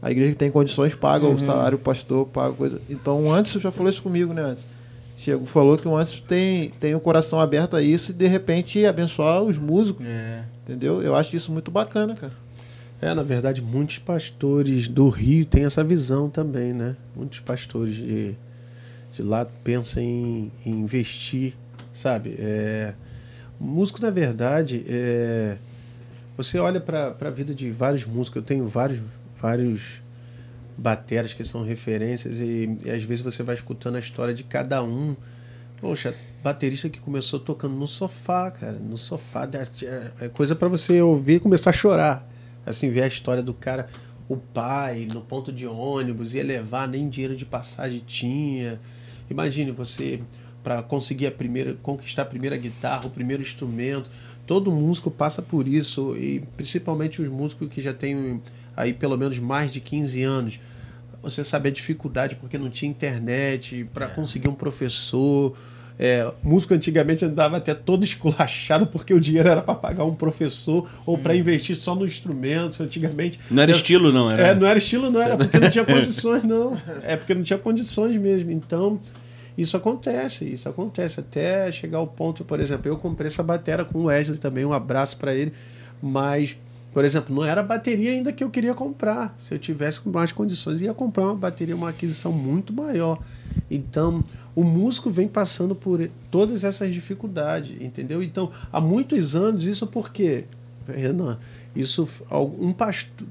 a 0.02 0.10
igreja 0.10 0.32
que 0.32 0.38
tem 0.38 0.50
condições 0.50 0.96
paga 0.96 1.28
uhum. 1.28 1.34
o 1.34 1.40
salário 1.40 1.78
do 1.78 1.84
pastor, 1.84 2.26
paga 2.28 2.54
coisa. 2.54 2.82
Então, 2.90 3.32
antes 3.32 3.62
já 3.62 3.72
falou 3.72 3.92
isso 3.92 4.02
comigo, 4.02 4.34
né? 4.34 4.42
Antes 4.42 4.64
Chego 5.18 5.48
falou 5.48 5.78
que 5.78 5.88
o 5.88 5.96
Antes 5.96 6.20
tem, 6.20 6.70
tem 6.80 6.94
o 6.94 7.00
coração 7.00 7.40
aberto 7.40 7.76
a 7.76 7.82
isso 7.82 8.12
e 8.12 8.14
de 8.14 8.28
repente 8.28 8.86
abençoar 8.86 9.42
os 9.42 9.58
músicos. 9.58 10.06
É. 10.06 10.44
Entendeu? 10.64 11.02
Eu 11.02 11.16
acho 11.16 11.36
isso 11.36 11.52
muito 11.52 11.72
bacana, 11.72 12.16
cara. 12.16 12.34
É, 13.02 13.14
na 13.14 13.24
verdade, 13.24 13.62
muitos 13.62 14.00
pastores 14.00 14.88
do 14.88 15.10
Rio 15.10 15.46
têm 15.46 15.66
essa 15.66 15.84
visão 15.84 16.30
também, 16.30 16.72
né? 16.72 16.96
Muitos 17.16 17.40
pastores 17.40 17.96
de, 17.96 18.36
de 19.16 19.24
lá 19.24 19.46
pensam 19.64 20.02
em, 20.02 20.52
em 20.66 20.72
investir, 20.72 21.54
sabe? 21.92 22.36
É, 22.38 22.94
músico, 23.60 24.02
na 24.02 24.10
verdade, 24.10 24.84
é, 24.88 25.58
você 26.36 26.60
olha 26.60 26.80
para 26.80 27.16
a 27.20 27.30
vida 27.30 27.54
de 27.54 27.70
vários 27.72 28.06
músicos, 28.06 28.38
eu 28.38 28.44
tenho 28.44 28.68
vários, 28.68 29.00
vários 29.40 30.02
bateras 30.78 31.34
que 31.34 31.44
são 31.44 31.64
referências 31.64 32.40
e, 32.40 32.78
e, 32.86 32.92
às 32.92 33.04
vezes 33.04 33.24
você 33.24 33.42
vai 33.42 33.56
escutando 33.56 33.96
a 33.96 34.00
história 34.00 34.34
de 34.34 34.44
cada 34.44 34.84
um. 34.84 35.16
Poxa, 35.82 36.16
baterista 36.44 36.90
que 36.90 37.00
começou 37.00 37.40
tocando 37.40 37.76
no 37.76 37.88
sofá, 37.88 38.52
cara, 38.52 38.78
no 38.78 38.98
sofá, 38.98 39.50
é, 40.22 40.26
é 40.26 40.30
coisa 40.30 40.56
para 40.56 40.68
você 40.68 41.02
ouvir 41.02 41.36
e 41.36 41.40
começar 41.40 41.72
a 41.72 41.74
chorar. 41.74 42.28
Assim, 42.66 42.90
ver 42.90 43.04
a 43.04 43.08
história 43.08 43.42
do 43.42 43.54
cara, 43.54 43.88
o 44.28 44.36
pai 44.38 45.08
no 45.12 45.22
ponto 45.22 45.52
de 45.52 45.66
ônibus, 45.66 46.34
ia 46.34 46.44
levar, 46.44 46.88
nem 46.88 47.10
dinheiro 47.10 47.36
de 47.36 47.46
passagem 47.46 48.04
tinha. 48.06 48.80
Imagine 49.30 49.72
você 49.72 50.22
para 50.64 50.84
conseguir 50.84 51.28
a 51.28 51.32
primeira, 51.32 51.76
conquistar 51.76 52.24
a 52.24 52.26
primeira 52.26 52.58
guitarra, 52.58 53.08
o 53.08 53.10
primeiro 53.10 53.42
instrumento. 53.42 54.10
Todo 54.46 54.72
músico 54.72 55.10
passa 55.10 55.42
por 55.42 55.68
isso 55.68 56.16
e 56.18 56.42
principalmente 56.56 57.22
os 57.22 57.30
músicos 57.30 57.70
que 57.70 57.82
já 57.82 57.94
têm 57.94 58.42
aí 58.78 58.94
pelo 58.94 59.18
menos 59.18 59.40
mais 59.40 59.72
de 59.72 59.82
15 59.82 60.24
anos. 60.24 60.60
Você 61.24 61.44
sabe 61.44 61.70
a 61.70 61.72
dificuldade 61.72 62.36
porque 62.36 62.58
não 62.58 62.70
tinha 62.70 62.90
internet 62.90 63.90
para 63.94 64.06
é. 64.06 64.10
conseguir 64.10 64.48
um 64.48 64.54
professor. 64.54 65.58
É, 66.00 66.32
música 66.44 66.76
antigamente 66.76 67.26
andava 67.26 67.58
até 67.58 67.74
todo 67.74 68.04
esculachado 68.06 68.86
porque 68.86 69.16
o 69.16 69.20
dinheiro 69.20 69.50
era 69.50 69.64
para 69.64 69.74
pagar 69.74 70.06
um 70.06 70.14
professor 70.14 70.88
ou 71.08 71.16
hum. 71.16 71.20
para 71.20 71.36
investir 71.36 71.76
só 71.76 71.96
no 71.96 72.06
instrumento. 72.06 72.82
Antigamente. 72.84 73.40
Não 73.50 73.64
era, 73.64 73.72
era 73.72 73.80
estilo, 73.80 74.12
não. 74.12 74.30
Era... 74.30 74.48
É, 74.50 74.56
não 74.56 74.68
era 74.68 74.78
estilo, 74.78 75.10
não. 75.10 75.20
Era 75.20 75.36
porque 75.36 75.60
não 75.60 75.70
tinha 75.70 75.84
condições, 75.86 76.44
não. 76.44 76.80
É 77.04 77.18
porque 77.18 77.34
não 77.34 77.42
tinha 77.42 77.58
condições 77.58 78.16
mesmo. 78.16 78.52
Então, 78.52 79.00
Isso 79.58 79.76
acontece, 79.76 80.46
isso 80.46 80.70
acontece. 80.70 81.20
Até 81.20 81.72
chegar 81.72 81.98
ao 81.98 82.06
ponto, 82.06 82.46
por 82.46 82.60
exemplo, 82.60 82.88
eu 82.88 82.98
comprei 82.98 83.28
essa 83.28 83.42
bateria 83.42 83.84
com 83.84 84.00
o 84.00 84.04
Wesley 84.04 84.38
também, 84.38 84.64
um 84.64 84.72
abraço 84.72 85.18
para 85.18 85.34
ele. 85.34 85.52
Mas, 86.02 86.56
por 86.92 87.06
exemplo, 87.06 87.36
não 87.36 87.46
era 87.46 87.62
a 87.62 87.64
bateria 87.64 88.12
ainda 88.12 88.32
que 88.34 88.44
eu 88.44 88.50
queria 88.50 88.74
comprar. 88.74 89.34
Se 89.38 89.54
eu 89.54 89.60
tivesse 89.60 90.08
mais 90.10 90.32
condições, 90.32 90.82
ia 90.82 90.94
comprar 90.94 91.26
uma 91.26 91.36
bateria, 91.36 91.76
uma 91.76 91.90
aquisição 91.90 92.32
muito 92.32 92.74
maior. 92.74 93.20
Então, 93.70 94.24
o 94.56 94.64
músico 94.64 95.10
vem 95.10 95.28
passando 95.28 95.76
por 95.76 96.08
todas 96.32 96.64
essas 96.64 96.94
dificuldades, 96.94 97.80
entendeu? 97.82 98.24
Então, 98.24 98.52
há 98.72 98.82
muitos 98.82 99.36
anos, 99.36 99.66
isso 99.66 99.86
porque, 99.86 100.46
Renan, 100.88 101.38
isso, 101.76 102.08
um 102.32 102.74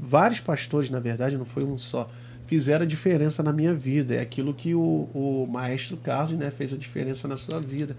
vários 0.00 0.40
pastores, 0.40 0.90
na 0.90 1.00
verdade, 1.00 1.36
não 1.36 1.44
foi 1.44 1.64
um 1.64 1.76
só, 1.76 2.08
fizeram 2.46 2.84
a 2.84 2.86
diferença 2.86 3.42
na 3.42 3.52
minha 3.52 3.74
vida. 3.74 4.14
É 4.14 4.20
aquilo 4.20 4.54
que 4.54 4.74
o, 4.74 5.08
o 5.12 5.46
maestro 5.50 5.96
Carlos 5.96 6.38
né, 6.38 6.50
fez 6.50 6.72
a 6.72 6.76
diferença 6.76 7.26
na 7.26 7.36
sua 7.36 7.60
vida. 7.60 7.96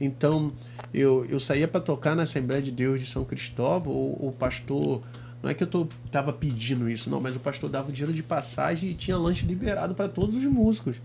Então, 0.00 0.52
eu, 0.92 1.24
eu 1.26 1.40
saía 1.40 1.66
para 1.66 1.80
tocar 1.80 2.14
na 2.14 2.22
Assembleia 2.24 2.60
de 2.60 2.70
Deus 2.70 3.00
de 3.00 3.06
São 3.06 3.24
Cristóvão, 3.24 3.92
o, 3.92 4.28
o 4.28 4.32
pastor. 4.32 5.00
Não 5.42 5.50
é 5.50 5.54
que 5.54 5.62
eu 5.62 5.88
estava 6.04 6.32
pedindo 6.32 6.88
isso, 6.88 7.08
não, 7.08 7.20
mas 7.20 7.36
o 7.36 7.40
pastor 7.40 7.70
dava 7.70 7.92
dinheiro 7.92 8.12
de 8.12 8.22
passagem 8.22 8.90
e 8.90 8.94
tinha 8.94 9.16
lanche 9.16 9.46
liberado 9.46 9.94
para 9.94 10.08
todos 10.08 10.34
os 10.34 10.44
músicos. 10.44 10.96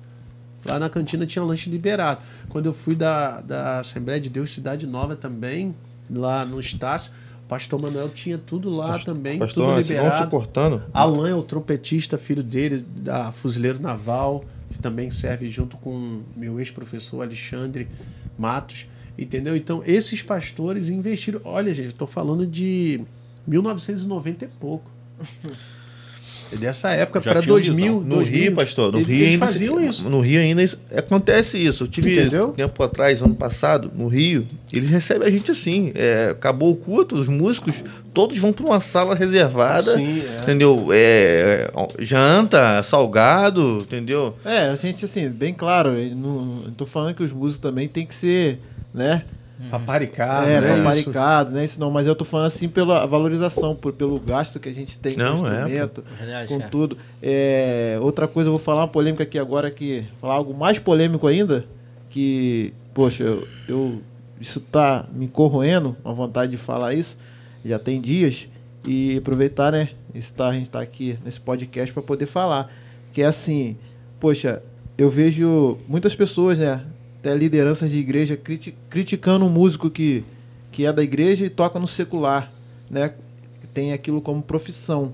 Lá 0.65 0.79
na 0.79 0.89
cantina 0.89 1.25
tinha 1.25 1.43
lanche 1.43 1.69
liberado. 1.69 2.21
Quando 2.49 2.67
eu 2.67 2.73
fui 2.73 2.95
da, 2.95 3.41
da 3.41 3.79
Assembleia 3.79 4.19
de 4.19 4.29
Deus 4.29 4.51
Cidade 4.51 4.85
Nova 4.85 5.15
também, 5.15 5.75
lá 6.09 6.45
no 6.45 6.59
Estácio, 6.59 7.11
o 7.45 7.47
pastor 7.47 7.81
Manuel 7.81 8.09
tinha 8.09 8.37
tudo 8.37 8.69
lá 8.69 8.89
pastor, 8.89 9.15
também, 9.15 9.39
pastor, 9.39 9.65
tudo 9.65 9.77
liberado. 9.77 10.19
Não 10.19 10.25
te 10.25 10.29
cortando. 10.29 10.83
Alan 10.93 11.29
é 11.29 11.35
o 11.35 11.41
trompetista, 11.41 12.17
filho 12.17 12.43
dele, 12.43 12.85
da 12.95 13.31
Fuzileiro 13.31 13.81
Naval, 13.81 14.43
que 14.71 14.79
também 14.79 15.11
serve 15.11 15.49
junto 15.49 15.77
com 15.77 16.23
meu 16.35 16.59
ex-professor 16.59 17.21
Alexandre 17.21 17.87
Matos. 18.37 18.87
Entendeu? 19.17 19.55
Então, 19.55 19.83
esses 19.85 20.23
pastores 20.23 20.89
investiram. 20.89 21.41
Olha, 21.43 21.73
gente, 21.73 21.89
estou 21.89 22.07
falando 22.07 22.47
de 22.47 23.01
1990 23.45 24.45
e 24.45 24.47
pouco. 24.47 24.89
Dessa 26.59 26.91
época 26.91 27.21
para 27.21 27.41
2000, 27.41 28.01
No 28.01 28.15
2000, 28.15 28.41
Rio, 28.41 28.55
pastor, 28.55 28.91
no 28.91 28.97
eles, 28.99 29.07
Rio 29.07 29.17
eles 29.21 29.33
ainda 29.33 29.45
faziam 29.47 29.77
se- 29.79 29.85
isso. 29.87 30.09
No 30.09 30.19
Rio 30.19 30.39
ainda 30.41 30.63
acontece 30.95 31.57
isso. 31.57 31.83
Eu 31.83 31.87
tive 31.87 32.11
Entendeu? 32.11 32.49
tempo 32.49 32.83
atrás, 32.83 33.21
ano 33.21 33.33
passado, 33.35 33.91
no 33.95 34.07
Rio, 34.07 34.45
eles 34.71 34.89
recebem 34.89 35.27
a 35.27 35.31
gente 35.31 35.49
assim. 35.51 35.91
é, 35.95 36.29
acabou 36.31 36.71
o 36.71 36.75
culto, 36.75 37.15
os 37.15 37.27
músicos, 37.27 37.75
todos 38.13 38.37
vão 38.37 38.51
para 38.51 38.65
uma 38.65 38.79
sala 38.81 39.15
reservada. 39.15 39.93
Sim, 39.93 40.21
é. 40.21 40.41
Entendeu? 40.43 40.87
É, 40.91 41.71
janta, 41.99 42.83
salgado, 42.83 43.79
entendeu? 43.81 44.35
É, 44.43 44.67
a 44.69 44.75
gente, 44.75 45.05
assim, 45.05 45.29
bem 45.29 45.53
claro, 45.53 45.91
não, 46.15 46.45
não 46.65 46.71
tô 46.71 46.85
falando 46.85 47.15
que 47.15 47.23
os 47.23 47.31
músicos 47.31 47.61
também 47.61 47.87
tem 47.87 48.05
que 48.05 48.13
ser, 48.13 48.59
né? 48.93 49.23
Paparicado, 49.69 50.49
é, 50.49 50.61
né? 50.61 50.77
paparicado, 50.77 51.51
né? 51.51 51.65
Isso 51.65 51.79
não, 51.79 51.91
mas 51.91 52.07
eu 52.07 52.15
tô 52.15 52.25
falando 52.25 52.47
assim 52.47 52.67
pela 52.67 53.05
valorização, 53.05 53.75
por, 53.75 53.93
pelo 53.93 54.19
gasto 54.19 54.59
que 54.59 54.69
a 54.69 54.73
gente 54.73 54.97
tem 54.97 55.15
Não, 55.15 55.37
com 55.37 55.43
o 55.43 55.47
é, 55.47 55.61
instrumento, 55.61 56.03
Verdade, 56.17 56.47
com 56.47 56.59
tudo. 56.59 56.97
É, 57.21 57.97
outra 58.01 58.27
coisa, 58.27 58.47
eu 58.47 58.51
vou 58.53 58.59
falar 58.59 58.81
uma 58.81 58.87
polêmica 58.87 59.23
aqui 59.23 59.37
agora, 59.37 59.69
que 59.69 60.03
falar 60.19 60.35
algo 60.35 60.53
mais 60.53 60.79
polêmico 60.79 61.27
ainda, 61.27 61.65
que, 62.09 62.73
poxa, 62.93 63.23
eu, 63.23 63.47
eu- 63.67 64.01
isso 64.39 64.59
tá 64.59 65.05
me 65.13 65.27
corroendo, 65.27 65.95
a 66.03 66.11
vontade 66.11 66.51
de 66.51 66.57
falar 66.57 66.93
isso, 66.93 67.15
já 67.63 67.77
tem 67.77 68.01
dias, 68.01 68.47
e 68.85 69.17
aproveitar, 69.17 69.71
né, 69.71 69.89
tá, 70.35 70.47
a 70.47 70.53
gente 70.53 70.69
tá 70.69 70.81
aqui 70.81 71.17
nesse 71.23 71.39
podcast 71.39 71.93
para 71.93 72.01
poder 72.01 72.25
falar, 72.25 72.71
que 73.13 73.21
é 73.21 73.25
assim, 73.25 73.77
poxa, 74.19 74.61
eu 74.97 75.09
vejo 75.09 75.77
muitas 75.87 76.15
pessoas, 76.15 76.57
né, 76.57 76.81
até 77.21 77.35
lideranças 77.35 77.91
de 77.91 77.99
igreja 77.99 78.35
criti- 78.35 78.73
criticando 78.89 79.45
um 79.45 79.49
músico 79.49 79.91
que, 79.91 80.23
que 80.71 80.85
é 80.87 80.91
da 80.91 81.03
igreja 81.03 81.45
e 81.45 81.49
toca 81.49 81.79
no 81.79 81.87
secular, 81.87 82.51
né, 82.89 83.13
tem 83.73 83.93
aquilo 83.93 84.19
como 84.19 84.41
profissão. 84.41 85.13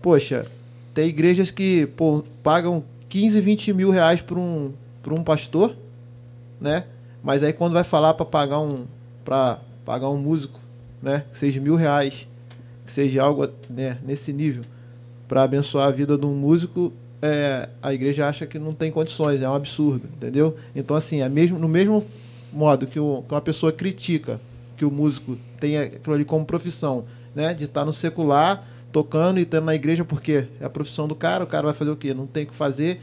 Poxa, 0.00 0.46
tem 0.94 1.08
igrejas 1.08 1.50
que 1.50 1.86
pô, 1.96 2.24
pagam 2.42 2.84
15, 3.08 3.40
20 3.40 3.72
mil 3.72 3.90
reais 3.90 4.20
para 4.20 4.38
um, 4.38 4.72
por 5.02 5.12
um 5.12 5.24
pastor, 5.24 5.74
né? 6.60 6.84
Mas 7.22 7.42
aí 7.42 7.52
quando 7.52 7.72
vai 7.72 7.84
falar 7.84 8.14
para 8.14 8.24
pagar 8.24 8.60
um 8.60 8.86
para 9.24 9.58
pagar 9.84 10.08
um 10.10 10.16
músico, 10.16 10.60
né? 11.02 11.24
Que 11.32 11.38
seja 11.38 11.60
mil 11.60 11.74
reais, 11.74 12.26
que 12.86 12.92
seja 12.92 13.22
algo 13.22 13.48
né, 13.68 13.98
nesse 14.04 14.32
nível, 14.32 14.62
para 15.26 15.42
abençoar 15.42 15.88
a 15.88 15.90
vida 15.90 16.16
de 16.16 16.24
um 16.26 16.34
músico, 16.34 16.92
é, 17.26 17.68
a 17.82 17.94
igreja 17.94 18.28
acha 18.28 18.44
que 18.46 18.58
não 18.58 18.74
tem 18.74 18.92
condições, 18.92 19.40
é 19.40 19.48
um 19.48 19.54
absurdo, 19.54 20.06
entendeu? 20.14 20.58
Então 20.76 20.94
assim, 20.94 21.22
é 21.22 21.28
mesmo, 21.28 21.58
no 21.58 21.66
mesmo 21.66 22.04
modo 22.52 22.86
que, 22.86 23.00
o, 23.00 23.24
que 23.26 23.32
uma 23.34 23.40
pessoa 23.40 23.72
critica 23.72 24.38
que 24.76 24.84
o 24.84 24.90
músico 24.90 25.38
tenha 25.58 25.84
aquilo 25.84 26.14
ali 26.14 26.24
como 26.24 26.44
profissão, 26.44 27.06
né? 27.34 27.54
De 27.54 27.64
estar 27.64 27.84
no 27.86 27.94
secular, 27.94 28.62
tocando 28.92 29.38
e 29.38 29.42
estando 29.42 29.64
na 29.64 29.74
igreja, 29.74 30.04
porque 30.04 30.46
é 30.60 30.66
a 30.66 30.70
profissão 30.70 31.08
do 31.08 31.14
cara, 31.14 31.44
o 31.44 31.46
cara 31.46 31.64
vai 31.64 31.74
fazer 31.74 31.90
o 31.90 31.96
quê? 31.96 32.12
Não 32.12 32.26
tem 32.26 32.44
o 32.44 32.48
que 32.48 32.54
fazer, 32.54 33.00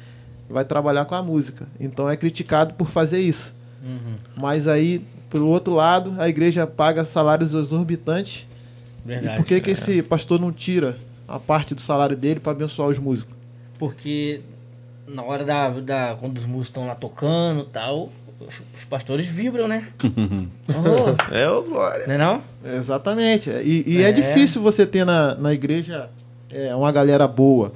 vai 0.48 0.64
trabalhar 0.66 1.06
com 1.06 1.16
a 1.16 1.24
música. 1.24 1.68
Então 1.80 2.08
é 2.08 2.16
criticado 2.16 2.76
por 2.76 2.90
fazer 2.92 3.22
isso. 3.22 3.56
Uhum. 3.84 4.16
Mas 4.38 4.68
aí, 4.68 5.02
pelo 5.32 5.48
outro 5.48 5.74
lado, 5.74 6.14
a 6.20 6.30
igreja 6.30 6.68
paga 6.68 7.04
salários 7.06 7.56
exorbitantes. 7.56 8.46
Verdade. 9.04 9.34
e 9.34 9.38
por 9.38 9.46
que, 9.48 9.60
que 9.60 9.72
É. 9.72 9.74
esse 9.74 10.04
pastor 10.04 10.40
não 10.40 10.52
tira 10.52 10.96
a 11.28 11.40
parte 11.40 11.74
do 11.74 11.82
salário 11.82 12.16
dele 12.16 12.40
para 12.40 12.52
abençoar 12.52 12.88
os 12.88 13.00
músicos? 13.00 13.41
Porque 13.82 14.42
na 15.08 15.24
hora 15.24 15.44
da, 15.44 15.70
da 15.72 16.16
quando 16.20 16.38
os 16.38 16.46
músicos 16.46 16.68
estão 16.68 16.86
lá 16.86 16.94
tocando 16.94 17.62
e 17.64 17.74
tal, 17.74 18.10
os, 18.40 18.54
os 18.78 18.84
pastores 18.88 19.26
vibram, 19.26 19.68
né? 19.68 19.88
Oh, 20.70 21.34
É 21.34 21.50
o 21.50 21.64
Glória. 21.64 22.06
não 22.06 22.14
é 22.14 22.18
não? 22.20 22.44
Exatamente. 22.64 23.50
E, 23.50 23.84
e 23.88 24.04
é. 24.04 24.10
É. 24.10 24.12
difícil 24.12 24.62
você 24.62 24.86
ter 24.86 25.04
na, 25.04 25.34
na 25.34 25.52
igreja 25.52 26.12
é, 26.52 26.76
uma 26.76 26.92
galera 26.92 27.28
boa, 27.28 27.72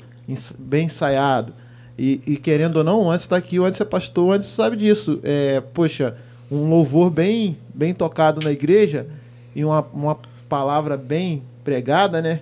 bem 0.60 0.86
ensaiado. 0.86 1.51
E, 1.97 2.22
e 2.28 2.38
querendo 2.38 2.78
ou 2.78 2.84
não, 2.84 3.10
antes 3.10 3.26
está 3.26 3.38
aqui, 3.38 3.58
antes 3.58 3.82
é 3.82 3.86
pastor, 3.86 4.36
antes 4.36 4.49
sabe 4.49 4.76
disso. 4.76 5.20
É, 5.24 5.60
poxa, 5.74 6.16
um 6.51 6.70
louvor 6.70 7.10
bem, 7.10 7.58
bem 7.74 7.95
tocado 7.95 8.41
na 8.41 8.51
igreja 8.51 9.08
e 9.56 9.66
uma, 9.66 9.82
uma 9.91 10.20
palavra 10.47 10.97
bem 10.97 11.41
pregada, 11.64 12.22
né? 12.22 12.41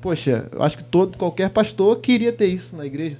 Poxa, 0.00 0.48
eu 0.52 0.62
acho 0.62 0.76
que 0.76 0.84
todo, 0.84 1.16
qualquer 1.16 1.50
pastor 1.50 1.98
queria 2.00 2.32
ter 2.32 2.46
isso 2.46 2.74
na 2.74 2.86
igreja. 2.86 3.16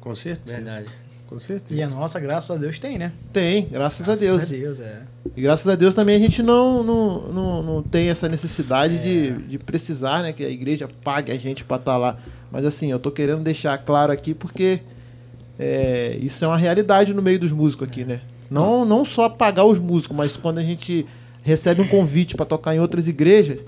Com 0.00 0.14
certeza. 0.14 0.56
Verdade. 0.56 0.86
Com 1.26 1.38
certeza. 1.38 1.80
E 1.80 1.82
a 1.82 1.88
nossa, 1.88 2.20
graças 2.20 2.50
a 2.54 2.58
Deus, 2.58 2.78
tem, 2.78 2.98
né? 2.98 3.10
Tem, 3.32 3.66
graças 3.66 4.06
a 4.06 4.14
Deus. 4.14 4.36
Graças 4.36 4.52
a 4.52 4.56
Deus, 4.56 4.80
é. 4.80 5.02
E 5.34 5.40
graças 5.40 5.66
a 5.66 5.74
Deus 5.74 5.94
também 5.94 6.16
a 6.16 6.18
gente 6.18 6.42
não, 6.42 6.82
não, 6.82 7.32
não, 7.32 7.62
não 7.62 7.82
tem 7.82 8.08
essa 8.08 8.28
necessidade 8.28 8.98
de, 8.98 9.32
de 9.48 9.58
precisar, 9.58 10.22
né? 10.22 10.32
Que 10.32 10.44
a 10.44 10.50
igreja 10.50 10.88
pague 11.02 11.32
a 11.32 11.36
gente 11.36 11.64
para 11.64 11.78
estar 11.78 11.96
lá. 11.96 12.18
Mas 12.50 12.66
assim, 12.66 12.90
eu 12.90 12.98
tô 12.98 13.10
querendo 13.10 13.42
deixar 13.42 13.78
claro 13.78 14.12
aqui 14.12 14.34
porque 14.34 14.80
é, 15.58 16.18
isso 16.20 16.44
é 16.44 16.48
uma 16.48 16.58
realidade 16.58 17.14
no 17.14 17.22
meio 17.22 17.38
dos 17.38 17.50
músicos 17.50 17.88
aqui, 17.88 18.04
né? 18.04 18.20
Não, 18.50 18.84
não 18.84 19.04
só 19.04 19.28
pagar 19.30 19.64
os 19.64 19.78
músicos, 19.78 20.14
mas 20.14 20.36
quando 20.36 20.58
a 20.58 20.62
gente 20.62 21.06
recebe 21.42 21.80
um 21.80 21.88
convite 21.88 22.36
para 22.36 22.44
tocar 22.44 22.74
em 22.74 22.80
outras 22.80 23.08
igrejas, 23.08 23.58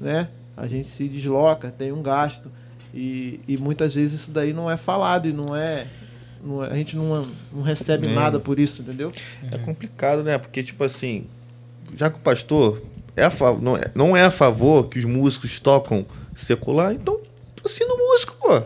né? 0.00 0.26
A 0.56 0.66
gente 0.66 0.86
se 0.86 1.08
desloca, 1.08 1.70
tem 1.70 1.92
um 1.92 2.02
gasto. 2.02 2.50
E, 2.94 3.40
e 3.48 3.56
muitas 3.56 3.94
vezes 3.94 4.20
isso 4.20 4.30
daí 4.30 4.52
não 4.52 4.70
é 4.70 4.76
falado 4.76 5.26
e 5.28 5.32
não 5.32 5.56
é. 5.56 5.86
não 6.44 6.62
é- 6.64 6.70
a 6.70 6.74
gente 6.74 6.94
não, 6.96 7.26
não 7.52 7.62
recebe 7.62 8.06
É. 8.06 8.12
nada 8.14 8.38
por 8.38 8.58
isso, 8.60 8.82
entendeu? 8.82 9.10
É 9.50 9.56
complicado, 9.58 10.22
né? 10.22 10.36
Porque, 10.36 10.62
tipo 10.62 10.82
assim, 10.84 11.24
já 11.96 12.10
que 12.10 12.16
o 12.16 12.20
pastor 12.20 12.82
é 13.16 13.24
a 13.24 13.30
fa- 13.30 13.54
não, 13.54 13.76
é, 13.76 13.90
não 13.94 14.16
é 14.16 14.24
a 14.24 14.30
favor 14.30 14.88
que 14.88 14.98
os 14.98 15.04
músicos 15.04 15.58
tocam 15.60 16.04
secular, 16.36 16.92
então 16.92 17.18
assina 17.64 17.92
o 17.94 17.96
músico, 17.98 18.34
pô. 18.40 18.62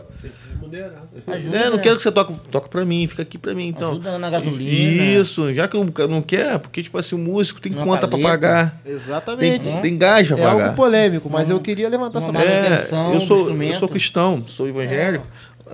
Tem. 0.69 1.33
Ajuda, 1.33 1.57
É, 1.57 1.69
não 1.69 1.77
né? 1.77 1.83
quero 1.83 1.95
que 1.97 2.01
você 2.01 2.11
toque, 2.11 2.33
toque 2.51 2.69
pra 2.69 2.85
mim, 2.85 3.07
fica 3.07 3.21
aqui 3.21 3.37
pra 3.37 3.53
mim, 3.53 3.67
então. 3.67 3.91
Ajuda 3.91 4.17
na 4.19 4.29
gasolina. 4.29 5.03
Isso, 5.19 5.53
já 5.53 5.67
que 5.67 5.77
não, 5.77 5.85
não 6.07 6.21
quer, 6.21 6.59
porque, 6.59 6.83
tipo 6.83 6.97
assim, 6.97 7.15
o 7.15 7.17
músico 7.17 7.59
tem 7.61 7.71
Uma 7.73 7.83
conta 7.85 8.07
pra 8.07 8.17
paleta. 8.17 8.29
pagar, 8.29 8.81
tem, 8.83 8.93
Exatamente. 8.93 9.81
tem 9.81 9.97
gás 9.97 10.27
pra 10.27 10.37
É 10.39 10.45
algo 10.45 10.59
pagar. 10.61 10.75
polêmico, 10.75 11.29
mas 11.29 11.49
eu 11.49 11.59
queria 11.59 11.89
levantar 11.89 12.19
essa 12.19 12.29
Uma 12.29 12.39
bola. 12.39 12.51
É, 12.51 12.69
manutenção 12.69 13.13
eu 13.13 13.21
sou, 13.21 13.61
eu 13.63 13.73
sou 13.73 13.89
cristão, 13.89 14.43
sou 14.47 14.67
evangélico. 14.67 15.25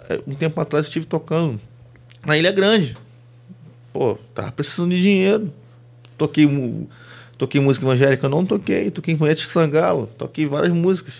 É, 0.10 0.20
Um 0.26 0.34
tempo 0.34 0.60
atrás 0.60 0.86
eu 0.86 0.89
estive 0.89 1.06
tocando 1.06 1.60
na 2.26 2.38
Ilha 2.38 2.52
Grande. 2.52 2.98
Pô, 3.91 4.18
tava 4.34 4.52
precisando 4.52 4.89
de 4.89 5.02
dinheiro. 5.02 5.54
Toquei, 6.17 6.47
toquei 7.38 7.62
música 7.62 7.86
evangélica, 7.86 8.28
não 8.30 8.43
toquei. 8.46 8.89
Toquei 8.89 9.13
Infanete 9.13 9.42
de 9.42 9.47
Sangalo, 9.47 10.09
toquei 10.17 10.46
várias 10.47 10.74
músicas 10.74 11.13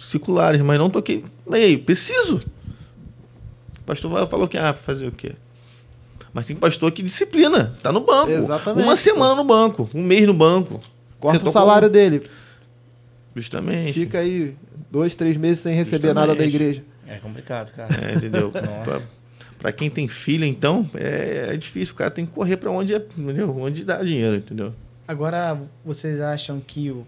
circulares, 0.00 0.60
mas 0.60 0.78
não 0.78 0.90
toquei. 0.90 1.24
Aí, 1.50 1.76
preciso. 1.78 2.42
O 3.86 3.90
pastor 3.94 4.26
falou 4.26 4.48
que, 4.48 4.58
ah, 4.58 4.74
fazer 4.74 5.06
o 5.06 5.12
quê? 5.12 5.32
Mas 6.34 6.44
tem 6.44 6.56
pastor 6.56 6.90
que 6.90 7.04
disciplina, 7.04 7.72
tá 7.80 7.92
no 7.92 8.00
banco. 8.00 8.32
Exatamente. 8.32 8.84
Uma 8.84 8.96
semana 8.96 9.36
no 9.36 9.44
banco, 9.44 9.88
um 9.94 10.02
mês 10.02 10.26
no 10.26 10.34
banco. 10.34 10.82
Corta 11.20 11.38
Você 11.38 11.48
o 11.48 11.52
salário 11.52 11.88
dele. 11.88 12.28
Justamente. 13.36 13.92
Fica 13.92 14.18
aí 14.18 14.56
dois, 14.90 15.14
três 15.14 15.36
meses 15.36 15.60
sem 15.60 15.72
receber 15.72 16.08
nada 16.12 16.34
da 16.34 16.44
Justamente. 16.44 16.54
igreja. 16.56 16.84
É 17.06 17.18
complicado, 17.18 17.70
cara. 17.76 17.88
É, 17.94 18.16
entendeu? 18.16 18.50
Nossa. 18.52 19.08
Para 19.56 19.70
quem 19.70 19.88
tem 19.88 20.08
filho, 20.08 20.44
então, 20.44 20.90
é, 20.94 21.50
é, 21.52 21.56
difícil. 21.56 21.94
O 21.94 21.96
cara 21.96 22.10
tem 22.10 22.26
que 22.26 22.32
correr 22.32 22.56
para 22.56 22.72
onde, 22.72 22.92
é, 22.92 23.06
entendeu? 23.16 23.56
onde 23.56 23.84
dá 23.84 24.02
dinheiro, 24.02 24.36
entendeu? 24.36 24.74
Agora, 25.06 25.56
vocês 25.84 26.20
acham 26.20 26.58
que 26.58 26.90
o. 26.90 27.06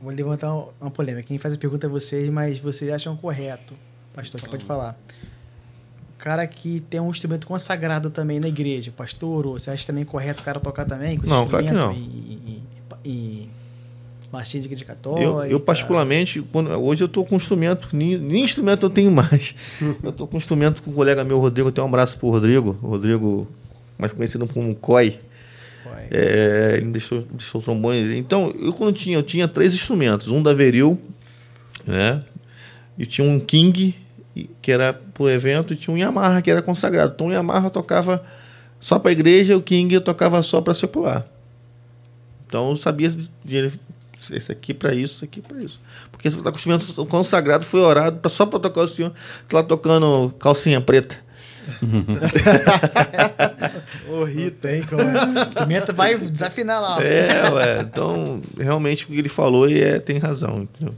Vou 0.00 0.12
levantar 0.12 0.54
uma 0.80 0.90
polêmica. 0.90 1.26
Quem 1.26 1.38
faz 1.38 1.54
a 1.54 1.56
pergunta 1.56 1.86
é 1.86 1.88
vocês, 1.88 2.28
mas 2.28 2.58
vocês 2.58 2.92
acham 2.92 3.16
correto, 3.16 3.74
pastor, 4.14 4.40
que 4.40 4.48
pode 4.48 4.64
falar. 4.64 4.96
O 6.14 6.22
cara 6.24 6.46
que 6.46 6.80
tem 6.88 7.00
um 7.00 7.10
instrumento 7.10 7.46
consagrado 7.46 8.08
também 8.08 8.40
na 8.40 8.48
igreja, 8.48 8.92
pastor, 8.96 9.44
você 9.44 9.70
acha 9.70 9.86
também 9.86 10.04
correto 10.04 10.42
o 10.42 10.44
cara 10.44 10.60
tocar 10.60 10.84
também 10.84 11.18
com 11.18 11.24
esse 11.24 11.32
não, 11.32 11.46
claro 11.46 11.66
que 11.66 11.72
não. 11.72 11.92
E, 11.92 11.96
e, 11.96 12.62
e 13.04 13.48
marcinha 14.32 14.60
de 14.60 14.68
igreja 14.68 14.84
católica? 14.84 15.24
Eu, 15.24 15.44
eu 15.44 15.60
particularmente, 15.60 16.40
quando, 16.52 16.70
hoje 16.70 17.02
eu 17.02 17.06
estou 17.06 17.24
com 17.24 17.36
instrumento, 17.36 17.88
nem, 17.92 18.16
nem, 18.16 18.42
instrumento 18.42 18.86
eu 18.86 18.90
tenho 18.90 19.10
mais. 19.10 19.54
eu 20.02 20.10
estou 20.10 20.26
com 20.26 20.36
instrumento 20.36 20.82
com 20.82 20.90
o 20.90 20.92
um 20.92 20.96
colega 20.96 21.22
meu, 21.24 21.38
Rodrigo, 21.38 21.68
eu 21.68 21.72
tenho 21.72 21.86
um 21.86 21.88
abraço 21.88 22.18
pro 22.18 22.30
Rodrigo, 22.30 22.72
Rodrigo, 22.82 23.46
mais 23.98 24.12
conhecido 24.12 24.46
como 24.46 24.74
COI. 24.74 25.20
É, 26.10 26.74
ele 26.78 26.90
deixou, 26.90 27.22
deixou 27.22 27.60
o 27.60 27.64
trombone. 27.64 28.18
Então, 28.18 28.52
eu 28.58 28.72
quando 28.72 28.94
tinha, 28.94 29.16
eu 29.16 29.22
tinha 29.22 29.46
três 29.46 29.74
instrumentos. 29.74 30.28
Um 30.28 30.42
da 30.42 30.52
Veril, 30.52 30.98
né? 31.86 32.22
E 32.98 33.06
tinha 33.06 33.26
um 33.26 33.40
King, 33.40 33.94
que 34.60 34.72
era 34.72 35.00
pro 35.14 35.30
evento, 35.30 35.72
e 35.72 35.76
tinha 35.76 35.94
um 35.94 35.98
Yamaha, 35.98 36.42
que 36.42 36.50
era 36.50 36.60
consagrado. 36.60 37.12
Então, 37.14 37.28
o 37.28 37.32
Yamaha 37.32 37.70
tocava 37.70 38.22
só 38.80 38.98
para 38.98 39.10
a 39.10 39.12
igreja, 39.12 39.56
o 39.56 39.62
King 39.62 39.94
eu 39.94 40.00
tocava 40.00 40.42
só 40.42 40.60
para 40.60 40.74
secular. 40.74 41.24
Então, 42.46 42.70
eu 42.70 42.76
sabia 42.76 43.10
esse 44.30 44.52
aqui 44.52 44.74
para 44.74 44.94
isso, 44.94 45.16
esse 45.16 45.24
aqui 45.24 45.40
para 45.40 45.62
isso. 45.62 45.80
Porque 46.10 46.30
se 46.30 46.36
você 46.36 46.40
está 46.40 46.50
com 46.50 46.56
o 46.56 46.58
instrumento 46.58 47.06
consagrado, 47.06 47.64
foi 47.64 47.80
orado 47.80 48.18
tá 48.18 48.28
só 48.28 48.44
para 48.44 48.58
tocar 48.58 48.82
o 48.82 48.88
senhor, 48.88 49.12
tá 49.48 49.58
lá 49.58 49.62
tocando 49.62 50.34
calcinha 50.38 50.80
preta. 50.80 51.22
Ô, 54.10 54.24
Rita, 54.24 54.74
hein? 54.74 54.84
Como 54.88 55.00
é? 55.00 55.82
O 55.82 55.94
vai 55.94 56.18
desafinar 56.18 56.80
lá. 56.80 57.02
É, 57.02 57.50
ué. 57.50 57.80
Então, 57.80 58.40
realmente 58.58 59.04
o 59.04 59.08
que 59.08 59.18
ele 59.18 59.28
falou 59.28 59.68
e 59.68 59.80
é, 59.80 59.98
tem 59.98 60.18
razão. 60.18 60.62
Entendeu? 60.62 60.94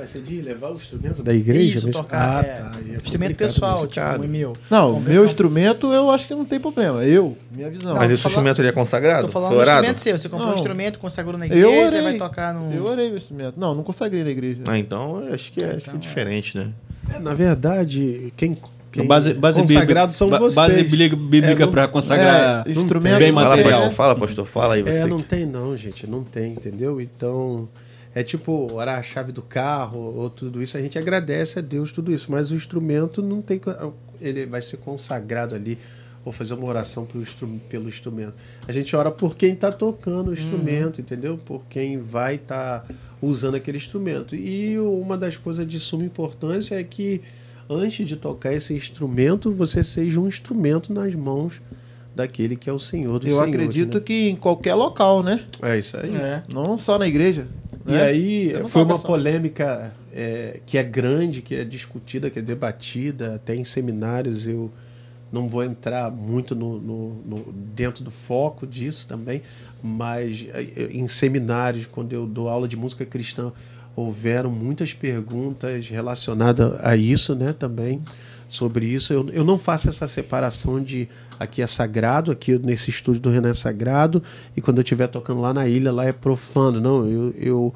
Vai 0.00 0.06
ser 0.06 0.22
de 0.22 0.40
levar 0.40 0.70
o 0.70 0.76
instrumento 0.76 1.22
da 1.22 1.34
igreja? 1.34 1.76
Isso, 1.76 1.90
tocar. 1.90 2.42
Ah, 2.42 2.46
é. 2.46 2.52
tá. 2.54 2.72
É 2.90 2.96
instrumento 2.96 3.36
pessoal, 3.36 3.86
tipo, 3.86 4.06
o 4.16 4.26
meu. 4.26 4.56
Não, 4.70 4.96
o 4.96 5.00
meu 5.00 5.26
instrumento 5.26 5.92
eu 5.92 6.10
acho 6.10 6.26
que 6.26 6.34
não 6.34 6.46
tem 6.46 6.58
problema. 6.58 7.04
Eu, 7.04 7.36
minha 7.52 7.68
visão. 7.68 7.94
Mas 7.94 8.10
esse 8.10 8.26
instrumento 8.26 8.62
ele 8.62 8.68
é 8.68 8.72
consagrado? 8.72 9.26
Tô 9.26 9.32
falando 9.32 9.56
do 9.56 9.62
instrumento 9.62 9.98
seu. 9.98 10.16
Você 10.16 10.30
comprou 10.30 10.46
não. 10.46 10.54
um 10.54 10.56
instrumento, 10.56 10.98
consagrou 10.98 11.36
na 11.36 11.44
igreja, 11.44 11.66
eu 11.66 11.86
orei. 11.86 12.02
vai 12.02 12.16
tocar 12.16 12.54
no. 12.54 12.72
Eu 12.72 12.86
orei 12.86 13.12
o 13.12 13.16
instrumento. 13.18 13.60
Não, 13.60 13.74
não 13.74 13.82
consagrei 13.82 14.24
na 14.24 14.30
igreja. 14.30 14.62
Ah, 14.66 14.78
então 14.78 15.22
acho 15.30 15.52
que 15.52 15.62
é, 15.62 15.66
então, 15.66 15.76
acho 15.76 15.84
que 15.84 15.90
é 15.90 15.92
então, 15.92 16.00
diferente, 16.00 16.56
né? 16.56 16.70
É, 17.14 17.18
na 17.18 17.34
verdade, 17.34 18.32
quem 18.38 18.56
quem 18.90 19.06
base, 19.06 19.34
base 19.34 19.60
consagrados 19.60 20.16
são 20.16 20.30
vocês. 20.30 20.54
Base 20.54 20.82
bíblica 20.82 21.64
é, 21.64 21.66
para 21.66 21.86
consagrar 21.88 22.66
é, 22.66 22.72
instrumento 22.72 23.18
bem 23.18 23.32
material. 23.32 23.82
Fala, 23.82 23.92
fala, 23.92 24.16
pastor, 24.16 24.46
fala 24.46 24.74
aí 24.76 24.82
você. 24.82 25.00
É, 25.00 25.04
não 25.04 25.20
tem 25.20 25.44
não, 25.44 25.76
gente, 25.76 26.06
não 26.06 26.24
tem, 26.24 26.54
entendeu? 26.54 27.02
Então, 27.02 27.68
é 28.14 28.22
tipo 28.22 28.72
orar 28.72 28.98
a 28.98 29.02
chave 29.02 29.32
do 29.32 29.42
carro 29.42 29.98
ou 29.98 30.28
tudo 30.28 30.62
isso, 30.62 30.76
a 30.76 30.80
gente 30.80 30.98
agradece 30.98 31.58
a 31.58 31.62
Deus 31.62 31.92
tudo 31.92 32.12
isso, 32.12 32.30
mas 32.30 32.50
o 32.50 32.56
instrumento 32.56 33.22
não 33.22 33.40
tem 33.40 33.60
ele 34.20 34.46
vai 34.46 34.60
ser 34.60 34.78
consagrado 34.78 35.54
ali 35.54 35.78
ou 36.24 36.30
fazer 36.30 36.54
uma 36.54 36.66
oração 36.66 37.06
pelo 37.68 37.88
instrumento. 37.88 38.34
A 38.68 38.72
gente 38.72 38.94
ora 38.94 39.10
por 39.10 39.36
quem 39.36 39.54
está 39.54 39.72
tocando 39.72 40.28
o 40.28 40.34
instrumento, 40.34 40.98
uhum. 40.98 41.02
entendeu? 41.02 41.36
Por 41.38 41.64
quem 41.64 41.96
vai 41.96 42.34
estar 42.34 42.80
tá 42.80 42.94
usando 43.22 43.54
aquele 43.54 43.78
instrumento. 43.78 44.36
E 44.36 44.78
uma 44.78 45.16
das 45.16 45.38
coisas 45.38 45.66
de 45.66 45.80
suma 45.80 46.04
importância 46.04 46.74
é 46.74 46.84
que 46.84 47.22
antes 47.68 48.06
de 48.06 48.16
tocar 48.16 48.52
esse 48.52 48.74
instrumento, 48.74 49.50
você 49.50 49.82
seja 49.82 50.20
um 50.20 50.28
instrumento 50.28 50.92
nas 50.92 51.14
mãos 51.14 51.60
daquele 52.14 52.56
que 52.56 52.68
é 52.68 52.72
o 52.72 52.78
Senhor 52.78 53.18
dos 53.18 53.28
Eu 53.28 53.36
senhores, 53.36 53.54
acredito 53.54 53.94
né? 53.94 54.00
que 54.04 54.28
em 54.28 54.36
qualquer 54.36 54.74
local, 54.74 55.22
né? 55.22 55.44
É 55.62 55.78
isso 55.78 55.96
aí. 55.96 56.14
É. 56.14 56.42
Não 56.48 56.76
só 56.76 56.98
na 56.98 57.06
igreja. 57.06 57.46
E 57.86 57.92
né? 57.92 58.02
aí 58.02 58.54
foi 58.66 58.82
uma 58.82 58.98
só. 58.98 59.06
polêmica 59.06 59.92
é, 60.12 60.60
que 60.66 60.76
é 60.76 60.82
grande, 60.82 61.42
que 61.42 61.54
é 61.54 61.64
discutida, 61.64 62.30
que 62.30 62.38
é 62.38 62.42
debatida, 62.42 63.36
até 63.36 63.54
em 63.54 63.64
seminários 63.64 64.46
eu 64.46 64.70
não 65.32 65.48
vou 65.48 65.62
entrar 65.62 66.10
muito 66.10 66.54
no, 66.54 66.80
no, 66.80 67.14
no, 67.24 67.52
dentro 67.52 68.02
do 68.02 68.10
foco 68.10 68.66
disso 68.66 69.06
também, 69.08 69.42
mas 69.82 70.46
é, 70.52 70.88
em 70.90 71.06
seminários, 71.06 71.86
quando 71.86 72.12
eu 72.12 72.26
dou 72.26 72.48
aula 72.48 72.66
de 72.66 72.76
música 72.76 73.06
cristã, 73.06 73.52
houveram 73.94 74.50
muitas 74.50 74.92
perguntas 74.92 75.88
relacionadas 75.88 76.72
a 76.84 76.96
isso, 76.96 77.34
né, 77.34 77.52
também 77.52 78.00
sobre 78.50 78.86
isso. 78.86 79.12
Eu, 79.12 79.28
eu 79.30 79.44
não 79.44 79.56
faço 79.56 79.88
essa 79.88 80.06
separação 80.06 80.82
de 80.82 81.08
aqui 81.38 81.62
é 81.62 81.66
sagrado, 81.66 82.30
aqui 82.30 82.58
nesse 82.58 82.90
estúdio 82.90 83.20
do 83.20 83.30
Renan 83.30 83.50
é 83.50 83.54
sagrado, 83.54 84.22
e 84.56 84.60
quando 84.60 84.78
eu 84.78 84.82
estiver 84.82 85.06
tocando 85.06 85.40
lá 85.40 85.54
na 85.54 85.66
ilha, 85.66 85.92
lá 85.92 86.04
é 86.04 86.12
profano. 86.12 86.80
Não, 86.80 87.08
eu, 87.08 87.34
eu, 87.38 87.74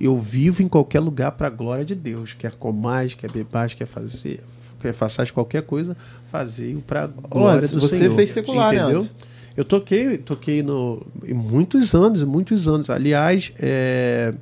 eu 0.00 0.18
vivo 0.18 0.62
em 0.62 0.68
qualquer 0.68 1.00
lugar 1.00 1.32
para 1.32 1.46
a 1.48 1.50
glória 1.50 1.84
de 1.84 1.94
Deus. 1.94 2.34
Quer 2.34 2.52
comais, 2.52 3.14
quer 3.14 3.30
bebais, 3.30 3.74
quer 3.74 3.86
fazer, 3.86 4.42
quer 4.80 4.92
faças 4.92 5.30
qualquer 5.30 5.62
coisa, 5.62 5.96
fazer 6.26 6.76
para 6.86 7.04
a 7.04 7.06
glória 7.06 7.58
Olha, 7.58 7.68
do 7.68 7.80
você 7.80 7.98
Senhor. 7.98 8.10
Você 8.10 8.16
fez 8.16 8.30
secular, 8.30 8.72
né, 8.72 8.82
entendeu? 8.82 9.02
Né, 9.02 9.10
eu 9.56 9.64
toquei, 9.64 10.18
toquei 10.18 10.62
no, 10.62 11.06
em 11.24 11.32
muitos 11.32 11.94
anos, 11.94 12.22
muitos 12.22 12.68
anos. 12.68 12.90
Aliás, 12.90 13.52
é, 13.58 14.34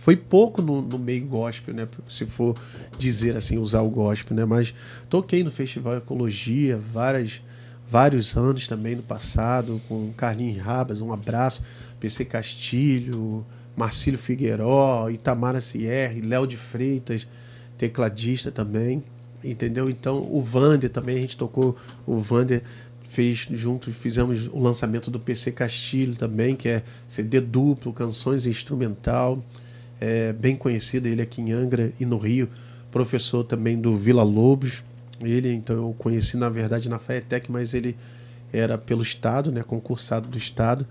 foi 0.00 0.16
pouco 0.16 0.62
no, 0.62 0.80
no, 0.80 0.98
meio 0.98 1.26
gospel, 1.26 1.74
né? 1.74 1.86
Se 2.08 2.24
for 2.24 2.56
dizer 2.96 3.36
assim, 3.36 3.58
usar 3.58 3.82
o 3.82 3.90
gospel, 3.90 4.34
né? 4.34 4.46
Mas 4.46 4.74
toquei 5.10 5.44
no 5.44 5.50
Festival 5.50 5.98
Ecologia 5.98 6.78
várias, 6.78 7.42
vários 7.86 8.34
anos 8.34 8.66
também 8.66 8.96
no 8.96 9.02
passado, 9.02 9.78
com 9.86 10.10
Carlinhos 10.16 10.56
Rabas, 10.64 11.02
um 11.02 11.12
abraço, 11.12 11.62
PC 12.00 12.24
Castilho, 12.24 13.44
Marcílio 13.76 14.18
Figueiró, 14.18 15.10
Itamara 15.10 15.60
Sierre, 15.60 16.22
Léo 16.22 16.46
de 16.46 16.56
Freitas, 16.56 17.28
tecladista 17.76 18.50
também, 18.50 19.04
entendeu? 19.44 19.90
Então 19.90 20.26
o 20.32 20.42
Vander 20.42 20.88
também, 20.88 21.18
a 21.18 21.20
gente 21.20 21.36
tocou, 21.36 21.76
o 22.06 22.16
Vander 22.16 22.62
fez 23.02 23.46
juntos, 23.50 23.94
fizemos 23.94 24.46
o 24.46 24.60
lançamento 24.60 25.10
do 25.10 25.20
PC 25.20 25.52
Castilho 25.52 26.16
também, 26.16 26.56
que 26.56 26.70
é 26.70 26.82
CD 27.06 27.38
duplo, 27.38 27.92
canções 27.92 28.46
instrumental 28.46 29.44
é, 30.00 30.32
bem 30.32 30.56
conhecido, 30.56 31.06
ele 31.06 31.22
aqui 31.22 31.42
em 31.42 31.52
Angra 31.52 31.92
e 32.00 32.06
no 32.06 32.16
Rio, 32.16 32.48
professor 32.90 33.44
também 33.44 33.78
do 33.78 33.96
Vila 33.96 34.22
Lobos. 34.22 34.82
Ele, 35.20 35.52
então, 35.52 35.76
eu 35.76 35.94
conheci, 35.98 36.36
na 36.36 36.48
verdade, 36.48 36.88
na 36.88 36.98
FAETEC, 36.98 37.52
mas 37.52 37.74
ele 37.74 37.94
era 38.52 38.78
pelo 38.78 39.02
Estado, 39.02 39.52
né, 39.52 39.62
concursado 39.62 40.28
do 40.28 40.38
Estado. 40.38 40.86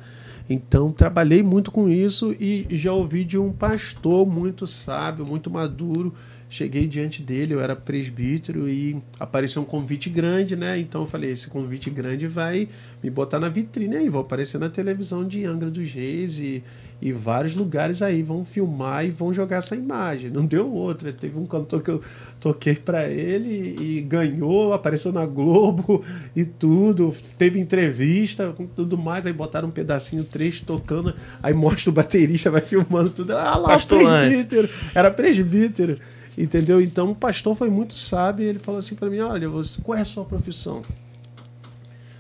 Então, 0.50 0.92
trabalhei 0.92 1.44
muito 1.44 1.72
com 1.72 1.90
isso 1.90 2.36
e 2.40 2.66
já 2.72 2.92
ouvi 2.92 3.24
de 3.24 3.38
um 3.38 3.52
pastor 3.52 4.26
muito 4.26 4.66
sábio, 4.66 5.26
muito 5.26 5.50
maduro. 5.50 6.14
Cheguei 6.52 6.88
diante 6.88 7.22
dele, 7.22 7.54
eu 7.54 7.62
era 7.62 7.76
presbítero 7.76 8.68
e 8.68 9.00
apareceu 9.20 9.62
um 9.62 9.66
convite 9.66 10.10
grande, 10.10 10.56
né? 10.56 10.80
Então 10.80 11.02
eu 11.02 11.08
falei: 11.08 11.30
esse 11.30 11.48
convite 11.48 11.92
grande 11.92 12.28
vai 12.28 12.68
me 13.04 13.10
botar 13.12 13.40
na 13.40 13.48
vitrine 13.48 13.96
aí, 13.96 14.10
vou 14.10 14.22
aparecer 14.22 14.58
na 14.58 14.68
televisão 14.68 15.24
de 15.24 15.46
Angra 15.46 15.70
dos 15.70 15.92
Reis 15.92 16.40
e, 16.40 16.64
e 17.00 17.12
vários 17.12 17.54
lugares 17.54 18.02
aí 18.02 18.24
vão 18.24 18.44
filmar 18.44 19.06
e 19.06 19.12
vão 19.12 19.32
jogar 19.32 19.58
essa 19.58 19.76
imagem. 19.76 20.32
Não 20.32 20.44
deu 20.44 20.68
outra. 20.74 21.14
Teve 21.14 21.38
um 21.38 21.46
cantor 21.46 21.84
que 21.84 21.92
eu 21.92 22.02
toquei 22.40 22.74
para 22.74 23.08
ele 23.08 23.76
e 23.80 24.02
ganhou, 24.02 24.74
apareceu 24.74 25.14
na 25.14 25.28
Globo 25.28 26.04
e 26.36 26.46
tudo. 26.46 27.14
Teve 27.38 27.60
entrevista 27.60 28.54
com 28.58 28.66
tudo 28.66 28.98
mais. 28.98 29.28
Aí 29.28 29.34
botaram 29.34 29.68
um 29.68 29.72
pedacinho, 29.72 30.24
trecho 30.24 30.66
tocando. 30.66 31.14
Aí 31.44 31.54
mostra 31.54 31.92
o 31.92 31.94
baterista, 31.94 32.50
vai 32.50 32.62
filmando 32.62 33.12
tudo. 33.12 33.38
Ah 33.38 33.56
lá, 33.56 33.68
pastor 33.68 34.00
presbítero. 34.00 34.68
Era 34.96 35.12
presbítero. 35.12 36.00
Entendeu? 36.38 36.82
Então 36.82 37.12
o 37.12 37.16
pastor 37.16 37.56
foi 37.56 37.70
muito 37.70 37.94
sábio. 37.94 38.46
Ele 38.46 38.60
falou 38.60 38.80
assim 38.80 38.96
para 38.96 39.10
mim: 39.10 39.20
Olha, 39.20 39.50
você, 39.50 39.82
qual 39.82 39.98
é 39.98 40.02
a 40.02 40.06
sua 40.06 40.26
profissão? 40.26 40.84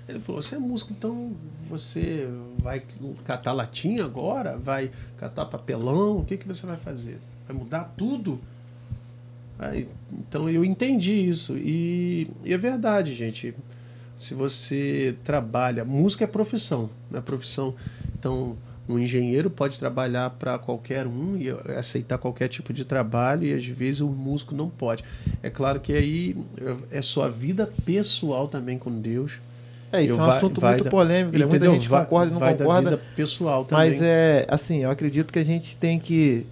Ele 0.08 0.20
falou: 0.20 0.42
Você 0.42 0.56
é 0.56 0.60
músico, 0.60 0.92
então 0.92 1.32
você 1.70 2.28
vai 2.60 2.82
catar 3.26 3.54
latinha 3.54 4.04
agora? 4.04 4.58
Vai 4.58 4.92
catar 5.18 5.46
papelão? 5.46 6.18
O 6.18 6.26
que, 6.26 6.38
que 6.38 6.48
você 6.48 6.66
vai 6.66 6.78
fazer? 6.78 7.20
Vai 7.48 7.56
mudar 7.56 7.94
tudo? 7.96 8.40
Aí, 9.60 9.90
então 10.12 10.50
eu 10.50 10.64
entendi 10.64 11.14
isso. 11.14 11.58
E, 11.58 12.32
e, 12.44 12.54
é 12.54 12.58
verdade, 12.58 13.14
gente. 13.14 13.54
Se 14.18 14.34
você 14.34 15.16
trabalha. 15.24 15.86
Música 15.86 16.24
é 16.24 16.28
profissão, 16.28 16.90
não 17.12 17.20
é 17.20 17.22
profissão. 17.22 17.76
Então, 18.18 18.58
um 18.90 18.98
engenheiro 18.98 19.50
pode 19.50 19.78
trabalhar 19.78 20.32
para 20.32 20.58
qualquer 20.58 21.06
um 21.06 21.38
e 21.38 21.50
aceitar 21.78 22.18
qualquer 22.18 22.48
tipo 22.48 22.74
de 22.74 22.84
trabalho, 22.84 23.46
e 23.46 23.54
às 23.54 23.66
vezes 23.66 24.02
o 24.02 24.08
músico 24.08 24.56
não 24.56 24.70
pode. 24.70 25.04
É 25.42 25.50
claro 25.50 25.80
que 25.80 25.94
aí 25.94 26.36
é 26.92 27.02
sua 27.02 27.30
vida 27.30 27.72
pessoal 27.86 28.48
também 28.48 28.78
com 28.78 28.92
Deus 28.92 29.40
é, 29.92 30.04
isso 30.04 30.14
eu 30.14 30.20
é 30.20 30.22
um 30.22 30.26
vai, 30.26 30.38
assunto 30.38 30.62
vai 30.62 30.72
muito 30.72 30.84
da, 30.84 30.90
polêmico, 30.90 31.38
né? 31.38 31.46
muita 31.46 31.72
gente 31.72 31.90
vai, 31.90 32.04
concorda 32.04 32.32
e 32.32 32.34
não 32.34 32.58
concorda. 32.58 33.02
pessoal 33.16 33.66
também. 33.66 33.90
Mas 33.90 34.02
é, 34.02 34.46
assim, 34.48 34.84
eu 34.84 34.92
acredito 34.92 35.34
que 35.34 35.40
a 35.40 35.44
gente 35.44 35.76
tem 35.76 36.00
que, 36.00 36.46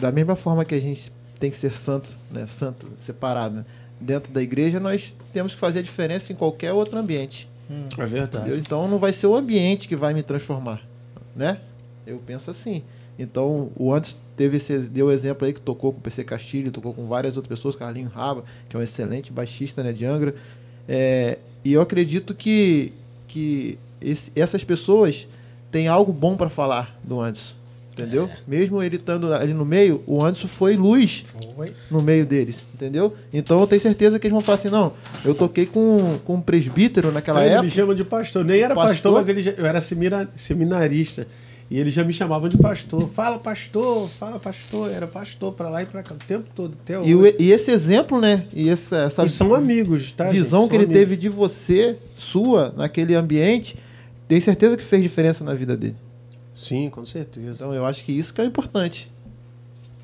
da 0.00 0.10
mesma 0.10 0.34
forma 0.34 0.64
que 0.64 0.74
a 0.74 0.80
gente 0.80 1.12
tem 1.38 1.50
que 1.50 1.56
ser 1.56 1.72
santo, 1.72 2.10
né? 2.30 2.46
Santo, 2.48 2.88
separado, 3.04 3.56
né? 3.56 3.64
dentro 4.00 4.32
da 4.32 4.42
igreja, 4.42 4.80
nós 4.80 5.14
temos 5.32 5.54
que 5.54 5.60
fazer 5.60 5.78
a 5.78 5.82
diferença 5.82 6.32
em 6.32 6.36
qualquer 6.36 6.72
outro 6.72 6.98
ambiente. 6.98 7.48
É 7.96 8.04
verdade. 8.04 8.44
entendeu? 8.44 8.58
Então 8.58 8.88
não 8.88 8.98
vai 8.98 9.12
ser 9.12 9.28
o 9.28 9.36
ambiente 9.36 9.86
que 9.86 9.94
vai 9.94 10.12
me 10.12 10.22
transformar, 10.22 10.80
né? 11.36 11.58
Eu 12.06 12.20
penso 12.26 12.50
assim. 12.50 12.82
Então 13.18 13.70
o 13.76 13.92
antes 13.92 14.16
teve 14.36 14.56
esse 14.56 14.78
deu 14.78 15.10
exemplo 15.10 15.46
aí 15.46 15.52
que 15.52 15.60
tocou 15.60 15.92
com 15.92 15.98
o 15.98 16.02
PC 16.02 16.24
Castilho, 16.24 16.70
tocou 16.72 16.92
com 16.94 17.06
várias 17.06 17.36
outras 17.36 17.56
pessoas, 17.58 17.76
Carlinho 17.76 18.08
Raba, 18.08 18.44
que 18.68 18.74
é 18.74 18.78
um 18.78 18.82
excelente 18.82 19.30
baixista 19.32 19.82
né, 19.82 19.92
de 19.92 20.04
Angra. 20.06 20.34
É, 20.88 21.38
e 21.64 21.72
eu 21.74 21.80
acredito 21.80 22.34
que, 22.34 22.92
que 23.28 23.78
esse- 24.00 24.32
essas 24.34 24.64
pessoas 24.64 25.28
têm 25.70 25.86
algo 25.88 26.12
bom 26.12 26.36
para 26.36 26.48
falar 26.50 26.98
do 27.04 27.20
Anderson. 27.20 27.54
Entendeu? 27.92 28.28
Mesmo 28.48 28.82
ele 28.82 28.96
estando 28.96 29.30
ali 29.34 29.52
no 29.52 29.66
meio, 29.66 30.02
o 30.06 30.24
Anderson 30.24 30.48
foi 30.48 30.76
luz 30.78 31.26
Foi. 31.54 31.74
no 31.90 32.00
meio 32.02 32.24
deles, 32.24 32.64
entendeu? 32.74 33.14
Então 33.30 33.60
eu 33.60 33.66
tenho 33.66 33.82
certeza 33.82 34.18
que 34.18 34.26
eles 34.26 34.32
vão 34.32 34.40
falar 34.40 34.54
assim, 34.56 34.70
não, 34.70 34.94
eu 35.22 35.34
toquei 35.34 35.66
com, 35.66 36.18
com 36.24 36.36
um 36.36 36.40
presbítero 36.40 37.12
naquela 37.12 37.40
ele 37.42 37.50
época. 37.50 37.64
me 37.64 37.70
chama 37.70 37.94
de 37.94 38.02
pastor. 38.02 38.42
Nem 38.46 38.62
era 38.62 38.74
pastor, 38.74 39.12
Pastor? 39.12 39.12
mas 39.12 39.28
ele 39.28 39.54
eu 39.58 39.66
era 39.66 39.78
semina- 39.82 40.26
seminarista. 40.34 41.26
E 41.72 41.78
eles 41.78 41.94
já 41.94 42.04
me 42.04 42.12
chamavam 42.12 42.50
de 42.50 42.58
pastor. 42.58 43.08
Fala, 43.08 43.38
pastor, 43.38 44.06
fala, 44.10 44.38
pastor. 44.38 44.90
Era 44.90 45.06
pastor 45.06 45.54
pra 45.54 45.70
lá 45.70 45.82
e 45.82 45.86
pra 45.86 46.02
cá 46.02 46.14
o 46.14 46.18
tempo 46.18 46.50
todo, 46.54 46.76
até 46.82 46.96
E, 47.02 47.14
hoje. 47.14 47.34
o- 47.38 47.42
e 47.42 47.50
esse 47.50 47.70
exemplo, 47.70 48.20
né? 48.20 48.44
E 48.52 48.68
essa, 48.68 48.98
essa 48.98 49.24
E 49.24 49.28
são 49.30 49.54
amigos, 49.54 50.12
tá? 50.12 50.28
visão 50.30 50.60
gente? 50.60 50.68
que 50.70 50.76
ele 50.76 50.84
amigos. 50.84 51.00
teve 51.00 51.16
de 51.16 51.30
você, 51.30 51.96
sua, 52.14 52.74
naquele 52.76 53.14
ambiente, 53.14 53.78
tenho 54.28 54.42
certeza 54.42 54.76
que 54.76 54.84
fez 54.84 55.02
diferença 55.02 55.42
na 55.42 55.54
vida 55.54 55.74
dele. 55.74 55.96
Sim, 56.52 56.90
com 56.90 57.06
certeza. 57.06 57.64
Então 57.64 57.72
eu 57.74 57.86
acho 57.86 58.04
que 58.04 58.12
isso 58.12 58.34
que 58.34 58.42
é 58.42 58.44
importante. 58.44 59.10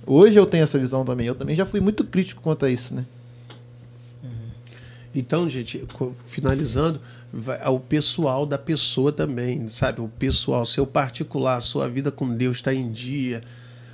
Hoje 0.07 0.39
eu 0.39 0.47
tenho 0.47 0.63
essa 0.65 0.79
visão 0.79 1.05
também. 1.05 1.27
Eu 1.27 1.35
também 1.35 1.55
já 1.55 1.67
fui 1.67 1.81
muito 1.81 2.03
crítico 2.03 2.41
quanto 2.41 2.65
a 2.65 2.71
isso, 2.71 2.95
né? 2.95 3.05
Então, 5.15 5.49
gente, 5.49 5.83
finalizando, 6.27 7.01
vai- 7.33 7.67
o 7.69 7.81
pessoal 7.81 8.45
da 8.47 8.59
pessoa 8.59 9.11
também, 9.13 9.69
sabe? 9.69 10.01
O 10.01 10.09
pessoal, 10.09 10.65
seu 10.67 10.87
particular, 10.87 11.61
sua 11.61 11.89
vida 11.89 12.11
com 12.11 12.29
Deus 12.35 12.59
está 12.59 12.73
em 12.75 12.91
dia, 12.91 13.43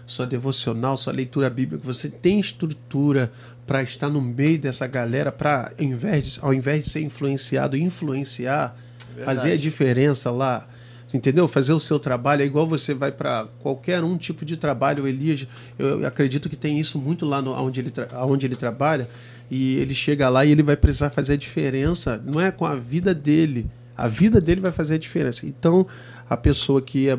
sua 0.06 0.26
devocional, 0.26 0.96
sua 0.96 1.12
leitura 1.12 1.48
bíblica, 1.48 1.82
você 1.84 2.08
tem 2.08 2.38
estrutura 2.38 3.32
para 3.66 3.82
estar 3.82 4.08
no 4.10 4.20
meio 4.20 4.58
dessa 4.58 4.86
galera, 4.86 5.32
para 5.32 5.72
ao 5.78 5.84
invés 5.84 6.32
de, 6.34 6.38
ao 6.42 6.52
invés 6.52 6.84
de 6.84 6.90
ser 6.90 7.00
influenciado, 7.00 7.76
influenciar, 7.76 8.76
fazer 9.24 9.52
a 9.52 9.56
diferença 9.56 10.30
lá. 10.30 10.68
Entendeu? 11.12 11.46
Fazer 11.46 11.72
o 11.72 11.78
seu 11.78 11.96
trabalho 12.00 12.42
é 12.42 12.44
igual 12.44 12.66
você 12.66 12.92
vai 12.92 13.12
para 13.12 13.46
qualquer 13.60 14.02
um 14.02 14.16
tipo 14.18 14.44
de 14.44 14.56
trabalho. 14.56 15.04
O 15.04 15.06
Elias, 15.08 15.46
eu 15.78 16.04
acredito 16.04 16.50
que 16.50 16.56
tem 16.56 16.80
isso 16.80 16.98
muito 16.98 17.24
lá 17.24 17.40
no, 17.40 17.52
onde, 17.52 17.78
ele 17.80 17.92
onde 18.26 18.44
ele 18.46 18.56
trabalha. 18.56 19.08
E 19.50 19.76
ele 19.76 19.94
chega 19.94 20.28
lá 20.28 20.44
e 20.44 20.50
ele 20.50 20.62
vai 20.62 20.76
precisar 20.76 21.10
fazer 21.10 21.34
a 21.34 21.36
diferença. 21.36 22.20
Não 22.24 22.40
é 22.40 22.50
com 22.50 22.64
a 22.64 22.74
vida 22.74 23.14
dele. 23.14 23.66
A 23.96 24.08
vida 24.08 24.40
dele 24.40 24.60
vai 24.60 24.72
fazer 24.72 24.94
a 24.94 24.98
diferença. 24.98 25.46
Então, 25.46 25.86
a 26.28 26.36
pessoa 26.36 26.82
que 26.82 27.08
é. 27.08 27.18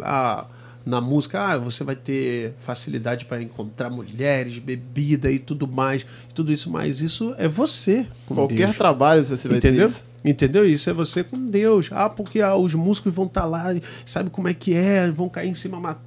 A, 0.00 0.46
na 0.86 1.02
música, 1.02 1.38
ah, 1.38 1.58
você 1.58 1.84
vai 1.84 1.94
ter 1.94 2.54
facilidade 2.56 3.26
para 3.26 3.42
encontrar 3.42 3.90
mulheres, 3.90 4.56
bebida 4.56 5.30
e 5.30 5.38
tudo 5.38 5.68
mais, 5.68 6.06
tudo 6.34 6.50
isso, 6.50 6.70
mas 6.70 7.02
isso 7.02 7.34
é 7.36 7.46
você. 7.46 8.06
Qualquer 8.26 8.74
trabalho 8.74 9.22
você 9.22 9.48
vai 9.48 9.58
Entendeu? 9.58 9.86
ter 9.86 9.92
isso. 9.92 10.07
Entendeu? 10.24 10.68
Isso 10.68 10.90
é 10.90 10.92
você 10.92 11.22
com 11.22 11.46
Deus. 11.46 11.90
Ah, 11.92 12.08
porque 12.08 12.40
ah, 12.40 12.56
os 12.56 12.74
músicos 12.74 13.14
vão 13.14 13.26
estar 13.26 13.44
lá, 13.44 13.66
sabe 14.04 14.30
como 14.30 14.48
é 14.48 14.54
que 14.54 14.74
é? 14.74 15.08
Vão 15.08 15.28
cair 15.28 15.48
em 15.48 15.54
cima, 15.54 15.78
mat- 15.78 15.98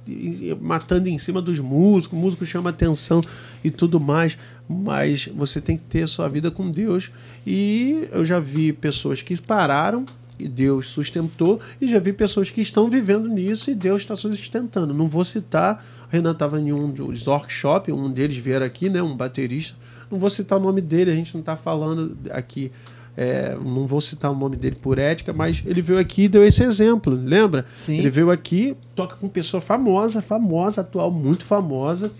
matando 0.60 1.08
em 1.08 1.18
cima 1.18 1.40
dos 1.40 1.58
músicos, 1.58 2.18
o 2.18 2.20
músico 2.20 2.44
chama 2.44 2.70
atenção 2.70 3.22
e 3.64 3.70
tudo 3.70 3.98
mais. 3.98 4.36
Mas 4.68 5.28
você 5.34 5.60
tem 5.60 5.76
que 5.76 5.84
ter 5.84 6.02
a 6.02 6.06
sua 6.06 6.28
vida 6.28 6.50
com 6.50 6.70
Deus. 6.70 7.10
E 7.46 8.06
eu 8.12 8.24
já 8.24 8.38
vi 8.38 8.72
pessoas 8.72 9.22
que 9.22 9.40
pararam 9.40 10.04
e 10.38 10.48
Deus 10.48 10.88
sustentou, 10.88 11.60
e 11.80 11.86
já 11.86 11.98
vi 12.00 12.12
pessoas 12.12 12.50
que 12.50 12.60
estão 12.60 12.88
vivendo 12.88 13.28
nisso 13.28 13.70
e 13.70 13.74
Deus 13.74 14.02
está 14.02 14.16
sustentando. 14.16 14.92
Não 14.92 15.06
vou 15.06 15.24
citar, 15.24 15.84
Renan 16.10 16.32
estava 16.32 16.60
em 16.60 16.72
um 16.72 16.90
dos 16.90 17.26
workshops, 17.26 17.94
um 17.94 18.10
deles 18.10 18.36
vieram 18.36 18.66
aqui, 18.66 18.90
né, 18.90 19.00
um 19.02 19.16
baterista. 19.16 19.76
Não 20.10 20.18
vou 20.18 20.28
citar 20.28 20.58
o 20.58 20.62
nome 20.62 20.80
dele, 20.80 21.10
a 21.10 21.14
gente 21.14 21.32
não 21.34 21.40
está 21.40 21.56
falando 21.56 22.16
aqui 22.30 22.72
é, 23.16 23.54
não 23.62 23.86
vou 23.86 24.00
citar 24.00 24.30
o 24.30 24.34
nome 24.34 24.56
dele 24.56 24.76
por 24.80 24.98
ética, 24.98 25.32
mas 25.32 25.62
ele 25.66 25.82
veio 25.82 25.98
aqui 25.98 26.24
e 26.24 26.28
deu 26.28 26.44
esse 26.46 26.62
exemplo, 26.62 27.14
lembra? 27.14 27.66
Sim. 27.84 27.98
Ele 27.98 28.08
veio 28.08 28.30
aqui, 28.30 28.76
toca 28.94 29.16
com 29.16 29.28
pessoa 29.28 29.60
famosa, 29.60 30.22
famosa, 30.22 30.80
atual, 30.80 31.10
muito 31.10 31.44
famosa, 31.44 32.10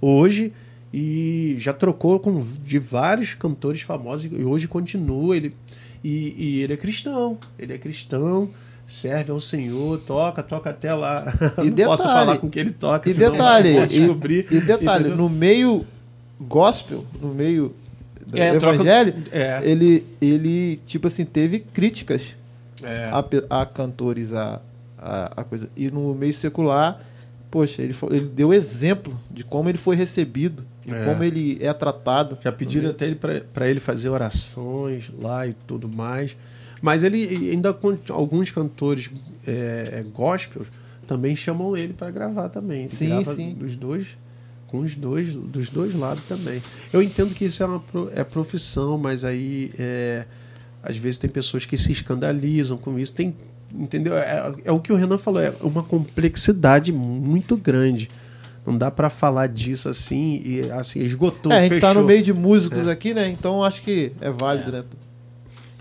hoje, 0.00 0.52
e 0.92 1.54
já 1.58 1.72
trocou 1.72 2.18
com 2.18 2.38
de 2.38 2.78
vários 2.78 3.34
cantores 3.34 3.82
famosos, 3.82 4.30
e 4.32 4.42
hoje 4.42 4.66
continua. 4.66 5.36
Ele, 5.36 5.54
e, 6.02 6.34
e 6.38 6.62
ele 6.62 6.72
é 6.72 6.76
cristão, 6.76 7.36
ele 7.58 7.74
é 7.74 7.78
cristão, 7.78 8.48
serve 8.86 9.30
ao 9.30 9.40
Senhor, 9.40 9.98
toca, 9.98 10.42
toca 10.42 10.70
até 10.70 10.94
lá. 10.94 11.26
E 11.62 11.68
não 11.68 11.76
posso 11.88 12.04
detalhe, 12.04 12.26
falar 12.26 12.38
com 12.38 12.48
que 12.48 12.58
ele 12.58 12.70
toca, 12.70 13.10
E 13.10 13.12
senão 13.12 13.32
detalhe, 13.32 13.74
vou 13.74 13.82
e, 13.82 13.86
descobrir. 13.86 14.46
e 14.50 14.60
detalhe, 14.60 15.00
entendeu? 15.08 15.16
no 15.16 15.28
meio 15.28 15.84
gospel, 16.40 17.04
no 17.20 17.34
meio 17.34 17.74
É, 18.32 18.56
troca- 18.58 18.74
evangelho, 18.76 19.14
é. 19.32 19.60
ele, 19.64 20.04
ele, 20.20 20.80
tipo 20.86 21.06
assim, 21.06 21.24
teve 21.24 21.60
críticas 21.60 22.22
É. 22.82 23.10
a, 23.12 23.62
a 23.62 23.66
cantores, 23.66 24.32
a, 24.32 24.60
a, 24.98 25.40
a 25.40 25.44
coisa. 25.44 25.68
E 25.76 25.90
no 25.90 26.14
meio 26.14 26.34
secular, 26.34 27.00
poxa, 27.50 27.80
ele, 27.82 27.94
ele 28.10 28.26
deu 28.26 28.52
exemplo 28.52 29.18
de 29.30 29.42
como 29.44 29.68
ele 29.68 29.78
foi 29.78 29.96
recebido, 29.96 30.64
de 30.84 30.92
É. 30.94 31.04
como 31.04 31.22
ele 31.24 31.58
é 31.60 31.72
tratado. 31.72 32.36
Já 32.42 32.52
pediram 32.52 32.90
até 32.90 33.06
ele 33.06 33.16
para 33.16 33.68
ele 33.68 33.80
fazer 33.80 34.08
orações 34.10 35.10
lá 35.18 35.46
e 35.46 35.54
tudo 35.66 35.88
mais. 35.88 36.36
Mas 36.80 37.02
ele 37.02 37.50
ainda 37.50 37.76
alguns 38.10 38.50
cantores 38.52 39.10
é, 39.46 40.04
gospels 40.14 40.68
também 41.06 41.34
chamam 41.34 41.76
ele 41.76 41.92
para 41.92 42.10
gravar 42.10 42.48
também. 42.50 42.82
Ele 42.84 42.94
Sim, 42.94 43.24
sim. 43.34 43.54
dos 43.54 43.76
dois 43.76 44.16
com 44.68 44.78
os 44.78 44.94
dois 44.94 45.34
dos 45.34 45.68
dois 45.68 45.94
lados 45.94 46.22
também. 46.28 46.62
Eu 46.92 47.02
entendo 47.02 47.34
que 47.34 47.44
isso 47.44 47.62
é 47.62 47.66
uma 47.66 47.82
é 48.14 48.22
profissão, 48.22 48.96
mas 48.96 49.24
aí 49.24 49.72
é, 49.78 50.24
às 50.82 50.96
vezes 50.96 51.18
tem 51.18 51.28
pessoas 51.28 51.66
que 51.66 51.76
se 51.76 51.90
escandalizam 51.90 52.78
com 52.78 52.98
isso. 52.98 53.12
Tem 53.12 53.34
entendeu? 53.74 54.16
É, 54.16 54.54
é 54.64 54.72
o 54.72 54.80
que 54.80 54.92
o 54.92 54.96
Renan 54.96 55.18
falou, 55.18 55.40
é 55.40 55.52
uma 55.60 55.82
complexidade 55.82 56.92
muito 56.92 57.56
grande. 57.56 58.08
Não 58.66 58.76
dá 58.76 58.90
para 58.90 59.08
falar 59.08 59.46
disso 59.46 59.88
assim 59.88 60.42
e 60.44 60.70
assim 60.70 61.00
esgotou. 61.00 61.50
é, 61.50 61.58
a 61.58 61.62
gente 61.62 61.80
tá 61.80 61.88
fechou. 61.88 62.02
no 62.02 62.06
meio 62.06 62.22
de 62.22 62.32
músicos 62.32 62.86
aqui, 62.86 63.14
né? 63.14 63.28
Então 63.28 63.64
acho 63.64 63.82
que 63.82 64.12
é 64.20 64.30
válido, 64.30 64.70
né? 64.70 64.84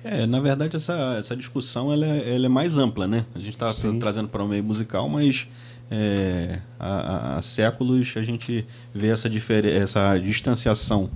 É, 0.04 0.26
na 0.26 0.40
verdade, 0.40 0.78
essa, 0.78 1.18
essa 1.20 1.36
discussão 1.36 1.92
ela 1.92 2.06
é, 2.06 2.36
ela 2.36 2.46
é 2.46 2.50
mais 2.50 2.78
ampla, 2.78 3.06
né? 3.06 3.26
A 3.36 3.40
gente 3.40 3.50
está 3.50 3.74
trazendo 4.00 4.30
para 4.30 4.42
o 4.42 4.48
meio 4.48 4.64
musical, 4.64 5.10
mas 5.10 5.48
é, 5.90 6.60
há, 6.80 7.38
há- 7.38 7.42
séculos 7.42 8.14
a 8.18 8.22
gente 8.22 8.66
vê 8.94 9.08
essa, 9.08 9.30
essa 9.70 10.18
distanciação 10.18 11.10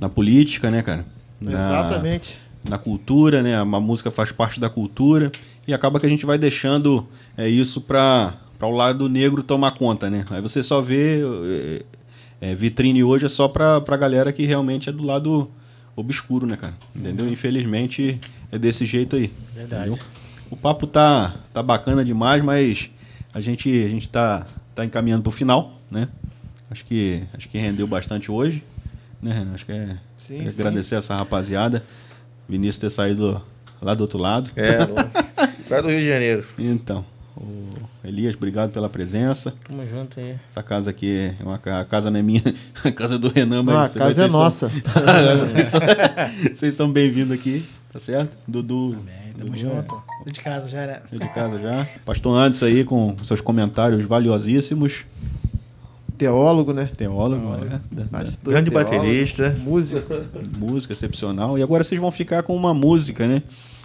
na 0.00 0.08
política, 0.08 0.70
né, 0.70 0.82
cara? 0.82 1.04
Na- 1.40 1.50
Exatamente. 1.52 2.38
na 2.68 2.78
cultura, 2.78 3.42
né? 3.42 3.56
A 3.56 3.64
música 3.64 4.10
faz 4.10 4.32
parte 4.32 4.60
da 4.60 4.68
cultura 4.68 5.30
e 5.66 5.72
acaba 5.72 5.98
que 6.00 6.06
a 6.06 6.08
gente 6.08 6.26
vai 6.26 6.36
deixando 6.38 7.06
é, 7.36 7.48
isso 7.48 7.80
para 7.80 8.34
o 8.60 8.70
lado 8.70 9.08
negro 9.08 9.42
tomar 9.42 9.72
conta, 9.72 10.10
né? 10.10 10.24
Aí 10.30 10.40
você 10.42 10.62
só 10.62 10.80
vê 10.80 11.20
é, 12.40 12.50
é, 12.50 12.54
vitrine 12.54 13.02
hoje 13.02 13.26
é 13.26 13.28
só 13.28 13.48
para 13.48 13.80
pra 13.80 13.96
galera 13.96 14.32
que 14.32 14.44
realmente 14.44 14.88
é 14.88 14.92
do 14.92 15.04
lado 15.04 15.50
obscuro, 15.96 16.46
né, 16.46 16.56
cara? 16.56 16.74
Entendeu? 16.94 17.28
Infelizmente 17.28 18.20
é 18.52 18.58
desse 18.58 18.84
jeito 18.86 19.16
aí. 19.16 19.32
Verdade. 19.54 19.88
entendeu? 19.90 20.06
O 20.50 20.56
papo 20.56 20.86
tá, 20.86 21.36
tá 21.52 21.62
bacana 21.62 22.04
demais, 22.04 22.42
mas 22.42 22.88
a 23.38 23.40
gente, 23.40 23.68
a 23.84 23.88
gente 23.88 24.08
tá, 24.08 24.44
tá 24.74 24.84
encaminhando 24.84 25.22
pro 25.22 25.30
final, 25.32 25.80
né? 25.90 26.08
Acho 26.70 26.84
que, 26.84 27.22
acho 27.32 27.48
que 27.48 27.56
rendeu 27.56 27.86
bastante 27.86 28.30
hoje, 28.30 28.62
né, 29.22 29.32
Renan? 29.32 29.54
Acho 29.54 29.64
que 29.64 29.72
é, 29.72 29.96
Sim, 30.18 30.40
sim. 30.42 30.48
agradecer 30.48 30.96
essa 30.96 31.16
rapaziada. 31.16 31.82
Vinícius 32.48 32.78
ter 32.78 32.90
saído 32.90 33.40
lá 33.80 33.94
do 33.94 34.00
outro 34.02 34.18
lado. 34.18 34.50
É, 34.56 34.78
lá 35.70 35.80
do 35.80 35.88
Rio 35.88 36.00
de 36.00 36.08
Janeiro. 36.08 36.44
Então, 36.58 37.04
o 37.36 37.68
Elias, 38.04 38.34
obrigado 38.34 38.72
pela 38.72 38.88
presença. 38.88 39.54
Tamo 39.66 39.86
junto 39.86 40.18
aí. 40.18 40.34
Essa 40.48 40.62
casa 40.62 40.90
aqui 40.90 41.32
é 41.38 41.42
uma 41.44 41.54
a 41.80 41.84
casa 41.84 42.10
não 42.10 42.18
é 42.18 42.22
minha, 42.22 42.42
a 42.84 42.90
casa 42.90 43.14
é 43.14 43.18
do 43.18 43.28
Renan, 43.28 43.62
mas 43.62 43.74
Não, 43.74 43.82
a 43.82 43.88
casa 43.88 44.24
é 44.24 44.28
vocês 44.28 44.32
são- 44.32 44.40
nossa. 44.40 44.68
vocês, 45.46 45.66
são, 45.68 45.80
vocês 46.52 46.74
são 46.74 46.90
bem-vindos 46.90 47.30
aqui, 47.30 47.64
tá 47.92 48.00
certo? 48.00 48.36
Dudu, 48.46 48.96
É, 49.08 49.17
tamo 49.38 49.50
Dudu 49.50 49.58
junto. 49.58 50.02
Tô 50.24 50.30
de 50.30 50.40
casa 50.40 50.68
já, 50.68 50.86
né? 50.86 51.00
é 51.12 51.16
de 51.16 51.28
casa 51.28 51.58
já. 51.60 51.86
Pastor 52.04 52.36
Anderson 52.36 52.64
aí 52.66 52.84
com 52.84 53.16
seus 53.24 53.40
comentários 53.40 54.02
valiosíssimos. 54.04 55.04
Teólogo, 56.16 56.72
né? 56.72 56.90
Teólogo, 56.96 57.54
né? 57.64 57.80
Pastor, 58.10 58.52
Grande 58.52 58.70
teólogo, 58.70 58.90
baterista. 58.92 59.56
Músico. 59.60 60.14
música 60.58 60.92
excepcional. 60.92 61.56
E 61.56 61.62
agora 61.62 61.84
vocês 61.84 62.00
vão 62.00 62.10
ficar 62.10 62.42
com 62.42 62.56
uma 62.56 62.74
música, 62.74 63.26
né? 63.26 63.40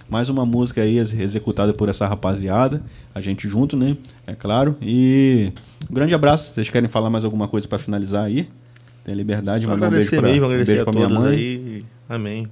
Mais 0.09 0.29
uma 0.29 0.43
música 0.45 0.81
aí 0.81 0.97
ex- 0.97 1.13
executada 1.13 1.73
por 1.73 1.89
essa 1.89 2.07
rapaziada. 2.07 2.81
A 3.13 3.21
gente 3.21 3.47
junto, 3.47 3.77
né? 3.77 3.95
É 4.25 4.33
claro. 4.33 4.75
E 4.81 5.51
um 5.89 5.93
grande 5.93 6.15
abraço. 6.15 6.53
Vocês 6.55 6.69
querem 6.71 6.89
falar 6.89 7.09
mais 7.11 7.23
alguma 7.23 7.47
coisa 7.47 7.67
para 7.67 7.77
finalizar 7.77 8.25
aí? 8.25 8.49
Tem 9.05 9.13
liberdade 9.13 9.65
Só 9.65 9.69
mandar 9.71 9.87
um 9.87 9.91
beijo 9.91 10.21
mesmo, 10.21 10.41
um 10.41 10.45
agradecer 10.45 10.65
beijo 10.71 10.81
a 10.81 10.85
pra 10.85 10.93
minha 10.93 11.07
todos 11.07 11.23
mãe. 11.23 11.35
aí. 11.37 11.85
Amém. 12.09 12.47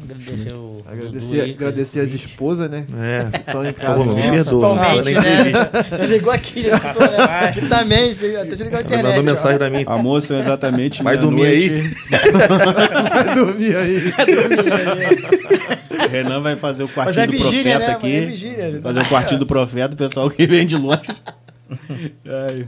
Agradecer 0.00 0.52
o. 0.54 0.82
Agradecer, 0.86 1.40
aí, 1.40 1.50
agradecer 1.52 2.00
as 2.00 2.12
esposas, 2.12 2.70
né? 2.70 2.86
É. 2.96 3.38
Estão 3.38 3.66
em 3.66 3.72
casa. 3.72 3.88
favor, 3.98 4.06
me 4.06 4.14
né? 4.14 4.30
perdoa. 4.30 4.76
Principalmente, 4.78 5.12
não 5.12 5.22
né? 5.22 5.52
Ele 6.04 6.06
ligou 6.14 6.32
aqui, 6.32 6.62
né? 6.70 6.78
Também, 7.68 8.10
até 8.12 8.54
ligou 8.54 8.78
a 8.78 8.82
internet. 8.82 9.02
mandou 9.02 9.24
mensagem 9.24 9.58
pra 9.58 9.68
mim. 9.70 9.82
A 9.86 9.98
moça 9.98 10.34
é 10.34 10.38
exatamente 10.40 11.02
Vai 11.02 11.16
dormir 11.18 11.46
aí? 11.46 11.70
meia-noite. 11.70 11.96
Vai 13.12 13.34
dormir 13.34 13.76
aí. 13.76 14.02
Renan 16.10 16.40
vai 16.40 16.56
fazer 16.56 16.84
o 16.84 16.90
Mas 16.94 16.94
quartinho 17.16 17.22
é 17.22 17.26
do 17.26 17.32
vigília, 17.32 17.62
profeta 17.78 17.86
né? 17.88 17.92
aqui. 17.94 18.06
Mas 18.14 18.22
é 18.22 18.26
vigília. 18.26 18.80
Fazer 18.82 19.00
o 19.00 19.08
quartinho 19.08 19.40
do 19.40 19.46
profeta, 19.46 19.94
o 19.94 19.96
pessoal 19.96 20.30
que 20.30 20.46
vem 20.46 20.66
de 20.66 20.76
longe. 20.76 21.00
Ai, 22.24 22.66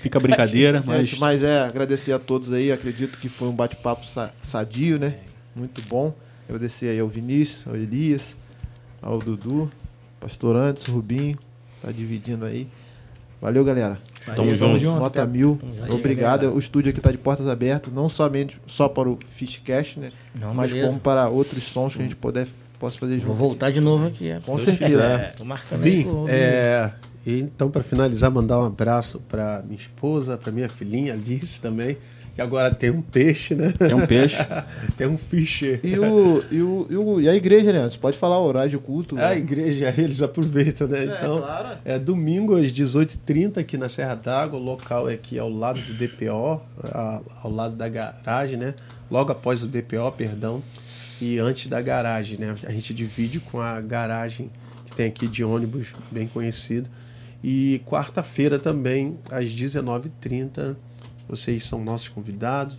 fica 0.00 0.18
brincadeira, 0.20 0.82
mas. 0.86 1.08
Gente, 1.08 1.20
mas 1.20 1.42
é, 1.44 1.60
agradecer 1.60 2.12
a 2.12 2.18
todos 2.18 2.52
aí. 2.52 2.70
Acredito 2.72 3.18
que 3.18 3.28
foi 3.28 3.48
um 3.48 3.52
bate-papo 3.52 4.06
sa- 4.06 4.30
sadio, 4.42 4.98
né? 4.98 5.14
Muito 5.54 5.82
bom. 5.82 6.14
Agradecer 6.48 6.88
aí 6.88 6.98
ao 7.00 7.08
Vinícius, 7.08 7.66
ao 7.66 7.76
Elias, 7.76 8.34
ao 9.02 9.18
Dudu, 9.18 9.70
Pastor 10.20 10.56
Anderson, 10.56 10.92
Rubinho, 10.92 11.38
tá 11.82 11.92
dividindo 11.92 12.44
aí. 12.44 12.66
Valeu, 13.40 13.64
galera. 13.64 13.98
Tamo 14.34 14.48
junto. 14.48 14.84
Nota 14.98 15.24
mil. 15.26 15.60
Obrigado. 15.90 16.52
O 16.52 16.58
estúdio 16.58 16.90
aqui 16.90 17.00
tá 17.00 17.12
de 17.12 17.18
portas 17.18 17.46
abertas, 17.48 17.92
não 17.92 18.08
somente 18.08 18.60
só 18.66 18.88
para 18.88 19.08
o 19.08 19.18
Fishcast, 19.28 20.00
né? 20.00 20.10
Não, 20.34 20.52
mas 20.52 20.72
beleza. 20.72 20.88
como 20.88 20.98
para 21.00 21.28
outros 21.28 21.62
sons 21.64 21.94
que 21.94 22.00
a 22.00 22.04
gente 22.04 22.16
puder, 22.16 22.48
possa 22.80 22.98
fazer 22.98 23.16
Vou 23.18 23.28
junto. 23.28 23.36
voltar 23.38 23.70
de 23.70 23.80
novo 23.80 24.06
aqui. 24.08 24.28
é. 24.28 24.40
Com 24.40 24.58
certeza. 24.58 25.32
Tô 25.36 25.44
marcando 25.44 25.84
aí. 25.84 25.96
Bim, 25.98 26.02
pro- 26.02 26.26
é, 26.28 26.90
e 27.24 27.38
então, 27.40 27.70
para 27.70 27.82
finalizar, 27.84 28.30
mandar 28.30 28.58
um 28.58 28.64
abraço 28.64 29.20
para 29.28 29.62
minha 29.64 29.76
esposa, 29.78 30.36
para 30.36 30.50
minha 30.50 30.68
filhinha 30.68 31.12
Alice 31.12 31.60
também, 31.60 31.96
que 32.38 32.42
agora 32.42 32.72
tem 32.72 32.88
um 32.90 33.02
peixe, 33.02 33.52
né? 33.56 33.72
Tem 33.76 33.92
um 33.94 34.06
peixe. 34.06 34.36
tem 34.96 35.08
um 35.08 35.18
fisher. 35.18 35.80
E, 35.82 35.98
o, 35.98 36.44
e, 36.52 36.62
o, 36.62 36.86
e, 36.88 36.96
o- 36.96 37.20
e 37.20 37.28
a 37.28 37.34
igreja, 37.34 37.72
né? 37.72 37.82
Você 37.90 37.98
pode 37.98 38.16
falar 38.16 38.38
o 38.38 38.44
horário 38.46 38.70
de 38.70 38.78
culto. 38.78 39.16
A 39.18 39.30
né? 39.30 39.38
igreja, 39.38 39.92
eles 39.98 40.22
aproveitam, 40.22 40.86
né? 40.86 41.04
Então, 41.06 41.38
claro. 41.38 41.78
é 41.84 41.98
domingo 41.98 42.54
às 42.56 42.70
18h30 42.72 43.58
aqui 43.58 43.76
na 43.76 43.88
Serra 43.88 44.14
d'Água. 44.14 44.56
O 44.56 44.62
local 44.62 45.10
é 45.10 45.14
aqui 45.14 45.36
ao 45.36 45.50
lado 45.50 45.82
do 45.82 45.92
DPO, 45.92 46.62
a- 46.84 47.20
ao 47.42 47.50
lado 47.50 47.74
da 47.74 47.88
garagem, 47.88 48.56
né? 48.56 48.72
Logo 49.10 49.32
após 49.32 49.64
o 49.64 49.66
DPO, 49.66 50.12
perdão, 50.16 50.62
e 51.20 51.40
antes 51.40 51.66
da 51.66 51.82
garagem, 51.82 52.38
né? 52.38 52.54
A 52.64 52.70
gente 52.70 52.94
divide 52.94 53.40
com 53.40 53.60
a 53.60 53.80
garagem 53.80 54.48
que 54.86 54.94
tem 54.94 55.06
aqui 55.06 55.26
de 55.26 55.42
ônibus, 55.42 55.92
bem 56.08 56.28
conhecido. 56.28 56.88
E 57.42 57.80
quarta-feira 57.84 58.60
também, 58.60 59.18
às 59.28 59.46
19h30, 59.46 60.76
vocês 61.28 61.64
são 61.64 61.84
nossos 61.84 62.08
convidados 62.08 62.78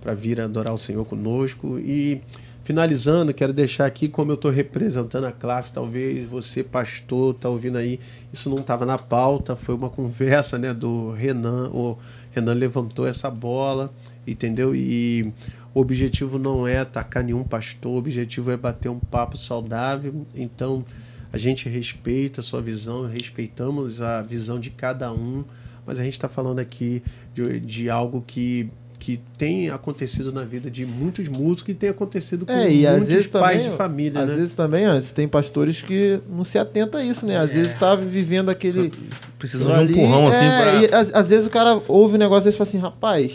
para 0.00 0.14
vir 0.14 0.40
adorar 0.40 0.74
o 0.74 0.78
Senhor 0.78 1.04
conosco. 1.06 1.78
E 1.78 2.20
finalizando, 2.64 3.32
quero 3.34 3.52
deixar 3.52 3.84
aqui 3.84 4.08
como 4.08 4.30
eu 4.30 4.36
estou 4.36 4.50
representando 4.50 5.24
a 5.26 5.32
classe, 5.32 5.72
talvez 5.72 6.26
você, 6.26 6.62
pastor, 6.64 7.34
está 7.34 7.48
ouvindo 7.48 7.76
aí, 7.76 8.00
isso 8.32 8.48
não 8.48 8.58
estava 8.58 8.86
na 8.86 8.96
pauta, 8.96 9.54
foi 9.54 9.74
uma 9.74 9.90
conversa 9.90 10.58
né, 10.58 10.72
do 10.72 11.12
Renan, 11.12 11.68
o 11.68 11.98
Renan 12.32 12.54
levantou 12.54 13.06
essa 13.06 13.30
bola, 13.30 13.92
entendeu? 14.26 14.74
E 14.74 15.30
o 15.74 15.80
objetivo 15.80 16.38
não 16.38 16.66
é 16.66 16.78
atacar 16.78 17.22
nenhum 17.22 17.44
pastor, 17.44 17.92
o 17.92 17.98
objetivo 17.98 18.50
é 18.50 18.56
bater 18.56 18.88
um 18.88 18.98
papo 18.98 19.36
saudável, 19.36 20.26
então 20.34 20.82
a 21.30 21.36
gente 21.36 21.68
respeita 21.68 22.40
a 22.40 22.44
sua 22.44 22.62
visão, 22.62 23.06
respeitamos 23.06 24.00
a 24.00 24.22
visão 24.22 24.58
de 24.58 24.70
cada 24.70 25.12
um, 25.12 25.44
mas 25.86 26.00
a 26.00 26.04
gente 26.04 26.14
está 26.14 26.28
falando 26.28 26.58
aqui 26.58 27.02
de, 27.32 27.60
de 27.60 27.90
algo 27.90 28.22
que, 28.26 28.68
que 28.98 29.20
tem 29.36 29.70
acontecido 29.70 30.32
na 30.32 30.44
vida 30.44 30.70
de 30.70 30.86
muitos 30.86 31.28
músicos 31.28 31.72
e 31.72 31.74
tem 31.74 31.90
acontecido 31.90 32.46
com 32.46 32.52
É, 32.52 32.72
e 32.72 32.86
muitos 32.88 33.26
pais 33.26 33.56
também, 33.58 33.70
de 33.70 33.76
família, 33.76 34.20
às 34.22 34.28
né? 34.28 34.34
vezes 34.36 34.54
também, 34.54 34.84
antes, 34.84 35.10
tem 35.12 35.28
pastores 35.28 35.82
que 35.82 36.20
não 36.28 36.44
se 36.44 36.58
atentam 36.58 37.00
a 37.00 37.04
isso, 37.04 37.26
né? 37.26 37.36
Às 37.36 37.50
É. 37.50 37.54
vezes 37.54 37.74
tá 37.78 37.94
vivendo 37.94 38.48
aquele. 38.48 38.90
Precisa 39.38 39.64
de 39.64 39.70
um 39.70 39.82
empurrão 39.82 40.28
assim 40.28 40.44
é, 40.44 40.88
pra. 40.88 41.00
e 41.00 41.10
às, 41.12 41.28
vezes 41.28 41.46
o 41.46 41.50
cara 41.50 41.82
ouve 41.88 42.14
um 42.14 42.18
negócio 42.18 42.44
desse 42.44 42.56
e 42.56 42.58
fala 42.58 42.68
assim, 42.68 42.78
rapaz, 42.78 43.32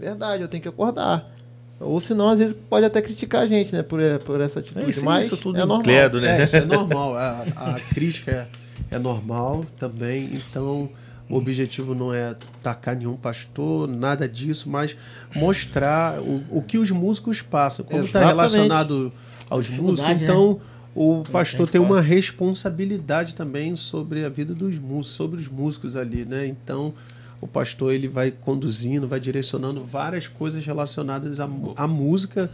é 0.00 0.04
verdade, 0.04 0.42
eu 0.42 0.48
tenho 0.48 0.62
que 0.62 0.68
acordar. 0.68 1.28
Ou 1.80 1.98
senão, 1.98 2.28
às 2.28 2.38
vezes, 2.38 2.54
pode 2.68 2.84
até 2.84 3.00
criticar 3.00 3.40
a 3.42 3.46
gente, 3.46 3.72
né? 3.74 3.82
Por, 3.82 3.98
por 4.26 4.38
essa 4.42 4.60
atitude. 4.60 4.84
É 4.84 4.90
isso, 4.90 5.02
Mas 5.02 5.24
isso 5.26 5.36
tudo 5.38 5.56
é 5.56 5.60
normal. 5.60 5.80
incrédulo, 5.80 6.22
né? 6.22 6.38
É, 6.38 6.42
isso 6.42 6.56
é 6.56 6.60
normal. 6.64 7.16
A, 7.16 7.46
a 7.56 7.80
crítica 7.94 8.46
é, 8.90 8.96
é 8.96 8.98
normal 8.98 9.64
também. 9.78 10.28
Então, 10.34 10.90
o 11.30 11.36
objetivo 11.36 11.94
não 11.94 12.12
é 12.12 12.30
atacar 12.30 12.96
nenhum 12.96 13.16
pastor, 13.16 13.88
nada 13.88 14.28
disso, 14.28 14.68
mas 14.68 14.96
mostrar 15.34 16.20
o, 16.20 16.42
o 16.50 16.62
que 16.62 16.76
os 16.76 16.90
músicos 16.90 17.40
passam. 17.40 17.84
Como 17.84 18.04
está 18.04 18.26
relacionado 18.26 19.12
aos 19.48 19.70
músicos, 19.70 20.00
Dificuldade, 20.00 20.24
então 20.24 20.60
o 20.94 21.22
pastor 21.22 21.68
tem 21.68 21.80
uma 21.80 22.00
responsabilidade 22.00 23.34
também 23.34 23.76
sobre 23.76 24.24
a 24.24 24.28
vida 24.28 24.52
dos 24.52 24.78
músicos, 24.78 25.16
sobre 25.16 25.40
os 25.40 25.48
músicos 25.48 25.96
ali, 25.96 26.24
né? 26.24 26.46
Então, 26.46 26.92
o 27.40 27.46
pastor 27.46 27.92
ele 27.92 28.08
vai 28.08 28.30
conduzindo, 28.32 29.06
vai 29.06 29.20
direcionando 29.20 29.84
várias 29.84 30.26
coisas 30.26 30.64
relacionadas 30.66 31.38
à, 31.38 31.48
à 31.76 31.86
música. 31.86 32.50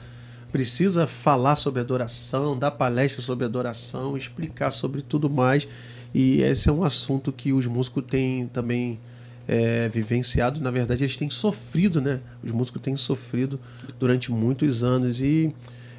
Precisa 0.53 1.07
falar 1.07 1.57
sobre 1.57 1.81
adoração, 1.81 2.59
dar 2.59 2.71
palestra 2.71 3.21
sobre 3.23 3.45
adoração, 3.45 4.17
explicar 4.17 4.71
sobre 4.71 5.01
tudo 5.01 5.29
mais. 5.29 5.67
E 6.19 6.41
esse 6.41 6.67
é 6.67 6.73
um 6.73 6.83
assunto 6.83 7.31
que 7.31 7.53
os 7.53 7.67
músicos 7.67 8.03
têm 8.09 8.47
também 8.47 8.99
é, 9.47 9.87
vivenciado. 9.91 10.63
Na 10.63 10.71
verdade, 10.71 11.05
eles 11.05 11.15
têm 11.15 11.29
sofrido, 11.29 12.01
né? 12.01 12.21
Os 12.43 12.51
músicos 12.51 12.81
têm 12.81 12.97
sofrido 12.97 13.61
durante 13.99 14.33
muitos 14.33 14.83
anos. 14.83 15.21
E 15.21 15.53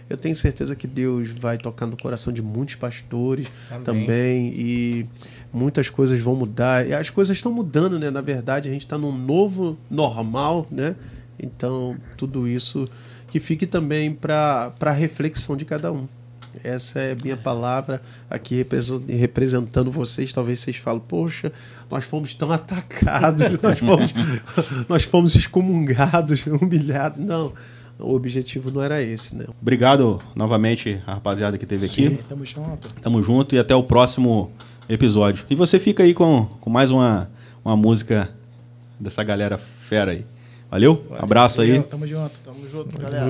eu 0.10 0.18
tenho 0.18 0.36
certeza 0.36 0.76
que 0.76 0.88
Deus 0.88 1.30
vai 1.30 1.56
tocar 1.56 1.86
no 1.86 1.96
coração 1.96 2.34
de 2.34 2.42
muitos 2.42 2.74
pastores 2.74 3.46
Amém. 3.70 3.84
também. 3.84 4.54
E 4.58 5.06
muitas 5.54 5.88
coisas 5.88 6.20
vão 6.20 6.36
mudar. 6.36 6.88
E 6.88 6.96
as 6.96 7.12
coisas 7.12 7.38
estão 7.38 7.52
mudando, 7.52 8.00
né? 8.00 8.10
Na 8.10 8.22
verdade, 8.22 8.68
a 8.68 8.72
gente 8.72 8.86
está 8.86 8.98
num 8.98 9.16
novo 9.16 9.78
normal, 9.88 10.66
né? 10.72 10.96
Então, 11.40 11.96
tudo 12.18 12.48
isso 12.48 12.90
que 13.30 13.40
fique 13.40 13.68
também 13.68 14.16
para 14.16 14.74
a 14.82 14.92
reflexão 14.92 15.56
de 15.56 15.64
cada 15.64 15.92
um. 15.92 16.08
Essa 16.64 17.00
é 17.00 17.12
a 17.14 17.16
minha 17.16 17.38
palavra 17.38 18.02
aqui 18.30 18.56
represen- 18.56 19.04
representando 19.08 19.90
vocês. 19.92 20.32
Talvez 20.34 20.60
vocês 20.60 20.76
falem, 20.78 21.02
poxa, 21.08 21.52
nós 21.90 22.04
fomos 22.04 22.34
tão 22.34 22.52
atacados, 22.52 23.58
nós 23.62 23.80
fomos, 23.80 24.14
nós 24.88 25.04
fomos 25.04 25.36
excomungados, 25.36 26.46
humilhados. 26.48 27.20
Não, 27.20 27.54
o 28.00 28.14
objetivo 28.14 28.70
não 28.72 28.82
era 28.82 29.02
esse, 29.02 29.36
né? 29.36 29.46
Obrigado 29.62 30.22
novamente, 30.36 31.02
a 31.08 31.16
rapaziada 31.16 31.58
que 31.58 31.66
esteve 31.66 31.86
aqui. 31.86 32.20
Tamo 32.30 32.46
junto. 32.46 32.90
Tamo 33.02 33.24
junto 33.24 33.56
e 33.56 33.60
até 33.60 33.76
o 33.76 33.84
próximo 33.84 34.52
episódio. 34.90 35.46
E 35.50 35.56
você 35.56 35.80
fica 35.80 36.04
aí 36.04 36.14
com, 36.14 36.46
com 36.62 36.70
mais 36.70 36.92
uma, 36.92 37.30
uma 37.66 37.76
música 37.76 38.30
dessa 39.00 39.24
galera 39.24 39.58
fera 39.58 40.12
aí. 40.12 40.26
Valeu? 40.70 41.06
Abraço 41.18 41.62
aí. 41.62 41.70
Valeu, 41.72 41.84
Tamo 41.84 42.08
junto. 42.08 42.40
Tamo 42.44 42.68
junto, 42.70 42.98
galera. 43.00 43.26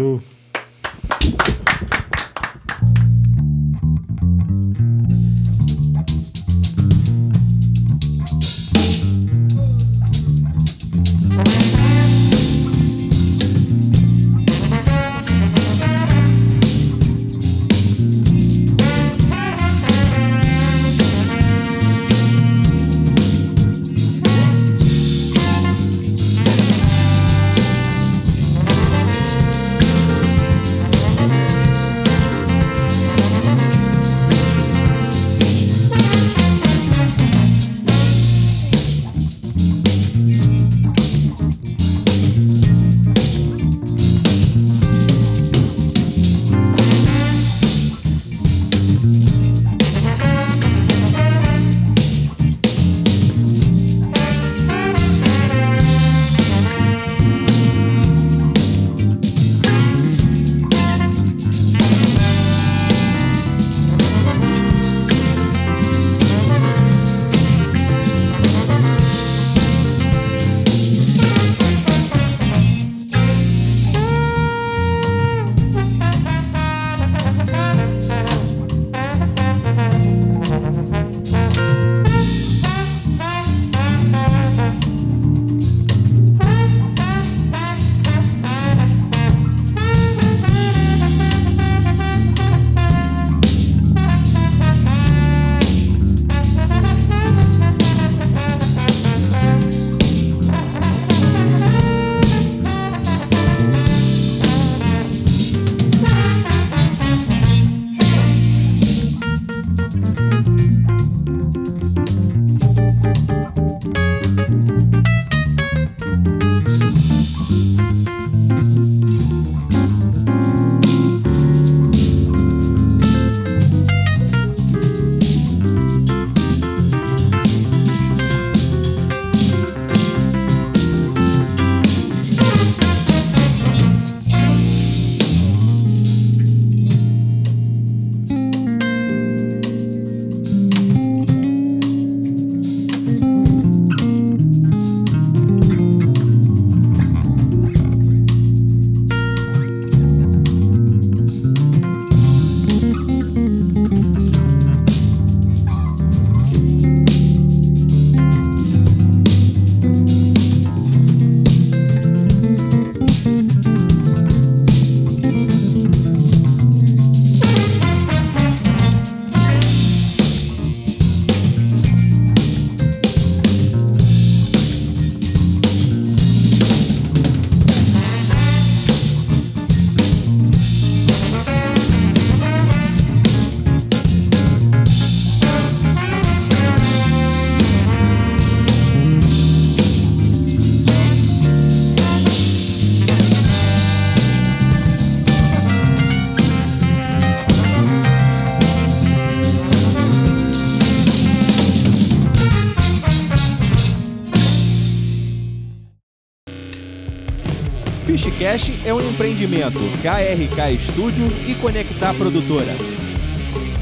É 208.88 208.94
um 208.94 209.02
empreendimento 209.02 209.80
KRK 210.02 210.80
Studio 210.80 211.28
e 211.46 211.54
Conectar 211.56 212.14
Produtora. 212.14 212.74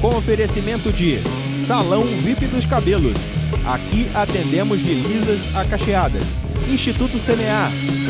Com 0.02 0.16
oferecimento 0.16 0.92
de 0.92 1.20
Salão 1.64 2.02
VIP 2.04 2.48
dos 2.48 2.66
Cabelos. 2.66 3.16
Aqui 3.68 4.10
atendemos 4.16 4.80
de 4.80 4.96
lisas 4.96 5.56
a 5.56 5.64
cacheadas. 5.64 6.24
Instituto 6.68 7.20
CNA. 7.20 7.70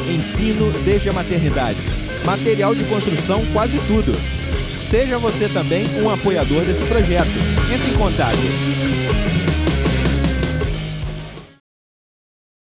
Ensino 0.10 0.72
desde 0.86 1.10
a 1.10 1.14
maternidade. 1.14 1.80
Material 2.26 2.74
de 2.74 2.86
construção 2.86 3.46
quase 3.52 3.78
tudo. 3.88 4.14
Seja 4.90 5.18
você 5.18 5.50
também 5.50 5.86
um 6.02 6.10
apoiador 6.10 6.64
desse 6.64 6.86
projeto. 6.86 7.28
Entre 7.74 7.92
em 7.92 7.98
contato 7.98 9.45